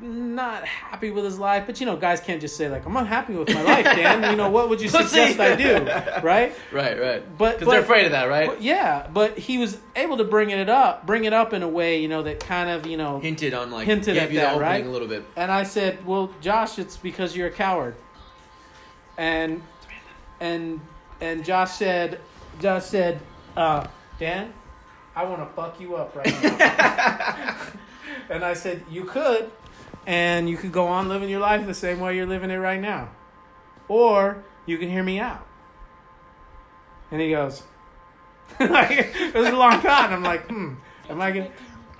not 0.00 0.64
happy 0.64 1.10
with 1.10 1.24
his 1.24 1.38
life, 1.38 1.64
but 1.66 1.80
you 1.80 1.86
know, 1.86 1.96
guys 1.96 2.20
can't 2.20 2.40
just 2.40 2.56
say 2.56 2.68
like, 2.68 2.84
"I'm 2.86 2.96
unhappy 2.96 3.34
with 3.34 3.52
my 3.52 3.62
life, 3.62 3.84
Dan." 3.84 4.30
You 4.30 4.36
know, 4.36 4.48
what 4.50 4.68
would 4.68 4.80
you 4.80 4.88
Pussy. 4.90 5.08
suggest 5.08 5.40
I 5.40 5.56
do, 5.56 5.84
right? 6.26 6.52
right, 6.72 7.00
right. 7.00 7.38
But 7.38 7.58
Because 7.58 7.72
they're 7.72 7.80
afraid 7.82 8.06
of 8.06 8.12
that, 8.12 8.24
right? 8.28 8.48
but 8.48 8.62
yeah, 8.62 9.06
but 9.12 9.38
he 9.38 9.58
was 9.58 9.78
able 9.96 10.16
to 10.18 10.24
bring 10.24 10.50
it 10.50 10.68
up, 10.68 11.06
bring 11.06 11.24
it 11.24 11.32
up 11.32 11.52
in 11.52 11.62
a 11.62 11.68
way, 11.68 12.00
you 12.00 12.08
know, 12.08 12.22
that 12.22 12.40
kind 12.40 12.70
of, 12.70 12.86
you 12.86 12.96
know, 12.96 13.20
Hinted 13.20 13.54
on 13.54 13.70
like 13.70 13.86
Hinted 13.86 14.14
gave 14.14 14.22
at 14.24 14.32
you 14.32 14.40
that, 14.40 14.60
right? 14.60 14.84
a 14.84 14.88
little 14.88 15.08
bit. 15.08 15.24
and 15.36 15.50
I 15.50 15.62
said, 15.64 16.04
"Well, 16.06 16.30
Josh, 16.40 16.78
it's 16.78 16.96
because 16.96 17.36
you're 17.36 17.48
a 17.48 17.52
coward." 17.52 17.94
And 19.16 19.62
and 20.40 20.80
and 21.20 21.44
Josh 21.44 21.72
said, 21.72 22.20
Josh 22.60 22.84
said, 22.84 23.20
uh, 23.56 23.86
"Dan, 24.18 24.52
I 25.16 25.24
want 25.24 25.40
to 25.40 25.46
fuck 25.54 25.80
you 25.80 25.96
up 25.96 26.14
right 26.14 26.42
now." 26.42 27.56
and 28.30 28.44
I 28.44 28.54
said, 28.54 28.84
"You 28.90 29.04
could, 29.04 29.50
and 30.08 30.48
you 30.48 30.56
could 30.56 30.72
go 30.72 30.86
on 30.86 31.06
living 31.06 31.28
your 31.28 31.38
life 31.38 31.66
the 31.66 31.74
same 31.74 32.00
way 32.00 32.16
you're 32.16 32.26
living 32.26 32.50
it 32.50 32.56
right 32.56 32.80
now, 32.80 33.10
or 33.88 34.42
you 34.64 34.78
can 34.78 34.88
hear 34.88 35.02
me 35.02 35.20
out." 35.20 35.46
And 37.10 37.20
he 37.20 37.30
goes, 37.30 37.62
like, 38.60 38.90
"It 39.14 39.34
was 39.34 39.48
a 39.48 39.56
long 39.56 39.80
thought." 39.80 40.06
And 40.06 40.14
I'm 40.14 40.22
like, 40.24 40.48
"Hmm, 40.48 40.74
am 41.08 41.20
I 41.20 41.30
gonna?" 41.30 41.50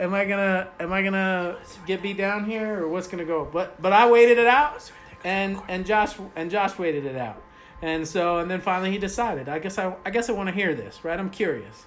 Am 0.01 0.15
I 0.15 0.27
gonna 0.27 0.69
am 0.79 0.93
I 0.93 1.03
gonna 1.03 1.59
get 1.85 2.03
beat 2.03 2.17
down 2.17 2.45
here 2.45 2.85
or 2.85 2.89
what's 2.89 3.09
gonna 3.09 3.25
go? 3.25 3.45
But 3.45 3.83
but 3.83 3.93
I 3.93 4.09
waited 4.09 4.39
it 4.39 4.47
out, 4.47 4.93
and 5.25 5.61
and 5.67 5.85
Josh 5.85 6.15
and 6.37 6.53
Josh 6.53 6.79
waited 6.79 7.05
it 7.05 7.17
out, 7.17 7.43
and 7.83 8.07
so 8.07 8.39
and 8.39 8.49
then 8.49 8.61
finally 8.61 8.93
he 8.93 8.99
decided. 8.99 9.49
I 9.49 9.59
guess 9.59 9.77
I 9.77 9.97
I 10.07 10.11
guess 10.11 10.29
I 10.29 10.35
want 10.35 10.51
to 10.51 10.55
hear 10.55 10.73
this, 10.73 11.03
right? 11.03 11.19
I'm 11.19 11.31
curious, 11.31 11.87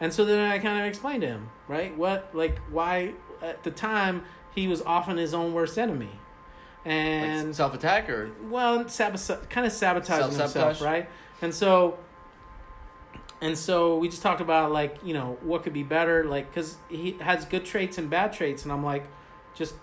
and 0.00 0.12
so 0.12 0.24
then 0.24 0.50
I 0.50 0.58
kind 0.58 0.80
of 0.80 0.86
explained 0.86 1.20
to 1.20 1.28
him, 1.28 1.50
right? 1.68 1.96
What 1.96 2.30
like 2.34 2.58
why 2.68 3.12
at 3.40 3.62
the 3.62 3.70
time 3.70 4.24
he 4.54 4.68
was 4.68 4.82
often 4.82 5.16
his 5.16 5.32
own 5.34 5.52
worst 5.54 5.78
enemy, 5.78 6.10
and 6.84 7.46
Like 7.48 7.54
self 7.54 7.74
attack 7.74 8.08
or 8.10 8.30
well, 8.50 8.84
sabot- 8.84 9.48
kind 9.50 9.66
of 9.66 9.72
sabotaging 9.72 10.38
himself, 10.38 10.80
right? 10.80 11.08
And 11.40 11.54
so, 11.54 11.98
and 13.40 13.58
so 13.58 13.98
we 13.98 14.08
just 14.08 14.22
talked 14.22 14.40
about 14.40 14.70
like 14.72 14.96
you 15.04 15.14
know 15.14 15.38
what 15.42 15.62
could 15.62 15.72
be 15.72 15.82
better, 15.82 16.24
like 16.24 16.48
because 16.50 16.76
he 16.88 17.12
has 17.20 17.44
good 17.44 17.64
traits 17.64 17.98
and 17.98 18.08
bad 18.08 18.32
traits, 18.32 18.62
and 18.64 18.72
I'm 18.72 18.84
like, 18.84 19.04
just 19.54 19.74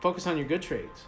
focus 0.00 0.26
on 0.26 0.36
your 0.36 0.46
good 0.46 0.62
traits. 0.62 1.04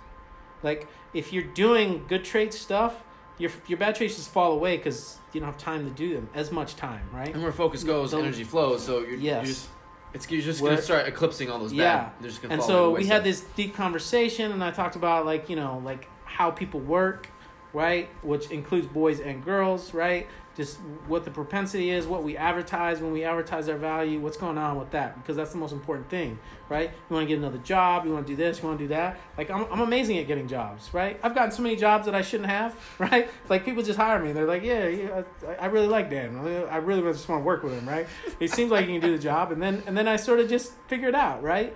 Like 0.62 0.88
if 1.12 1.32
you're 1.32 1.42
doing 1.42 2.04
good 2.08 2.24
trait 2.24 2.54
stuff, 2.54 3.02
your 3.38 3.50
your 3.66 3.78
bad 3.78 3.94
traits 3.96 4.16
just 4.16 4.30
fall 4.30 4.52
away 4.52 4.76
because 4.78 5.18
you 5.32 5.40
don't 5.40 5.48
have 5.50 5.58
time 5.58 5.84
to 5.88 5.90
do 5.90 6.14
them 6.14 6.28
as 6.34 6.50
much 6.52 6.76
time, 6.76 7.04
right? 7.12 7.32
and 7.34 7.42
where 7.42 7.52
focus 7.52 7.84
goes, 7.84 8.14
energy 8.14 8.44
flows. 8.44 8.84
So 8.84 9.00
you're, 9.00 9.14
Yes. 9.14 9.46
you're 9.46 9.54
just 9.54 9.68
it's 10.14 10.30
you're 10.30 10.42
just 10.42 10.60
Where- 10.60 10.72
gonna 10.72 10.82
start 10.82 11.06
eclipsing 11.06 11.50
all 11.50 11.58
those 11.58 11.72
Yeah. 11.72 12.10
bad. 12.20 12.50
And 12.50 12.62
so 12.62 12.90
we 12.90 13.06
had 13.06 13.24
this 13.24 13.40
deep 13.56 13.74
conversation 13.74 14.52
and 14.52 14.62
i 14.62 14.70
talked 14.70 14.96
about 14.96 15.24
like 15.26 15.48
you 15.48 15.56
know 15.56 15.80
like 15.84 16.08
how 16.24 16.50
people 16.50 16.80
work 16.80 17.28
right 17.72 18.08
which 18.22 18.50
includes 18.50 18.86
boys 18.86 19.20
and 19.20 19.44
girls 19.44 19.94
right 19.94 20.26
just 20.56 20.76
what 21.06 21.24
the 21.24 21.30
propensity 21.30 21.90
is 21.90 22.06
what 22.06 22.22
we 22.22 22.36
advertise 22.36 23.00
when 23.00 23.12
we 23.12 23.24
advertise 23.24 23.68
our 23.68 23.76
value 23.76 24.20
what's 24.20 24.36
going 24.36 24.58
on 24.58 24.78
with 24.78 24.90
that 24.90 25.16
because 25.20 25.36
that's 25.36 25.52
the 25.52 25.58
most 25.58 25.72
important 25.72 26.08
thing 26.10 26.38
right? 26.68 26.90
You 26.90 27.14
want 27.14 27.24
to 27.24 27.28
get 27.28 27.38
another 27.38 27.58
job 27.58 28.04
you 28.04 28.12
want 28.12 28.26
to 28.26 28.32
do 28.32 28.36
this 28.36 28.60
you 28.60 28.68
want 28.68 28.78
to 28.78 28.84
do 28.84 28.88
that. 28.88 29.18
Like 29.38 29.50
I'm, 29.50 29.64
I'm 29.70 29.80
amazing 29.80 30.18
at 30.18 30.26
getting 30.26 30.48
jobs 30.48 30.92
right? 30.92 31.18
I've 31.22 31.34
gotten 31.34 31.50
so 31.52 31.62
many 31.62 31.76
jobs 31.76 32.06
that 32.06 32.14
i 32.14 32.22
shouldn't 32.22 32.50
have 32.50 32.74
right? 32.98 33.30
Like 33.48 33.64
people 33.64 33.82
just 33.82 33.98
hire 33.98 34.22
me. 34.22 34.32
They're 34.32 34.46
like 34.46 34.62
yeah, 34.62 34.86
yeah 34.88 35.22
I, 35.48 35.54
I 35.54 35.66
really 35.66 35.88
like 35.88 36.10
dan. 36.10 36.36
I 36.70 36.76
really 36.76 37.02
just 37.12 37.28
want 37.28 37.40
to 37.40 37.44
work 37.44 37.62
with 37.62 37.72
him 37.72 37.88
right? 37.88 38.06
He 38.38 38.48
seems 38.48 38.70
like 38.70 38.86
he 38.86 38.92
can 38.92 39.00
do 39.00 39.16
the 39.16 39.22
job 39.22 39.52
and 39.52 39.62
then 39.62 39.82
and 39.86 39.96
then 39.96 40.08
i 40.08 40.16
sort 40.16 40.40
of 40.40 40.48
just 40.48 40.72
figure 40.88 41.08
it 41.08 41.14
out 41.14 41.42
right? 41.42 41.74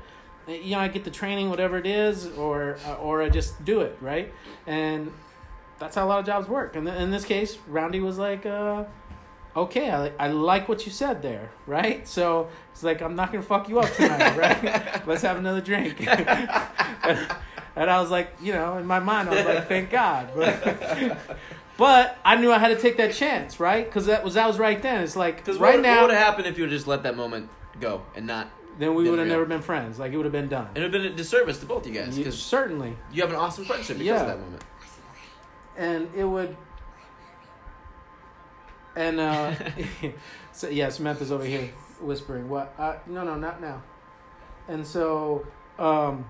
You 0.49 0.73
know, 0.73 0.79
I 0.79 0.87
get 0.87 1.03
the 1.03 1.11
training, 1.11 1.51
whatever 1.51 1.77
it 1.77 1.87
is, 1.87 2.27
or 2.39 2.79
or 3.01 3.21
I 3.21 3.29
just 3.29 3.65
do 3.65 3.81
it, 3.81 3.99
right? 4.01 4.33
And 4.67 5.13
that's 5.79 5.97
how 5.97 6.07
a 6.07 6.09
lot 6.09 6.19
of 6.21 6.27
jobs 6.27 6.49
work. 6.49 6.77
And 6.77 6.87
th- 6.87 6.99
in 7.01 7.11
this 7.11 7.25
case, 7.25 7.59
Roundy 7.69 8.01
was 8.01 8.19
like, 8.19 8.47
uh, 8.47 8.85
"Okay, 9.57 9.91
I, 9.91 10.13
I 10.19 10.29
like 10.29 10.69
what 10.69 10.87
you 10.87 10.93
said 10.93 11.23
there, 11.23 11.51
right?" 11.67 12.07
So 12.09 12.49
it's 12.73 12.83
like, 12.83 13.03
"I'm 13.03 13.15
not 13.17 13.33
gonna 13.33 13.43
fuck 13.45 13.69
you 13.69 13.79
up 13.81 13.93
tonight, 13.95 14.37
right? 14.39 15.07
Let's 15.07 15.23
have 15.23 15.37
another 15.37 15.61
drink." 15.61 16.01
and, 16.07 16.29
and 17.77 17.91
I 17.91 18.01
was 18.01 18.11
like, 18.11 18.31
you 18.41 18.53
know, 18.53 18.79
in 18.79 18.87
my 18.87 19.01
mind, 19.01 19.29
I 19.29 19.35
was 19.37 19.45
like, 19.47 19.69
"Thank 19.69 19.91
God," 19.91 20.31
but. 20.35 21.19
But 21.79 22.17
I 22.25 22.37
knew 22.37 22.51
I 22.51 22.57
had 22.59 22.69
to 22.69 22.81
take 22.81 22.97
that 22.97 23.13
chance, 23.13 23.61
right? 23.61 23.85
Because 23.85 24.07
that 24.07 24.25
was 24.25 24.33
that 24.33 24.47
was 24.47 24.59
right 24.59 24.81
then. 24.81 25.03
It's 25.03 25.15
like 25.15 25.47
right 25.47 25.59
what, 25.61 25.81
now, 25.81 25.97
what 25.97 26.07
would 26.07 26.15
have 26.15 26.25
happened 26.27 26.47
if 26.47 26.57
you 26.57 26.65
would 26.65 26.71
just 26.71 26.87
let 26.87 27.03
that 27.03 27.19
moment 27.19 27.51
go 27.79 28.01
and 28.15 28.27
not? 28.27 28.49
then 28.79 28.95
we 28.95 29.09
would 29.11 29.19
have 29.19 29.29
never 29.29 29.45
been 29.45 29.61
friends. 29.61 29.99
Like 29.99 30.13
it 30.13 30.17
would 30.17 30.25
have 30.25 30.33
been 30.33 30.49
done. 30.49 30.69
It 30.75 30.81
would 30.81 30.83
have 30.85 30.93
been 30.93 31.13
a 31.13 31.15
disservice 31.15 31.59
to 31.61 31.67
both 31.67 31.87
you 31.87 31.93
guys 31.93 32.17
You- 32.17 32.25
because 32.25 32.41
certainly, 32.43 32.97
you 33.13 33.21
have 33.21 33.31
an 33.31 33.37
awesome 33.37 33.67
friendship 33.67 33.99
because 33.99 34.07
Yeah. 34.07 34.21
of 34.23 34.27
that 34.29 34.39
moment. 34.41 34.65
And 35.77 36.09
it 36.15 36.25
would 36.25 36.57
and 38.95 39.21
uh 39.21 39.55
so 40.53 40.69
yeah 40.69 40.89
samantha's 40.89 41.31
over 41.31 41.45
here 41.45 41.71
whispering 42.01 42.49
what 42.49 42.75
uh 42.79 42.97
no 43.07 43.25
no 43.25 43.37
not 43.37 43.61
now. 43.61 43.83
And 44.69 44.87
so 44.87 45.47
um 45.79 46.27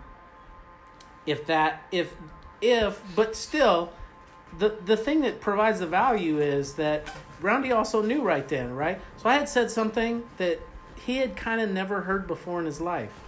if 1.24 1.46
that 1.46 1.86
if 1.90 2.14
if 2.60 3.02
but 3.14 3.34
still 3.36 3.92
the 4.58 4.76
the 4.84 4.96
thing 4.96 5.20
that 5.22 5.40
provides 5.40 5.80
the 5.80 5.86
value 5.86 6.38
is 6.38 6.74
that 6.74 7.08
roundy 7.40 7.72
also 7.72 8.02
knew 8.02 8.22
right 8.22 8.48
then 8.48 8.74
right? 8.74 9.00
So 9.16 9.28
i 9.28 9.34
had 9.34 9.48
said 9.48 9.70
something 9.70 10.24
that 10.38 10.60
he 11.04 11.18
had 11.18 11.36
kind 11.36 11.60
of 11.60 11.70
never 11.70 12.02
heard 12.02 12.26
before 12.26 12.58
in 12.60 12.66
his 12.66 12.80
life 12.80 13.25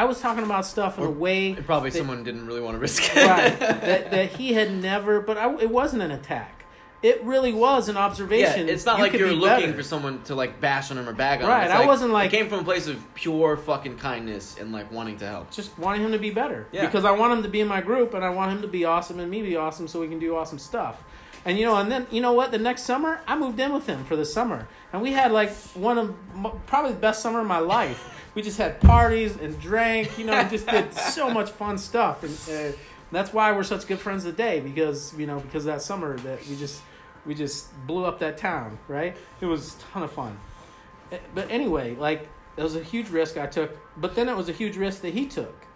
i 0.00 0.04
was 0.04 0.20
talking 0.20 0.44
about 0.44 0.64
stuff 0.66 0.98
in 0.98 1.04
a 1.04 1.10
way 1.10 1.54
probably 1.54 1.90
that- 1.90 1.98
someone 1.98 2.22
didn't 2.24 2.46
really 2.46 2.60
want 2.66 2.74
to 2.74 2.78
risk 2.86 3.02
it. 3.14 3.26
right 3.26 3.58
that 3.88 4.10
that 4.10 4.28
he 4.38 4.52
had 4.54 4.70
never 4.72 5.20
but 5.20 5.36
I, 5.36 5.46
it 5.60 5.70
wasn't 5.70 6.02
an 6.02 6.10
attack 6.10 6.56
it 7.02 7.22
really 7.24 7.52
was 7.54 7.88
an 7.88 7.94
Yeah, 7.96 8.02
observation 8.08 8.68
it's 8.68 8.84
not 8.84 8.98
You 8.98 9.04
like 9.04 9.12
you're 9.14 9.32
looking 9.32 9.66
better. 9.70 9.72
for 9.74 9.82
someone 9.82 10.22
to 10.24 10.34
like 10.34 10.60
bash 10.60 10.90
on 10.90 10.98
him 10.98 11.08
or 11.08 11.14
bag 11.14 11.40
on 11.42 11.48
Right, 11.48 11.64
him. 11.64 11.70
It's 11.70 11.80
I 11.80 11.86
wasn't 11.86 12.12
like- 12.12 12.30
it 12.30 12.36
came 12.36 12.48
from 12.50 12.58
a 12.60 12.64
place 12.64 12.86
of 12.88 12.96
pure 13.14 13.56
fucking 13.56 13.96
kindness 13.96 14.56
and 14.60 14.70
like 14.70 14.92
wanting 14.92 15.16
to 15.22 15.26
help. 15.26 15.50
just 15.50 15.78
wanting 15.78 16.02
him 16.02 16.12
to 16.12 16.18
be 16.18 16.28
better 16.30 16.66
Yeah. 16.72 16.84
because 16.84 17.06
I 17.06 17.12
want 17.12 17.32
him 17.32 17.42
to 17.42 17.48
be 17.48 17.60
in 17.60 17.68
my 17.68 17.80
group 17.80 18.12
and 18.12 18.22
I 18.22 18.28
want 18.28 18.52
him 18.52 18.60
to 18.60 18.68
be 18.68 18.84
awesome 18.84 19.18
and 19.18 19.30
me 19.30 19.40
be 19.40 19.56
awesome 19.56 19.88
so 19.88 19.98
we 19.98 20.08
can 20.08 20.18
do 20.18 20.36
awesome 20.36 20.58
stuff. 20.58 21.02
And 21.46 21.58
you 21.58 21.64
know, 21.64 21.76
and 21.76 21.90
then 21.90 22.06
you 22.10 22.20
know 22.20 22.34
what? 22.34 22.50
The 22.50 22.58
next 22.58 22.82
summer, 22.82 23.22
I 23.26 23.34
moved 23.34 23.58
in 23.58 23.72
with 23.72 23.86
him 23.86 24.04
for 24.04 24.14
the 24.14 24.26
summer, 24.26 24.68
and 24.92 25.00
we 25.00 25.12
had 25.12 25.32
like 25.32 25.50
one 25.72 25.96
of 25.96 26.14
probably 26.66 26.92
the 26.92 26.98
best 26.98 27.22
summer 27.22 27.40
of 27.40 27.46
my 27.46 27.60
life. 27.60 28.19
We 28.40 28.44
just 28.44 28.56
had 28.56 28.80
parties 28.80 29.36
and 29.36 29.60
drank, 29.60 30.18
you 30.18 30.24
know, 30.24 30.32
and 30.32 30.48
just 30.48 30.66
did 30.66 30.94
so 31.12 31.28
much 31.28 31.50
fun 31.50 31.76
stuff, 31.76 32.22
and 32.24 32.72
uh, 32.72 32.74
that's 33.12 33.34
why 33.34 33.52
we're 33.52 33.64
such 33.64 33.86
good 33.86 33.98
friends 33.98 34.24
today 34.24 34.60
because 34.60 35.12
you 35.18 35.26
know 35.26 35.40
because 35.40 35.66
that 35.66 35.82
summer 35.82 36.16
that 36.20 36.46
we 36.48 36.56
just 36.56 36.80
we 37.26 37.34
just 37.34 37.68
blew 37.86 38.06
up 38.06 38.18
that 38.20 38.38
town, 38.38 38.78
right? 38.88 39.14
It 39.42 39.44
was 39.44 39.74
a 39.74 39.78
ton 39.92 40.04
of 40.04 40.10
fun. 40.12 40.38
Eh, 41.12 41.18
But 41.34 41.50
anyway, 41.50 41.94
like 41.96 42.30
it 42.56 42.62
was 42.62 42.76
a 42.76 42.82
huge 42.82 43.10
risk 43.10 43.36
I 43.36 43.44
took, 43.44 43.76
but 43.98 44.14
then 44.14 44.26
it 44.26 44.34
was 44.38 44.48
a 44.48 44.52
huge 44.52 44.78
risk 44.78 45.02
that 45.02 45.12
he 45.12 45.26
took 45.26 45.66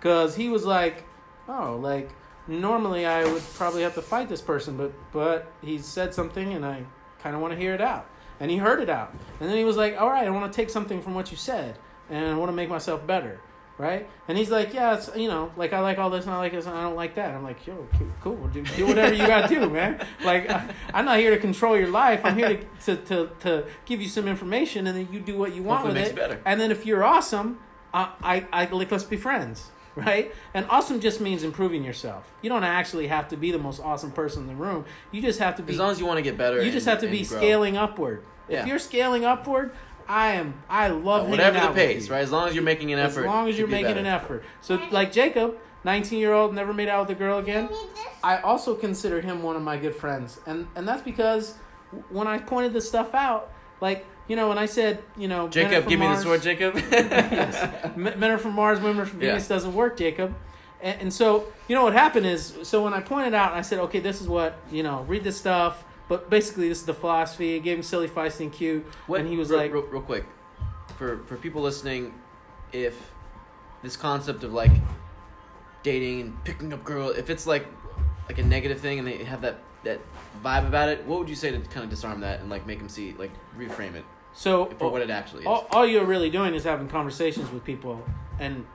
because 0.00 0.34
he 0.34 0.48
was 0.48 0.66
like, 0.66 1.04
"Oh, 1.48 1.78
like 1.80 2.10
normally 2.48 3.06
I 3.06 3.26
would 3.32 3.44
probably 3.54 3.82
have 3.82 3.94
to 3.94 4.02
fight 4.02 4.28
this 4.28 4.40
person, 4.42 4.76
but 4.76 4.92
but 5.12 5.52
he 5.62 5.78
said 5.78 6.12
something 6.14 6.52
and 6.52 6.66
I 6.66 6.82
kind 7.22 7.36
of 7.36 7.40
want 7.40 7.54
to 7.54 7.60
hear 7.60 7.74
it 7.74 7.80
out." 7.80 8.06
And 8.40 8.50
he 8.50 8.56
heard 8.56 8.80
it 8.80 8.90
out, 8.90 9.14
and 9.38 9.48
then 9.48 9.56
he 9.56 9.62
was 9.64 9.76
like, 9.76 10.00
"All 10.00 10.08
right, 10.10 10.26
I 10.26 10.30
want 10.30 10.52
to 10.52 10.56
take 10.56 10.68
something 10.68 11.00
from 11.00 11.14
what 11.14 11.30
you 11.30 11.36
said, 11.36 11.78
and 12.10 12.26
I 12.26 12.34
want 12.36 12.48
to 12.50 12.56
make 12.56 12.68
myself 12.68 13.06
better." 13.06 13.40
Right, 13.76 14.10
and 14.26 14.36
he's 14.36 14.50
like, 14.50 14.74
"Yeah, 14.74 14.96
it's 14.96 15.08
you 15.14 15.28
know, 15.28 15.52
like 15.56 15.72
I 15.72 15.78
like 15.78 15.98
all 15.98 16.10
this 16.10 16.24
and 16.24 16.34
I 16.34 16.38
like 16.38 16.50
this 16.50 16.66
and 16.66 16.76
I 16.76 16.82
don't 16.82 16.96
like 16.96 17.14
that." 17.14 17.32
I'm 17.32 17.44
like, 17.44 17.64
"Yo, 17.64 17.86
cool, 17.96 18.08
cool. 18.20 18.48
Do, 18.48 18.60
do 18.64 18.86
whatever 18.88 19.14
you 19.14 19.24
gotta 19.24 19.46
do, 19.46 19.70
man. 19.70 20.04
Like, 20.24 20.50
I, 20.50 20.68
I'm 20.94 21.04
not 21.04 21.18
here 21.20 21.30
to 21.30 21.38
control 21.38 21.76
your 21.78 21.86
life. 21.86 22.20
I'm 22.24 22.36
here 22.36 22.58
to, 22.86 22.96
to 22.96 22.96
to 23.04 23.30
to 23.40 23.64
give 23.86 24.02
you 24.02 24.08
some 24.08 24.26
information, 24.26 24.88
and 24.88 24.96
then 24.96 25.08
you 25.12 25.20
do 25.20 25.38
what 25.38 25.54
you 25.54 25.62
want 25.62 25.82
Hopefully 25.82 26.02
with 26.02 26.10
it. 26.10 26.16
better. 26.16 26.40
And 26.44 26.60
then 26.60 26.72
if 26.72 26.86
you're 26.86 27.04
awesome, 27.04 27.60
uh, 27.94 28.08
I 28.20 28.46
I 28.52 28.64
like 28.64 28.90
let's 28.90 29.04
be 29.04 29.16
friends, 29.16 29.70
right? 29.94 30.34
And 30.54 30.66
awesome 30.70 30.98
just 30.98 31.20
means 31.20 31.44
improving 31.44 31.84
yourself. 31.84 32.32
You 32.42 32.48
don't 32.48 32.64
actually 32.64 33.06
have 33.06 33.28
to 33.28 33.36
be 33.36 33.52
the 33.52 33.60
most 33.60 33.80
awesome 33.80 34.10
person 34.10 34.42
in 34.42 34.48
the 34.48 34.56
room. 34.56 34.86
You 35.12 35.22
just 35.22 35.38
have 35.38 35.54
to 35.54 35.62
be. 35.62 35.74
As 35.74 35.78
long 35.78 35.92
as 35.92 36.00
you 36.00 36.06
want 36.06 36.18
to 36.18 36.22
get 36.22 36.36
better, 36.36 36.60
you 36.64 36.72
just 36.72 36.88
and- 36.88 36.94
have 36.94 37.00
to 37.02 37.08
be 37.16 37.24
grow. 37.24 37.38
scaling 37.38 37.76
upward. 37.76 38.24
Yeah. 38.48 38.62
If 38.62 38.66
you're 38.66 38.78
scaling 38.78 39.24
upward, 39.26 39.72
I 40.08 40.28
am. 40.34 40.62
I 40.68 40.88
love 40.88 41.22
hanging 41.22 41.30
whatever 41.32 41.58
the 41.58 41.62
out 41.64 41.68
with 41.74 41.76
pace, 41.76 42.06
you. 42.06 42.12
right? 42.14 42.22
As 42.22 42.32
long 42.32 42.48
as 42.48 42.54
you're 42.54 42.64
making 42.64 42.92
an 42.92 42.98
effort. 42.98 43.20
As 43.20 43.26
long 43.26 43.48
as 43.48 43.58
you're 43.58 43.68
making 43.68 43.86
better. 43.88 44.00
an 44.00 44.06
effort. 44.06 44.44
So, 44.60 44.80
like 44.90 45.12
Jacob, 45.12 45.56
19 45.84 46.18
year 46.18 46.32
old, 46.32 46.54
never 46.54 46.72
made 46.72 46.88
out 46.88 47.08
with 47.08 47.16
a 47.16 47.18
girl 47.18 47.38
again. 47.38 47.68
I 48.22 48.38
also 48.38 48.74
consider 48.74 49.20
him 49.20 49.42
one 49.42 49.54
of 49.56 49.62
my 49.62 49.76
good 49.76 49.94
friends, 49.94 50.40
and 50.46 50.66
and 50.74 50.88
that's 50.88 51.02
because 51.02 51.54
when 52.10 52.26
I 52.26 52.38
pointed 52.38 52.72
this 52.72 52.88
stuff 52.88 53.14
out, 53.14 53.52
like 53.80 54.06
you 54.28 54.36
know, 54.36 54.48
when 54.48 54.58
I 54.58 54.66
said, 54.66 55.02
you 55.16 55.26
know, 55.26 55.42
men 55.42 55.46
are 55.46 55.50
Jacob, 55.50 55.82
from 55.84 55.90
give 55.90 56.00
me 56.00 56.06
the 56.06 56.12
Mars- 56.12 56.22
sword, 56.22 56.42
Jacob. 56.42 56.74
yes. 56.92 57.96
Men 57.96 58.24
are 58.30 58.38
from 58.38 58.52
Mars, 58.54 58.78
women 58.80 59.00
are 59.00 59.06
from 59.06 59.20
Yeah. 59.22 59.28
Venus 59.28 59.48
doesn't 59.48 59.74
work, 59.74 59.96
Jacob. 59.96 60.34
And, 60.82 61.00
and 61.00 61.12
so, 61.12 61.50
you 61.66 61.74
know 61.74 61.82
what 61.82 61.94
happened 61.94 62.26
is, 62.26 62.54
so 62.62 62.84
when 62.84 62.92
I 62.92 63.00
pointed 63.00 63.32
out, 63.32 63.50
and 63.52 63.58
I 63.58 63.62
said, 63.62 63.78
okay, 63.80 64.00
this 64.00 64.20
is 64.20 64.28
what, 64.28 64.58
you 64.70 64.82
know, 64.82 65.02
read 65.08 65.24
this 65.24 65.38
stuff, 65.38 65.82
but 66.08 66.30
basically 66.30 66.68
this 66.68 66.80
is 66.80 66.86
the 66.86 66.94
philosophy. 66.94 67.54
It 67.54 67.60
gave 67.60 67.76
him 67.78 67.82
silly, 67.82 68.08
feisty, 68.08 68.40
and 68.40 68.52
cute. 68.52 68.86
What- 69.06 69.20
and 69.20 69.28
he 69.28 69.36
was 69.36 69.50
real, 69.50 69.58
like, 69.58 69.72
real, 69.72 69.82
real 69.82 70.02
quick, 70.02 70.24
for 70.96 71.18
for 71.26 71.36
people 71.36 71.62
listening, 71.62 72.14
if 72.72 73.12
this 73.82 73.96
concept 73.96 74.42
of 74.44 74.52
like 74.52 74.72
dating 75.82 76.20
and 76.20 76.44
picking 76.44 76.72
up 76.72 76.84
girl, 76.84 77.10
if 77.10 77.30
it's 77.30 77.46
like 77.46 77.66
like 78.28 78.38
a 78.38 78.42
negative 78.44 78.80
thing 78.80 78.98
and 78.98 79.06
they 79.08 79.24
have 79.24 79.40
that 79.42 79.58
that 79.84 80.00
vibe 80.44 80.66
about 80.66 80.88
it, 80.88 81.04
what 81.06 81.18
would 81.20 81.28
you 81.28 81.36
say 81.36 81.50
to 81.50 81.58
kind 81.60 81.84
of 81.84 81.90
disarm 81.90 82.20
that 82.20 82.40
and 82.40 82.50
like 82.50 82.66
make 82.66 82.78
them 82.78 82.88
see 82.88 83.14
like 83.18 83.30
reframe 83.56 83.94
it 83.94 84.04
so 84.32 84.66
for 84.78 84.90
what 84.90 85.02
it 85.02 85.08
actually 85.10 85.42
is? 85.42 85.46
all, 85.46 85.66
all 85.70 85.86
you're 85.86 86.04
really 86.04 86.28
doing 86.30 86.54
is 86.54 86.64
having 86.64 86.88
conversations 86.88 87.50
with 87.50 87.64
people 87.64 88.04
and 88.38 88.66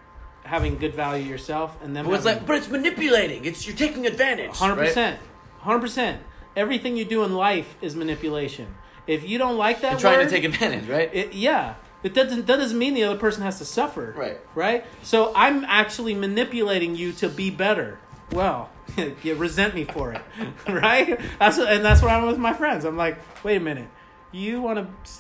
having 0.46 0.78
good 0.78 0.96
value 0.96 1.24
yourself 1.26 1.78
and 1.84 1.96
then 1.96 2.06
but 2.06 2.14
it's 2.14 2.26
like, 2.26 2.46
but 2.46 2.56
it's 2.58 2.70
manipulating. 2.70 3.46
It's 3.46 3.66
you're 3.68 3.76
taking 3.76 4.06
advantage. 4.06 4.52
Hundred 4.52 4.76
percent, 4.78 5.20
hundred 5.60 5.80
percent. 5.82 6.22
Everything 6.56 6.98
you 6.98 7.06
do 7.06 7.24
in 7.24 7.34
life 7.36 7.76
is 7.82 7.96
manipulation. 7.96 8.76
If 9.08 9.28
you 9.28 9.38
don't 9.38 9.58
like 9.58 9.82
that 9.82 9.94
You're 9.94 10.00
trying 10.00 10.20
word, 10.20 10.26
to 10.26 10.30
take 10.30 10.44
advantage, 10.44 10.88
right? 10.88 11.10
it, 11.14 11.34
yeah, 11.34 11.76
it 12.04 12.14
doesn't. 12.14 12.48
That 12.48 12.58
doesn't 12.58 12.78
mean 12.78 12.94
the 12.94 13.04
other 13.04 13.20
person 13.20 13.44
has 13.44 13.58
to 13.60 13.66
suffer. 13.66 14.14
Right. 14.16 14.40
Right. 14.56 14.86
So 15.02 15.34
I'm 15.36 15.66
actually 15.66 16.14
manipulating 16.14 16.96
you 16.96 17.12
to 17.14 17.30
be 17.30 17.50
better. 17.50 18.00
Well, 18.32 18.70
you 19.24 19.36
resent 19.36 19.76
me 19.76 19.84
for 19.84 20.14
it, 20.14 20.22
right? 20.68 21.20
That's 21.40 21.58
what, 21.58 21.72
and 21.72 21.84
that's 21.84 22.02
what 22.02 22.12
I'm 22.12 22.26
with 22.28 22.38
my 22.38 22.54
friends. 22.54 22.86
I'm 22.86 22.98
like, 22.98 23.18
wait 23.44 23.58
a 23.58 23.60
minute, 23.60 23.90
you 24.32 24.62
want 24.62 24.80
to 24.80 25.12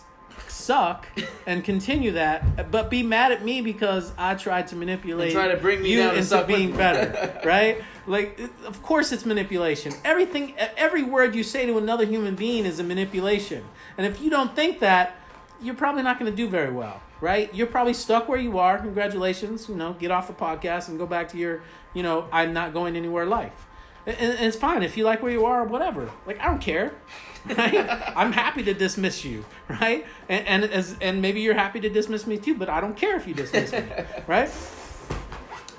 suck 0.53 1.07
and 1.47 1.63
continue 1.63 2.11
that, 2.11 2.71
but 2.71 2.89
be 2.89 3.03
mad 3.03 3.31
at 3.31 3.43
me 3.43 3.61
because 3.61 4.11
I 4.17 4.35
tried 4.35 4.67
to 4.67 4.75
manipulate 4.75 5.29
And 5.29 5.35
try 5.35 5.47
to 5.49 5.57
bring 5.57 5.81
me 5.81 5.91
you 5.91 5.97
down 5.97 6.15
into 6.15 6.37
with 6.37 6.47
being 6.47 6.75
better, 6.75 7.41
right? 7.45 7.83
Like, 8.07 8.39
of 8.65 8.81
course, 8.83 9.11
it's 9.11 9.25
manipulation. 9.25 9.93
Everything, 10.05 10.55
every 10.57 11.03
word 11.03 11.35
you 11.35 11.43
say 11.43 11.65
to 11.65 11.77
another 11.77 12.05
human 12.05 12.35
being 12.35 12.65
is 12.65 12.79
a 12.79 12.83
manipulation, 12.83 13.65
and 13.97 14.05
if 14.05 14.21
you 14.21 14.29
don't 14.29 14.55
think 14.55 14.79
that, 14.79 15.17
you're 15.61 15.75
probably 15.75 16.03
not 16.03 16.19
going 16.19 16.29
to 16.29 16.35
do 16.35 16.49
very 16.49 16.71
well, 16.71 17.01
right? 17.21 17.53
You're 17.53 17.67
probably 17.67 17.93
stuck 17.93 18.27
where 18.27 18.39
you 18.39 18.59
are. 18.59 18.77
Congratulations, 18.77 19.69
you 19.69 19.75
know, 19.75 19.93
get 19.93 20.11
off 20.11 20.27
the 20.27 20.33
podcast 20.33 20.89
and 20.89 20.97
go 20.99 21.05
back 21.05 21.29
to 21.29 21.37
your, 21.37 21.63
you 21.93 22.03
know, 22.03 22.27
I'm 22.31 22.53
not 22.53 22.73
going 22.73 22.95
anywhere 22.95 23.25
life. 23.25 23.67
And, 24.05 24.17
and 24.17 24.45
it's 24.45 24.57
fine 24.57 24.83
if 24.83 24.97
you 24.97 25.03
like 25.03 25.21
where 25.21 25.31
you 25.31 25.45
are, 25.45 25.63
whatever. 25.63 26.09
Like 26.25 26.39
I 26.39 26.45
don't 26.45 26.61
care. 26.61 26.93
Right? 27.45 27.75
I'm 28.15 28.31
happy 28.31 28.63
to 28.63 28.73
dismiss 28.73 29.25
you, 29.25 29.43
right? 29.67 30.05
And 30.29 30.47
and 30.47 30.63
as 30.63 30.95
and 31.01 31.21
maybe 31.21 31.41
you're 31.41 31.53
happy 31.53 31.81
to 31.81 31.89
dismiss 31.89 32.25
me 32.25 32.37
too, 32.37 32.55
but 32.55 32.69
I 32.69 32.79
don't 32.79 32.95
care 32.95 33.17
if 33.17 33.27
you 33.27 33.33
dismiss 33.33 33.73
me, 33.73 33.83
right? 34.27 34.49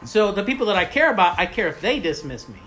So 0.05 0.31
the 0.31 0.43
people 0.45 0.67
that 0.67 0.77
I 0.77 0.85
care 0.85 1.11
about, 1.11 1.39
I 1.39 1.47
care 1.47 1.67
if 1.69 1.81
they 1.81 2.01
dismiss 2.01 2.51
me, 2.51 2.59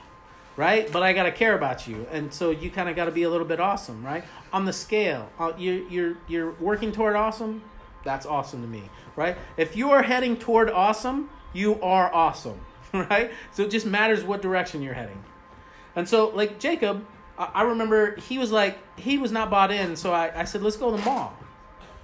right? 0.55 0.91
But 0.91 1.03
I 1.03 1.13
gotta 1.13 1.31
care 1.31 1.53
about 1.55 1.88
you, 1.88 2.07
and 2.11 2.34
so 2.34 2.49
you 2.49 2.71
kind 2.71 2.89
of 2.89 2.95
got 2.95 3.05
to 3.05 3.11
be 3.11 3.21
a 3.21 3.29
little 3.29 3.45
bit 3.45 3.59
awesome, 3.59 4.03
right? 4.03 4.23
On 4.51 4.65
the 4.65 4.73
scale, 4.73 5.29
uh, 5.39 5.51
you 5.59 5.85
you're 5.91 6.17
you're 6.27 6.51
working 6.53 6.91
toward 6.91 7.15
awesome. 7.15 7.61
That's 8.03 8.25
awesome 8.25 8.63
to 8.63 8.67
me, 8.67 8.89
right? 9.15 9.38
If 9.57 9.75
you 9.75 9.91
are 9.91 10.01
heading 10.01 10.38
toward 10.38 10.71
awesome, 10.71 11.29
you 11.53 11.79
are 11.81 12.11
awesome, 12.11 12.61
right? 12.93 13.31
So 13.51 13.61
it 13.61 13.69
just 13.69 13.85
matters 13.85 14.23
what 14.23 14.41
direction 14.41 14.81
you're 14.81 14.95
heading. 14.95 15.23
And 15.97 16.07
so, 16.07 16.29
like 16.29 16.59
Jacob, 16.59 17.05
I, 17.37 17.49
I 17.55 17.61
remember 17.63 18.15
he 18.17 18.37
was 18.37 18.51
like 18.51 18.77
he 18.99 19.17
was 19.17 19.31
not 19.31 19.49
bought 19.49 19.71
in, 19.71 19.95
so 19.95 20.13
I, 20.13 20.41
I 20.41 20.43
said, 20.45 20.61
let's 20.61 20.77
go 20.77 20.91
to 20.91 20.97
the 20.97 21.03
mall, 21.03 21.35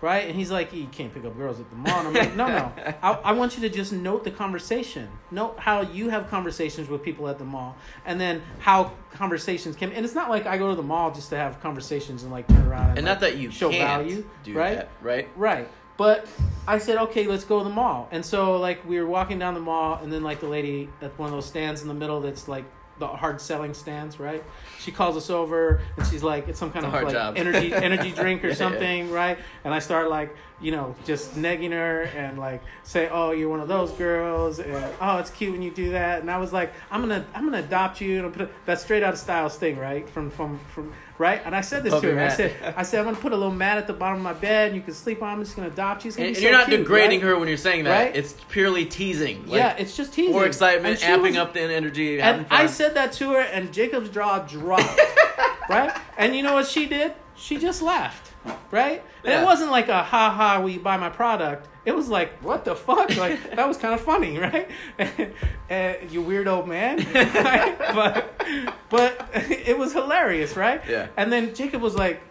right? 0.01 0.27
And 0.27 0.35
he's 0.35 0.49
like, 0.49 0.73
you 0.73 0.87
can't 0.87 1.13
pick 1.13 1.23
up 1.25 1.37
girls 1.37 1.59
at 1.59 1.69
the 1.69 1.75
mall. 1.75 1.99
And 1.99 2.07
I'm 2.07 2.13
like, 2.15 2.35
no, 2.35 2.47
no, 2.47 2.71
I, 3.03 3.11
I 3.23 3.31
want 3.33 3.55
you 3.55 3.61
to 3.61 3.69
just 3.69 3.93
note 3.93 4.23
the 4.23 4.31
conversation, 4.31 5.07
note 5.29 5.59
how 5.59 5.81
you 5.81 6.09
have 6.09 6.27
conversations 6.29 6.89
with 6.89 7.03
people 7.03 7.29
at 7.29 7.37
the 7.37 7.45
mall, 7.45 7.77
and 8.03 8.19
then 8.19 8.41
how 8.57 8.93
conversations 9.11 9.75
can. 9.75 9.91
And 9.91 10.03
it's 10.03 10.15
not 10.15 10.29
like 10.29 10.47
I 10.47 10.57
go 10.57 10.71
to 10.71 10.75
the 10.75 10.81
mall 10.81 11.13
just 11.13 11.29
to 11.29 11.37
have 11.37 11.61
conversations 11.61 12.23
and 12.23 12.31
like 12.31 12.47
turn 12.47 12.67
around 12.67 12.89
and, 12.89 12.97
And 12.97 13.05
like, 13.05 13.13
not 13.13 13.19
that 13.21 13.37
you 13.37 13.51
show 13.51 13.69
value, 13.69 14.27
right? 14.47 14.77
that, 14.77 14.89
right? 15.03 15.29
Right. 15.35 15.69
But 15.95 16.27
I 16.67 16.79
said, 16.79 16.97
okay, 16.97 17.27
let's 17.27 17.43
go 17.43 17.59
to 17.59 17.63
the 17.63 17.69
mall. 17.69 18.09
And 18.11 18.25
so, 18.25 18.57
like, 18.57 18.83
we 18.89 18.99
were 18.99 19.05
walking 19.05 19.37
down 19.37 19.53
the 19.53 19.59
mall, 19.59 19.99
and 20.01 20.11
then, 20.11 20.23
like, 20.23 20.39
the 20.39 20.47
lady 20.47 20.89
at 21.03 21.17
one 21.19 21.27
of 21.27 21.33
those 21.35 21.45
stands 21.45 21.83
in 21.83 21.87
the 21.87 21.93
middle 21.93 22.19
that's 22.19 22.47
like 22.47 22.65
the 22.99 23.07
hard 23.07 23.41
selling 23.41 23.73
stands, 23.73 24.19
right? 24.19 24.43
She 24.79 24.91
calls 24.91 25.17
us 25.17 25.29
over, 25.29 25.81
and 25.97 26.05
she's 26.07 26.21
like, 26.23 26.47
it's 26.47 26.59
some 26.59 26.71
kind 26.71 26.85
It's 26.85 26.95
of 26.95 27.03
like 27.03 27.13
job. 27.13 27.37
energy 27.37 27.73
energy 27.89 28.11
drink 28.11 28.43
or 28.43 28.47
Yeah, 28.47 28.53
yeah. 28.53 28.57
something, 28.57 29.11
right? 29.11 29.37
And 29.63 29.73
I 29.73 29.79
start 29.79 30.09
like, 30.09 30.35
you 30.61 30.71
know, 30.71 30.95
just 31.05 31.35
negging 31.35 31.71
her 31.71 32.03
and 32.03 32.37
like 32.37 32.61
say, 32.83 33.09
oh, 33.11 33.31
you're 33.31 33.49
one 33.49 33.59
of 33.59 33.67
those 33.67 33.91
girls, 33.93 34.59
and 34.59 34.93
oh, 35.01 35.17
it's 35.17 35.31
cute 35.31 35.51
when 35.53 35.61
you 35.61 35.71
do 35.71 35.91
that. 35.91 36.21
And 36.21 36.29
I 36.29 36.37
was 36.37 36.53
like, 36.53 36.71
I'm 36.91 37.01
gonna 37.01 37.25
I'm 37.33 37.45
gonna 37.45 37.63
adopt 37.65 37.99
you, 37.99 38.23
and 38.25 38.33
put 38.33 38.51
that 38.65 38.79
straight 38.79 39.03
out 39.03 39.13
of 39.13 39.19
Styles 39.19 39.55
thing, 39.57 39.77
right? 39.77 40.07
From 40.09 40.29
from 40.29 40.59
from 40.73 40.93
right. 41.23 41.41
And 41.45 41.55
I 41.55 41.61
said 41.61 41.83
this 41.83 41.99
to 41.99 42.11
her. 42.15 42.19
I 42.19 42.29
said 42.29 42.73
I 42.77 42.83
said 42.83 42.99
I'm 42.99 43.05
gonna 43.05 43.17
put 43.17 43.31
a 43.31 43.35
little 43.37 43.51
mat 43.53 43.77
at 43.77 43.87
the 43.87 43.93
bottom 43.93 44.17
of 44.17 44.23
my 44.23 44.33
bed, 44.33 44.67
and 44.67 44.75
you 44.75 44.81
can 44.83 44.93
sleep 44.93 45.23
on. 45.23 45.29
I'm 45.29 45.43
just 45.43 45.55
gonna 45.55 45.69
adopt 45.69 46.03
you. 46.03 46.09
It's 46.09 46.17
gonna 46.17 46.27
And, 46.27 46.35
be 46.35 46.37
and 46.39 46.43
you're 46.43 46.51
not 46.59 46.67
cute, 46.67 46.81
degrading 46.81 47.21
right? 47.21 47.29
her 47.29 47.39
when 47.39 47.47
you're 47.47 47.57
saying 47.57 47.85
that. 47.85 47.97
Right? 48.07 48.15
It's 48.15 48.35
purely 48.49 48.85
teasing. 48.85 49.47
Like, 49.47 49.57
yeah, 49.57 49.75
it's 49.77 49.95
just 49.97 50.13
teasing. 50.13 50.33
More 50.33 50.45
excitement, 50.45 50.99
amping 50.99 51.21
was- 51.21 51.37
up 51.37 51.53
the 51.53 51.61
energy, 51.61 52.19
And. 52.21 52.45
I 52.51 52.67
said 52.67 52.93
that 52.95 53.13
to 53.13 53.31
her, 53.31 53.39
and 53.41 53.73
Jacob's 53.73 54.09
jaw 54.09 54.39
dropped. 54.39 54.99
right? 55.69 55.91
And 56.17 56.35
you 56.35 56.43
know 56.43 56.53
what 56.53 56.67
she 56.67 56.85
did? 56.85 57.13
She 57.35 57.57
just 57.57 57.81
laughed. 57.81 58.31
Right? 58.71 59.03
And 59.23 59.31
Yeah. 59.33 59.41
it 59.41 59.45
wasn't 59.45 59.71
like 59.71 59.87
a 59.87 60.03
ha 60.03 60.29
ha, 60.31 60.59
will 60.59 60.69
you 60.69 60.79
buy 60.79 60.97
my 60.97 61.09
product? 61.09 61.67
It 61.85 61.95
was 61.95 62.07
like, 62.09 62.41
what 62.43 62.65
the 62.65 62.75
fuck? 62.75 63.15
Like, 63.17 63.55
that 63.55 63.67
was 63.67 63.77
kind 63.77 63.93
of 63.93 64.01
funny, 64.01 64.37
right? 64.47 64.69
and 65.69 66.11
you 66.11 66.21
weird 66.21 66.47
old 66.47 66.67
man. 66.67 66.97
Right? 67.13 67.77
But, 67.93 68.43
but 68.89 69.29
it 69.33 69.77
was 69.77 69.93
hilarious, 69.93 70.55
right? 70.57 70.81
Yeah. 70.87 71.07
And 71.17 71.31
then 71.31 71.53
Jacob 71.55 71.81
was 71.81 71.95
like, 71.95 72.21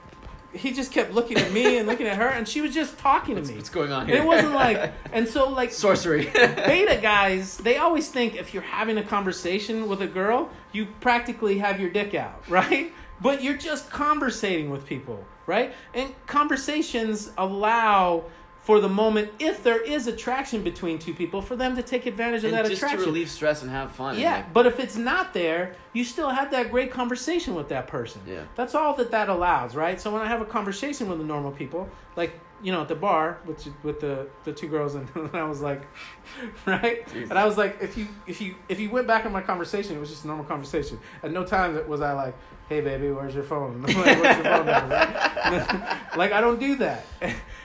he 0.54 0.72
just 0.72 0.92
kept 0.92 1.12
looking 1.14 1.38
at 1.38 1.50
me 1.50 1.78
and 1.78 1.88
looking 1.88 2.06
at 2.06 2.18
her, 2.18 2.28
and 2.28 2.46
she 2.46 2.60
was 2.60 2.74
just 2.74 2.98
talking 2.98 3.36
to 3.36 3.42
me. 3.42 3.54
What's 3.54 3.70
going 3.70 3.90
on 3.90 4.02
And 4.02 4.10
here? 4.10 4.22
it 4.22 4.26
wasn't 4.26 4.52
like, 4.52 4.92
and 5.10 5.26
so 5.26 5.48
like 5.48 5.72
sorcery. 5.72 6.24
beta 6.26 6.98
guys, 7.00 7.56
they 7.56 7.78
always 7.78 8.08
think 8.10 8.34
if 8.36 8.52
you're 8.52 8.62
having 8.62 8.98
a 8.98 9.02
conversation 9.02 9.88
with 9.88 10.02
a 10.02 10.06
girl, 10.06 10.50
you 10.72 10.86
practically 11.00 11.56
have 11.58 11.80
your 11.80 11.88
dick 11.88 12.14
out, 12.14 12.42
right? 12.50 12.92
But 13.20 13.42
you're 13.42 13.56
just 13.56 13.90
conversating 13.90 14.68
with 14.68 14.84
people, 14.84 15.24
right? 15.46 15.74
And 15.94 16.14
conversations 16.26 17.30
allow 17.38 18.24
for 18.62 18.78
the 18.78 18.88
moment, 18.88 19.28
if 19.40 19.64
there 19.64 19.82
is 19.82 20.06
attraction 20.06 20.62
between 20.62 20.96
two 20.96 21.12
people, 21.12 21.42
for 21.42 21.56
them 21.56 21.74
to 21.74 21.82
take 21.82 22.06
advantage 22.06 22.44
of 22.44 22.52
and 22.52 22.54
that 22.54 22.66
just 22.66 22.76
attraction. 22.76 23.00
to 23.00 23.06
relieve 23.06 23.28
stress 23.28 23.62
and 23.62 23.70
have 23.72 23.90
fun. 23.90 24.16
Yeah, 24.16 24.36
Like, 24.36 24.52
but 24.52 24.66
if 24.66 24.78
it's 24.78 24.94
not 24.94 25.34
there, 25.34 25.74
you 25.92 26.04
still 26.04 26.30
had 26.30 26.52
that 26.52 26.70
great 26.70 26.92
conversation 26.92 27.56
with 27.56 27.68
that 27.70 27.88
person. 27.88 28.20
Yeah. 28.24 28.44
That's 28.54 28.76
all 28.76 28.94
that 28.94 29.10
that 29.10 29.28
allows, 29.28 29.74
right? 29.74 30.00
So 30.00 30.12
when 30.12 30.22
I 30.22 30.26
have 30.26 30.40
a 30.40 30.44
conversation 30.44 31.08
with 31.08 31.18
the 31.18 31.24
normal 31.24 31.50
people, 31.50 31.88
like 32.14 32.38
you 32.62 32.72
know 32.72 32.82
at 32.82 32.88
the 32.88 32.94
bar 32.94 33.38
with 33.44 33.66
with 33.82 34.00
the 34.00 34.28
the 34.44 34.52
two 34.52 34.68
girls, 34.68 34.94
and 34.94 35.08
I 35.32 35.44
was 35.44 35.60
like, 35.60 35.82
right, 36.66 37.06
Jesus. 37.08 37.30
and 37.30 37.38
I 37.38 37.44
was 37.44 37.56
like, 37.56 37.78
if 37.80 37.96
you 37.96 38.08
if 38.26 38.40
you 38.40 38.54
if 38.68 38.80
you 38.80 38.90
went 38.90 39.06
back 39.06 39.24
in 39.24 39.32
my 39.32 39.42
conversation, 39.42 39.96
it 39.96 40.00
was 40.00 40.10
just 40.10 40.24
a 40.24 40.26
normal 40.26 40.44
conversation. 40.44 40.98
At 41.22 41.32
no 41.32 41.44
time 41.44 41.88
was 41.88 42.00
I 42.00 42.12
like, 42.12 42.34
hey 42.68 42.80
baby, 42.80 43.10
where's 43.10 43.34
your 43.34 43.44
phone? 43.44 43.82
like, 43.82 43.96
where's 43.96 44.36
your 44.36 44.44
phone 44.44 45.98
like 46.16 46.32
I 46.32 46.40
don't 46.40 46.60
do 46.60 46.76
that. 46.76 47.04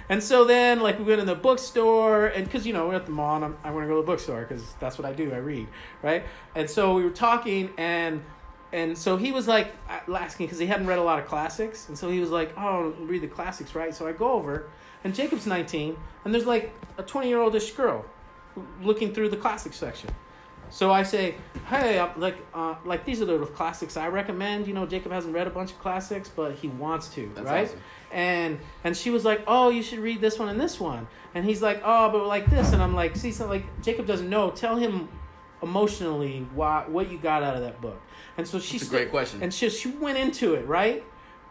And 0.09 0.23
so 0.23 0.45
then, 0.45 0.79
like, 0.79 0.99
we 0.99 1.05
went 1.05 1.19
in 1.19 1.27
the 1.27 1.35
bookstore, 1.35 2.27
and 2.27 2.45
because, 2.45 2.65
you 2.65 2.71
know, 2.71 2.87
we're 2.87 2.95
at 2.95 3.05
the 3.05 3.11
mall, 3.11 3.35
and 3.35 3.45
I'm, 3.45 3.57
I 3.63 3.71
want 3.71 3.83
to 3.83 3.87
go 3.87 3.95
to 3.95 4.01
the 4.01 4.05
bookstore 4.05 4.41
because 4.41 4.73
that's 4.79 4.97
what 4.97 5.05
I 5.05 5.13
do. 5.13 5.33
I 5.33 5.37
read, 5.37 5.67
right? 6.01 6.23
And 6.55 6.69
so 6.69 6.93
we 6.93 7.03
were 7.03 7.09
talking, 7.09 7.71
and 7.77 8.23
and 8.71 8.97
so 8.97 9.17
he 9.17 9.31
was 9.31 9.47
like 9.47 9.73
asking 9.89 10.45
because 10.45 10.59
he 10.59 10.65
hadn't 10.65 10.87
read 10.87 10.99
a 10.99 11.03
lot 11.03 11.19
of 11.19 11.25
classics, 11.25 11.89
and 11.89 11.97
so 11.97 12.09
he 12.09 12.19
was 12.19 12.29
like, 12.29 12.53
"Oh, 12.57 12.93
read 13.01 13.21
the 13.21 13.27
classics, 13.27 13.75
right?" 13.75 13.93
So 13.93 14.07
I 14.07 14.13
go 14.13 14.31
over, 14.31 14.69
and 15.03 15.13
Jacob's 15.13 15.47
19, 15.47 15.95
and 16.25 16.33
there's 16.33 16.45
like 16.45 16.73
a 16.97 17.03
20 17.03 17.27
year 17.27 17.39
oldish 17.39 17.71
girl 17.71 18.05
looking 18.81 19.13
through 19.13 19.29
the 19.29 19.37
classics 19.37 19.77
section. 19.77 20.09
So 20.69 20.91
I 20.91 21.03
say, 21.03 21.35
hey, 21.67 22.05
like, 22.17 22.35
uh, 22.53 22.75
like 22.83 23.05
these 23.05 23.21
are 23.21 23.25
the 23.25 23.45
classics 23.45 23.95
I 23.95 24.09
recommend. 24.09 24.67
You 24.67 24.73
know, 24.73 24.85
Jacob 24.85 25.11
hasn't 25.13 25.33
read 25.33 25.47
a 25.47 25.49
bunch 25.49 25.71
of 25.71 25.79
classics, 25.79 26.29
but 26.29 26.55
he 26.55 26.67
wants 26.67 27.07
to, 27.09 27.31
That's 27.35 27.47
right? 27.47 27.67
awesome. 27.67 27.81
And 28.11 28.59
and 28.83 28.95
she 28.95 29.09
was 29.09 29.23
like, 29.25 29.43
oh, 29.47 29.69
you 29.69 29.81
should 29.81 29.99
read 29.99 30.21
this 30.21 30.39
one 30.39 30.49
and 30.49 30.59
this 30.59 30.79
one. 30.79 31.07
And 31.35 31.45
he's 31.45 31.61
like, 31.61 31.81
oh, 31.83 32.09
but 32.09 32.25
like 32.25 32.49
this. 32.49 32.73
And 32.73 32.81
I'm 32.81 32.95
like, 32.95 33.15
see, 33.15 33.31
so 33.31 33.47
like 33.47 33.65
Jacob 33.81 34.07
doesn't 34.07 34.29
know. 34.29 34.49
Tell 34.51 34.75
him 34.75 35.09
emotionally 35.61 36.45
why 36.53 36.85
what 36.87 37.11
you 37.11 37.17
got 37.17 37.43
out 37.43 37.55
of 37.55 37.61
that 37.61 37.81
book. 37.81 38.01
And 38.37 38.47
so 38.47 38.59
she 38.59 38.77
That's 38.77 38.89
a 38.89 38.93
great 38.93 39.09
question. 39.09 39.41
And 39.43 39.53
she 39.53 39.69
she 39.69 39.89
went 39.89 40.17
into 40.17 40.53
it 40.53 40.67
right. 40.67 41.03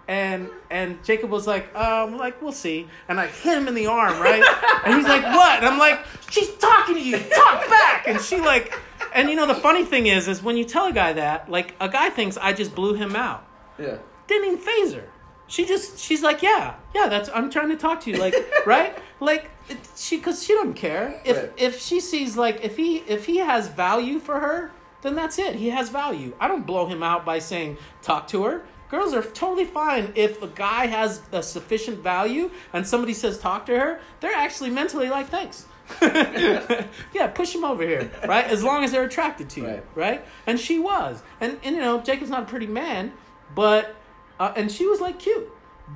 And 0.08 0.48
and 0.70 1.02
Jacob 1.04 1.30
was 1.30 1.46
like, 1.48 1.74
um, 1.74 2.16
like 2.16 2.40
we'll 2.40 2.52
see. 2.52 2.86
And 3.08 3.18
I 3.18 3.26
hit 3.26 3.58
him 3.58 3.66
in 3.66 3.74
the 3.74 3.86
arm, 3.86 4.20
right? 4.20 4.42
and 4.84 4.94
he's 4.94 5.04
like, 5.04 5.22
what? 5.24 5.58
And 5.58 5.66
I'm 5.66 5.78
like, 5.78 5.98
she's 6.30 6.54
talking 6.56 6.94
to 6.94 7.00
you. 7.02 7.18
Talk 7.18 7.68
back. 7.68 8.06
And 8.06 8.20
she 8.20 8.40
like, 8.40 8.72
and 9.14 9.28
you 9.28 9.34
know 9.34 9.46
the 9.46 9.54
funny 9.54 9.84
thing 9.84 10.06
is, 10.06 10.28
is 10.28 10.42
when 10.42 10.56
you 10.56 10.64
tell 10.64 10.86
a 10.86 10.92
guy 10.92 11.12
that, 11.14 11.50
like 11.50 11.74
a 11.80 11.88
guy 11.88 12.10
thinks 12.10 12.36
I 12.36 12.52
just 12.52 12.74
blew 12.74 12.94
him 12.94 13.16
out 13.16 13.44
yeah. 13.78 13.96
didn't 14.28 14.46
even 14.46 14.58
phase 14.58 14.92
her. 14.94 15.08
She 15.48 15.64
just 15.64 15.98
she's 15.98 16.22
like, 16.22 16.40
yeah, 16.42 16.74
yeah, 16.94 17.08
that's 17.08 17.28
I'm 17.34 17.50
trying 17.50 17.68
to 17.70 17.76
talk 17.76 18.00
to 18.02 18.10
you, 18.10 18.16
like, 18.18 18.34
right? 18.66 18.96
Like 19.20 19.50
she 19.96 20.18
because 20.18 20.44
she 20.44 20.54
doesn't 20.54 20.74
care 20.74 21.20
if 21.24 21.36
Right. 21.36 21.52
if 21.56 21.80
she 21.80 21.98
sees 22.00 22.36
like 22.36 22.64
if 22.64 22.76
he 22.76 22.98
if 23.08 23.26
he 23.26 23.38
has 23.38 23.66
value 23.68 24.18
for 24.20 24.38
her, 24.40 24.70
then 25.02 25.14
that's 25.16 25.38
it. 25.38 25.56
He 25.56 25.70
has 25.70 25.88
value. 25.88 26.34
I 26.40 26.46
don't 26.48 26.66
blow 26.66 26.86
him 26.86 27.02
out 27.02 27.24
by 27.24 27.38
saying 27.40 27.78
talk 28.02 28.28
to 28.28 28.44
her. 28.44 28.62
Girls 28.88 29.12
are 29.14 29.22
totally 29.22 29.64
fine 29.64 30.12
if 30.14 30.40
a 30.42 30.46
guy 30.46 30.86
has 30.86 31.20
a 31.32 31.42
sufficient 31.42 31.98
value 32.00 32.50
and 32.72 32.86
somebody 32.86 33.14
says 33.14 33.38
talk 33.38 33.66
to 33.66 33.78
her. 33.78 34.00
They're 34.20 34.34
actually 34.34 34.70
mentally 34.70 35.08
like 35.08 35.28
thanks. 35.28 35.66
yeah, 36.02 37.26
push 37.34 37.54
him 37.54 37.64
over 37.64 37.82
here, 37.82 38.10
right? 38.26 38.44
As 38.44 38.62
long 38.62 38.84
as 38.84 38.92
they're 38.92 39.04
attracted 39.04 39.48
to 39.50 39.60
you, 39.60 39.66
Right. 39.66 39.84
right? 39.94 40.24
And 40.46 40.58
she 40.58 40.78
was, 40.78 41.22
and 41.40 41.58
and 41.62 41.76
you 41.76 41.82
know 41.82 42.00
Jacob's 42.00 42.30
not 42.30 42.42
a 42.42 42.46
pretty 42.46 42.66
man, 42.66 43.12
but 43.54 43.94
uh, 44.40 44.52
and 44.56 44.70
she 44.70 44.86
was 44.86 45.00
like 45.00 45.18
cute, 45.18 45.48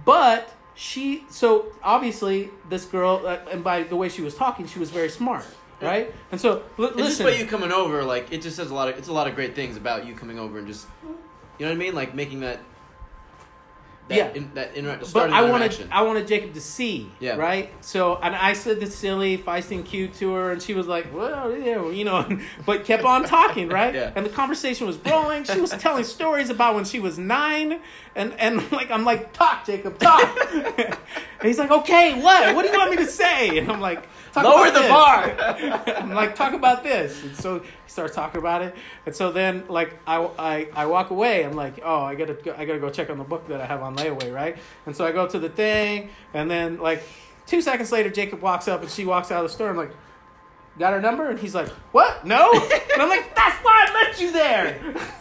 but 0.04 0.54
she 0.74 1.24
so 1.28 1.66
obviously 1.82 2.50
this 2.68 2.84
girl, 2.84 3.22
uh, 3.26 3.38
and 3.50 3.62
by 3.64 3.82
the 3.82 3.96
way 3.96 4.08
she 4.08 4.22
was 4.22 4.34
talking, 4.34 4.66
she 4.66 4.78
was 4.78 4.90
very 4.90 5.08
smart, 5.08 5.44
right? 5.80 6.14
And 6.30 6.40
so 6.40 6.62
l- 6.78 6.86
And 6.86 6.98
just 6.98 7.22
by 7.22 7.30
you 7.30 7.46
coming 7.46 7.72
over, 7.72 8.04
like 8.04 8.32
it 8.32 8.42
just 8.42 8.56
says 8.56 8.70
a 8.70 8.74
lot 8.74 8.88
of 8.88 8.96
it's 8.98 9.08
a 9.08 9.12
lot 9.12 9.26
of 9.26 9.34
great 9.34 9.54
things 9.56 9.76
about 9.76 10.06
you 10.06 10.14
coming 10.14 10.38
over 10.38 10.58
and 10.58 10.66
just 10.68 10.86
you 11.58 11.66
know 11.66 11.72
what 11.72 11.72
I 11.72 11.74
mean, 11.74 11.94
like 11.94 12.14
making 12.14 12.40
that. 12.40 12.60
That 14.10 14.16
Yeah. 14.16 14.30
in, 14.34 14.50
that 14.54 14.74
inter- 14.74 14.98
but 14.98 15.06
starting 15.06 15.34
I 15.34 15.42
wanted. 15.50 15.88
I 15.90 16.02
wanted 16.02 16.28
Jacob 16.28 16.52
to 16.54 16.60
see, 16.60 17.10
Yeah. 17.20 17.36
right? 17.36 17.72
So 17.80 18.16
and 18.22 18.36
I 18.36 18.52
said 18.52 18.78
the 18.80 18.86
silly, 18.86 19.38
feisty, 19.38 19.76
and 19.76 19.84
cute 19.84 20.12
to 20.16 20.32
her, 20.34 20.52
and 20.52 20.60
she 20.62 20.74
was 20.74 20.86
like, 20.86 21.06
"Well, 21.14 21.56
yeah, 21.56 21.88
you 21.90 22.04
know," 22.04 22.28
but 22.66 22.84
kept 22.84 23.04
on 23.04 23.24
talking, 23.24 23.68
right? 23.80 23.94
Yeah. 23.94 24.12
And 24.14 24.26
the 24.26 24.30
conversation 24.30 24.86
was 24.86 24.98
rolling. 24.98 25.44
She 25.44 25.60
was 25.60 25.70
telling 25.70 26.04
stories 26.04 26.50
about 26.50 26.74
when 26.74 26.84
she 26.84 27.00
was 27.00 27.18
nine, 27.18 27.80
and 28.14 28.34
and 28.38 28.70
like 28.78 28.90
I'm 28.90 29.04
like, 29.04 29.32
"Talk, 29.32 29.64
Jacob, 29.64 29.98
talk." 29.98 30.28
and 30.52 30.96
he's 31.42 31.58
like, 31.58 31.70
"Okay, 31.70 32.20
what? 32.20 32.54
What 32.54 32.62
do 32.66 32.72
you 32.72 32.78
want 32.78 32.90
me 32.90 32.98
to 32.98 33.06
say?" 33.06 33.58
And 33.58 33.70
I'm 33.72 33.80
like, 33.80 34.06
talk 34.32 34.44
Lower 34.44 34.70
the 34.70 34.80
this." 34.80 34.88
bar. 34.88 35.36
I'm 35.98 36.14
like, 36.14 36.34
talk 36.34 36.52
about 36.52 36.82
this. 36.82 37.22
And 37.22 37.36
so 37.36 37.60
he 37.60 37.68
starts 37.86 38.14
talking 38.14 38.38
about 38.38 38.62
it. 38.62 38.74
And 39.06 39.14
so 39.14 39.32
then, 39.32 39.64
like, 39.68 39.98
I, 40.06 40.16
I, 40.38 40.68
I 40.74 40.86
walk 40.86 41.10
away. 41.10 41.44
I'm 41.44 41.54
like, 41.54 41.80
oh, 41.84 42.00
I 42.00 42.14
gotta, 42.14 42.34
go, 42.34 42.54
I 42.56 42.64
gotta 42.64 42.78
go 42.78 42.90
check 42.90 43.10
on 43.10 43.18
the 43.18 43.24
book 43.24 43.48
that 43.48 43.60
I 43.60 43.66
have 43.66 43.82
on 43.82 43.96
layaway, 43.96 44.32
right? 44.34 44.56
And 44.86 44.96
so 44.96 45.04
I 45.04 45.12
go 45.12 45.26
to 45.26 45.38
the 45.38 45.48
thing, 45.48 46.10
and 46.34 46.50
then 46.50 46.78
like, 46.78 47.02
Two 47.50 47.60
seconds 47.60 47.90
later, 47.90 48.10
Jacob 48.10 48.42
walks 48.42 48.68
up 48.68 48.80
and 48.80 48.88
she 48.88 49.04
walks 49.04 49.32
out 49.32 49.44
of 49.44 49.50
the 49.50 49.52
store. 49.52 49.70
I'm 49.70 49.76
like, 49.76 49.90
got 50.78 50.92
her 50.92 51.00
number? 51.00 51.28
And 51.28 51.36
he's 51.36 51.52
like, 51.52 51.66
what? 51.90 52.24
No? 52.24 52.52
and 52.92 53.02
I'm 53.02 53.08
like, 53.08 53.34
that's 53.34 53.56
why 53.64 53.86
I 53.88 54.04
met 54.04 54.20
you 54.20 54.30
there. 54.30 54.80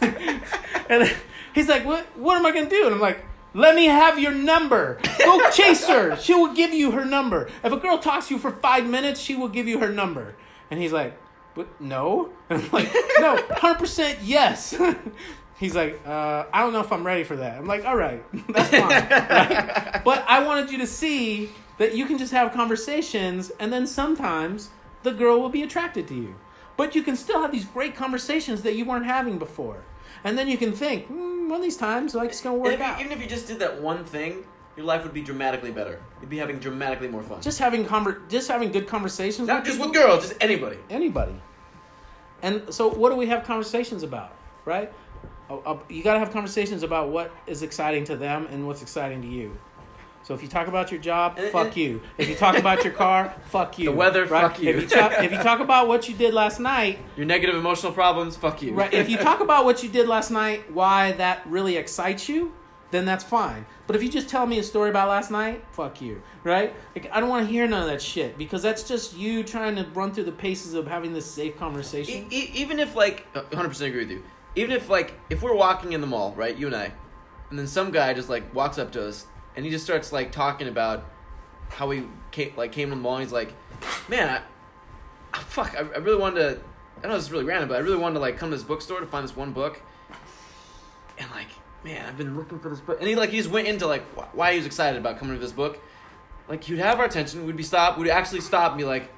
and 0.88 1.02
then 1.02 1.16
he's 1.52 1.68
like, 1.68 1.84
what, 1.84 2.06
what 2.16 2.36
am 2.36 2.46
I 2.46 2.52
to 2.52 2.70
do? 2.70 2.86
And 2.86 2.94
I'm 2.94 3.00
like, 3.00 3.24
let 3.54 3.74
me 3.74 3.86
have 3.86 4.18
your 4.18 4.32
number. 4.32 4.98
Go 5.18 5.50
chase 5.52 5.86
her. 5.86 6.16
She 6.16 6.34
will 6.34 6.54
give 6.54 6.72
you 6.72 6.92
her 6.92 7.04
number. 7.04 7.48
If 7.64 7.72
a 7.72 7.76
girl 7.76 7.98
talks 7.98 8.28
to 8.28 8.34
you 8.34 8.40
for 8.40 8.50
five 8.50 8.86
minutes, 8.86 9.20
she 9.20 9.34
will 9.36 9.48
give 9.48 9.66
you 9.66 9.78
her 9.80 9.90
number. 9.90 10.36
And 10.70 10.80
he's 10.80 10.92
like, 10.92 11.18
but 11.54 11.80
no? 11.80 12.30
And 12.50 12.62
I'm 12.62 12.70
like, 12.70 12.92
no, 13.20 13.36
100% 13.36 14.18
yes. 14.22 14.76
He's 15.58 15.74
like, 15.74 16.00
uh, 16.06 16.46
I 16.52 16.62
don't 16.62 16.72
know 16.72 16.80
if 16.80 16.90
I'm 16.90 17.04
ready 17.06 17.22
for 17.22 17.36
that. 17.36 17.58
I'm 17.58 17.66
like, 17.66 17.84
all 17.84 17.94
right, 17.96 18.24
that's 18.48 18.70
fine. 18.70 18.88
right? 18.88 20.02
But 20.02 20.24
I 20.26 20.42
wanted 20.42 20.70
you 20.72 20.78
to 20.78 20.86
see 20.86 21.50
that 21.76 21.94
you 21.94 22.06
can 22.06 22.16
just 22.16 22.32
have 22.32 22.52
conversations, 22.54 23.50
and 23.60 23.70
then 23.70 23.86
sometimes 23.86 24.70
the 25.02 25.12
girl 25.12 25.38
will 25.38 25.50
be 25.50 25.62
attracted 25.62 26.08
to 26.08 26.14
you. 26.14 26.34
But 26.78 26.94
you 26.94 27.02
can 27.02 27.14
still 27.14 27.42
have 27.42 27.52
these 27.52 27.66
great 27.66 27.94
conversations 27.94 28.62
that 28.62 28.74
you 28.74 28.86
weren't 28.86 29.04
having 29.04 29.38
before. 29.38 29.84
And 30.24 30.38
then 30.38 30.48
you 30.48 30.58
can 30.58 30.72
think, 30.72 31.06
hmm, 31.06 31.48
one 31.48 31.58
of 31.58 31.62
these 31.62 31.76
times, 31.76 32.14
like, 32.14 32.30
it's 32.30 32.40
going 32.40 32.56
to 32.56 32.62
work 32.62 32.74
if 32.74 32.80
out. 32.80 33.00
even 33.00 33.12
if 33.12 33.20
you 33.20 33.26
just 33.26 33.46
did 33.46 33.58
that 33.60 33.80
one 33.80 34.04
thing, 34.04 34.44
your 34.76 34.86
life 34.86 35.02
would 35.02 35.14
be 35.14 35.22
dramatically 35.22 35.70
better. 35.70 36.00
You'd 36.20 36.30
be 36.30 36.38
having 36.38 36.58
dramatically 36.58 37.08
more 37.08 37.22
fun. 37.22 37.40
just 37.42 37.58
having 37.58 37.84
conver- 37.84 38.28
just 38.28 38.48
having 38.48 38.70
good 38.70 38.86
conversations 38.86 39.48
not 39.48 39.58
with 39.60 39.66
just 39.66 39.78
people. 39.78 39.90
with 39.90 40.00
girls, 40.00 40.28
just 40.28 40.42
anybody. 40.42 40.78
anybody. 40.88 41.34
And 42.42 42.72
so, 42.72 42.88
what 42.88 43.10
do 43.10 43.16
we 43.16 43.26
have 43.26 43.44
conversations 43.44 44.02
about, 44.02 44.34
right? 44.64 44.92
You 45.88 46.02
got 46.04 46.14
to 46.14 46.20
have 46.20 46.30
conversations 46.30 46.82
about 46.84 47.08
what 47.08 47.32
is 47.46 47.62
exciting 47.62 48.04
to 48.04 48.16
them 48.16 48.46
and 48.50 48.66
what's 48.66 48.82
exciting 48.82 49.20
to 49.22 49.28
you. 49.28 49.58
So 50.30 50.34
if 50.34 50.42
you 50.44 50.48
talk 50.48 50.68
about 50.68 50.92
your 50.92 51.00
job, 51.00 51.40
fuck 51.50 51.76
you. 51.76 52.02
If 52.16 52.28
you 52.28 52.36
talk 52.36 52.56
about 52.56 52.84
your 52.84 52.92
car, 52.92 53.34
fuck 53.46 53.80
you. 53.80 53.86
The 53.86 53.90
weather, 53.96 54.26
right? 54.26 54.42
fuck 54.42 54.62
you. 54.62 54.68
If 54.70 54.80
you 54.82 54.86
talk, 54.86 55.12
if 55.24 55.32
you 55.32 55.38
talk 55.38 55.58
about 55.68 55.88
what 55.88 56.08
you 56.08 56.14
did 56.14 56.32
last 56.32 56.60
night, 56.60 57.00
Your 57.16 57.26
negative 57.26 57.56
emotional 57.56 57.90
problems, 57.90 58.36
fuck 58.36 58.62
you. 58.62 58.72
right? 58.72 58.94
If 58.94 59.10
you 59.10 59.16
talk 59.16 59.40
about 59.48 59.64
what 59.64 59.82
you 59.82 59.88
did 59.88 60.06
last 60.06 60.30
night, 60.30 60.72
why 60.72 61.10
that 61.14 61.44
really 61.48 61.74
excites 61.76 62.28
you, 62.28 62.52
then 62.92 63.04
that's 63.06 63.24
fine. 63.24 63.66
But 63.88 63.96
if 63.96 64.04
you 64.04 64.08
just 64.08 64.28
tell 64.28 64.46
me 64.46 64.60
a 64.60 64.62
story 64.62 64.88
about 64.88 65.08
last 65.08 65.32
night, 65.32 65.64
fuck 65.72 66.00
you, 66.00 66.22
right? 66.44 66.72
Like, 66.94 67.10
I 67.12 67.18
don't 67.18 67.28
want 67.28 67.44
to 67.48 67.52
hear 67.52 67.66
none 67.66 67.82
of 67.82 67.88
that 67.88 68.00
shit 68.00 68.38
because 68.38 68.62
that's 68.62 68.84
just 68.84 69.16
you 69.16 69.42
trying 69.42 69.74
to 69.74 69.86
run 69.94 70.14
through 70.14 70.24
the 70.30 70.30
paces 70.46 70.74
of 70.74 70.86
having 70.86 71.12
this 71.12 71.26
safe 71.26 71.58
conversation. 71.58 72.28
E- 72.30 72.36
e- 72.44 72.50
even 72.54 72.78
if 72.78 72.94
like, 72.94 73.26
uh, 73.34 73.42
100% 73.50 73.80
agree 73.80 74.02
with 74.02 74.12
you. 74.12 74.22
Even 74.54 74.70
if 74.70 74.88
like, 74.88 75.14
if 75.28 75.42
we're 75.42 75.56
walking 75.56 75.92
in 75.92 76.00
the 76.00 76.06
mall, 76.06 76.32
right, 76.36 76.56
you 76.56 76.68
and 76.68 76.76
I, 76.76 76.92
and 77.50 77.58
then 77.58 77.66
some 77.66 77.90
guy 77.90 78.14
just 78.14 78.28
like 78.28 78.54
walks 78.54 78.78
up 78.78 78.92
to 78.92 79.08
us 79.08 79.26
and 79.56 79.64
he 79.64 79.70
just 79.70 79.84
starts 79.84 80.12
like 80.12 80.32
talking 80.32 80.68
about 80.68 81.04
how 81.68 81.90
he 81.90 82.04
came, 82.30 82.52
like 82.56 82.72
came 82.72 82.90
to 82.90 82.94
the 82.94 83.00
mall. 83.00 83.16
and 83.16 83.24
He's 83.24 83.32
like, 83.32 83.52
man, 84.08 84.42
I, 85.32 85.38
fuck, 85.40 85.74
I, 85.74 85.80
I 85.80 85.98
really 85.98 86.20
wanted 86.20 86.40
to. 86.40 86.60
I 87.02 87.08
know 87.08 87.14
this 87.14 87.24
is 87.24 87.32
really 87.32 87.44
random, 87.44 87.68
but 87.68 87.76
I 87.76 87.80
really 87.80 87.96
wanted 87.96 88.14
to 88.14 88.20
like 88.20 88.36
come 88.36 88.50
to 88.50 88.56
this 88.56 88.64
bookstore 88.64 89.00
to 89.00 89.06
find 89.06 89.24
this 89.24 89.34
one 89.34 89.52
book. 89.52 89.80
And 91.18 91.30
like, 91.30 91.48
man, 91.84 92.06
I've 92.06 92.16
been 92.18 92.36
looking 92.36 92.58
for 92.58 92.68
this 92.68 92.80
book. 92.80 92.98
And 92.98 93.08
he 93.08 93.14
like 93.14 93.30
he 93.30 93.38
just 93.38 93.50
went 93.50 93.68
into 93.68 93.86
like 93.86 94.02
wh- 94.14 94.34
why 94.34 94.52
he 94.52 94.58
was 94.58 94.66
excited 94.66 94.98
about 94.98 95.18
coming 95.18 95.34
to 95.34 95.40
this 95.40 95.52
book. 95.52 95.80
Like 96.48 96.64
he'd 96.64 96.78
have 96.78 96.98
our 96.98 97.06
attention. 97.06 97.46
We'd 97.46 97.56
be 97.56 97.62
stopped. 97.62 97.98
We'd 97.98 98.10
actually 98.10 98.40
stop 98.40 98.72
and 98.72 98.78
be 98.78 98.84
like, 98.84 99.10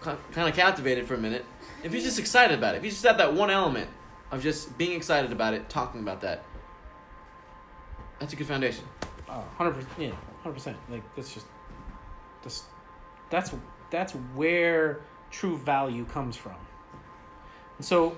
kind 0.00 0.48
of 0.48 0.54
captivated 0.54 1.06
for 1.06 1.14
a 1.14 1.18
minute. 1.18 1.44
If 1.82 1.92
he's 1.92 2.04
just 2.04 2.18
excited 2.18 2.56
about 2.58 2.74
it, 2.74 2.78
if 2.78 2.84
he 2.84 2.90
just 2.90 3.04
had 3.04 3.18
that 3.18 3.34
one 3.34 3.50
element 3.50 3.88
of 4.30 4.42
just 4.42 4.76
being 4.78 4.92
excited 4.92 5.32
about 5.32 5.54
it, 5.54 5.68
talking 5.68 6.00
about 6.00 6.20
that, 6.20 6.44
that's 8.18 8.32
a 8.32 8.36
good 8.36 8.46
foundation. 8.46 8.84
Hundred 9.28 9.72
percent. 9.72 9.92
Yeah, 9.98 10.10
hundred 10.42 10.54
percent. 10.54 10.76
Like 10.90 11.02
that's 11.14 11.32
just 11.32 11.46
that's 12.42 12.64
that's 13.30 13.54
that's 13.90 14.12
where 14.12 15.00
true 15.30 15.56
value 15.56 16.04
comes 16.04 16.36
from. 16.36 16.56
And 17.76 17.86
so, 17.86 18.16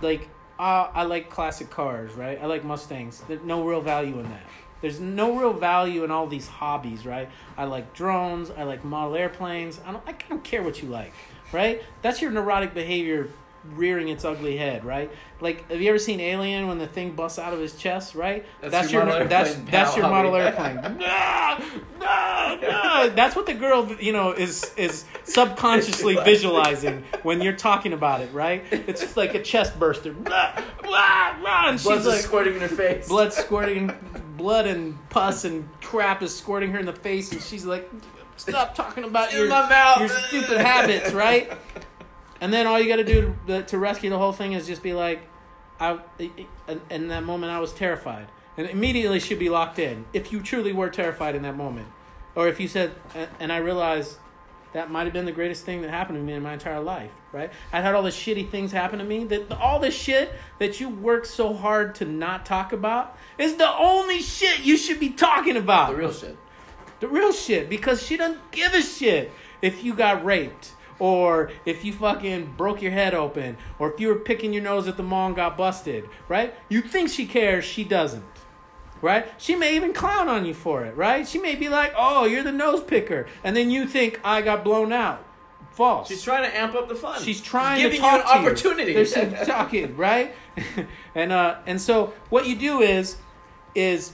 like, 0.00 0.28
uh, 0.58 0.90
I 0.92 1.04
like 1.04 1.30
classic 1.30 1.70
cars, 1.70 2.12
right? 2.12 2.38
I 2.40 2.46
like 2.46 2.64
Mustangs. 2.64 3.22
There's 3.26 3.42
no 3.42 3.64
real 3.64 3.80
value 3.80 4.18
in 4.18 4.28
that. 4.28 4.42
There's 4.80 5.00
no 5.00 5.38
real 5.38 5.52
value 5.52 6.02
in 6.02 6.10
all 6.10 6.26
these 6.26 6.48
hobbies, 6.48 7.06
right? 7.06 7.30
I 7.56 7.64
like 7.64 7.94
drones. 7.94 8.50
I 8.50 8.64
like 8.64 8.84
model 8.84 9.14
airplanes. 9.14 9.80
I 9.86 9.92
don't. 9.92 10.02
I 10.06 10.14
don't 10.28 10.44
care 10.44 10.62
what 10.62 10.82
you 10.82 10.88
like, 10.88 11.12
right? 11.52 11.82
That's 12.02 12.20
your 12.20 12.30
neurotic 12.30 12.74
behavior 12.74 13.30
rearing 13.64 14.08
its 14.08 14.24
ugly 14.24 14.56
head, 14.56 14.84
right? 14.84 15.10
Like, 15.40 15.70
have 15.70 15.80
you 15.80 15.88
ever 15.88 15.98
seen 15.98 16.20
Alien 16.20 16.66
when 16.68 16.78
the 16.78 16.86
thing 16.86 17.12
busts 17.12 17.38
out 17.38 17.52
of 17.52 17.60
his 17.60 17.74
chest, 17.74 18.14
right? 18.14 18.44
That's 18.60 18.92
your 18.92 19.04
model 19.04 19.28
that's 19.28 19.50
airplane 19.50 19.66
that's 19.70 19.96
your 19.96 20.08
model 20.08 20.36
airplane. 20.36 20.76
no, 20.76 21.58
no, 22.00 22.58
no. 22.60 23.10
That's 23.14 23.34
what 23.36 23.46
the 23.46 23.54
girl, 23.54 23.90
you 24.00 24.12
know, 24.12 24.32
is 24.32 24.72
is 24.76 25.04
subconsciously 25.24 26.16
visualizing 26.24 27.04
when 27.22 27.40
you're 27.40 27.52
talking 27.56 27.92
about 27.92 28.20
it, 28.20 28.32
right? 28.32 28.64
It's 28.70 29.00
just 29.00 29.16
like 29.16 29.34
a 29.34 29.42
chest 29.42 29.78
burster. 29.78 30.12
Blah, 30.12 30.54
blah, 30.82 31.36
blah, 31.40 31.68
and 31.68 31.82
Blood's 31.82 32.04
she's 32.04 32.06
like 32.06 32.20
squirting 32.20 32.54
in 32.54 32.60
her 32.60 32.68
face. 32.68 33.08
blood 33.08 33.32
squirting, 33.32 33.92
blood 34.36 34.66
and 34.66 34.96
pus 35.10 35.44
and 35.44 35.68
crap 35.80 36.22
is 36.22 36.34
squirting 36.36 36.72
her 36.72 36.78
in 36.78 36.86
the 36.86 36.92
face, 36.92 37.32
and 37.32 37.42
she's 37.42 37.64
like, 37.64 37.90
"Stop 38.36 38.74
talking 38.74 39.04
about 39.04 39.32
In 39.32 39.38
your 39.38 39.48
your 39.48 40.08
stupid 40.08 40.58
habits, 40.58 41.12
right?" 41.12 41.52
And 42.42 42.52
then 42.52 42.66
all 42.66 42.78
you 42.78 42.88
got 42.88 42.96
to 42.96 43.04
do 43.04 43.36
to, 43.46 43.62
to 43.62 43.78
rescue 43.78 44.10
the 44.10 44.18
whole 44.18 44.32
thing 44.32 44.52
is 44.52 44.66
just 44.66 44.82
be 44.82 44.92
like, 44.92 45.20
"I." 45.80 46.00
In, 46.18 46.80
in 46.90 47.08
that 47.08 47.22
moment, 47.24 47.52
I 47.52 47.60
was 47.60 47.72
terrified, 47.72 48.26
and 48.56 48.66
immediately 48.68 49.20
she'd 49.20 49.38
be 49.38 49.48
locked 49.48 49.78
in. 49.78 50.04
If 50.12 50.32
you 50.32 50.40
truly 50.42 50.72
were 50.72 50.90
terrified 50.90 51.34
in 51.36 51.42
that 51.42 51.56
moment, 51.56 51.86
or 52.34 52.48
if 52.48 52.58
you 52.60 52.66
said, 52.68 52.92
and- 53.14 53.28
and 53.40 53.52
I 53.52 53.58
realized 53.58 54.18
that 54.72 54.90
might 54.90 55.04
have 55.04 55.12
been 55.12 55.26
the 55.26 55.32
greatest 55.32 55.64
thing 55.64 55.82
that 55.82 55.90
happened 55.90 56.18
to 56.18 56.22
me 56.22 56.32
in 56.32 56.42
my 56.42 56.54
entire 56.54 56.80
life, 56.80 57.10
right? 57.30 57.52
I 57.72 57.80
had 57.80 57.94
all 57.94 58.02
the 58.02 58.10
shitty 58.10 58.50
things 58.50 58.72
happen 58.72 58.98
to 58.98 59.04
me. 59.04 59.24
That 59.24 59.52
all 59.52 59.78
the 59.78 59.90
shit 59.90 60.32
that 60.58 60.80
you 60.80 60.88
worked 60.88 61.26
so 61.26 61.52
hard 61.52 61.94
to 61.96 62.04
not 62.06 62.44
talk 62.46 62.72
about 62.72 63.16
is 63.38 63.56
the 63.56 63.70
only 63.76 64.20
shit 64.20 64.60
you 64.64 64.76
should 64.76 64.98
be 64.98 65.10
talking 65.10 65.56
about. 65.56 65.90
the 65.90 65.96
real 65.96 66.12
shit. 66.12 66.36
The 67.00 67.08
real 67.08 67.32
shit, 67.32 67.68
because 67.68 68.02
she 68.04 68.16
doesn't 68.16 68.50
give 68.50 68.72
a 68.74 68.82
shit 68.82 69.30
if 69.60 69.84
you 69.84 69.94
got 69.94 70.24
raped. 70.24 70.72
Or 71.02 71.50
if 71.66 71.84
you 71.84 71.92
fucking 71.92 72.54
broke 72.56 72.80
your 72.80 72.92
head 72.92 73.12
open, 73.12 73.56
or 73.80 73.92
if 73.92 73.98
you 73.98 74.06
were 74.06 74.20
picking 74.20 74.52
your 74.52 74.62
nose 74.62 74.86
at 74.86 74.96
the 74.96 75.02
mall 75.02 75.26
and 75.26 75.34
got 75.34 75.56
busted, 75.56 76.08
right? 76.28 76.54
You 76.68 76.80
think 76.80 77.10
she 77.10 77.26
cares, 77.26 77.64
she 77.64 77.82
doesn't 77.82 78.24
right? 79.00 79.26
She 79.36 79.56
may 79.56 79.74
even 79.74 79.92
clown 79.92 80.28
on 80.28 80.44
you 80.44 80.54
for 80.54 80.84
it, 80.84 80.96
right? 80.96 81.26
She 81.26 81.40
may 81.40 81.56
be 81.56 81.68
like, 81.68 81.92
"Oh, 81.96 82.24
you're 82.24 82.44
the 82.44 82.52
nose 82.52 82.84
picker," 82.84 83.26
and 83.42 83.56
then 83.56 83.68
you 83.68 83.84
think 83.84 84.20
I 84.22 84.42
got 84.42 84.62
blown 84.62 84.92
out. 84.92 85.24
False. 85.72 86.06
She's 86.06 86.22
trying 86.22 86.48
to 86.48 86.56
amp 86.56 86.76
up 86.76 86.88
the 86.88 86.94
fun. 86.94 87.20
She's 87.20 87.40
trying 87.40 87.82
giving 87.82 87.96
to 87.96 88.00
talk 88.00 88.24
you 88.24 88.30
an 88.30 88.46
opportunity. 88.46 88.94
There's 88.94 89.12
some 89.12 89.34
talking, 89.44 89.96
right? 89.96 90.32
and 91.16 91.32
uh, 91.32 91.56
and 91.66 91.80
so 91.80 92.14
what 92.28 92.46
you 92.46 92.54
do 92.54 92.80
is, 92.80 93.16
is 93.74 94.12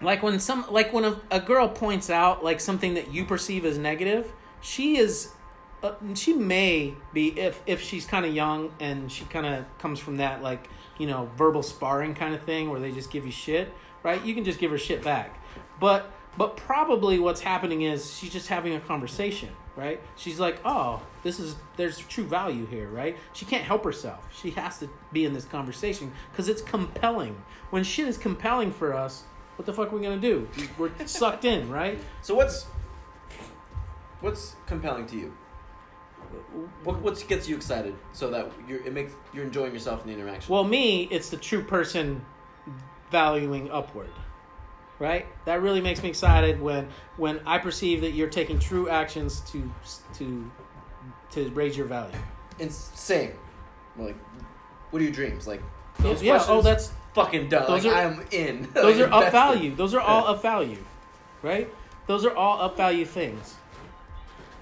like 0.00 0.22
when 0.22 0.38
some 0.38 0.66
like 0.70 0.92
when 0.92 1.04
a, 1.04 1.20
a 1.32 1.40
girl 1.40 1.68
points 1.68 2.08
out 2.08 2.44
like 2.44 2.60
something 2.60 2.94
that 2.94 3.12
you 3.12 3.24
perceive 3.24 3.64
as 3.64 3.76
negative, 3.76 4.32
she 4.60 4.98
is. 4.98 5.32
Uh, 5.82 5.92
she 6.14 6.32
may 6.32 6.94
be 7.12 7.38
if 7.38 7.62
if 7.66 7.82
she's 7.82 8.06
kind 8.06 8.24
of 8.24 8.34
young 8.34 8.72
and 8.80 9.12
she 9.12 9.24
kind 9.26 9.46
of 9.46 9.64
comes 9.78 9.98
from 9.98 10.16
that 10.16 10.42
like 10.42 10.68
you 10.98 11.06
know 11.06 11.30
verbal 11.36 11.62
sparring 11.62 12.14
kind 12.14 12.34
of 12.34 12.42
thing 12.42 12.70
where 12.70 12.80
they 12.80 12.90
just 12.90 13.10
give 13.10 13.26
you 13.26 13.32
shit 13.32 13.72
right? 14.06 14.24
You 14.24 14.34
can 14.34 14.44
just 14.44 14.60
give 14.60 14.70
her 14.70 14.78
shit 14.78 15.02
back. 15.02 15.38
But 15.80 16.12
but 16.38 16.56
probably 16.56 17.18
what's 17.18 17.40
happening 17.40 17.82
is 17.82 18.14
she's 18.14 18.32
just 18.32 18.48
having 18.48 18.74
a 18.74 18.80
conversation 18.80 19.50
right? 19.74 20.00
She's 20.16 20.40
like 20.40 20.60
oh 20.64 21.02
this 21.22 21.38
is 21.38 21.56
there's 21.76 21.98
true 21.98 22.24
value 22.24 22.66
here 22.66 22.88
right? 22.88 23.16
She 23.32 23.44
can't 23.44 23.64
help 23.64 23.84
herself. 23.84 24.24
She 24.34 24.50
has 24.52 24.78
to 24.78 24.88
be 25.12 25.24
in 25.24 25.34
this 25.34 25.44
conversation 25.44 26.12
because 26.30 26.48
it's 26.48 26.62
compelling. 26.62 27.42
When 27.70 27.84
shit 27.84 28.06
is 28.06 28.16
compelling 28.16 28.72
for 28.72 28.94
us 28.94 29.24
what 29.56 29.66
the 29.66 29.72
fuck 29.72 29.92
are 29.92 29.96
we 29.96 30.02
gonna 30.02 30.18
do? 30.20 30.48
We're 30.78 30.90
sucked 31.06 31.44
in 31.44 31.68
right? 31.68 31.98
So 32.22 32.34
what's 32.34 32.66
what's 34.20 34.56
compelling 34.66 35.06
to 35.08 35.16
you? 35.16 35.34
What 36.84 37.00
what 37.00 37.24
gets 37.28 37.48
you 37.48 37.56
excited 37.56 37.94
so 38.12 38.30
that 38.30 38.50
you're 38.68 38.84
it 38.86 38.92
makes 38.92 39.12
you're 39.32 39.44
enjoying 39.44 39.72
yourself 39.72 40.02
in 40.04 40.08
the 40.12 40.18
interaction? 40.18 40.52
Well, 40.52 40.64
me, 40.64 41.08
it's 41.10 41.30
the 41.30 41.36
true 41.36 41.62
person 41.62 42.24
valuing 43.10 43.70
upward. 43.70 44.10
Right? 44.98 45.26
That 45.44 45.60
really 45.60 45.82
makes 45.82 46.02
me 46.02 46.08
excited 46.08 46.60
when 46.60 46.88
when 47.18 47.40
I 47.46 47.58
perceive 47.58 48.00
that 48.00 48.12
you're 48.12 48.30
taking 48.30 48.58
true 48.58 48.88
actions 48.88 49.40
to 49.52 49.70
to 50.14 50.50
to 51.32 51.50
raise 51.50 51.76
your 51.76 51.86
value. 51.86 52.16
and 52.60 52.72
same. 52.72 53.32
Like, 53.98 54.16
what 54.90 55.00
are 55.00 55.04
your 55.04 55.12
dreams? 55.12 55.46
Like 55.46 55.60
Yeah, 55.98 56.02
those 56.02 56.22
yeah, 56.22 56.44
oh 56.48 56.62
that's 56.62 56.92
fucking 57.14 57.48
dumb. 57.50 57.66
those 57.66 57.84
like, 57.84 57.94
are- 57.94 58.06
I'm 58.06 58.26
in. 58.30 58.68
those 58.72 58.96
Like, 59.00 59.10
are 59.10 59.12
up 59.26 59.32
value. 59.32 59.74
Those 59.74 59.92
are 59.94 60.00
all 60.00 60.26
up 60.28 60.40
value. 60.40 60.82
Right? 61.42 61.68
Those 62.06 62.24
are 62.24 62.34
all 62.34 62.62
up 62.62 62.76
value 62.76 63.04
things. 63.04 63.54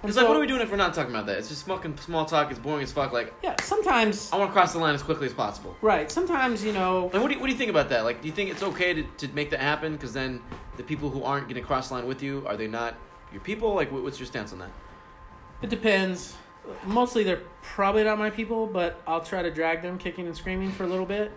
And 0.05 0.11
It's 0.11 0.19
like, 0.19 0.25
so- 0.25 0.29
what 0.29 0.37
are 0.37 0.41
we 0.41 0.47
doing 0.47 0.61
if 0.61 0.71
we're 0.71 0.77
not 0.77 0.93
talking 0.93 1.11
about 1.15 1.25
that? 1.27 1.39
It's 1.39 1.49
just 1.49 1.65
fucking 1.67 1.97
small 1.97 2.27
talk. 2.27 2.51
It's 2.51 2.59
boring 2.59 2.83
as 2.83 2.93
fuck. 2.93 3.11
Like, 3.11 3.33
Yeah, 3.43 3.55
sometimes 3.63 4.31
I 4.35 4.37
want 4.37 4.51
to 4.51 4.53
cross 4.53 4.75
the 4.75 4.79
line 4.79 4.95
as 4.95 5.03
quickly 5.03 5.27
as 5.27 5.33
possible. 5.33 5.75
right. 5.81 6.11
Sometimes, 6.11 6.63
you 6.63 6.73
know, 6.75 7.05
Like, 7.11 7.23
what 7.23 7.29
do 7.29 7.35
you, 7.35 7.41
what 7.41 7.47
do 7.47 7.53
you 7.53 7.59
think 7.59 7.71
about 7.71 7.89
that? 7.89 8.05
Like, 8.05 8.21
do 8.21 8.29
you 8.29 8.35
think 8.35 8.51
it's 8.51 8.63
okay 8.63 8.93
to, 8.93 9.03
to 9.03 9.29
make 9.29 9.49
that 9.53 9.61
happen? 9.61 9.95
Because 9.95 10.13
then 10.13 10.43
the 10.77 10.83
people 10.83 11.09
who 11.09 11.23
aren't 11.23 11.45
going 11.49 11.55
to 11.59 11.67
cross 11.67 11.89
the 11.89 11.95
line 11.95 12.07
with 12.07 12.23
you, 12.23 12.45
are 12.47 12.55
they 12.55 12.67
not 12.67 12.97
your 13.33 13.41
people? 13.41 13.75
Like, 13.75 13.91
what, 13.91 14.03
what's 14.03 14.19
your 14.21 14.27
stance 14.27 14.53
on 14.53 14.59
that? 14.59 14.71
It 15.63 15.71
depends. 15.71 16.37
Mostly 16.85 17.25
they're 17.25 17.41
probably 17.63 18.05
not 18.05 18.19
my 18.19 18.29
people, 18.29 18.67
but 18.67 19.01
I'll 19.07 19.23
try 19.23 19.41
to 19.41 19.51
drag 19.51 19.81
them 19.81 19.97
kicking 19.97 20.27
and 20.27 20.37
screaming 20.37 20.71
for 20.71 20.85
a 20.85 20.87
little 20.87 21.07
bit. 21.07 21.33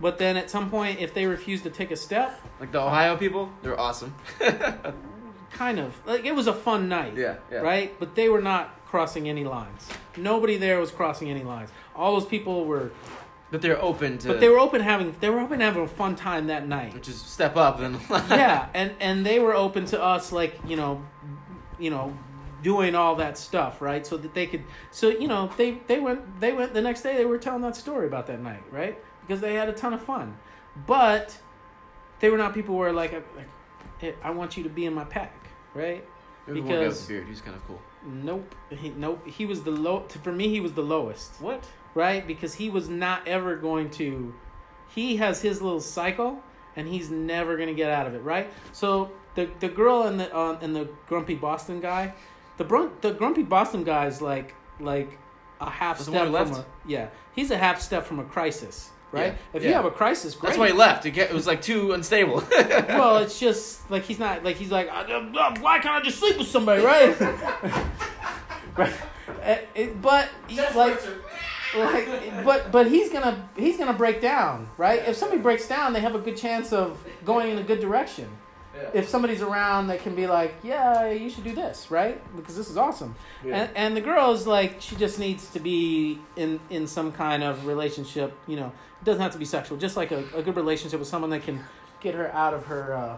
But 0.00 0.16
then 0.16 0.38
at 0.38 0.48
some 0.48 0.70
point, 0.70 0.98
if 1.00 1.12
they 1.12 1.26
refuse 1.26 1.60
to 1.62 1.70
take 1.70 1.90
a 1.90 1.96
step, 1.96 2.40
Like 2.58 2.72
the 2.72 2.80
Ohio 2.80 3.16
people, 3.18 3.50
they're 3.62 3.78
awesome. 3.78 4.14
kind 5.50 5.78
of 5.78 5.94
like 6.06 6.24
it 6.24 6.34
was 6.34 6.46
a 6.46 6.52
fun 6.52 6.88
night, 6.88 7.16
yeah, 7.16 7.36
yeah. 7.50 7.58
right? 7.58 7.98
But 7.98 8.14
they 8.14 8.28
were 8.28 8.42
not 8.42 8.84
crossing 8.86 9.28
any 9.28 9.44
lines. 9.44 9.88
Nobody 10.16 10.56
there 10.56 10.78
was 10.80 10.90
crossing 10.90 11.30
any 11.30 11.44
lines. 11.44 11.70
All 11.94 12.12
those 12.18 12.26
people 12.28 12.64
were, 12.64 12.90
But 13.50 13.62
they're 13.62 13.80
open 13.80 14.18
to. 14.18 14.28
but 14.28 14.40
they 14.40 14.48
were 14.48 14.58
open 14.58 14.80
having 14.80 15.14
they 15.20 15.30
were 15.30 15.40
open 15.40 15.60
having 15.60 15.82
a 15.82 15.88
fun 15.88 16.16
time 16.16 16.46
that 16.48 16.66
night. 16.66 16.94
Which 16.94 17.08
is 17.08 17.20
step 17.20 17.56
up 17.56 17.80
and. 17.80 17.98
yeah, 18.30 18.68
and 18.74 18.92
and 19.00 19.24
they 19.26 19.38
were 19.40 19.54
open 19.54 19.84
to 19.86 20.02
us, 20.02 20.32
like 20.32 20.58
you 20.66 20.76
know, 20.76 21.02
you 21.78 21.90
know, 21.90 22.16
doing 22.62 22.94
all 22.94 23.16
that 23.16 23.38
stuff, 23.38 23.80
right? 23.80 24.06
So 24.06 24.16
that 24.16 24.34
they 24.34 24.46
could, 24.46 24.64
so 24.90 25.08
you 25.08 25.28
know, 25.28 25.50
they 25.56 25.78
they 25.86 25.98
went 26.00 26.40
they 26.40 26.52
went 26.52 26.74
the 26.74 26.82
next 26.82 27.02
day. 27.02 27.16
They 27.16 27.24
were 27.26 27.38
telling 27.38 27.62
that 27.62 27.76
story 27.76 28.06
about 28.06 28.26
that 28.28 28.40
night, 28.40 28.62
right? 28.70 28.98
Because 29.26 29.40
they 29.40 29.54
had 29.54 29.68
a 29.68 29.72
ton 29.72 29.92
of 29.92 30.02
fun, 30.02 30.36
but 30.86 31.36
they 32.20 32.30
were 32.30 32.38
not 32.38 32.54
people 32.54 32.74
who 32.74 32.80
were 32.80 32.92
like, 32.92 33.12
like 33.12 33.24
"Hey, 33.36 33.44
I 34.22 34.30
want 34.30 34.56
you 34.56 34.62
to 34.64 34.68
be 34.68 34.84
in 34.86 34.94
my 34.94 35.04
pack, 35.04 35.34
right? 35.74 36.04
It 36.46 36.52
was 36.52 36.54
the 36.54 36.60
one 36.62 36.68
guy 36.70 36.78
with 36.78 36.80
Because- 36.88 37.06
the 37.06 37.12
beard. 37.14 37.26
He's 37.28 37.40
kind 37.40 37.56
of 37.56 37.66
cool. 37.66 37.80
Nope, 38.06 38.54
he, 38.70 38.90
nope. 38.90 39.26
He 39.26 39.44
was 39.44 39.62
the 39.64 39.72
low. 39.72 40.04
For 40.22 40.32
me, 40.32 40.48
he 40.48 40.60
was 40.60 40.72
the 40.72 40.82
lowest 40.82 41.32
What? 41.40 41.64
right? 41.94 42.24
Because 42.26 42.54
he 42.54 42.70
was 42.70 42.88
not 42.88 43.26
ever 43.26 43.56
going 43.56 43.90
to. 43.90 44.32
He 44.94 45.16
has 45.16 45.42
his 45.42 45.60
little 45.60 45.80
cycle, 45.80 46.40
and 46.76 46.86
he's 46.88 47.10
never 47.10 47.56
going 47.56 47.68
to 47.68 47.74
get 47.74 47.90
out 47.90 48.06
of 48.06 48.14
it, 48.14 48.20
right? 48.22 48.50
So 48.72 49.10
the 49.34 49.50
the 49.60 49.68
girl 49.68 50.04
and 50.04 50.18
the 50.20 50.34
uh, 50.34 50.58
and 50.62 50.74
the 50.76 50.88
grumpy 51.08 51.34
Boston 51.34 51.80
guy, 51.80 52.14
the 52.56 52.64
brun- 52.64 52.92
the 53.00 53.10
grumpy 53.12 53.42
Boston 53.42 53.82
guy 53.82 54.06
is 54.06 54.22
like 54.22 54.54
like 54.80 55.18
a 55.60 55.68
half 55.68 55.98
That's 55.98 56.08
step 56.08 56.30
one 56.30 56.46
from 56.46 56.54
who 56.54 56.60
a 56.60 56.64
yeah. 56.86 57.08
He's 57.34 57.50
a 57.50 57.58
half 57.58 57.80
step 57.80 58.06
from 58.06 58.20
a 58.20 58.24
crisis, 58.24 58.90
right? 59.12 59.32
Yeah, 59.32 59.38
If 59.52 59.62
you 59.64 59.72
have 59.72 59.84
a 59.84 59.90
crisis, 59.90 60.34
great. 60.34 60.48
That's 60.50 60.58
why 60.58 60.66
he 60.68 60.72
left. 60.72 61.06
It, 61.06 61.12
get, 61.12 61.30
it 61.30 61.34
was 61.34 61.46
like 61.46 61.62
too 61.62 61.92
unstable. 61.92 62.42
well, 62.88 63.18
it's 63.18 63.38
just 63.40 63.90
like 63.90 64.04
he's 64.04 64.18
not 64.18 64.44
like 64.44 64.56
he's 64.56 64.70
like 64.70 64.88
"Uh, 64.88 65.04
uh, 65.12 65.56
why 65.60 65.78
can't 65.78 65.94
I 65.94 66.00
just 66.02 66.18
sleep 66.18 66.38
with 66.38 66.48
somebody, 66.48 66.82
right? 66.82 67.18
right. 68.76 68.92
It- 69.42 69.68
it- 69.74 70.02
but 70.02 70.28
like 70.74 71.00
like 71.76 72.44
but 72.44 72.72
but 72.72 72.86
he's 72.90 73.10
gonna 73.10 73.48
he's 73.56 73.76
gonna 73.76 73.92
break 73.92 74.20
down 74.22 74.68
right 74.78 75.06
if 75.06 75.16
somebody 75.16 75.40
breaks 75.40 75.68
down 75.68 75.92
they 75.92 76.00
have 76.00 76.14
a 76.14 76.18
good 76.18 76.36
chance 76.36 76.72
of 76.72 76.98
going 77.26 77.50
in 77.50 77.58
a 77.58 77.62
good 77.62 77.78
direction 77.80 78.26
if 78.94 79.08
somebody's 79.08 79.42
around 79.42 79.88
that 79.88 80.02
can 80.02 80.14
be 80.14 80.26
like 80.26 80.54
yeah 80.62 81.10
you 81.10 81.28
should 81.30 81.44
do 81.44 81.54
this 81.54 81.90
right 81.90 82.20
because 82.36 82.56
this 82.56 82.70
is 82.70 82.76
awesome 82.76 83.14
and 83.44 83.70
and 83.74 83.96
the 83.96 84.00
girl 84.00 84.32
is 84.32 84.46
like 84.46 84.80
she 84.80 84.96
just 84.96 85.18
needs 85.18 85.48
to 85.50 85.60
be 85.60 86.18
in 86.36 86.60
in 86.70 86.86
some 86.86 87.12
kind 87.12 87.42
of 87.42 87.66
relationship 87.66 88.32
you 88.46 88.56
know 88.56 88.72
it 89.00 89.04
doesn't 89.04 89.22
have 89.22 89.32
to 89.32 89.38
be 89.38 89.44
sexual 89.44 89.76
just 89.78 89.96
like 89.96 90.10
a, 90.10 90.24
a 90.34 90.42
good 90.42 90.56
relationship 90.56 90.98
with 90.98 91.08
someone 91.08 91.30
that 91.30 91.42
can 91.42 91.60
get 92.00 92.14
her 92.14 92.32
out 92.34 92.54
of 92.54 92.66
her 92.66 92.94
uh 92.94 93.16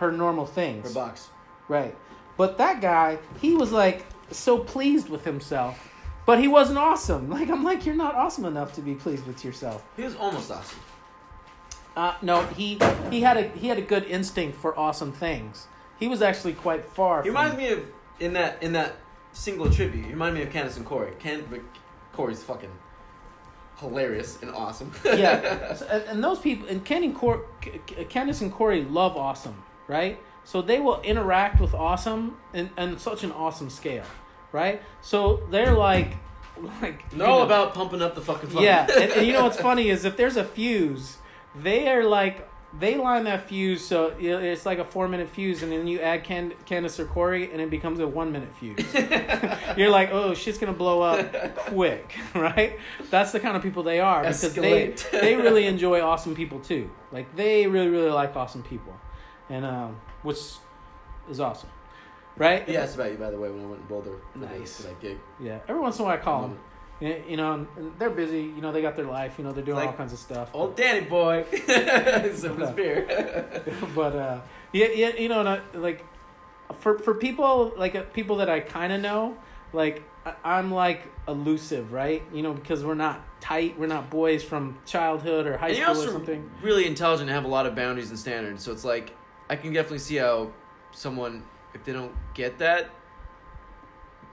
her 0.00 0.10
normal 0.10 0.46
things 0.46 0.88
Her 0.88 0.94
box. 0.94 1.28
Right. 1.68 1.94
But 2.36 2.56
that 2.58 2.80
guy, 2.80 3.18
he 3.40 3.54
was 3.54 3.70
like 3.70 4.06
so 4.30 4.58
pleased 4.58 5.08
with 5.08 5.24
himself. 5.24 5.88
But 6.26 6.38
he 6.38 6.48
wasn't 6.48 6.78
awesome. 6.78 7.28
Like 7.36 7.50
I'm 7.50 7.62
like, 7.62 7.86
you're 7.86 7.94
not 7.94 8.14
awesome 8.14 8.46
enough 8.46 8.72
to 8.74 8.80
be 8.80 8.94
pleased 8.94 9.26
with 9.26 9.44
yourself. 9.44 9.84
He 9.96 10.02
was 10.02 10.16
almost 10.16 10.50
awesome. 10.50 10.80
Uh, 11.96 12.14
no, 12.22 12.46
he 12.46 12.78
he 13.10 13.20
had 13.22 13.36
a 13.36 13.48
he 13.48 13.68
had 13.68 13.78
a 13.78 13.82
good 13.82 14.04
instinct 14.04 14.56
for 14.56 14.78
awesome 14.78 15.12
things. 15.12 15.66
He 15.98 16.08
was 16.08 16.22
actually 16.22 16.54
quite 16.54 16.84
far. 16.84 17.22
He 17.22 17.28
from, 17.28 17.36
reminds 17.36 17.56
me 17.56 17.68
of 17.72 17.84
in 18.18 18.32
that 18.34 18.62
in 18.62 18.72
that 18.72 18.96
single 19.32 19.70
tribute. 19.70 20.04
He 20.04 20.10
reminded 20.10 20.38
me 20.38 20.46
of 20.46 20.52
Candace 20.52 20.76
and 20.76 20.86
Corey. 20.86 21.12
Can 21.18 21.44
Corey's 22.12 22.42
fucking 22.42 22.70
hilarious 23.78 24.38
and 24.42 24.50
awesome. 24.50 24.92
yeah, 25.04 25.76
and, 25.90 26.02
and 26.04 26.24
those 26.24 26.38
people 26.38 26.68
and 26.68 26.84
Ken 26.84 27.02
and 27.02 27.14
Cor- 27.14 27.46
K- 27.60 27.80
K- 27.86 28.04
Candace 28.04 28.40
and 28.40 28.52
Corey 28.52 28.84
love 28.84 29.16
awesome, 29.16 29.62
right? 29.88 30.18
So 30.44 30.62
they 30.62 30.80
will 30.80 31.00
interact 31.02 31.60
with 31.60 31.74
awesome 31.74 32.38
and 32.54 32.70
in 32.78 32.98
such 32.98 33.24
an 33.24 33.32
awesome 33.32 33.70
scale, 33.70 34.04
right? 34.52 34.82
So 35.00 35.42
they're 35.50 35.74
like, 35.74 36.16
like 36.80 37.08
They're 37.10 37.26
all 37.26 37.42
about 37.42 37.74
pumping 37.74 38.02
up 38.02 38.14
the 38.14 38.20
fucking 38.20 38.50
fun. 38.50 38.62
Yeah, 38.62 38.86
and, 38.90 39.12
and 39.12 39.26
you 39.26 39.32
know 39.32 39.44
what's 39.44 39.60
funny 39.60 39.90
is 39.90 40.04
if 40.04 40.16
there's 40.16 40.36
a 40.36 40.44
fuse, 40.44 41.18
they 41.54 41.88
are 41.88 42.04
like 42.04 42.48
they 42.78 42.94
line 42.96 43.24
that 43.24 43.48
fuse 43.48 43.84
so 43.84 44.14
it's 44.20 44.64
like 44.64 44.78
a 44.78 44.84
four 44.84 45.08
minute 45.08 45.28
fuse, 45.28 45.62
and 45.64 45.72
then 45.72 45.88
you 45.88 46.00
add 46.00 46.22
Can- 46.22 46.52
Candace 46.66 47.00
or 47.00 47.04
Corey, 47.04 47.50
and 47.50 47.60
it 47.60 47.68
becomes 47.68 47.98
a 47.98 48.06
one 48.06 48.30
minute 48.30 48.50
fuse. 48.54 48.78
You're 49.76 49.90
like, 49.90 50.10
oh, 50.12 50.34
shit's 50.34 50.56
gonna 50.58 50.72
blow 50.72 51.02
up 51.02 51.56
quick, 51.56 52.14
right? 52.34 52.78
That's 53.10 53.32
the 53.32 53.40
kind 53.40 53.56
of 53.56 53.62
people 53.64 53.82
they 53.82 53.98
are 53.98 54.22
because 54.22 54.54
they 54.54 54.88
Escalate. 54.92 55.10
they 55.20 55.34
really 55.46 55.66
enjoy 55.66 56.00
awesome 56.00 56.36
people 56.36 56.60
too. 56.60 56.90
Like 57.10 57.34
they 57.34 57.66
really 57.66 57.88
really 57.88 58.10
like 58.10 58.36
awesome 58.36 58.62
people, 58.62 58.96
and 59.48 59.64
um, 59.64 60.00
which 60.22 60.38
is 61.28 61.40
awesome, 61.40 61.70
right? 62.36 62.68
He 62.68 62.76
asked 62.76 62.94
about 62.94 63.10
you, 63.10 63.18
by 63.18 63.30
the 63.32 63.38
way, 63.38 63.50
when 63.50 63.64
I 63.64 63.66
went 63.66 63.80
in 63.80 63.86
Boulder 63.88 64.14
Nice. 64.36 64.76
for 64.76 64.82
that 64.84 65.00
gig. 65.00 65.18
Yeah. 65.40 65.58
Every 65.66 65.80
once 65.82 65.98
in 65.98 66.02
a 66.04 66.06
while, 66.06 66.14
I 66.16 66.18
call 66.20 66.42
them. 66.42 66.58
You 67.00 67.36
know, 67.36 67.66
they're 67.98 68.10
busy. 68.10 68.42
You 68.42 68.60
know, 68.60 68.72
they 68.72 68.82
got 68.82 68.94
their 68.94 69.06
life. 69.06 69.34
You 69.38 69.44
know, 69.44 69.52
they're 69.52 69.64
doing 69.64 69.78
Like, 69.78 69.88
all 69.88 69.94
kinds 69.94 70.12
of 70.12 70.18
stuff. 70.18 70.50
Old 70.52 70.76
Danny 70.76 71.06
boy. 71.06 71.44
Some 72.34 72.60
his 72.60 72.70
beer. 72.70 73.62
but 73.94 74.14
uh, 74.14 74.40
yeah, 74.72 74.88
yeah, 74.94 75.16
you 75.16 75.28
know, 75.28 75.40
I, 75.40 75.76
like 75.76 76.04
for 76.78 76.98
for 76.98 77.14
people 77.14 77.72
like 77.76 77.94
uh, 77.94 78.02
people 78.12 78.36
that 78.36 78.50
I 78.50 78.60
kind 78.60 78.92
of 78.92 79.00
know, 79.00 79.36
like 79.72 80.02
I, 80.26 80.34
I'm 80.44 80.70
like 80.70 81.06
elusive, 81.26 81.92
right? 81.92 82.22
You 82.32 82.42
know, 82.42 82.52
because 82.52 82.84
we're 82.84 82.94
not 82.94 83.24
tight, 83.40 83.78
we're 83.78 83.86
not 83.86 84.10
boys 84.10 84.44
from 84.44 84.78
childhood 84.84 85.46
or 85.46 85.56
high 85.56 85.68
and 85.70 85.96
school 85.96 86.08
or 86.08 86.12
something. 86.12 86.50
really 86.62 86.86
intelligent 86.86 87.30
and 87.30 87.34
have 87.34 87.44
a 87.44 87.48
lot 87.48 87.66
of 87.66 87.74
boundaries 87.74 88.10
and 88.10 88.18
standards. 88.18 88.62
So 88.62 88.72
it's 88.72 88.84
like 88.84 89.16
I 89.48 89.56
can 89.56 89.72
definitely 89.72 89.98
see 90.00 90.16
how 90.16 90.52
someone, 90.92 91.44
if 91.74 91.84
they 91.84 91.92
don't 91.92 92.12
get 92.34 92.58
that, 92.58 92.90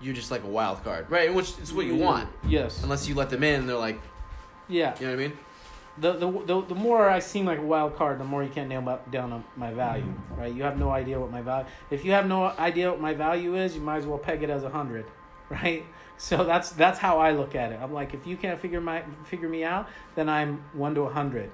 you're 0.02 0.14
just 0.14 0.32
like 0.32 0.44
a 0.44 0.48
wild 0.48 0.84
card, 0.84 1.10
right? 1.10 1.34
Which 1.34 1.58
is 1.60 1.74
what 1.74 1.86
you 1.86 1.96
want, 1.96 2.30
Yes. 2.48 2.84
unless 2.84 3.08
you 3.08 3.16
let 3.16 3.30
them 3.30 3.44
in 3.44 3.62
and 3.62 3.70
they're 3.70 3.78
like, 3.78 4.00
Yeah. 4.68 4.96
you 5.00 5.08
know 5.08 5.14
what 5.16 5.20
I 5.20 5.28
mean? 5.28 5.38
The, 6.00 6.14
the 6.14 6.32
the 6.32 6.62
the 6.62 6.76
more 6.76 7.10
I 7.10 7.18
seem 7.18 7.48
like 7.48 7.58
a 7.58 7.64
wild 7.64 7.96
card, 7.96 8.20
the 8.20 8.24
more 8.24 8.44
you 8.44 8.50
can't 8.50 8.70
nail 8.70 8.82
my- 8.82 9.00
down 9.10 9.34
on 9.34 9.44
my 9.56 9.74
value, 9.74 10.04
mm-hmm. 10.04 10.40
right? 10.40 10.54
You 10.54 10.62
have 10.62 10.78
no 10.78 10.92
idea 10.92 11.20
what 11.20 11.32
my 11.32 11.42
value. 11.42 11.66
If 11.90 12.06
you 12.06 12.12
have 12.12 12.28
no 12.28 12.44
idea 12.46 12.92
what 12.92 13.02
my 13.02 13.16
value 13.16 13.56
is, 13.56 13.74
you 13.74 13.82
might 13.82 13.98
as 13.98 14.06
well 14.06 14.20
peg 14.20 14.44
it 14.44 14.52
as 14.52 14.64
a 14.64 14.70
hundred, 14.70 15.06
right? 15.50 15.84
So 16.18 16.44
that's 16.44 16.70
that's 16.70 17.00
how 17.00 17.18
I 17.18 17.32
look 17.32 17.56
at 17.56 17.72
it. 17.72 17.80
I'm 17.82 17.94
like, 17.94 18.14
if 18.14 18.28
you 18.28 18.38
can't 18.38 18.60
figure 18.60 18.80
my 18.80 19.04
figure 19.26 19.50
me 19.50 19.64
out, 19.64 19.88
then 20.14 20.30
I'm 20.30 20.64
one 20.74 20.94
to 20.96 21.02
a 21.02 21.10
hundred, 21.12 21.50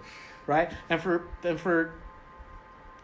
right? 0.46 0.70
And 0.90 1.00
for 1.02 1.26
and 1.44 1.58
for 1.58 1.94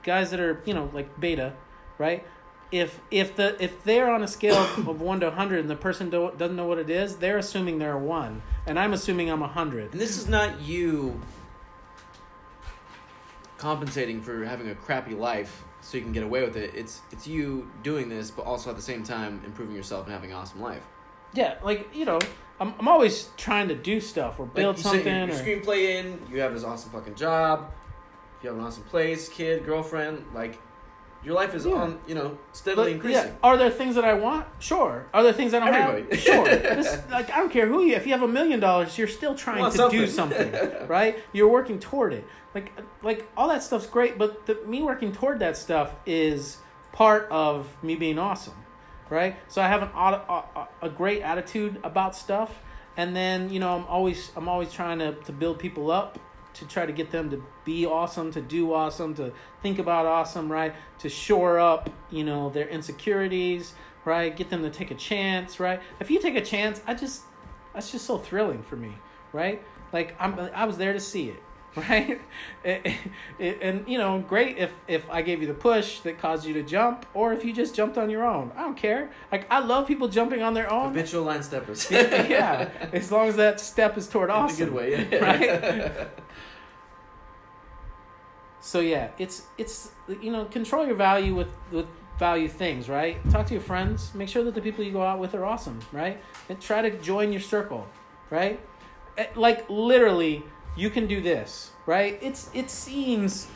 guys 0.04 0.32
that 0.32 0.42
are 0.42 0.62
you 0.66 0.74
know 0.74 0.90
like 0.94 1.20
beta, 1.22 1.54
right? 1.98 2.26
If 2.72 3.00
if 3.10 3.36
the 3.36 3.62
if 3.64 3.84
they're 3.84 4.12
on 4.12 4.22
a 4.22 4.28
scale 4.28 4.56
of 4.56 5.02
one 5.02 5.20
to 5.22 5.32
hundred 5.32 5.60
and 5.60 5.70
the 5.70 5.76
person 5.76 6.10
do, 6.10 6.32
doesn't 6.38 6.56
know 6.56 6.66
what 6.66 6.78
it 6.78 6.90
is, 6.90 7.18
they're 7.18 7.38
assuming 7.38 7.80
they're 7.80 7.94
a 7.94 8.00
one, 8.00 8.42
and 8.68 8.78
I'm 8.78 8.94
assuming 8.94 9.30
I'm 9.30 9.42
a 9.42 9.48
hundred. 9.48 9.92
And 9.92 10.00
this 10.00 10.18
is 10.18 10.28
not 10.28 10.62
you 10.62 11.20
compensating 13.58 14.22
for 14.22 14.46
having 14.46 14.70
a 14.70 14.76
crappy 14.76 15.14
life 15.14 15.66
so 15.82 15.98
you 15.98 16.04
can 16.04 16.12
get 16.12 16.24
away 16.24 16.44
with 16.44 16.56
it. 16.56 16.74
It's 16.76 17.02
it's 17.12 17.28
you 17.28 17.70
doing 17.84 18.10
this, 18.10 18.32
but 18.32 18.46
also 18.46 18.70
at 18.70 18.76
the 18.76 18.82
same 18.82 19.04
time 19.04 19.42
improving 19.46 19.76
yourself 19.76 20.06
and 20.06 20.14
having 20.14 20.32
an 20.32 20.38
awesome 20.38 20.62
life. 20.62 20.84
Yeah, 21.34 21.56
like 21.64 21.94
you 21.94 22.06
know, 22.06 22.20
I'm 22.60 22.74
I'm 22.80 22.88
always 22.88 23.30
trying 23.38 23.68
to 23.70 23.76
do 23.76 24.00
stuff 24.00 24.40
or 24.40 24.46
Like, 24.46 24.56
build 24.56 24.78
you 24.78 24.84
something. 24.84 25.06
Your, 25.06 25.28
your 25.28 25.36
or, 25.36 25.40
screenplay 25.40 26.00
in. 26.00 26.20
You 26.32 26.42
have 26.42 26.54
this 26.54 26.64
awesome 26.64 26.92
fucking 26.92 27.16
job. 27.16 27.72
You 28.42 28.50
have 28.50 28.58
an 28.58 28.64
awesome 28.64 28.84
place, 28.84 29.28
kid, 29.30 29.66
girlfriend. 29.66 30.26
Like 30.34 30.60
your 31.24 31.36
life 31.36 31.54
is 31.54 31.66
Yeah. 31.66 31.74
on, 31.74 32.00
you 32.08 32.16
know, 32.16 32.38
steadily 32.54 32.94
but, 32.96 33.10
yeah, 33.12 33.18
increasing. 33.20 33.38
are 33.44 33.58
there 33.58 33.70
things 33.70 33.96
that 33.96 34.06
I 34.06 34.14
want? 34.14 34.46
Sure. 34.60 35.06
Are 35.14 35.22
there 35.24 35.34
things 35.34 35.54
I 35.54 35.60
don't 35.60 35.70
Everybody. 35.74 36.16
have? 36.16 36.20
Sure. 36.20 36.46
This, 36.80 36.98
like 37.12 37.30
I 37.32 37.38
don't 37.38 37.52
care 37.52 37.68
who 37.68 37.84
you. 37.84 37.96
If 37.96 38.06
you 38.06 38.14
have 38.14 38.24
a 38.24 38.28
million 38.28 38.60
dollars, 38.60 38.98
you're 38.98 39.08
still 39.08 39.36
trying 39.36 39.70
to 39.72 39.90
do 39.90 40.08
something. 40.08 40.52
something, 40.54 40.88
right? 40.88 41.20
You're 41.34 41.50
working 41.50 41.80
toward 41.80 42.14
it. 42.14 42.26
Like 42.56 42.72
like 43.04 43.30
all 43.38 43.50
that 43.50 43.64
stuff's 43.64 43.86
great, 43.88 44.18
but 44.18 44.46
the, 44.46 44.56
me 44.66 44.82
working 44.82 45.12
toward 45.12 45.40
that 45.40 45.56
stuff 45.58 45.94
is 46.06 46.58
part 46.94 47.28
of 47.30 47.68
me 47.84 47.96
being 47.96 48.18
awesome, 48.18 48.56
right? 49.10 49.36
So 49.50 49.62
I 49.62 49.68
have 49.68 49.84
an 49.84 49.90
a, 49.96 50.68
a 50.82 50.90
great 50.90 51.22
attitude 51.22 51.80
about 51.84 52.16
stuff, 52.16 52.50
and 52.98 53.16
then 53.16 53.50
you 53.52 53.60
know 53.60 53.76
I'm 53.76 53.86
always 53.86 54.32
I'm 54.36 54.48
always 54.48 54.72
trying 54.72 55.00
to 55.00 55.14
to 55.14 55.32
build 55.32 55.60
people 55.60 55.92
up 55.92 56.18
to 56.60 56.66
try 56.66 56.86
to 56.86 56.92
get 56.94 57.12
them 57.12 57.30
to 57.32 57.44
be 57.66 57.86
awesome, 57.86 58.32
to 58.32 58.42
do 58.42 58.74
awesome, 58.74 59.14
to 59.16 59.32
think 59.62 59.80
about 59.80 60.06
awesome, 60.06 60.52
right? 60.52 60.74
To 61.00 61.10
shore 61.10 61.60
up, 61.60 61.90
you 62.12 62.24
know, 62.24 62.50
their 62.50 62.68
insecurities, 62.68 63.74
right? 64.06 64.36
Get 64.36 64.50
them 64.50 64.62
to 64.64 64.70
take 64.70 64.92
a 64.92 64.96
chance, 64.96 65.60
right? 65.60 65.82
If 66.00 66.12
you 66.12 66.22
take 66.22 66.36
a 66.36 66.42
chance, 66.46 66.82
I 66.88 66.94
just 66.94 67.24
that's 67.74 67.92
just 67.92 68.06
so 68.06 68.18
thrilling 68.18 68.64
for 68.64 68.76
me, 68.76 68.94
right? 69.34 69.62
Like 69.94 70.16
I'm 70.20 70.40
I 70.54 70.66
was 70.66 70.78
there 70.78 70.94
to 70.94 71.00
see 71.00 71.30
it, 71.30 71.42
right? 71.76 72.20
And 73.40 73.88
you 73.88 73.98
know, 73.98 74.20
great 74.20 74.58
if 74.58 74.72
if 74.88 75.10
I 75.10 75.22
gave 75.22 75.42
you 75.42 75.48
the 75.48 75.54
push 75.54 76.00
that 76.02 76.20
caused 76.20 76.46
you 76.46 76.54
to 76.56 76.64
jump, 76.64 77.06
or 77.14 77.32
if 77.34 77.46
you 77.46 77.54
just 77.54 77.76
jumped 77.76 77.98
on 77.98 78.10
your 78.10 78.26
own. 78.26 78.52
I 78.56 78.62
don't 78.62 78.78
care. 78.78 79.12
Like 79.32 79.48
I 79.52 79.60
love 79.60 79.88
people 79.88 80.08
jumping 80.08 80.42
on 80.42 80.54
their 80.54 80.70
own. 80.72 80.90
Habitual 80.90 81.24
line 81.24 81.44
steppers. 81.44 81.90
yeah, 81.92 82.70
as 82.92 83.12
long 83.12 83.28
as 83.28 83.36
that 83.38 83.60
step 83.60 83.98
is 83.98 84.08
toward 84.08 84.30
In 84.30 84.36
a 84.36 84.40
awesome. 84.40 84.66
good 84.66 84.74
way. 84.74 85.08
Yeah. 85.12 85.18
Right? 85.20 86.08
So 88.62 88.80
yeah, 88.80 89.10
it's 89.18 89.44
it's 89.58 89.92
you 90.22 90.32
know 90.32 90.46
control 90.46 90.86
your 90.86 90.96
value 90.96 91.34
with 91.36 91.48
with 91.72 91.86
value 92.18 92.50
things, 92.50 92.90
right? 92.90 93.18
Talk 93.32 93.48
to 93.48 93.54
your 93.54 93.64
friends. 93.64 94.14
Make 94.14 94.28
sure 94.28 94.44
that 94.44 94.54
the 94.54 94.62
people 94.62 94.84
you 94.84 94.92
go 94.92 95.02
out 95.02 95.20
with 95.20 95.34
are 95.34 95.46
awesome, 95.46 95.80
right? 95.94 96.22
And 96.50 96.60
try 96.60 96.82
to 96.82 96.92
join 97.00 97.32
your 97.32 97.42
circle, 97.42 97.88
right? 98.30 98.60
Eh, 99.18 99.28
Like 99.36 99.70
literally, 99.70 100.44
you 100.76 100.90
can 100.90 101.08
do 101.08 101.22
this, 101.22 101.72
right? 101.86 102.20
It's 102.22 102.50
it 102.54 102.70
seems 102.70 103.48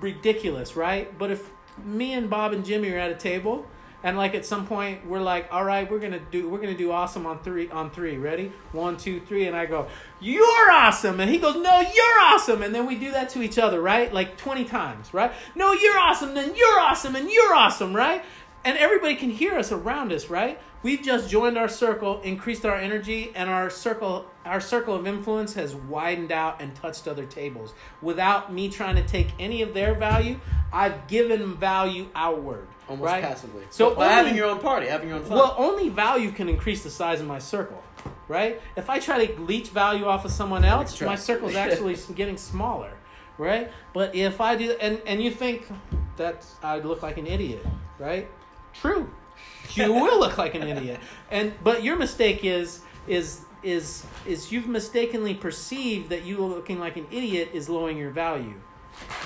ridiculous, 0.00 0.76
right? 0.76 1.16
But 1.18 1.30
if 1.30 1.50
me 1.84 2.12
and 2.12 2.28
Bob 2.30 2.52
and 2.52 2.64
Jimmy 2.64 2.90
are 2.90 2.98
at 2.98 3.10
a 3.10 3.14
table 3.16 3.66
and 4.04 4.16
like 4.16 4.34
at 4.34 4.46
some 4.46 4.66
point 4.66 5.04
we're 5.06 5.20
like, 5.20 5.48
all 5.52 5.64
right, 5.64 5.90
we're 5.90 5.98
gonna 5.98 6.20
do 6.30 6.48
we're 6.48 6.60
gonna 6.60 6.76
do 6.76 6.92
awesome 6.92 7.26
on 7.26 7.42
three 7.42 7.68
on 7.70 7.90
three. 7.90 8.16
Ready? 8.16 8.52
One, 8.72 8.96
two, 8.96 9.20
three, 9.20 9.46
and 9.46 9.56
I 9.56 9.66
go, 9.66 9.88
You're 10.20 10.70
awesome, 10.70 11.20
and 11.20 11.30
he 11.30 11.38
goes, 11.38 11.54
No, 11.56 11.80
you're 11.80 12.20
awesome, 12.22 12.62
and 12.62 12.74
then 12.74 12.86
we 12.86 12.96
do 12.96 13.10
that 13.12 13.28
to 13.30 13.42
each 13.42 13.58
other, 13.58 13.80
right? 13.80 14.12
Like 14.12 14.36
twenty 14.36 14.64
times, 14.64 15.14
right? 15.14 15.32
No, 15.54 15.72
you're 15.72 15.98
awesome, 15.98 16.34
then 16.34 16.54
you're 16.56 16.80
awesome, 16.80 17.14
and 17.16 17.30
you're 17.30 17.54
awesome, 17.54 17.94
right? 17.94 18.24
And 18.64 18.76
everybody 18.76 19.14
can 19.14 19.30
hear 19.30 19.54
us 19.54 19.70
around 19.70 20.12
us, 20.12 20.28
right? 20.28 20.60
We've 20.82 21.02
just 21.02 21.28
joined 21.30 21.56
our 21.58 21.68
circle, 21.68 22.20
increased 22.22 22.64
our 22.64 22.76
energy, 22.76 23.32
and 23.34 23.48
our 23.48 23.70
circle 23.70 24.26
our 24.44 24.60
circle 24.60 24.94
of 24.94 25.06
influence 25.06 25.54
has 25.54 25.74
widened 25.74 26.32
out 26.32 26.60
and 26.62 26.74
touched 26.74 27.06
other 27.06 27.26
tables. 27.26 27.74
Without 28.00 28.52
me 28.52 28.68
trying 28.70 28.96
to 28.96 29.06
take 29.06 29.28
any 29.38 29.60
of 29.62 29.74
their 29.74 29.94
value, 29.94 30.40
I've 30.72 31.06
given 31.06 31.54
value 31.56 32.08
outward. 32.14 32.66
Almost 32.88 33.06
right? 33.06 33.22
passively. 33.22 33.64
So 33.70 33.90
So 33.90 33.94
by 33.94 34.04
only- 34.04 34.14
having 34.14 34.34
your 34.36 34.46
own 34.46 34.58
party, 34.60 34.86
having 34.86 35.08
your 35.08 35.18
own 35.18 35.24
fun. 35.24 35.36
Well, 35.36 35.54
only 35.58 35.90
value 35.90 36.30
can 36.32 36.48
increase 36.48 36.82
the 36.82 36.88
size 36.90 37.20
of 37.20 37.26
my 37.26 37.38
circle, 37.38 37.82
right? 38.28 38.60
If 38.76 38.88
I 38.90 38.98
try 38.98 39.26
to 39.26 39.40
leech 39.40 39.68
value 39.68 40.04
off 40.04 40.24
of 40.24 40.30
someone 40.30 40.64
else, 40.64 41.00
my 41.00 41.16
circle's 41.16 41.54
actually 41.64 41.96
getting 42.14 42.36
smaller, 42.36 42.92
right? 43.38 43.70
But 43.94 44.14
if 44.14 44.40
I 44.40 44.54
do, 44.56 44.76
and 44.80 45.00
and 45.06 45.22
you 45.22 45.30
think 45.30 45.66
that 46.16 46.46
I'd 46.62 46.84
look 46.84 47.02
like 47.02 47.16
an 47.16 47.26
idiot, 47.26 47.64
right? 47.98 48.28
True, 48.74 49.10
you 49.74 49.92
will 49.94 50.20
look 50.20 50.38
like 50.38 50.54
an 50.54 50.62
idiot, 50.62 51.00
and 51.30 51.52
but 51.64 51.82
your 51.82 51.96
mistake 51.96 52.44
is 52.44 52.82
is 53.06 53.40
is 53.62 54.06
is 54.26 54.52
you've 54.52 54.68
mistakenly 54.68 55.34
perceived 55.34 56.10
that 56.10 56.24
you 56.24 56.38
looking 56.38 56.78
like 56.78 56.96
an 56.96 57.06
idiot 57.10 57.50
is 57.52 57.68
lowering 57.68 57.96
your 57.96 58.10
value, 58.10 58.54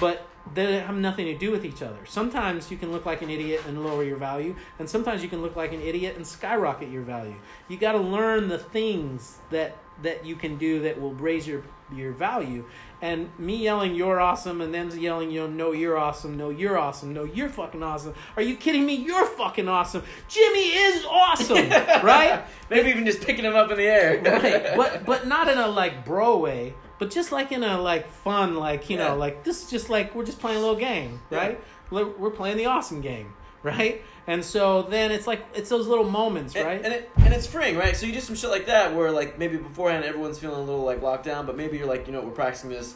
but 0.01 0.27
they 0.55 0.81
have 0.81 0.97
nothing 0.97 1.27
to 1.27 1.36
do 1.36 1.51
with 1.51 1.64
each 1.64 1.82
other. 1.82 2.05
Sometimes 2.05 2.70
you 2.70 2.77
can 2.77 2.93
look 2.93 3.06
like 3.06 3.23
an 3.23 3.31
idiot 3.31 3.62
and 3.66 3.85
lower 3.85 4.05
your 4.05 4.16
value, 4.16 4.55
and 4.78 4.89
sometimes 4.89 5.23
you 5.23 5.28
can 5.28 5.43
look 5.43 5.56
like 5.56 5.73
an 5.73 5.81
idiot 5.81 6.16
and 6.16 6.27
skyrocket 6.27 6.90
your 6.90 7.02
value. 7.02 7.36
You 7.69 7.77
got 7.77 7.93
to 7.93 7.98
learn 7.98 8.48
the 8.48 8.59
things 8.59 9.39
that 9.51 9.77
that 10.02 10.24
you 10.24 10.35
can 10.35 10.56
do 10.56 10.81
that 10.82 11.01
will 11.01 11.14
raise 11.14 11.47
your 11.47 11.62
your 11.94 12.12
value. 12.12 12.64
And 13.01 13.31
me 13.39 13.56
yelling 13.56 13.94
"You're 13.94 14.20
awesome" 14.20 14.60
and 14.60 14.74
them 14.74 14.90
yelling 14.98 15.31
"You 15.31 15.43
know, 15.43 15.47
no, 15.48 15.73
you're 15.73 15.97
awesome, 15.97 16.36
no, 16.36 16.51
you're 16.51 16.78
awesome, 16.78 17.12
no, 17.12 17.24
you're 17.24 17.48
fucking 17.48 17.82
awesome." 17.82 18.14
Are 18.36 18.43
you 18.43 18.56
kidding 18.56 18.85
me? 18.85 18.94
You're 18.94 19.27
fucking 19.27 19.69
awesome. 19.69 20.02
Jimmy 20.28 20.69
is 20.70 21.05
awesome, 21.05 21.69
right? 22.02 22.44
Maybe 22.70 22.90
even 22.90 23.06
just 23.06 23.20
picking 23.20 23.44
him 23.44 23.55
up 23.55 23.70
in 23.70 23.77
the 23.77 23.85
air. 23.85 24.23
right 24.23 24.77
but 24.77 25.05
but 25.05 25.27
not 25.27 25.48
in 25.48 25.59
a 25.59 25.69
like 25.69 26.05
bro 26.05 26.39
way 26.39 26.74
but 27.03 27.11
just 27.11 27.33
like 27.33 27.51
in 27.51 27.65
a 27.65 27.81
like 27.81 28.07
fun 28.09 28.55
like 28.55 28.89
you 28.89 28.97
Yeah. 28.97 29.09
know 29.09 29.16
like 29.16 29.43
this 29.43 29.65
is 29.65 29.69
just 29.69 29.91
like 29.91 30.15
we're 30.15 30.24
just 30.24 30.39
playing 30.39 30.59
a 30.59 30.61
little 30.61 30.77
game 30.77 31.20
right 31.31 31.61
we're 31.91 32.07
we're 32.07 32.31
playing 32.31 32.57
the 32.57 32.66
awesome 32.66 33.01
game 33.01 33.33
right 33.65 34.05
and 34.29 34.45
so 34.45 34.83
then 34.83 35.11
it's 35.11 35.27
like 35.27 35.45
it's 35.53 35.69
those 35.69 35.89
little 35.89 36.09
moments 36.09 36.55
And, 36.55 36.65
right 36.65 36.81
and 36.85 36.93
it 36.95 37.11
and 37.16 37.35
it's 37.35 37.49
freeing, 37.49 37.77
right? 37.77 37.97
So 37.97 38.07
you 38.07 38.12
do 38.12 38.20
some 38.20 38.37
shit 38.37 38.51
like 38.51 38.66
that 38.66 38.95
where 38.95 39.11
like 39.11 39.37
maybe 39.37 39.57
beforehand 39.57 40.05
everyone's 40.05 40.39
feeling 40.39 40.61
a 40.61 40.62
little 40.62 40.85
like 40.85 41.03
locked 41.03 41.24
down, 41.24 41.45
but 41.45 41.57
maybe 41.57 41.77
you're 41.77 41.89
like, 41.89 42.07
you 42.07 42.12
know, 42.12 42.20
we're 42.20 42.31
practicing 42.31 42.70
this. 42.70 42.95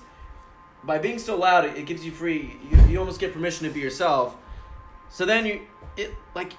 By 0.84 0.98
being 0.98 1.18
so 1.18 1.36
loud, 1.36 1.64
it, 1.64 1.76
it 1.76 1.86
gives 1.86 2.04
you 2.06 2.12
free. 2.12 2.56
You, 2.70 2.78
you 2.88 2.98
almost 3.00 3.18
get 3.18 3.32
permission 3.32 3.66
to 3.66 3.72
be 3.74 3.80
yourself. 3.80 4.36
So 5.08 5.24
then 5.26 5.46
you 5.46 5.62
it 5.96 6.14
like 6.36 6.52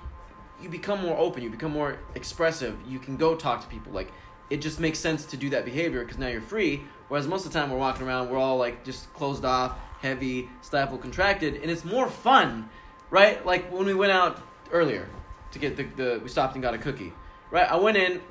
you 0.62 0.68
become 0.68 1.02
more 1.02 1.18
open. 1.18 1.44
You 1.44 1.50
become 1.50 1.72
more 1.72 2.00
expressive. 2.14 2.76
You 2.86 3.00
can 3.00 3.16
go 3.16 3.36
talk 3.36 3.62
to 3.62 3.68
people. 3.68 3.94
Like 3.94 4.12
it 4.50 4.58
just 4.58 4.80
makes 4.82 5.00
sense 5.00 5.24
to 5.28 5.38
do 5.38 5.50
that 5.52 5.64
behavior 5.64 6.02
because 6.04 6.18
now 6.18 6.28
you're 6.28 6.42
free. 6.42 6.82
Whereas 7.08 7.28
most 7.28 7.46
of 7.46 7.54
the 7.54 7.60
time 7.60 7.72
we're 7.72 7.78
walking 7.78 8.06
around, 8.06 8.30
we're 8.30 8.38
all 8.38 8.58
like 8.58 8.84
just 8.84 9.12
closed 9.14 9.46
off, 9.46 9.78
heavy, 10.02 10.50
stifled, 10.62 11.02
contracted, 11.02 11.56
and 11.56 11.72
it's 11.72 11.86
more 11.86 12.10
fun, 12.10 12.70
right? 13.10 13.46
Like 13.46 13.72
when 13.72 13.86
we 13.86 13.94
went 13.94 14.12
out 14.12 14.42
earlier 14.72 15.08
to 15.52 15.60
get 15.60 15.78
the, 15.78 15.84
the 15.84 16.20
we 16.22 16.30
stopped 16.30 16.56
and 16.56 16.62
got 16.62 16.74
a 16.74 16.78
cookie, 16.78 17.14
right? 17.50 17.70
I 17.70 17.78
went 17.78 17.98
in, 17.98 18.22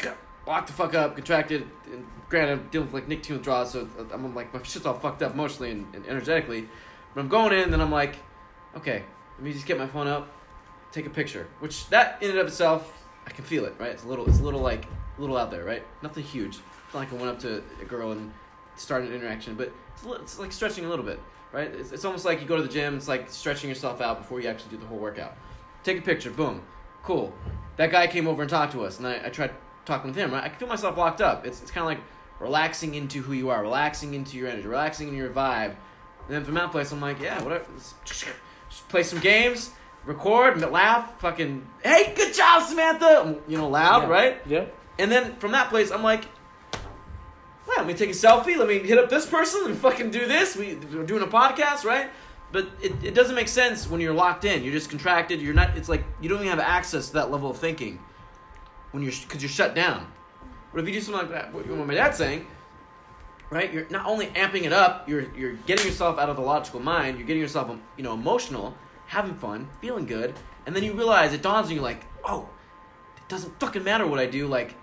locked 0.46 0.66
the 0.66 0.72
fuck 0.72 0.94
up, 0.94 1.14
contracted. 1.14 1.66
And 1.92 2.06
granted, 2.28 2.52
I'm 2.52 2.68
dealing 2.70 2.88
with 2.88 2.94
like 2.94 3.08
nicotine 3.08 3.36
withdrawals, 3.36 3.72
so 3.72 3.88
I'm 4.12 4.34
like 4.34 4.52
my 4.52 4.62
shit's 4.62 4.86
all 4.86 4.98
fucked 4.98 5.22
up 5.22 5.32
emotionally 5.32 5.70
and, 5.70 5.94
and 5.94 6.06
energetically. 6.06 6.68
But 7.14 7.22
I'm 7.22 7.28
going 7.28 7.52
in, 7.52 7.70
then 7.70 7.80
I'm 7.80 7.90
like, 7.90 8.16
okay, 8.76 9.02
let 9.36 9.44
me 9.44 9.52
just 9.52 9.66
get 9.66 9.78
my 9.78 9.86
phone 9.86 10.06
up, 10.06 10.32
take 10.92 11.06
a 11.06 11.10
picture. 11.10 11.48
Which 11.60 11.88
that 11.88 12.22
in 12.22 12.30
and 12.30 12.38
of 12.38 12.48
itself, 12.48 12.92
I 13.26 13.30
can 13.30 13.44
feel 13.44 13.64
it, 13.64 13.74
right? 13.78 13.90
It's 13.90 14.04
a 14.04 14.08
little, 14.08 14.28
it's 14.28 14.40
a 14.40 14.42
little 14.42 14.60
like 14.60 14.84
a 14.84 15.20
little 15.20 15.36
out 15.36 15.50
there, 15.50 15.64
right? 15.64 15.84
Nothing 16.02 16.24
huge. 16.24 16.58
Like 16.92 17.12
I 17.12 17.16
went 17.16 17.28
up 17.28 17.38
to 17.40 17.62
a 17.80 17.84
girl 17.84 18.12
and 18.12 18.32
started 18.76 19.10
an 19.10 19.16
interaction, 19.16 19.54
but 19.54 19.72
it's, 19.94 20.04
it's 20.06 20.38
like 20.38 20.52
stretching 20.52 20.84
a 20.84 20.88
little 20.88 21.04
bit, 21.04 21.20
right? 21.52 21.68
It's, 21.72 21.92
it's 21.92 22.04
almost 22.04 22.24
like 22.24 22.40
you 22.40 22.46
go 22.46 22.56
to 22.56 22.62
the 22.62 22.68
gym. 22.68 22.96
It's 22.96 23.08
like 23.08 23.30
stretching 23.30 23.68
yourself 23.68 24.00
out 24.00 24.18
before 24.18 24.40
you 24.40 24.48
actually 24.48 24.70
do 24.70 24.76
the 24.78 24.86
whole 24.86 24.98
workout. 24.98 25.36
Take 25.84 25.98
a 25.98 26.02
picture, 26.02 26.30
boom, 26.30 26.62
cool. 27.02 27.32
That 27.76 27.90
guy 27.90 28.06
came 28.06 28.26
over 28.26 28.42
and 28.42 28.50
talked 28.50 28.72
to 28.72 28.84
us, 28.84 28.98
and 28.98 29.06
I, 29.06 29.26
I 29.26 29.28
tried 29.30 29.52
talking 29.86 30.08
with 30.10 30.16
him. 30.16 30.32
Right, 30.32 30.44
I 30.44 30.48
feel 30.48 30.68
myself 30.68 30.96
locked 30.96 31.20
up. 31.20 31.46
It's 31.46 31.62
it's 31.62 31.70
kind 31.70 31.82
of 31.82 31.86
like 31.86 32.00
relaxing 32.40 32.94
into 32.94 33.22
who 33.22 33.32
you 33.32 33.48
are, 33.50 33.62
relaxing 33.62 34.14
into 34.14 34.36
your 34.36 34.48
energy, 34.48 34.66
relaxing 34.66 35.08
into 35.08 35.18
your 35.18 35.30
vibe. 35.30 35.76
And 36.26 36.36
then 36.36 36.44
from 36.44 36.54
that 36.54 36.70
place, 36.70 36.92
I'm 36.92 37.00
like, 37.00 37.20
yeah, 37.20 37.42
whatever. 37.42 37.64
Let's 37.72 37.94
just 38.04 38.26
play 38.88 39.02
some 39.02 39.18
games, 39.20 39.70
record, 40.04 40.60
laugh, 40.70 41.18
fucking, 41.20 41.66
hey, 41.82 42.12
good 42.16 42.34
job, 42.34 42.62
Samantha. 42.62 43.38
You 43.48 43.56
know, 43.58 43.68
loud, 43.68 44.02
Yeah. 44.02 44.08
right? 44.08 44.38
Yeah. 44.46 44.64
And 44.98 45.10
then 45.10 45.36
from 45.36 45.52
that 45.52 45.70
place, 45.70 45.90
I'm 45.90 46.02
like, 46.02 46.24
let 47.78 47.86
me 47.86 47.94
take 47.94 48.10
a 48.10 48.12
selfie. 48.12 48.56
Let 48.56 48.68
me 48.68 48.78
hit 48.78 48.98
up 48.98 49.08
this 49.08 49.26
person 49.26 49.66
and 49.66 49.76
fucking 49.76 50.10
do 50.10 50.26
this. 50.26 50.56
We, 50.56 50.74
we're 50.74 51.04
doing 51.04 51.22
a 51.22 51.26
podcast, 51.26 51.84
right? 51.84 52.10
But 52.52 52.68
it, 52.82 52.92
it 53.04 53.14
doesn't 53.14 53.34
make 53.34 53.48
sense 53.48 53.88
when 53.88 54.00
you're 54.00 54.14
locked 54.14 54.44
in. 54.44 54.64
You're 54.64 54.72
just 54.72 54.90
contracted. 54.90 55.40
You're 55.40 55.54
not. 55.54 55.76
It's 55.76 55.88
like 55.88 56.04
you 56.20 56.28
don't 56.28 56.38
even 56.38 56.50
have 56.50 56.58
access 56.58 57.08
to 57.08 57.14
that 57.14 57.30
level 57.30 57.50
of 57.50 57.58
thinking 57.58 58.00
when 58.90 59.02
you're 59.02 59.12
because 59.22 59.42
you're 59.42 59.50
shut 59.50 59.74
down. 59.74 60.06
But 60.72 60.80
if 60.80 60.86
you 60.86 60.94
do 60.94 61.00
something 61.00 61.28
like 61.28 61.30
that, 61.30 61.52
what 61.52 61.66
my 61.86 61.94
dad's 61.94 62.16
saying, 62.18 62.46
right? 63.50 63.72
You're 63.72 63.88
not 63.90 64.06
only 64.06 64.26
amping 64.26 64.64
it 64.64 64.72
up. 64.72 65.08
You're 65.08 65.32
you're 65.36 65.52
getting 65.52 65.86
yourself 65.86 66.18
out 66.18 66.28
of 66.28 66.36
the 66.36 66.42
logical 66.42 66.80
mind. 66.80 67.18
You're 67.18 67.26
getting 67.26 67.42
yourself 67.42 67.76
you 67.96 68.02
know 68.02 68.14
emotional, 68.14 68.74
having 69.06 69.34
fun, 69.34 69.68
feeling 69.80 70.06
good, 70.06 70.34
and 70.66 70.74
then 70.74 70.82
you 70.82 70.92
realize 70.92 71.32
it 71.32 71.42
dawns 71.42 71.68
on 71.68 71.74
you 71.74 71.80
like, 71.80 72.04
oh, 72.24 72.48
it 73.16 73.28
doesn't 73.28 73.58
fucking 73.60 73.84
matter 73.84 74.06
what 74.06 74.18
I 74.18 74.26
do. 74.26 74.48
Like 74.48 74.74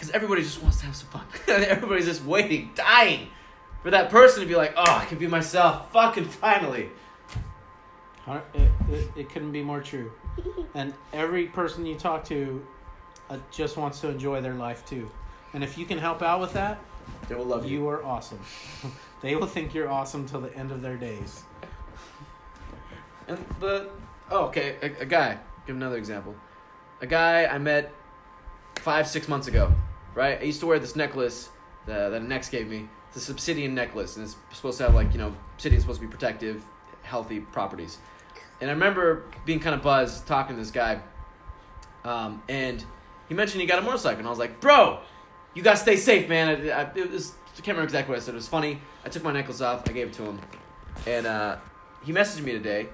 because 0.00 0.14
everybody 0.14 0.40
just 0.40 0.62
wants 0.62 0.78
to 0.78 0.86
have 0.86 0.96
some 0.96 1.08
fun. 1.08 1.26
Everybody's 1.46 2.06
just 2.06 2.24
waiting, 2.24 2.70
dying 2.74 3.28
for 3.82 3.90
that 3.90 4.08
person 4.08 4.40
to 4.40 4.48
be 4.48 4.56
like, 4.56 4.72
oh, 4.74 4.96
I 4.96 5.04
can 5.04 5.18
be 5.18 5.26
myself, 5.26 5.92
fucking 5.92 6.24
finally. 6.24 6.88
It, 8.26 8.70
it, 8.88 9.10
it 9.14 9.28
couldn't 9.28 9.52
be 9.52 9.62
more 9.62 9.82
true. 9.82 10.10
And 10.74 10.94
every 11.12 11.46
person 11.46 11.84
you 11.84 11.96
talk 11.96 12.24
to 12.26 12.64
uh, 13.28 13.36
just 13.50 13.76
wants 13.76 14.00
to 14.00 14.08
enjoy 14.08 14.40
their 14.40 14.54
life 14.54 14.86
too. 14.86 15.10
And 15.52 15.62
if 15.62 15.76
you 15.76 15.84
can 15.84 15.98
help 15.98 16.22
out 16.22 16.40
with 16.40 16.54
that, 16.54 16.78
They 17.28 17.34
will 17.34 17.44
love 17.44 17.66
you. 17.66 17.80
you 17.80 17.88
are 17.88 18.02
awesome. 18.02 18.38
they 19.20 19.34
will 19.34 19.48
think 19.48 19.74
you're 19.74 19.90
awesome 19.90 20.26
till 20.26 20.40
the 20.40 20.56
end 20.56 20.70
of 20.72 20.80
their 20.80 20.96
days. 20.96 21.42
And 23.28 23.44
the 23.58 23.90
oh, 24.30 24.46
okay, 24.46 24.76
a, 24.80 25.02
a 25.02 25.06
guy. 25.06 25.38
Give 25.66 25.76
another 25.76 25.96
example. 25.98 26.34
A 27.02 27.06
guy 27.06 27.44
I 27.46 27.58
met 27.58 27.92
five, 28.76 29.06
six 29.06 29.28
months 29.28 29.48
ago. 29.48 29.74
Right, 30.14 30.40
I 30.40 30.44
used 30.44 30.60
to 30.60 30.66
wear 30.66 30.78
this 30.78 30.96
necklace 30.96 31.50
that, 31.86 32.08
that 32.08 32.22
Nex 32.22 32.48
gave 32.48 32.68
me. 32.68 32.88
It's 33.14 33.28
a 33.28 33.32
obsidian 33.32 33.74
necklace, 33.74 34.16
and 34.16 34.24
it's 34.24 34.36
supposed 34.52 34.78
to 34.78 34.84
have 34.84 34.94
like 34.94 35.12
you 35.12 35.18
know, 35.18 35.34
obsidian's 35.54 35.84
supposed 35.84 36.00
to 36.00 36.06
be 36.06 36.10
protective, 36.10 36.62
healthy 37.02 37.40
properties. 37.40 37.98
And 38.60 38.70
I 38.70 38.72
remember 38.72 39.24
being 39.44 39.60
kind 39.60 39.74
of 39.74 39.82
buzzed 39.82 40.26
talking 40.26 40.56
to 40.56 40.62
this 40.62 40.70
guy, 40.70 41.00
um, 42.04 42.42
and 42.48 42.84
he 43.28 43.34
mentioned 43.34 43.60
he 43.60 43.66
got 43.66 43.78
a 43.78 43.82
motorcycle, 43.82 44.18
and 44.18 44.26
I 44.26 44.30
was 44.30 44.38
like, 44.38 44.60
"Bro, 44.60 45.00
you 45.54 45.62
gotta 45.62 45.76
stay 45.78 45.96
safe, 45.96 46.28
man." 46.28 46.70
I, 46.70 46.82
I, 46.82 46.92
was, 47.06 47.32
I 47.32 47.56
can't 47.56 47.68
remember 47.68 47.84
exactly 47.84 48.12
what 48.12 48.20
I 48.20 48.24
said. 48.24 48.34
It 48.34 48.36
was 48.36 48.48
funny. 48.48 48.80
I 49.04 49.08
took 49.08 49.24
my 49.24 49.32
necklace 49.32 49.60
off, 49.60 49.88
I 49.88 49.92
gave 49.92 50.08
it 50.08 50.12
to 50.14 50.24
him, 50.24 50.40
and 51.06 51.26
uh, 51.26 51.56
he 52.04 52.12
messaged 52.12 52.42
me 52.42 52.52
today, 52.52 52.88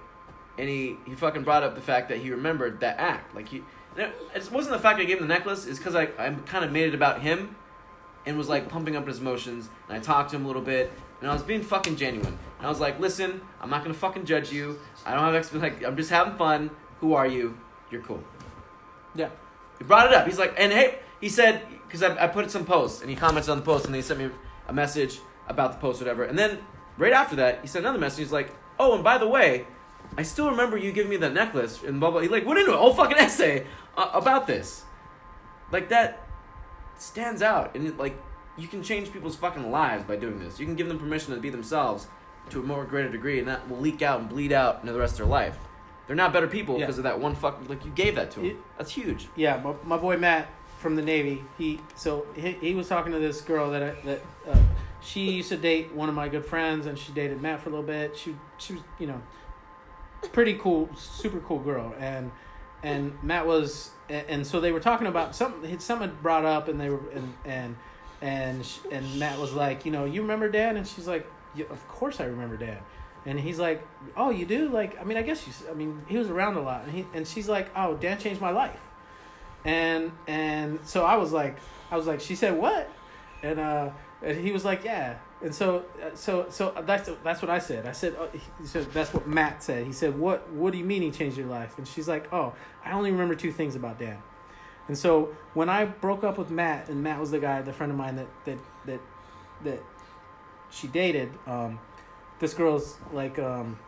and 0.58 0.68
he, 0.68 0.96
he 1.04 1.14
fucking 1.14 1.42
brought 1.42 1.62
up 1.62 1.74
the 1.74 1.80
fact 1.80 2.08
that 2.08 2.18
he 2.18 2.30
remembered 2.30 2.80
that 2.80 2.98
act. 2.98 3.34
Like 3.34 3.48
he, 3.48 3.62
it 3.96 4.14
it 4.34 4.52
wasn't 4.52 4.74
the 4.76 4.80
fact 4.80 5.00
I 5.00 5.04
gave 5.04 5.18
him 5.18 5.28
the 5.28 5.34
necklace. 5.34 5.66
It's 5.66 5.78
because 5.78 5.94
I 5.94 6.08
I 6.18 6.30
kind 6.46 6.64
of 6.64 6.72
made 6.72 6.88
it 6.88 6.94
about 6.94 7.22
him, 7.22 7.56
and 8.24 8.36
was 8.36 8.48
like 8.48 8.68
pumping 8.68 8.96
up 8.96 9.06
his 9.06 9.20
emotions. 9.20 9.68
And 9.88 9.96
I 9.96 10.00
talked 10.00 10.30
to 10.30 10.36
him 10.36 10.44
a 10.44 10.46
little 10.46 10.62
bit, 10.62 10.92
and 11.20 11.30
I 11.30 11.32
was 11.32 11.42
being 11.42 11.62
fucking 11.62 11.96
genuine. 11.96 12.38
And 12.58 12.66
I 12.66 12.68
was 12.68 12.80
like, 12.80 13.00
listen, 13.00 13.40
I'm 13.60 13.70
not 13.70 13.82
gonna 13.82 13.94
fucking 13.94 14.26
judge 14.26 14.52
you. 14.52 14.78
I 15.04 15.14
don't 15.14 15.32
have 15.32 15.42
exp- 15.42 15.60
like 15.60 15.84
I'm 15.84 15.96
just 15.96 16.10
having 16.10 16.36
fun. 16.36 16.70
Who 17.00 17.14
are 17.14 17.26
you? 17.26 17.58
You're 17.90 18.02
cool. 18.02 18.22
Yeah. 19.14 19.30
He 19.78 19.84
brought 19.84 20.06
it 20.06 20.12
up. 20.12 20.26
He's 20.26 20.38
like, 20.38 20.54
and 20.58 20.72
hey, 20.72 20.98
he 21.20 21.28
said, 21.28 21.62
because 21.86 22.02
I, 22.02 22.24
I 22.24 22.26
put 22.26 22.50
some 22.50 22.64
posts, 22.64 23.00
and 23.00 23.10
he 23.10 23.16
commented 23.16 23.50
on 23.50 23.58
the 23.58 23.64
post, 23.64 23.86
and 23.86 23.94
they 23.94 24.02
sent 24.02 24.18
me 24.18 24.30
a 24.68 24.72
message 24.72 25.20
about 25.48 25.72
the 25.72 25.78
post, 25.78 26.00
whatever. 26.00 26.24
And 26.24 26.38
then 26.38 26.58
right 26.96 27.12
after 27.12 27.36
that, 27.36 27.60
he 27.60 27.66
sent 27.66 27.84
another 27.84 27.98
message. 27.98 28.18
He's 28.18 28.32
like, 28.32 28.52
oh, 28.78 28.94
and 28.94 29.04
by 29.04 29.18
the 29.18 29.28
way, 29.28 29.66
I 30.16 30.22
still 30.22 30.50
remember 30.50 30.76
you 30.76 30.92
giving 30.92 31.10
me 31.10 31.16
that 31.18 31.32
necklace, 31.34 31.82
and 31.82 32.00
blah 32.00 32.10
blah. 32.10 32.20
He 32.20 32.28
like 32.28 32.46
went 32.46 32.58
into 32.60 32.72
a 32.72 32.76
whole 32.76 32.94
fucking 32.94 33.16
essay 33.18 33.66
uh, 33.96 34.10
about 34.12 34.46
this. 34.46 34.84
Like 35.72 35.88
that 35.88 36.22
stands 36.96 37.42
out, 37.42 37.74
and 37.74 37.88
it, 37.88 37.98
like 37.98 38.16
you 38.56 38.68
can 38.68 38.82
change 38.82 39.12
people's 39.12 39.36
fucking 39.36 39.70
lives 39.70 40.04
by 40.04 40.16
doing 40.16 40.38
this. 40.38 40.58
You 40.58 40.66
can 40.66 40.76
give 40.76 40.88
them 40.88 40.98
permission 40.98 41.34
to 41.34 41.40
be 41.40 41.50
themselves 41.50 42.06
to 42.50 42.60
a 42.60 42.62
more 42.62 42.84
greater 42.84 43.08
degree, 43.10 43.38
and 43.38 43.48
that 43.48 43.68
will 43.68 43.78
leak 43.78 44.02
out 44.02 44.20
and 44.20 44.28
bleed 44.28 44.52
out 44.52 44.80
into 44.80 44.92
the 44.92 44.98
rest 44.98 45.14
of 45.14 45.18
their 45.18 45.26
life. 45.26 45.56
They're 46.06 46.14
not 46.16 46.32
better 46.32 46.46
people 46.46 46.74
Yeah. 46.78 46.86
because 46.86 46.98
of 46.98 47.04
that 47.04 47.18
one 47.18 47.34
fuck. 47.34 47.60
Like 47.68 47.84
you 47.84 47.90
gave 47.90 48.14
that 48.14 48.30
to 48.32 48.40
them. 48.40 48.62
That's 48.78 48.92
huge. 48.92 49.28
Yeah, 49.34 49.56
my, 49.62 49.74
my 49.84 49.96
boy 49.96 50.16
Matt 50.16 50.48
from 50.78 50.94
the 50.94 51.02
Navy. 51.02 51.44
He 51.58 51.80
so 51.96 52.26
he, 52.36 52.52
he 52.52 52.74
was 52.74 52.88
talking 52.88 53.12
to 53.12 53.18
this 53.18 53.40
girl 53.40 53.70
that 53.72 53.82
I, 53.82 53.90
that 54.04 54.22
uh, 54.48 54.58
she 55.00 55.32
used 55.32 55.48
to 55.48 55.56
date 55.56 55.92
one 55.92 56.08
of 56.08 56.14
my 56.14 56.28
good 56.28 56.46
friends, 56.46 56.86
and 56.86 56.96
she 56.96 57.10
dated 57.12 57.42
Matt 57.42 57.60
for 57.60 57.70
a 57.70 57.72
little 57.72 57.86
bit. 57.86 58.16
She 58.16 58.36
she 58.56 58.74
was 58.74 58.82
you 59.00 59.08
know 59.08 59.20
pretty 60.32 60.54
cool, 60.54 60.88
super 60.96 61.40
cool 61.40 61.58
girl, 61.58 61.92
and 61.98 62.30
and 62.86 63.18
Matt 63.20 63.46
was 63.46 63.90
and, 64.08 64.26
and 64.28 64.46
so 64.46 64.60
they 64.60 64.70
were 64.70 64.80
talking 64.80 65.08
about 65.08 65.34
something. 65.34 65.78
Something 65.80 66.16
brought 66.22 66.44
up, 66.44 66.68
and 66.68 66.80
they 66.80 66.88
were 66.88 67.00
and 67.10 67.34
and 67.44 67.76
and 68.22 68.68
and 68.92 69.18
Matt 69.18 69.38
was 69.38 69.52
like, 69.52 69.84
you 69.84 69.90
know, 69.90 70.04
you 70.04 70.22
remember 70.22 70.48
Dan, 70.48 70.76
and 70.76 70.86
she's 70.86 71.08
like, 71.08 71.26
yeah, 71.54 71.66
of 71.68 71.86
course 71.88 72.20
I 72.20 72.24
remember 72.24 72.56
Dan. 72.56 72.78
And 73.24 73.40
he's 73.40 73.58
like, 73.58 73.84
"Oh, 74.16 74.30
you 74.30 74.46
do? 74.46 74.68
Like, 74.68 75.00
I 75.00 75.02
mean, 75.02 75.16
I 75.18 75.22
guess 75.22 75.44
you. 75.48 75.52
I 75.68 75.74
mean, 75.74 76.00
he 76.06 76.16
was 76.16 76.30
around 76.30 76.56
a 76.56 76.60
lot." 76.60 76.84
And 76.84 76.92
he 76.92 77.06
and 77.12 77.26
she's 77.26 77.48
like, 77.48 77.68
"Oh, 77.74 77.96
Dan 77.96 78.18
changed 78.18 78.40
my 78.40 78.50
life." 78.50 78.80
And 79.64 80.12
and 80.28 80.78
so 80.84 81.04
I 81.04 81.16
was 81.16 81.32
like, 81.32 81.56
I 81.90 81.96
was 81.96 82.06
like, 82.06 82.20
she 82.20 82.36
said 82.36 82.56
what? 82.56 82.88
And 83.42 83.58
uh, 83.58 83.90
and 84.22 84.38
he 84.38 84.52
was 84.52 84.64
like, 84.64 84.84
yeah. 84.84 85.16
And 85.46 85.54
so 85.54 85.84
uh, 86.02 86.10
so 86.14 86.46
so 86.50 86.74
that's 86.84 87.08
that's 87.22 87.40
what 87.40 87.50
I 87.50 87.60
said. 87.60 87.86
I 87.86 87.92
said, 87.92 88.16
oh, 88.18 88.28
he 88.60 88.66
said 88.66 88.86
that's 88.92 89.14
what 89.14 89.28
Matt 89.28 89.62
said. 89.62 89.86
He 89.86 89.92
said, 89.92 90.18
what 90.18 90.50
What 90.50 90.72
do 90.72 90.78
you 90.78 90.84
mean 90.84 91.02
he 91.02 91.10
changed 91.12 91.38
your 91.38 91.46
life? 91.46 91.78
And 91.78 91.86
she's 91.86 92.08
like, 92.08 92.26
oh, 92.32 92.52
I 92.84 92.92
only 92.92 93.12
remember 93.12 93.36
two 93.36 93.52
things 93.52 93.76
about 93.76 93.98
Dan. 93.98 94.18
And 94.88 94.98
so 94.98 95.34
when 95.54 95.68
I 95.68 95.84
broke 95.84 96.24
up 96.24 96.36
with 96.36 96.50
Matt, 96.50 96.88
and 96.88 97.02
Matt 97.02 97.20
was 97.20 97.30
the 97.30 97.38
guy, 97.38 97.62
the 97.62 97.72
friend 97.72 97.92
of 97.92 97.96
mine 97.98 98.16
that 98.16 98.26
that 98.44 98.58
that 98.86 99.00
that 99.64 99.80
she 100.70 100.88
dated. 100.88 101.30
Um, 101.46 101.78
this 102.40 102.52
girl's 102.52 102.98
like, 103.12 103.38
um, 103.38 103.78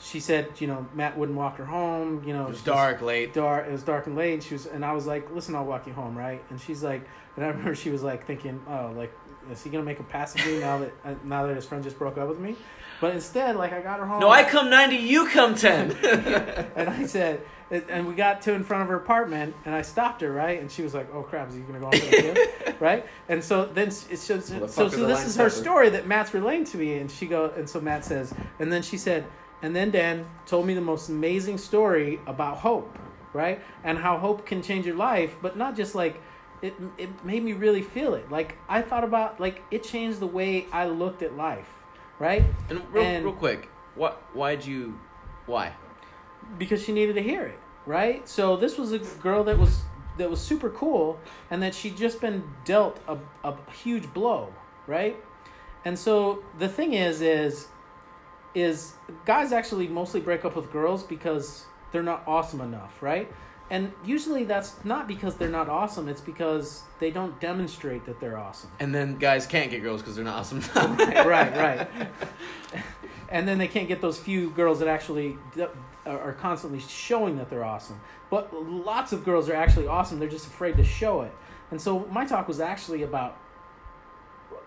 she 0.00 0.18
said, 0.20 0.48
you 0.60 0.66
know, 0.66 0.86
Matt 0.94 1.18
wouldn't 1.18 1.36
walk 1.36 1.56
her 1.58 1.66
home. 1.66 2.22
You 2.24 2.32
know, 2.32 2.44
It 2.46 2.50
was 2.50 2.62
dark, 2.62 3.02
late. 3.02 3.34
dark. 3.34 3.66
It 3.68 3.72
was 3.72 3.82
dark 3.82 4.06
and 4.06 4.16
late. 4.16 4.42
She 4.44 4.54
was, 4.54 4.64
and 4.66 4.84
I 4.84 4.92
was 4.92 5.06
like, 5.06 5.30
"Listen, 5.34 5.54
I'll 5.56 5.66
walk 5.66 5.86
you 5.86 5.92
home, 5.92 6.16
right?" 6.16 6.42
And 6.48 6.60
she's 6.60 6.82
like, 6.82 7.02
and 7.36 7.44
I 7.44 7.48
remember 7.48 7.74
she 7.74 7.90
was 7.90 8.02
like 8.02 8.26
thinking, 8.26 8.62
"Oh, 8.68 8.92
like, 8.96 9.12
is 9.50 9.62
he 9.62 9.70
gonna 9.70 9.84
make 9.84 10.00
a 10.00 10.04
pass 10.04 10.36
at 10.36 10.46
me 10.46 10.58
now 10.58 10.78
that 10.78 10.92
uh, 11.04 11.14
now 11.24 11.46
that 11.46 11.54
his 11.56 11.66
friend 11.66 11.82
just 11.82 11.98
broke 11.98 12.18
up 12.18 12.28
with 12.28 12.38
me?" 12.38 12.56
But 13.00 13.14
instead, 13.14 13.56
like, 13.56 13.72
I 13.72 13.80
got 13.80 13.98
her 13.98 14.06
home. 14.06 14.20
No, 14.20 14.28
I 14.28 14.44
come 14.44 14.68
ninety, 14.68 14.96
you 14.96 15.26
come 15.28 15.54
ten. 15.54 15.92
and 16.76 16.90
I 16.90 17.06
said, 17.06 17.40
and 17.70 18.06
we 18.06 18.14
got 18.14 18.42
to 18.42 18.52
in 18.52 18.64
front 18.64 18.82
of 18.82 18.88
her 18.88 18.96
apartment, 18.96 19.54
and 19.64 19.74
I 19.74 19.82
stopped 19.82 20.20
her, 20.22 20.32
right? 20.32 20.60
And 20.60 20.70
she 20.70 20.82
was 20.82 20.92
like, 20.92 21.12
"Oh 21.14 21.22
crap, 21.22 21.48
is 21.48 21.54
he 21.54 21.60
gonna 21.60 21.80
go 21.80 21.86
on 21.86 21.92
to 21.92 22.00
the 22.00 22.10
kiss?" 22.10 22.80
right? 22.80 23.06
And 23.28 23.42
so 23.42 23.66
then 23.66 23.88
it's 23.88 24.20
so 24.20 24.40
so, 24.40 24.66
so, 24.66 24.88
so 24.88 25.06
this 25.06 25.24
is 25.26 25.36
her 25.36 25.48
stepper? 25.48 25.64
story 25.64 25.90
that 25.90 26.06
Matt's 26.06 26.34
relaying 26.34 26.64
to 26.66 26.78
me, 26.78 26.98
and 26.98 27.10
she 27.10 27.26
go, 27.26 27.52
and 27.56 27.68
so 27.68 27.80
Matt 27.80 28.04
says, 28.04 28.34
and 28.58 28.72
then 28.72 28.82
she 28.82 28.98
said, 28.98 29.24
and 29.62 29.74
then 29.74 29.90
Dan 29.90 30.26
told 30.46 30.66
me 30.66 30.74
the 30.74 30.80
most 30.80 31.08
amazing 31.08 31.58
story 31.58 32.20
about 32.26 32.58
hope, 32.58 32.98
right? 33.32 33.60
And 33.84 33.96
how 33.96 34.18
hope 34.18 34.46
can 34.46 34.62
change 34.62 34.84
your 34.84 34.96
life, 34.96 35.36
but 35.40 35.56
not 35.56 35.76
just 35.76 35.94
like. 35.94 36.20
It, 36.62 36.74
it 36.98 37.24
made 37.24 37.42
me 37.42 37.52
really 37.54 37.82
feel 37.82 38.14
it. 38.14 38.30
Like 38.30 38.58
I 38.68 38.82
thought 38.82 39.04
about 39.04 39.40
like 39.40 39.62
it 39.70 39.82
changed 39.82 40.20
the 40.20 40.26
way 40.26 40.66
I 40.72 40.86
looked 40.86 41.22
at 41.22 41.36
life, 41.36 41.68
right? 42.18 42.44
and 42.68 42.82
real, 42.92 43.04
And- 43.04 43.24
real 43.24 43.34
quick, 43.34 43.68
what? 43.94 44.22
Why'd 44.34 44.64
you? 44.64 44.98
Why? 45.46 45.72
because 46.58 46.82
she 46.82 46.90
needed 46.92 47.14
to 47.14 47.22
hear 47.22 47.44
it, 47.44 47.58
right? 47.86 48.26
So 48.28 48.56
this 48.56 48.76
was 48.76 48.92
a 48.92 48.98
girl 48.98 49.44
that 49.44 49.56
was 49.58 49.82
that 50.18 50.28
was 50.28 50.40
super 50.40 50.68
cool, 50.70 51.18
and 51.50 51.62
that 51.62 51.74
she'd 51.74 51.96
just 51.96 52.20
been 52.20 52.42
dealt 52.64 52.98
a, 53.08 53.16
a 53.44 53.54
huge 53.82 54.12
blow, 54.12 54.52
right? 54.86 55.16
And 55.84 55.98
so 55.98 56.42
the 56.58 56.68
thing 56.68 56.94
is, 56.94 57.20
is 57.22 57.68
is 58.54 58.94
guys 59.24 59.52
actually 59.52 59.86
mostly 59.88 60.20
break 60.20 60.44
up 60.44 60.56
with 60.56 60.72
girls 60.72 61.02
because 61.04 61.64
they're 61.92 62.02
not 62.02 62.22
awesome 62.26 62.60
enough, 62.60 63.00
right? 63.02 63.30
And 63.70 63.92
usually 64.04 64.44
that's 64.44 64.84
not 64.84 65.06
because 65.06 65.36
they're 65.36 65.48
not 65.48 65.68
awesome; 65.68 66.08
it's 66.08 66.20
because 66.20 66.82
they 66.98 67.10
don't 67.10 67.38
demonstrate 67.40 68.04
that 68.06 68.20
they're 68.20 68.38
awesome. 68.38 68.70
And 68.80 68.94
then 68.94 69.16
guys 69.16 69.46
can't 69.46 69.70
get 69.70 69.82
girls 69.82 70.00
because 70.02 70.16
they're 70.16 70.24
not 70.24 70.40
awesome. 70.40 70.62
right, 70.74 71.56
right. 71.56 71.88
And 73.28 73.46
then 73.46 73.58
they 73.58 73.68
can't 73.68 73.86
get 73.86 74.00
those 74.00 74.18
few 74.18 74.50
girls 74.50 74.80
that 74.80 74.88
actually 74.88 75.38
are 76.04 76.20
are 76.20 76.32
constantly 76.32 76.80
showing 76.80 77.36
that 77.38 77.48
they're 77.48 77.64
awesome. 77.64 78.00
But 78.28 78.52
lots 78.52 79.12
of 79.12 79.24
girls 79.24 79.48
are 79.48 79.54
actually 79.54 79.86
awesome. 79.86 80.18
They're 80.18 80.28
just 80.28 80.46
afraid 80.46 80.76
to 80.76 80.84
show 80.84 81.22
it. 81.22 81.32
And 81.70 81.80
so 81.80 82.00
my 82.10 82.24
talk 82.26 82.48
was 82.48 82.60
actually 82.60 83.02
about 83.02 83.36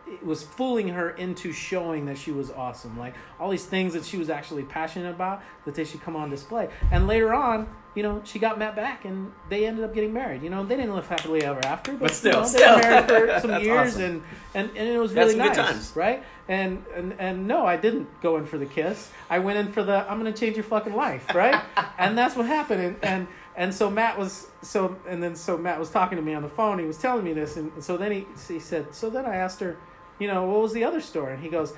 it 0.08 0.26
was 0.26 0.44
fooling 0.44 0.90
her 0.90 1.12
into 1.12 1.52
showing 1.54 2.06
that 2.06 2.18
she 2.18 2.32
was 2.32 2.52
awesome. 2.52 2.98
Like 3.00 3.16
all 3.40 3.50
these 3.50 3.66
things 3.66 3.94
that 3.94 4.04
she 4.06 4.18
was 4.18 4.30
actually 4.30 4.64
passionate 4.64 5.10
about 5.10 5.42
that 5.66 5.76
they 5.76 5.84
should 5.86 6.02
come 6.02 6.16
on 6.16 6.30
display. 6.30 6.70
And 6.92 7.08
later 7.08 7.34
on, 7.34 7.68
you 7.96 8.02
know, 8.04 8.22
she 8.26 8.40
got 8.40 8.58
Matt 8.58 8.76
back 8.76 9.06
and 9.06 9.32
they 9.50 9.66
ended 9.68 9.84
up 9.86 9.94
getting 9.94 10.12
married. 10.14 10.42
You 10.44 10.50
know, 10.50 10.66
they 10.66 10.76
didn't 10.76 10.96
live 10.96 11.08
happily 11.08 11.44
ever 11.44 11.64
after, 11.66 11.92
but, 11.94 12.00
But 12.02 12.12
still, 12.12 12.32
you 12.34 12.40
know, 12.42 12.46
still. 12.48 12.80
they 12.80 12.90
were 13.00 13.06
married 13.08 13.34
for 13.34 13.40
some 13.48 13.62
years 13.64 13.94
awesome. 13.94 14.02
and, 14.04 14.24
and 14.56 14.78
and 14.78 14.90
it 14.90 14.98
was 14.98 15.14
really 15.14 15.36
nice, 15.36 15.56
times. 15.56 15.92
right? 15.96 16.24
And, 16.48 16.84
and 16.96 17.14
and 17.20 17.48
no, 17.48 17.66
I 17.66 17.78
didn't 17.78 18.08
go 18.22 18.38
in 18.38 18.46
for 18.46 18.58
the 18.58 18.66
kiss. 18.66 19.10
I 19.30 19.40
went 19.40 19.58
in 19.60 19.72
for 19.72 19.84
the 19.84 20.10
I'm 20.10 20.18
gonna 20.18 20.34
change 20.34 20.56
your 20.58 20.64
fucking 20.66 20.96
life, 20.96 21.34
right? 21.36 21.62
and 22.00 22.18
that's 22.18 22.36
what 22.36 22.46
happened. 22.48 22.82
And, 22.82 22.96
and 23.04 23.28
and 23.56 23.74
so 23.74 23.90
Matt 23.92 24.18
was 24.18 24.48
so 24.64 24.98
and 25.08 25.22
then 25.22 25.36
so 25.36 25.56
Matt 25.58 25.80
was 25.80 25.92
talking 25.92 26.18
to 26.18 26.22
me 26.24 26.34
on 26.34 26.42
the 26.42 26.50
phone. 26.50 26.80
He 26.80 26.86
was 26.86 26.98
telling 26.98 27.24
me 27.24 27.34
this, 27.34 27.58
and 27.58 27.72
so 27.84 27.96
then 27.96 28.12
he 28.12 28.26
he 28.48 28.60
said. 28.60 28.94
So 28.96 29.10
then 29.12 29.26
I 29.28 29.36
asked 29.36 29.60
her, 29.60 29.78
you 30.24 30.30
know, 30.30 30.46
what 30.46 30.62
was 30.62 30.72
the 30.72 30.86
other 30.86 31.02
story? 31.02 31.34
And 31.34 31.44
he 31.44 31.50
goes, 31.50 31.74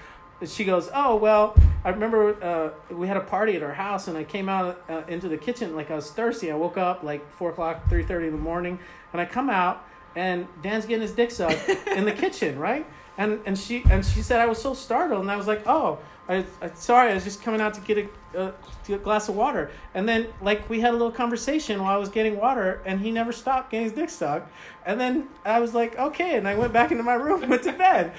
she 0.45 0.65
goes, 0.65 0.87
oh 0.93 1.15
well, 1.15 1.55
I 1.83 1.89
remember 1.89 2.43
uh, 2.43 2.93
we 2.93 3.07
had 3.07 3.17
a 3.17 3.21
party 3.21 3.55
at 3.55 3.63
our 3.63 3.73
house, 3.73 4.07
and 4.07 4.15
I 4.15 4.23
came 4.23 4.49
out 4.49 4.83
uh, 4.87 5.01
into 5.07 5.27
the 5.27 5.37
kitchen 5.37 5.75
like 5.75 5.89
I 5.89 5.95
was 5.95 6.11
thirsty. 6.11 6.51
I 6.51 6.55
woke 6.55 6.77
up 6.77 7.01
like 7.01 7.27
four 7.31 7.49
o'clock, 7.49 7.89
three 7.89 8.03
thirty 8.03 8.27
in 8.27 8.33
the 8.33 8.39
morning, 8.39 8.77
and 9.13 9.19
I 9.19 9.25
come 9.25 9.49
out, 9.49 9.83
and 10.15 10.47
Dan's 10.61 10.85
getting 10.85 11.01
his 11.01 11.13
dick 11.13 11.31
sucked 11.31 11.67
in 11.87 12.05
the 12.05 12.11
kitchen, 12.23 12.59
right? 12.59 12.85
And 13.17 13.39
and 13.47 13.57
she 13.57 13.83
and 13.89 14.05
she 14.05 14.21
said 14.21 14.39
I 14.39 14.45
was 14.45 14.61
so 14.61 14.75
startled, 14.75 15.21
and 15.21 15.31
I 15.31 15.37
was 15.37 15.47
like, 15.47 15.65
oh, 15.65 15.99
I, 16.27 16.45
I 16.61 16.71
sorry, 16.73 17.11
I 17.11 17.13
was 17.13 17.23
just 17.23 17.43
coming 17.43 17.61
out 17.61 17.73
to 17.75 17.81
get 17.81 17.97
a, 17.99 18.03
to 18.33 18.53
get 18.87 18.95
a 19.01 19.03
glass 19.03 19.29
of 19.29 19.35
water, 19.35 19.69
and 19.93 20.09
then 20.09 20.27
like 20.41 20.67
we 20.69 20.81
had 20.81 20.89
a 20.91 20.97
little 20.97 21.11
conversation 21.11 21.81
while 21.81 21.93
I 21.93 21.97
was 21.97 22.09
getting 22.09 22.37
water, 22.37 22.81
and 22.85 22.99
he 23.01 23.11
never 23.11 23.31
stopped 23.31 23.69
getting 23.71 23.85
his 23.85 23.93
dick 23.93 24.09
sucked, 24.09 24.51
and 24.85 24.99
then 24.99 25.27
I 25.45 25.59
was 25.59 25.73
like, 25.75 25.97
okay, 25.99 26.35
and 26.37 26.47
I 26.47 26.55
went 26.55 26.73
back 26.73 26.91
into 26.91 27.03
my 27.03 27.13
room, 27.13 27.41
and 27.43 27.49
went 27.51 27.63
to 27.63 27.73
bed. 27.73 28.13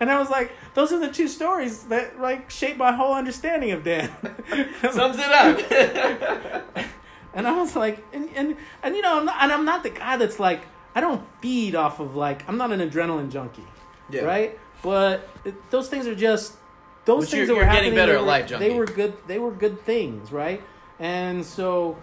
And 0.00 0.10
I 0.10 0.18
was 0.18 0.30
like, 0.30 0.52
those 0.74 0.92
are 0.92 0.98
the 0.98 1.10
two 1.10 1.28
stories 1.28 1.84
that 1.84 2.20
like 2.20 2.50
shaped 2.50 2.78
my 2.78 2.92
whole 2.92 3.14
understanding 3.14 3.70
of 3.72 3.82
Dan. 3.84 4.10
Sums 4.90 5.16
it 5.18 5.32
up. 5.32 6.64
And 7.34 7.48
I 7.48 7.52
was 7.58 7.74
like, 7.74 8.04
and 8.12 8.28
and, 8.36 8.56
and 8.82 8.94
you 8.94 9.00
know, 9.00 9.18
I'm 9.18 9.24
not, 9.24 9.36
and 9.40 9.50
I'm 9.50 9.64
not 9.64 9.82
the 9.82 9.88
guy 9.90 10.18
that's 10.18 10.38
like, 10.38 10.60
I 10.94 11.00
don't 11.00 11.24
feed 11.40 11.74
off 11.74 11.98
of 11.98 12.14
like, 12.14 12.46
I'm 12.46 12.58
not 12.58 12.72
an 12.72 12.80
adrenaline 12.86 13.30
junkie, 13.30 13.64
Yeah. 14.10 14.22
right? 14.24 14.58
But 14.82 15.26
it, 15.42 15.70
those 15.70 15.88
things 15.88 16.06
are 16.06 16.14
just 16.14 16.56
those 17.04 17.24
But 17.24 17.30
things 17.30 17.32
you're- 17.32 17.46
that 17.46 17.54
were 17.54 17.64
happening. 17.64 17.94
better 17.94 18.12
they 18.12 18.18
at 18.18 18.20
were- 18.22 18.26
life 18.26 18.48
They 18.48 18.70
were 18.74 18.84
good. 18.86 19.14
They 19.26 19.38
were 19.38 19.50
good 19.50 19.82
things, 19.84 20.30
right? 20.32 20.62
And 21.00 21.44
so, 21.44 21.96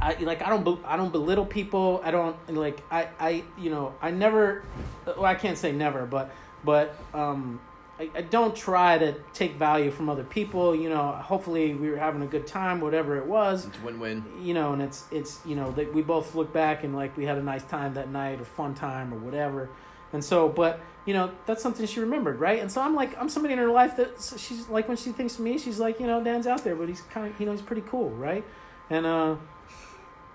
I 0.00 0.16
like 0.20 0.42
I 0.42 0.48
don't 0.50 0.80
I 0.84 0.96
don't 0.96 1.12
belittle 1.12 1.46
people. 1.46 2.00
I 2.04 2.10
don't 2.10 2.36
like 2.54 2.82
I 2.90 3.08
I 3.20 3.44
you 3.58 3.70
know 3.70 3.94
I 4.02 4.10
never. 4.10 4.62
Well, 5.06 5.24
I 5.24 5.34
can't 5.34 5.56
say 5.58 5.72
never, 5.72 6.06
but 6.06 6.30
but 6.64 6.94
um. 7.14 7.60
I, 8.00 8.08
I 8.16 8.20
don't 8.22 8.56
try 8.56 8.96
to 8.96 9.14
take 9.34 9.56
value 9.56 9.90
from 9.90 10.08
other 10.08 10.24
people. 10.24 10.74
You 10.74 10.88
know, 10.88 11.12
hopefully 11.12 11.74
we 11.74 11.90
were 11.90 11.98
having 11.98 12.22
a 12.22 12.26
good 12.26 12.46
time, 12.46 12.80
whatever 12.80 13.18
it 13.18 13.26
was 13.26 13.66
It's 13.66 13.80
win-win. 13.82 14.24
you 14.40 14.54
know, 14.54 14.72
and 14.72 14.80
it's 14.80 15.04
it's 15.12 15.40
you 15.44 15.54
know 15.54 15.70
that 15.72 15.92
we 15.92 16.00
both 16.00 16.34
look 16.34 16.54
back 16.54 16.84
and 16.84 16.96
like 16.96 17.14
we 17.18 17.26
had 17.26 17.36
a 17.36 17.42
nice 17.42 17.62
time 17.64 17.92
that 17.94 18.08
night 18.08 18.40
or 18.40 18.44
fun 18.44 18.74
time 18.74 19.12
or 19.12 19.18
whatever, 19.18 19.68
and 20.14 20.24
so 20.24 20.48
but 20.48 20.80
you 21.04 21.14
know 21.14 21.32
that's 21.46 21.62
something 21.62 21.86
she 21.86 22.00
remembered, 22.00 22.38
right? 22.40 22.60
And 22.60 22.70
so 22.70 22.80
I'm 22.80 22.94
like 22.94 23.16
I'm 23.18 23.28
somebody 23.28 23.52
in 23.52 23.58
her 23.58 23.70
life 23.70 23.96
that 23.96 24.34
she's 24.38 24.68
like 24.68 24.88
when 24.88 24.96
she 24.96 25.10
thinks 25.10 25.34
of 25.34 25.40
me, 25.40 25.58
she's 25.58 25.78
like 25.78 26.00
you 26.00 26.06
know 26.06 26.22
Dan's 26.22 26.46
out 26.46 26.64
there, 26.64 26.76
but 26.76 26.88
he's 26.88 27.00
kind 27.02 27.32
of 27.32 27.38
you 27.40 27.46
know 27.46 27.52
he's 27.52 27.62
pretty 27.62 27.82
cool, 27.86 28.10
right? 28.10 28.44
And 28.90 29.06
uh, 29.06 29.36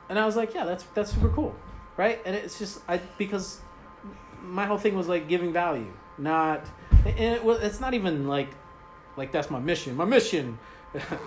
and 0.09 0.19
I 0.19 0.25
was 0.25 0.35
like 0.35 0.53
yeah 0.53 0.65
that's 0.65 0.83
that's 0.93 1.13
super 1.13 1.29
cool, 1.29 1.55
right? 1.95 2.21
And 2.25 2.35
it's 2.35 2.59
just 2.59 2.81
I 2.87 2.97
because 3.17 3.61
my 4.41 4.65
whole 4.65 4.77
thing 4.77 4.95
was 4.95 5.07
like 5.07 5.27
giving 5.27 5.53
value, 5.53 5.91
not 6.17 6.65
and 7.05 7.35
it, 7.35 7.41
it's 7.45 7.79
not 7.79 7.93
even 7.93 8.27
like 8.27 8.49
like 9.15 9.31
that's 9.31 9.49
my 9.49 9.59
mission. 9.59 9.95
My 9.95 10.05
mission 10.05 10.59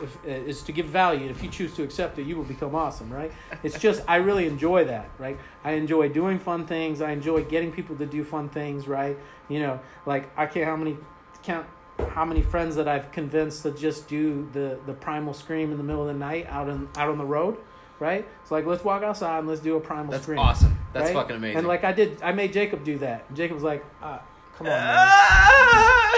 if, 0.03 0.25
is 0.25 0.63
to 0.63 0.73
give 0.73 0.87
value. 0.87 1.29
If 1.29 1.43
you 1.43 1.49
choose 1.49 1.75
to 1.75 1.83
accept 1.83 2.19
it, 2.19 2.27
you 2.27 2.37
will 2.37 2.45
become 2.45 2.75
awesome, 2.75 3.11
right? 3.13 3.33
It's 3.63 3.79
just 3.79 4.03
I 4.09 4.17
really 4.17 4.47
enjoy 4.47 4.85
that, 4.85 5.11
right? 5.19 5.39
I 5.65 5.73
enjoy 5.73 6.09
doing 6.09 6.39
fun 6.39 6.67
things. 6.67 7.01
I 7.01 7.13
enjoy 7.13 7.45
getting 7.45 7.73
people 7.73 7.97
to 7.97 8.07
do 8.07 8.25
fun 8.25 8.49
things, 8.49 8.87
right? 8.89 9.17
You 9.49 9.61
know, 9.61 9.81
like 10.07 10.31
I 10.37 10.47
can't 10.47 10.67
how 10.67 10.77
many 10.77 10.97
count 11.43 11.67
how 12.15 12.25
many 12.25 12.43
friends 12.43 12.77
that 12.77 12.89
I've 12.89 13.13
convinced 13.13 13.63
to 13.63 13.71
just 13.73 14.09
do 14.09 14.49
the 14.53 14.79
the 14.87 14.93
primal 14.93 15.35
scream 15.35 15.71
in 15.71 15.79
the 15.79 15.85
middle 15.85 16.03
of 16.03 16.09
the 16.09 16.15
night 16.15 16.47
out 16.49 16.69
on 16.69 16.89
out 16.97 17.09
on 17.09 17.19
the 17.19 17.25
road, 17.25 17.57
right? 17.99 18.27
It's 18.43 18.51
like 18.51 18.67
let's 18.67 18.85
walk 18.85 19.03
outside 19.03 19.41
and 19.41 19.49
let's 19.49 19.61
do 19.61 19.77
a 19.77 19.81
primal 19.81 20.13
That's 20.13 20.25
scream. 20.25 20.39
awesome. 20.39 20.79
That's 20.93 21.07
right? 21.07 21.15
fucking 21.15 21.37
amazing. 21.37 21.59
And 21.59 21.69
like 21.69 21.85
I 21.85 21.93
did, 21.93 22.21
I 22.23 22.33
made 22.33 22.53
Jacob 22.53 22.85
do 22.85 22.99
that. 22.99 23.25
And 23.29 23.37
Jacob's 23.37 23.63
like, 23.63 23.85
uh, 24.03 24.19
"Come 24.61 24.67
on, 24.69 24.73
man." 24.73 25.09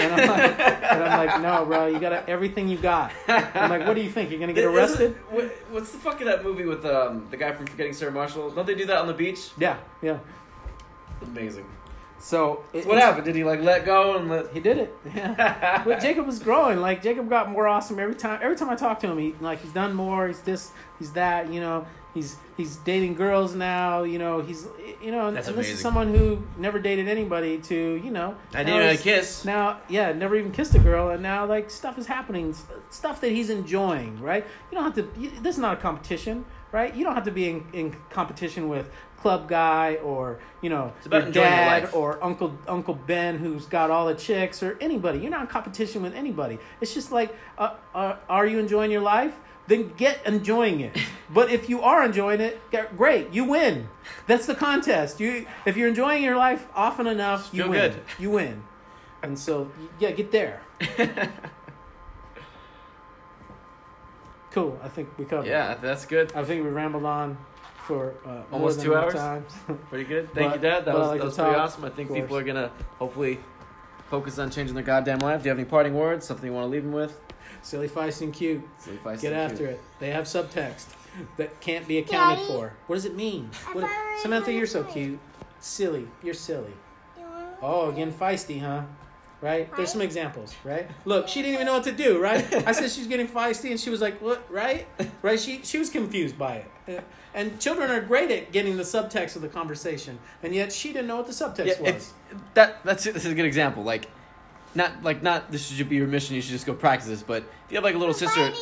And 0.02 0.12
I'm, 0.20 0.28
like, 0.28 0.60
and 0.60 1.04
I'm 1.04 1.26
like, 1.26 1.40
"No, 1.42 1.64
bro, 1.64 1.86
you 1.86 1.98
got 2.00 2.28
everything 2.28 2.68
you 2.68 2.76
got." 2.78 3.12
I'm 3.28 3.70
like, 3.70 3.86
"What 3.86 3.94
do 3.94 4.00
you 4.02 4.10
think? 4.10 4.30
You're 4.30 4.40
gonna 4.40 4.52
get 4.52 4.64
Isn't- 4.64 4.74
arrested?" 4.76 5.16
what- 5.30 5.50
What's 5.70 5.90
the 5.92 5.98
fuck 5.98 6.20
of 6.20 6.26
that 6.26 6.42
movie 6.44 6.64
with 6.66 6.84
um, 6.84 7.26
the 7.30 7.36
guy 7.36 7.52
from 7.52 7.66
Forgetting 7.66 7.92
Sarah 7.92 8.12
Marshall? 8.12 8.50
Don't 8.50 8.66
they 8.66 8.74
do 8.74 8.84
that 8.86 8.98
on 8.98 9.06
the 9.06 9.14
beach? 9.14 9.50
Yeah, 9.58 9.78
yeah. 10.02 10.18
Amazing. 11.22 11.66
So 12.18 12.62
it, 12.72 12.86
What 12.86 12.98
happened? 12.98 13.24
Did 13.24 13.34
he 13.34 13.42
like 13.44 13.60
let 13.62 13.84
go 13.84 14.16
and 14.16 14.28
let? 14.28 14.52
He 14.52 14.60
did 14.60 14.78
it. 14.78 14.96
Yeah. 15.14 15.82
but 15.84 16.00
Jacob 16.00 16.26
was 16.26 16.38
growing. 16.38 16.78
Like 16.80 17.02
Jacob 17.02 17.28
got 17.28 17.50
more 17.50 17.66
awesome 17.66 17.98
every 17.98 18.14
time. 18.14 18.38
Every 18.42 18.56
time 18.56 18.70
I 18.70 18.76
talk 18.76 19.00
to 19.00 19.08
him, 19.08 19.18
he 19.18 19.34
like 19.40 19.60
he's 19.60 19.72
done 19.72 19.94
more. 19.94 20.28
He's 20.28 20.40
this. 20.40 20.70
He's 20.98 21.12
that. 21.12 21.52
You 21.52 21.60
know. 21.60 21.86
He's 22.14 22.36
he's 22.56 22.76
dating 22.76 23.14
girls 23.14 23.54
now. 23.54 24.02
You 24.02 24.18
know. 24.18 24.40
He's 24.40 24.66
you 25.02 25.10
know. 25.10 25.28
And, 25.28 25.36
this 25.36 25.70
is 25.70 25.80
someone 25.80 26.14
who 26.14 26.42
never 26.58 26.78
dated 26.78 27.08
anybody. 27.08 27.58
To 27.58 28.00
you 28.02 28.10
know. 28.10 28.36
I 28.54 28.64
didn't 28.64 28.82
even 28.82 28.96
kiss. 28.98 29.44
Now, 29.44 29.80
yeah, 29.88 30.12
never 30.12 30.36
even 30.36 30.52
kissed 30.52 30.74
a 30.74 30.78
girl, 30.78 31.10
and 31.10 31.22
now 31.22 31.46
like 31.46 31.70
stuff 31.70 31.98
is 31.98 32.06
happening, 32.06 32.54
stuff 32.90 33.20
that 33.20 33.32
he's 33.32 33.50
enjoying, 33.50 34.20
right? 34.20 34.46
You 34.70 34.78
don't 34.78 34.84
have 34.84 34.94
to. 34.94 35.20
You, 35.20 35.30
this 35.40 35.56
is 35.56 35.60
not 35.60 35.78
a 35.78 35.80
competition, 35.80 36.44
right? 36.70 36.94
You 36.94 37.04
don't 37.04 37.14
have 37.14 37.24
to 37.24 37.30
be 37.30 37.48
in, 37.48 37.66
in 37.72 37.96
competition 38.10 38.68
with 38.68 38.90
club 39.22 39.48
guy 39.48 39.94
or 40.02 40.40
you 40.62 40.68
know 40.68 40.92
It's 40.98 41.06
about 41.06 41.18
your 41.18 41.26
enjoying 41.28 41.46
your 41.46 41.56
dad 41.56 41.94
or 41.94 42.22
uncle 42.22 42.58
Uncle 42.66 42.94
Ben 42.94 43.38
who's 43.38 43.66
got 43.66 43.88
all 43.88 44.06
the 44.06 44.14
chicks 44.14 44.62
or 44.62 44.76
anybody. 44.80 45.20
You're 45.20 45.30
not 45.30 45.42
in 45.42 45.46
competition 45.46 46.02
with 46.02 46.14
anybody. 46.14 46.58
It's 46.80 46.92
just 46.92 47.12
like, 47.12 47.34
uh, 47.56 47.74
uh, 47.94 48.16
are 48.28 48.46
you 48.46 48.58
enjoying 48.58 48.90
your 48.90 49.00
life? 49.00 49.34
Then 49.68 49.92
get 49.96 50.20
enjoying 50.26 50.80
it. 50.80 50.96
but 51.30 51.50
if 51.50 51.68
you 51.68 51.82
are 51.82 52.04
enjoying 52.04 52.40
it, 52.40 52.60
great, 52.96 53.32
you 53.32 53.44
win. 53.44 53.88
That's 54.26 54.46
the 54.46 54.54
contest. 54.54 55.20
You 55.20 55.46
if 55.64 55.76
you're 55.76 55.88
enjoying 55.88 56.22
your 56.22 56.36
life 56.36 56.66
often 56.74 57.06
enough, 57.06 57.50
you 57.52 57.62
Feel 57.62 57.70
win. 57.70 57.92
good. 57.92 58.02
You 58.18 58.30
win. 58.30 58.62
And 59.22 59.38
so 59.38 59.70
yeah, 60.00 60.10
get 60.10 60.32
there. 60.32 60.60
Cool. 64.50 64.78
I 64.82 64.88
think 64.88 65.08
we 65.16 65.24
covered. 65.24 65.46
Yeah, 65.46 65.74
that's 65.76 66.04
good. 66.04 66.32
I 66.34 66.44
think 66.44 66.62
we 66.62 66.68
rambled 66.70 67.04
on 67.06 67.38
for 67.86 68.14
uh, 68.26 68.42
Almost 68.52 68.82
two 68.82 68.94
hours? 68.94 69.14
Pretty 69.88 70.04
good. 70.04 70.32
Thank 70.34 70.50
But- 70.50 70.56
you, 70.56 70.68
Dad. 70.68 70.84
That 70.84 70.94
was, 70.94 71.08
like 71.08 71.20
that 71.20 71.24
was 71.24 71.36
pretty 71.36 71.52
talk, 71.52 71.60
awesome. 71.60 71.84
I 71.84 71.88
think 71.88 72.12
people 72.12 72.36
are 72.36 72.42
gonna 72.44 72.70
hopefully 72.98 73.40
focus 74.10 74.38
on 74.38 74.50
changing 74.50 74.74
their 74.74 74.84
goddamn 74.84 75.20
life. 75.20 75.40
Do 75.42 75.46
you 75.46 75.50
have 75.50 75.58
any 75.58 75.64
parting 75.68 75.94
words? 75.94 76.26
Something 76.26 76.46
you 76.46 76.52
want 76.52 76.66
to 76.66 76.68
leave 76.68 76.82
them 76.82 76.92
with? 76.92 77.18
Silly, 77.62 77.88
feisty, 77.88 78.22
and 78.22 78.32
cute. 78.34 78.62
So 78.78 78.90
if 78.90 79.06
I 79.06 79.12
Get 79.12 79.20
say 79.20 79.34
after 79.34 79.56
cute. 79.58 79.70
it. 79.70 79.80
They 80.00 80.10
have 80.10 80.24
subtext 80.24 80.86
that 81.36 81.60
can't 81.60 81.86
be 81.86 81.98
accounted 81.98 82.38
Daddy? 82.38 82.48
for. 82.52 82.74
What 82.86 82.96
does 82.96 83.04
it 83.04 83.14
mean? 83.14 83.50
What, 83.72 83.88
Samantha, 84.20 84.52
you're 84.52 84.66
so 84.66 84.82
cute. 84.84 85.18
Silly. 85.60 86.08
You're 86.22 86.34
silly. 86.34 86.72
Oh, 87.60 87.90
again, 87.90 88.12
feisty, 88.12 88.60
huh? 88.60 88.82
Right? 89.40 89.68
There's 89.76 89.90
some 89.90 90.00
examples, 90.02 90.54
right? 90.64 90.88
Look, 91.04 91.26
she 91.28 91.42
didn't 91.42 91.54
even 91.54 91.66
know 91.66 91.72
what 91.74 91.84
to 91.84 91.92
do, 91.92 92.20
right? 92.20 92.44
I 92.66 92.70
said 92.72 92.90
she's 92.90 93.08
getting 93.08 93.26
feisty, 93.26 93.70
and 93.72 93.78
she 93.80 93.90
was 93.90 94.00
like, 94.00 94.20
"What?" 94.22 94.48
Right? 94.48 94.86
Right? 95.20 95.38
She 95.38 95.62
she 95.64 95.78
was 95.78 95.90
confused 95.90 96.38
by 96.38 96.64
it. 96.86 96.98
Uh, 96.98 97.00
And 97.34 97.58
children 97.58 97.90
are 97.90 98.00
great 98.00 98.30
at 98.30 98.52
getting 98.52 98.76
the 98.76 98.82
subtext 98.84 99.34
of 99.34 99.42
the 99.42 99.48
conversation, 99.48 100.18
and 100.44 100.54
yet 100.54 100.72
she 100.72 100.92
didn't 100.92 101.08
know 101.08 101.16
what 101.16 101.26
the 101.26 101.32
subtext 101.32 101.80
Yeah, 101.80 101.92
was. 101.94 102.12
that 102.54 102.84
that's 102.84 103.02
this 103.04 103.24
is 103.24 103.32
a 103.32 103.34
good 103.34 103.44
example. 103.46 103.82
Like, 103.82 104.08
not 104.74 105.02
like 105.02 105.22
not 105.22 105.50
this 105.50 105.66
should 105.66 105.88
be 105.88 105.96
your 105.96 106.06
mission. 106.06 106.34
You 106.34 106.42
should 106.42 106.52
just 106.52 106.66
go 106.66 106.74
practice 106.74 107.08
this. 107.08 107.22
But 107.22 107.44
if 107.66 107.70
you 107.70 107.76
have 107.76 107.84
like 107.84 107.94
a 107.94 107.98
little 107.98 108.14
sister, 108.14 108.52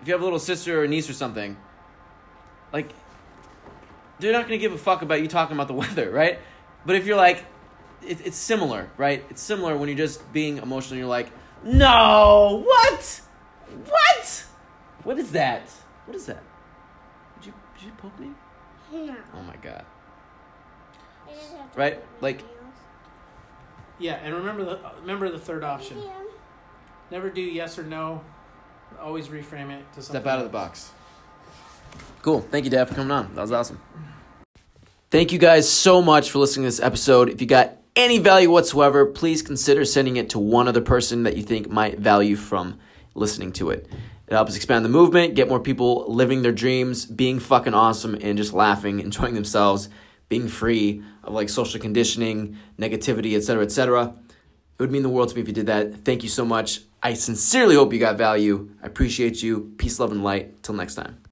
if 0.00 0.06
you 0.06 0.12
have 0.12 0.20
a 0.20 0.24
little 0.24 0.38
sister 0.38 0.82
or 0.82 0.86
niece 0.86 1.08
or 1.08 1.12
something, 1.12 1.56
like 2.72 2.92
they're 4.18 4.32
not 4.32 4.44
gonna 4.44 4.58
give 4.58 4.72
a 4.72 4.78
fuck 4.78 5.02
about 5.02 5.20
you 5.20 5.28
talking 5.28 5.56
about 5.56 5.68
the 5.68 5.74
weather, 5.82 6.10
right? 6.10 6.38
But 6.84 6.96
if 6.96 7.06
you're 7.06 7.16
like, 7.16 7.44
it, 8.06 8.24
it's 8.26 8.36
similar, 8.36 8.90
right? 8.96 9.24
It's 9.30 9.42
similar 9.42 9.76
when 9.76 9.88
you're 9.88 9.98
just 9.98 10.32
being 10.32 10.58
emotional. 10.58 10.98
You're 10.98 11.08
like, 11.08 11.30
no, 11.62 12.62
what, 12.66 13.20
what, 13.88 14.44
what 15.04 15.18
is 15.18 15.32
that? 15.32 15.68
What 16.06 16.16
is 16.16 16.26
that? 16.26 16.42
Did 17.40 17.46
you 17.46 17.54
did 17.78 17.86
you 17.86 17.92
poke 17.98 18.18
me? 18.18 18.30
No. 18.92 19.16
Oh 19.34 19.42
my 19.42 19.56
god. 19.56 19.84
I 21.28 21.32
just 21.32 21.52
have 21.52 21.72
to 21.72 21.78
Right, 21.78 22.04
like-. 22.20 22.42
Yeah, 24.02 24.14
and 24.22 24.34
remember 24.34 24.64
the 24.64 24.78
remember 25.00 25.30
the 25.30 25.38
third 25.38 25.64
option. 25.64 25.98
Yeah. 25.98 26.10
Never 27.10 27.30
do 27.30 27.40
yes 27.40 27.78
or 27.78 27.84
no. 27.84 28.22
Always 29.00 29.28
reframe 29.28 29.70
it 29.70 29.84
to 29.94 30.02
something. 30.02 30.22
Step 30.22 30.26
out 30.26 30.38
of 30.38 30.44
the 30.44 30.50
box. 30.50 30.90
Cool. 32.22 32.40
Thank 32.40 32.64
you, 32.64 32.70
Dad, 32.70 32.88
for 32.88 32.94
coming 32.94 33.10
on. 33.10 33.34
That 33.34 33.42
was 33.42 33.52
awesome. 33.52 33.80
Thank 35.10 35.32
you 35.32 35.38
guys 35.38 35.68
so 35.70 36.00
much 36.00 36.30
for 36.30 36.38
listening 36.38 36.64
to 36.64 36.68
this 36.68 36.80
episode. 36.80 37.28
If 37.28 37.40
you 37.40 37.46
got 37.46 37.76
any 37.94 38.18
value 38.18 38.50
whatsoever, 38.50 39.04
please 39.04 39.42
consider 39.42 39.84
sending 39.84 40.16
it 40.16 40.30
to 40.30 40.38
one 40.38 40.68
other 40.68 40.80
person 40.80 41.24
that 41.24 41.36
you 41.36 41.42
think 41.42 41.68
might 41.68 41.98
value 41.98 42.36
from 42.36 42.78
listening 43.14 43.52
to 43.52 43.70
it. 43.70 43.86
It 44.26 44.32
helps 44.32 44.56
expand 44.56 44.84
the 44.84 44.88
movement, 44.88 45.34
get 45.34 45.48
more 45.48 45.60
people 45.60 46.06
living 46.08 46.40
their 46.42 46.52
dreams, 46.52 47.04
being 47.04 47.38
fucking 47.38 47.74
awesome, 47.74 48.16
and 48.20 48.38
just 48.38 48.54
laughing, 48.54 49.00
enjoying 49.00 49.34
themselves, 49.34 49.90
being 50.30 50.48
free 50.48 51.02
of 51.24 51.32
like 51.32 51.48
social 51.48 51.80
conditioning, 51.80 52.56
negativity, 52.78 53.36
etc., 53.36 53.64
etc. 53.64 54.14
It 54.78 54.82
would 54.82 54.92
mean 54.92 55.02
the 55.02 55.08
world 55.08 55.28
to 55.28 55.34
me 55.34 55.42
if 55.42 55.48
you 55.48 55.54
did 55.54 55.66
that. 55.66 56.04
Thank 56.04 56.22
you 56.22 56.28
so 56.28 56.44
much. 56.44 56.80
I 57.02 57.14
sincerely 57.14 57.74
hope 57.74 57.92
you 57.92 57.98
got 57.98 58.16
value. 58.16 58.70
I 58.82 58.86
appreciate 58.86 59.42
you. 59.42 59.72
Peace, 59.76 59.98
love, 60.00 60.12
and 60.12 60.24
light. 60.24 60.62
Till 60.62 60.74
next 60.74 60.94
time. 60.94 61.18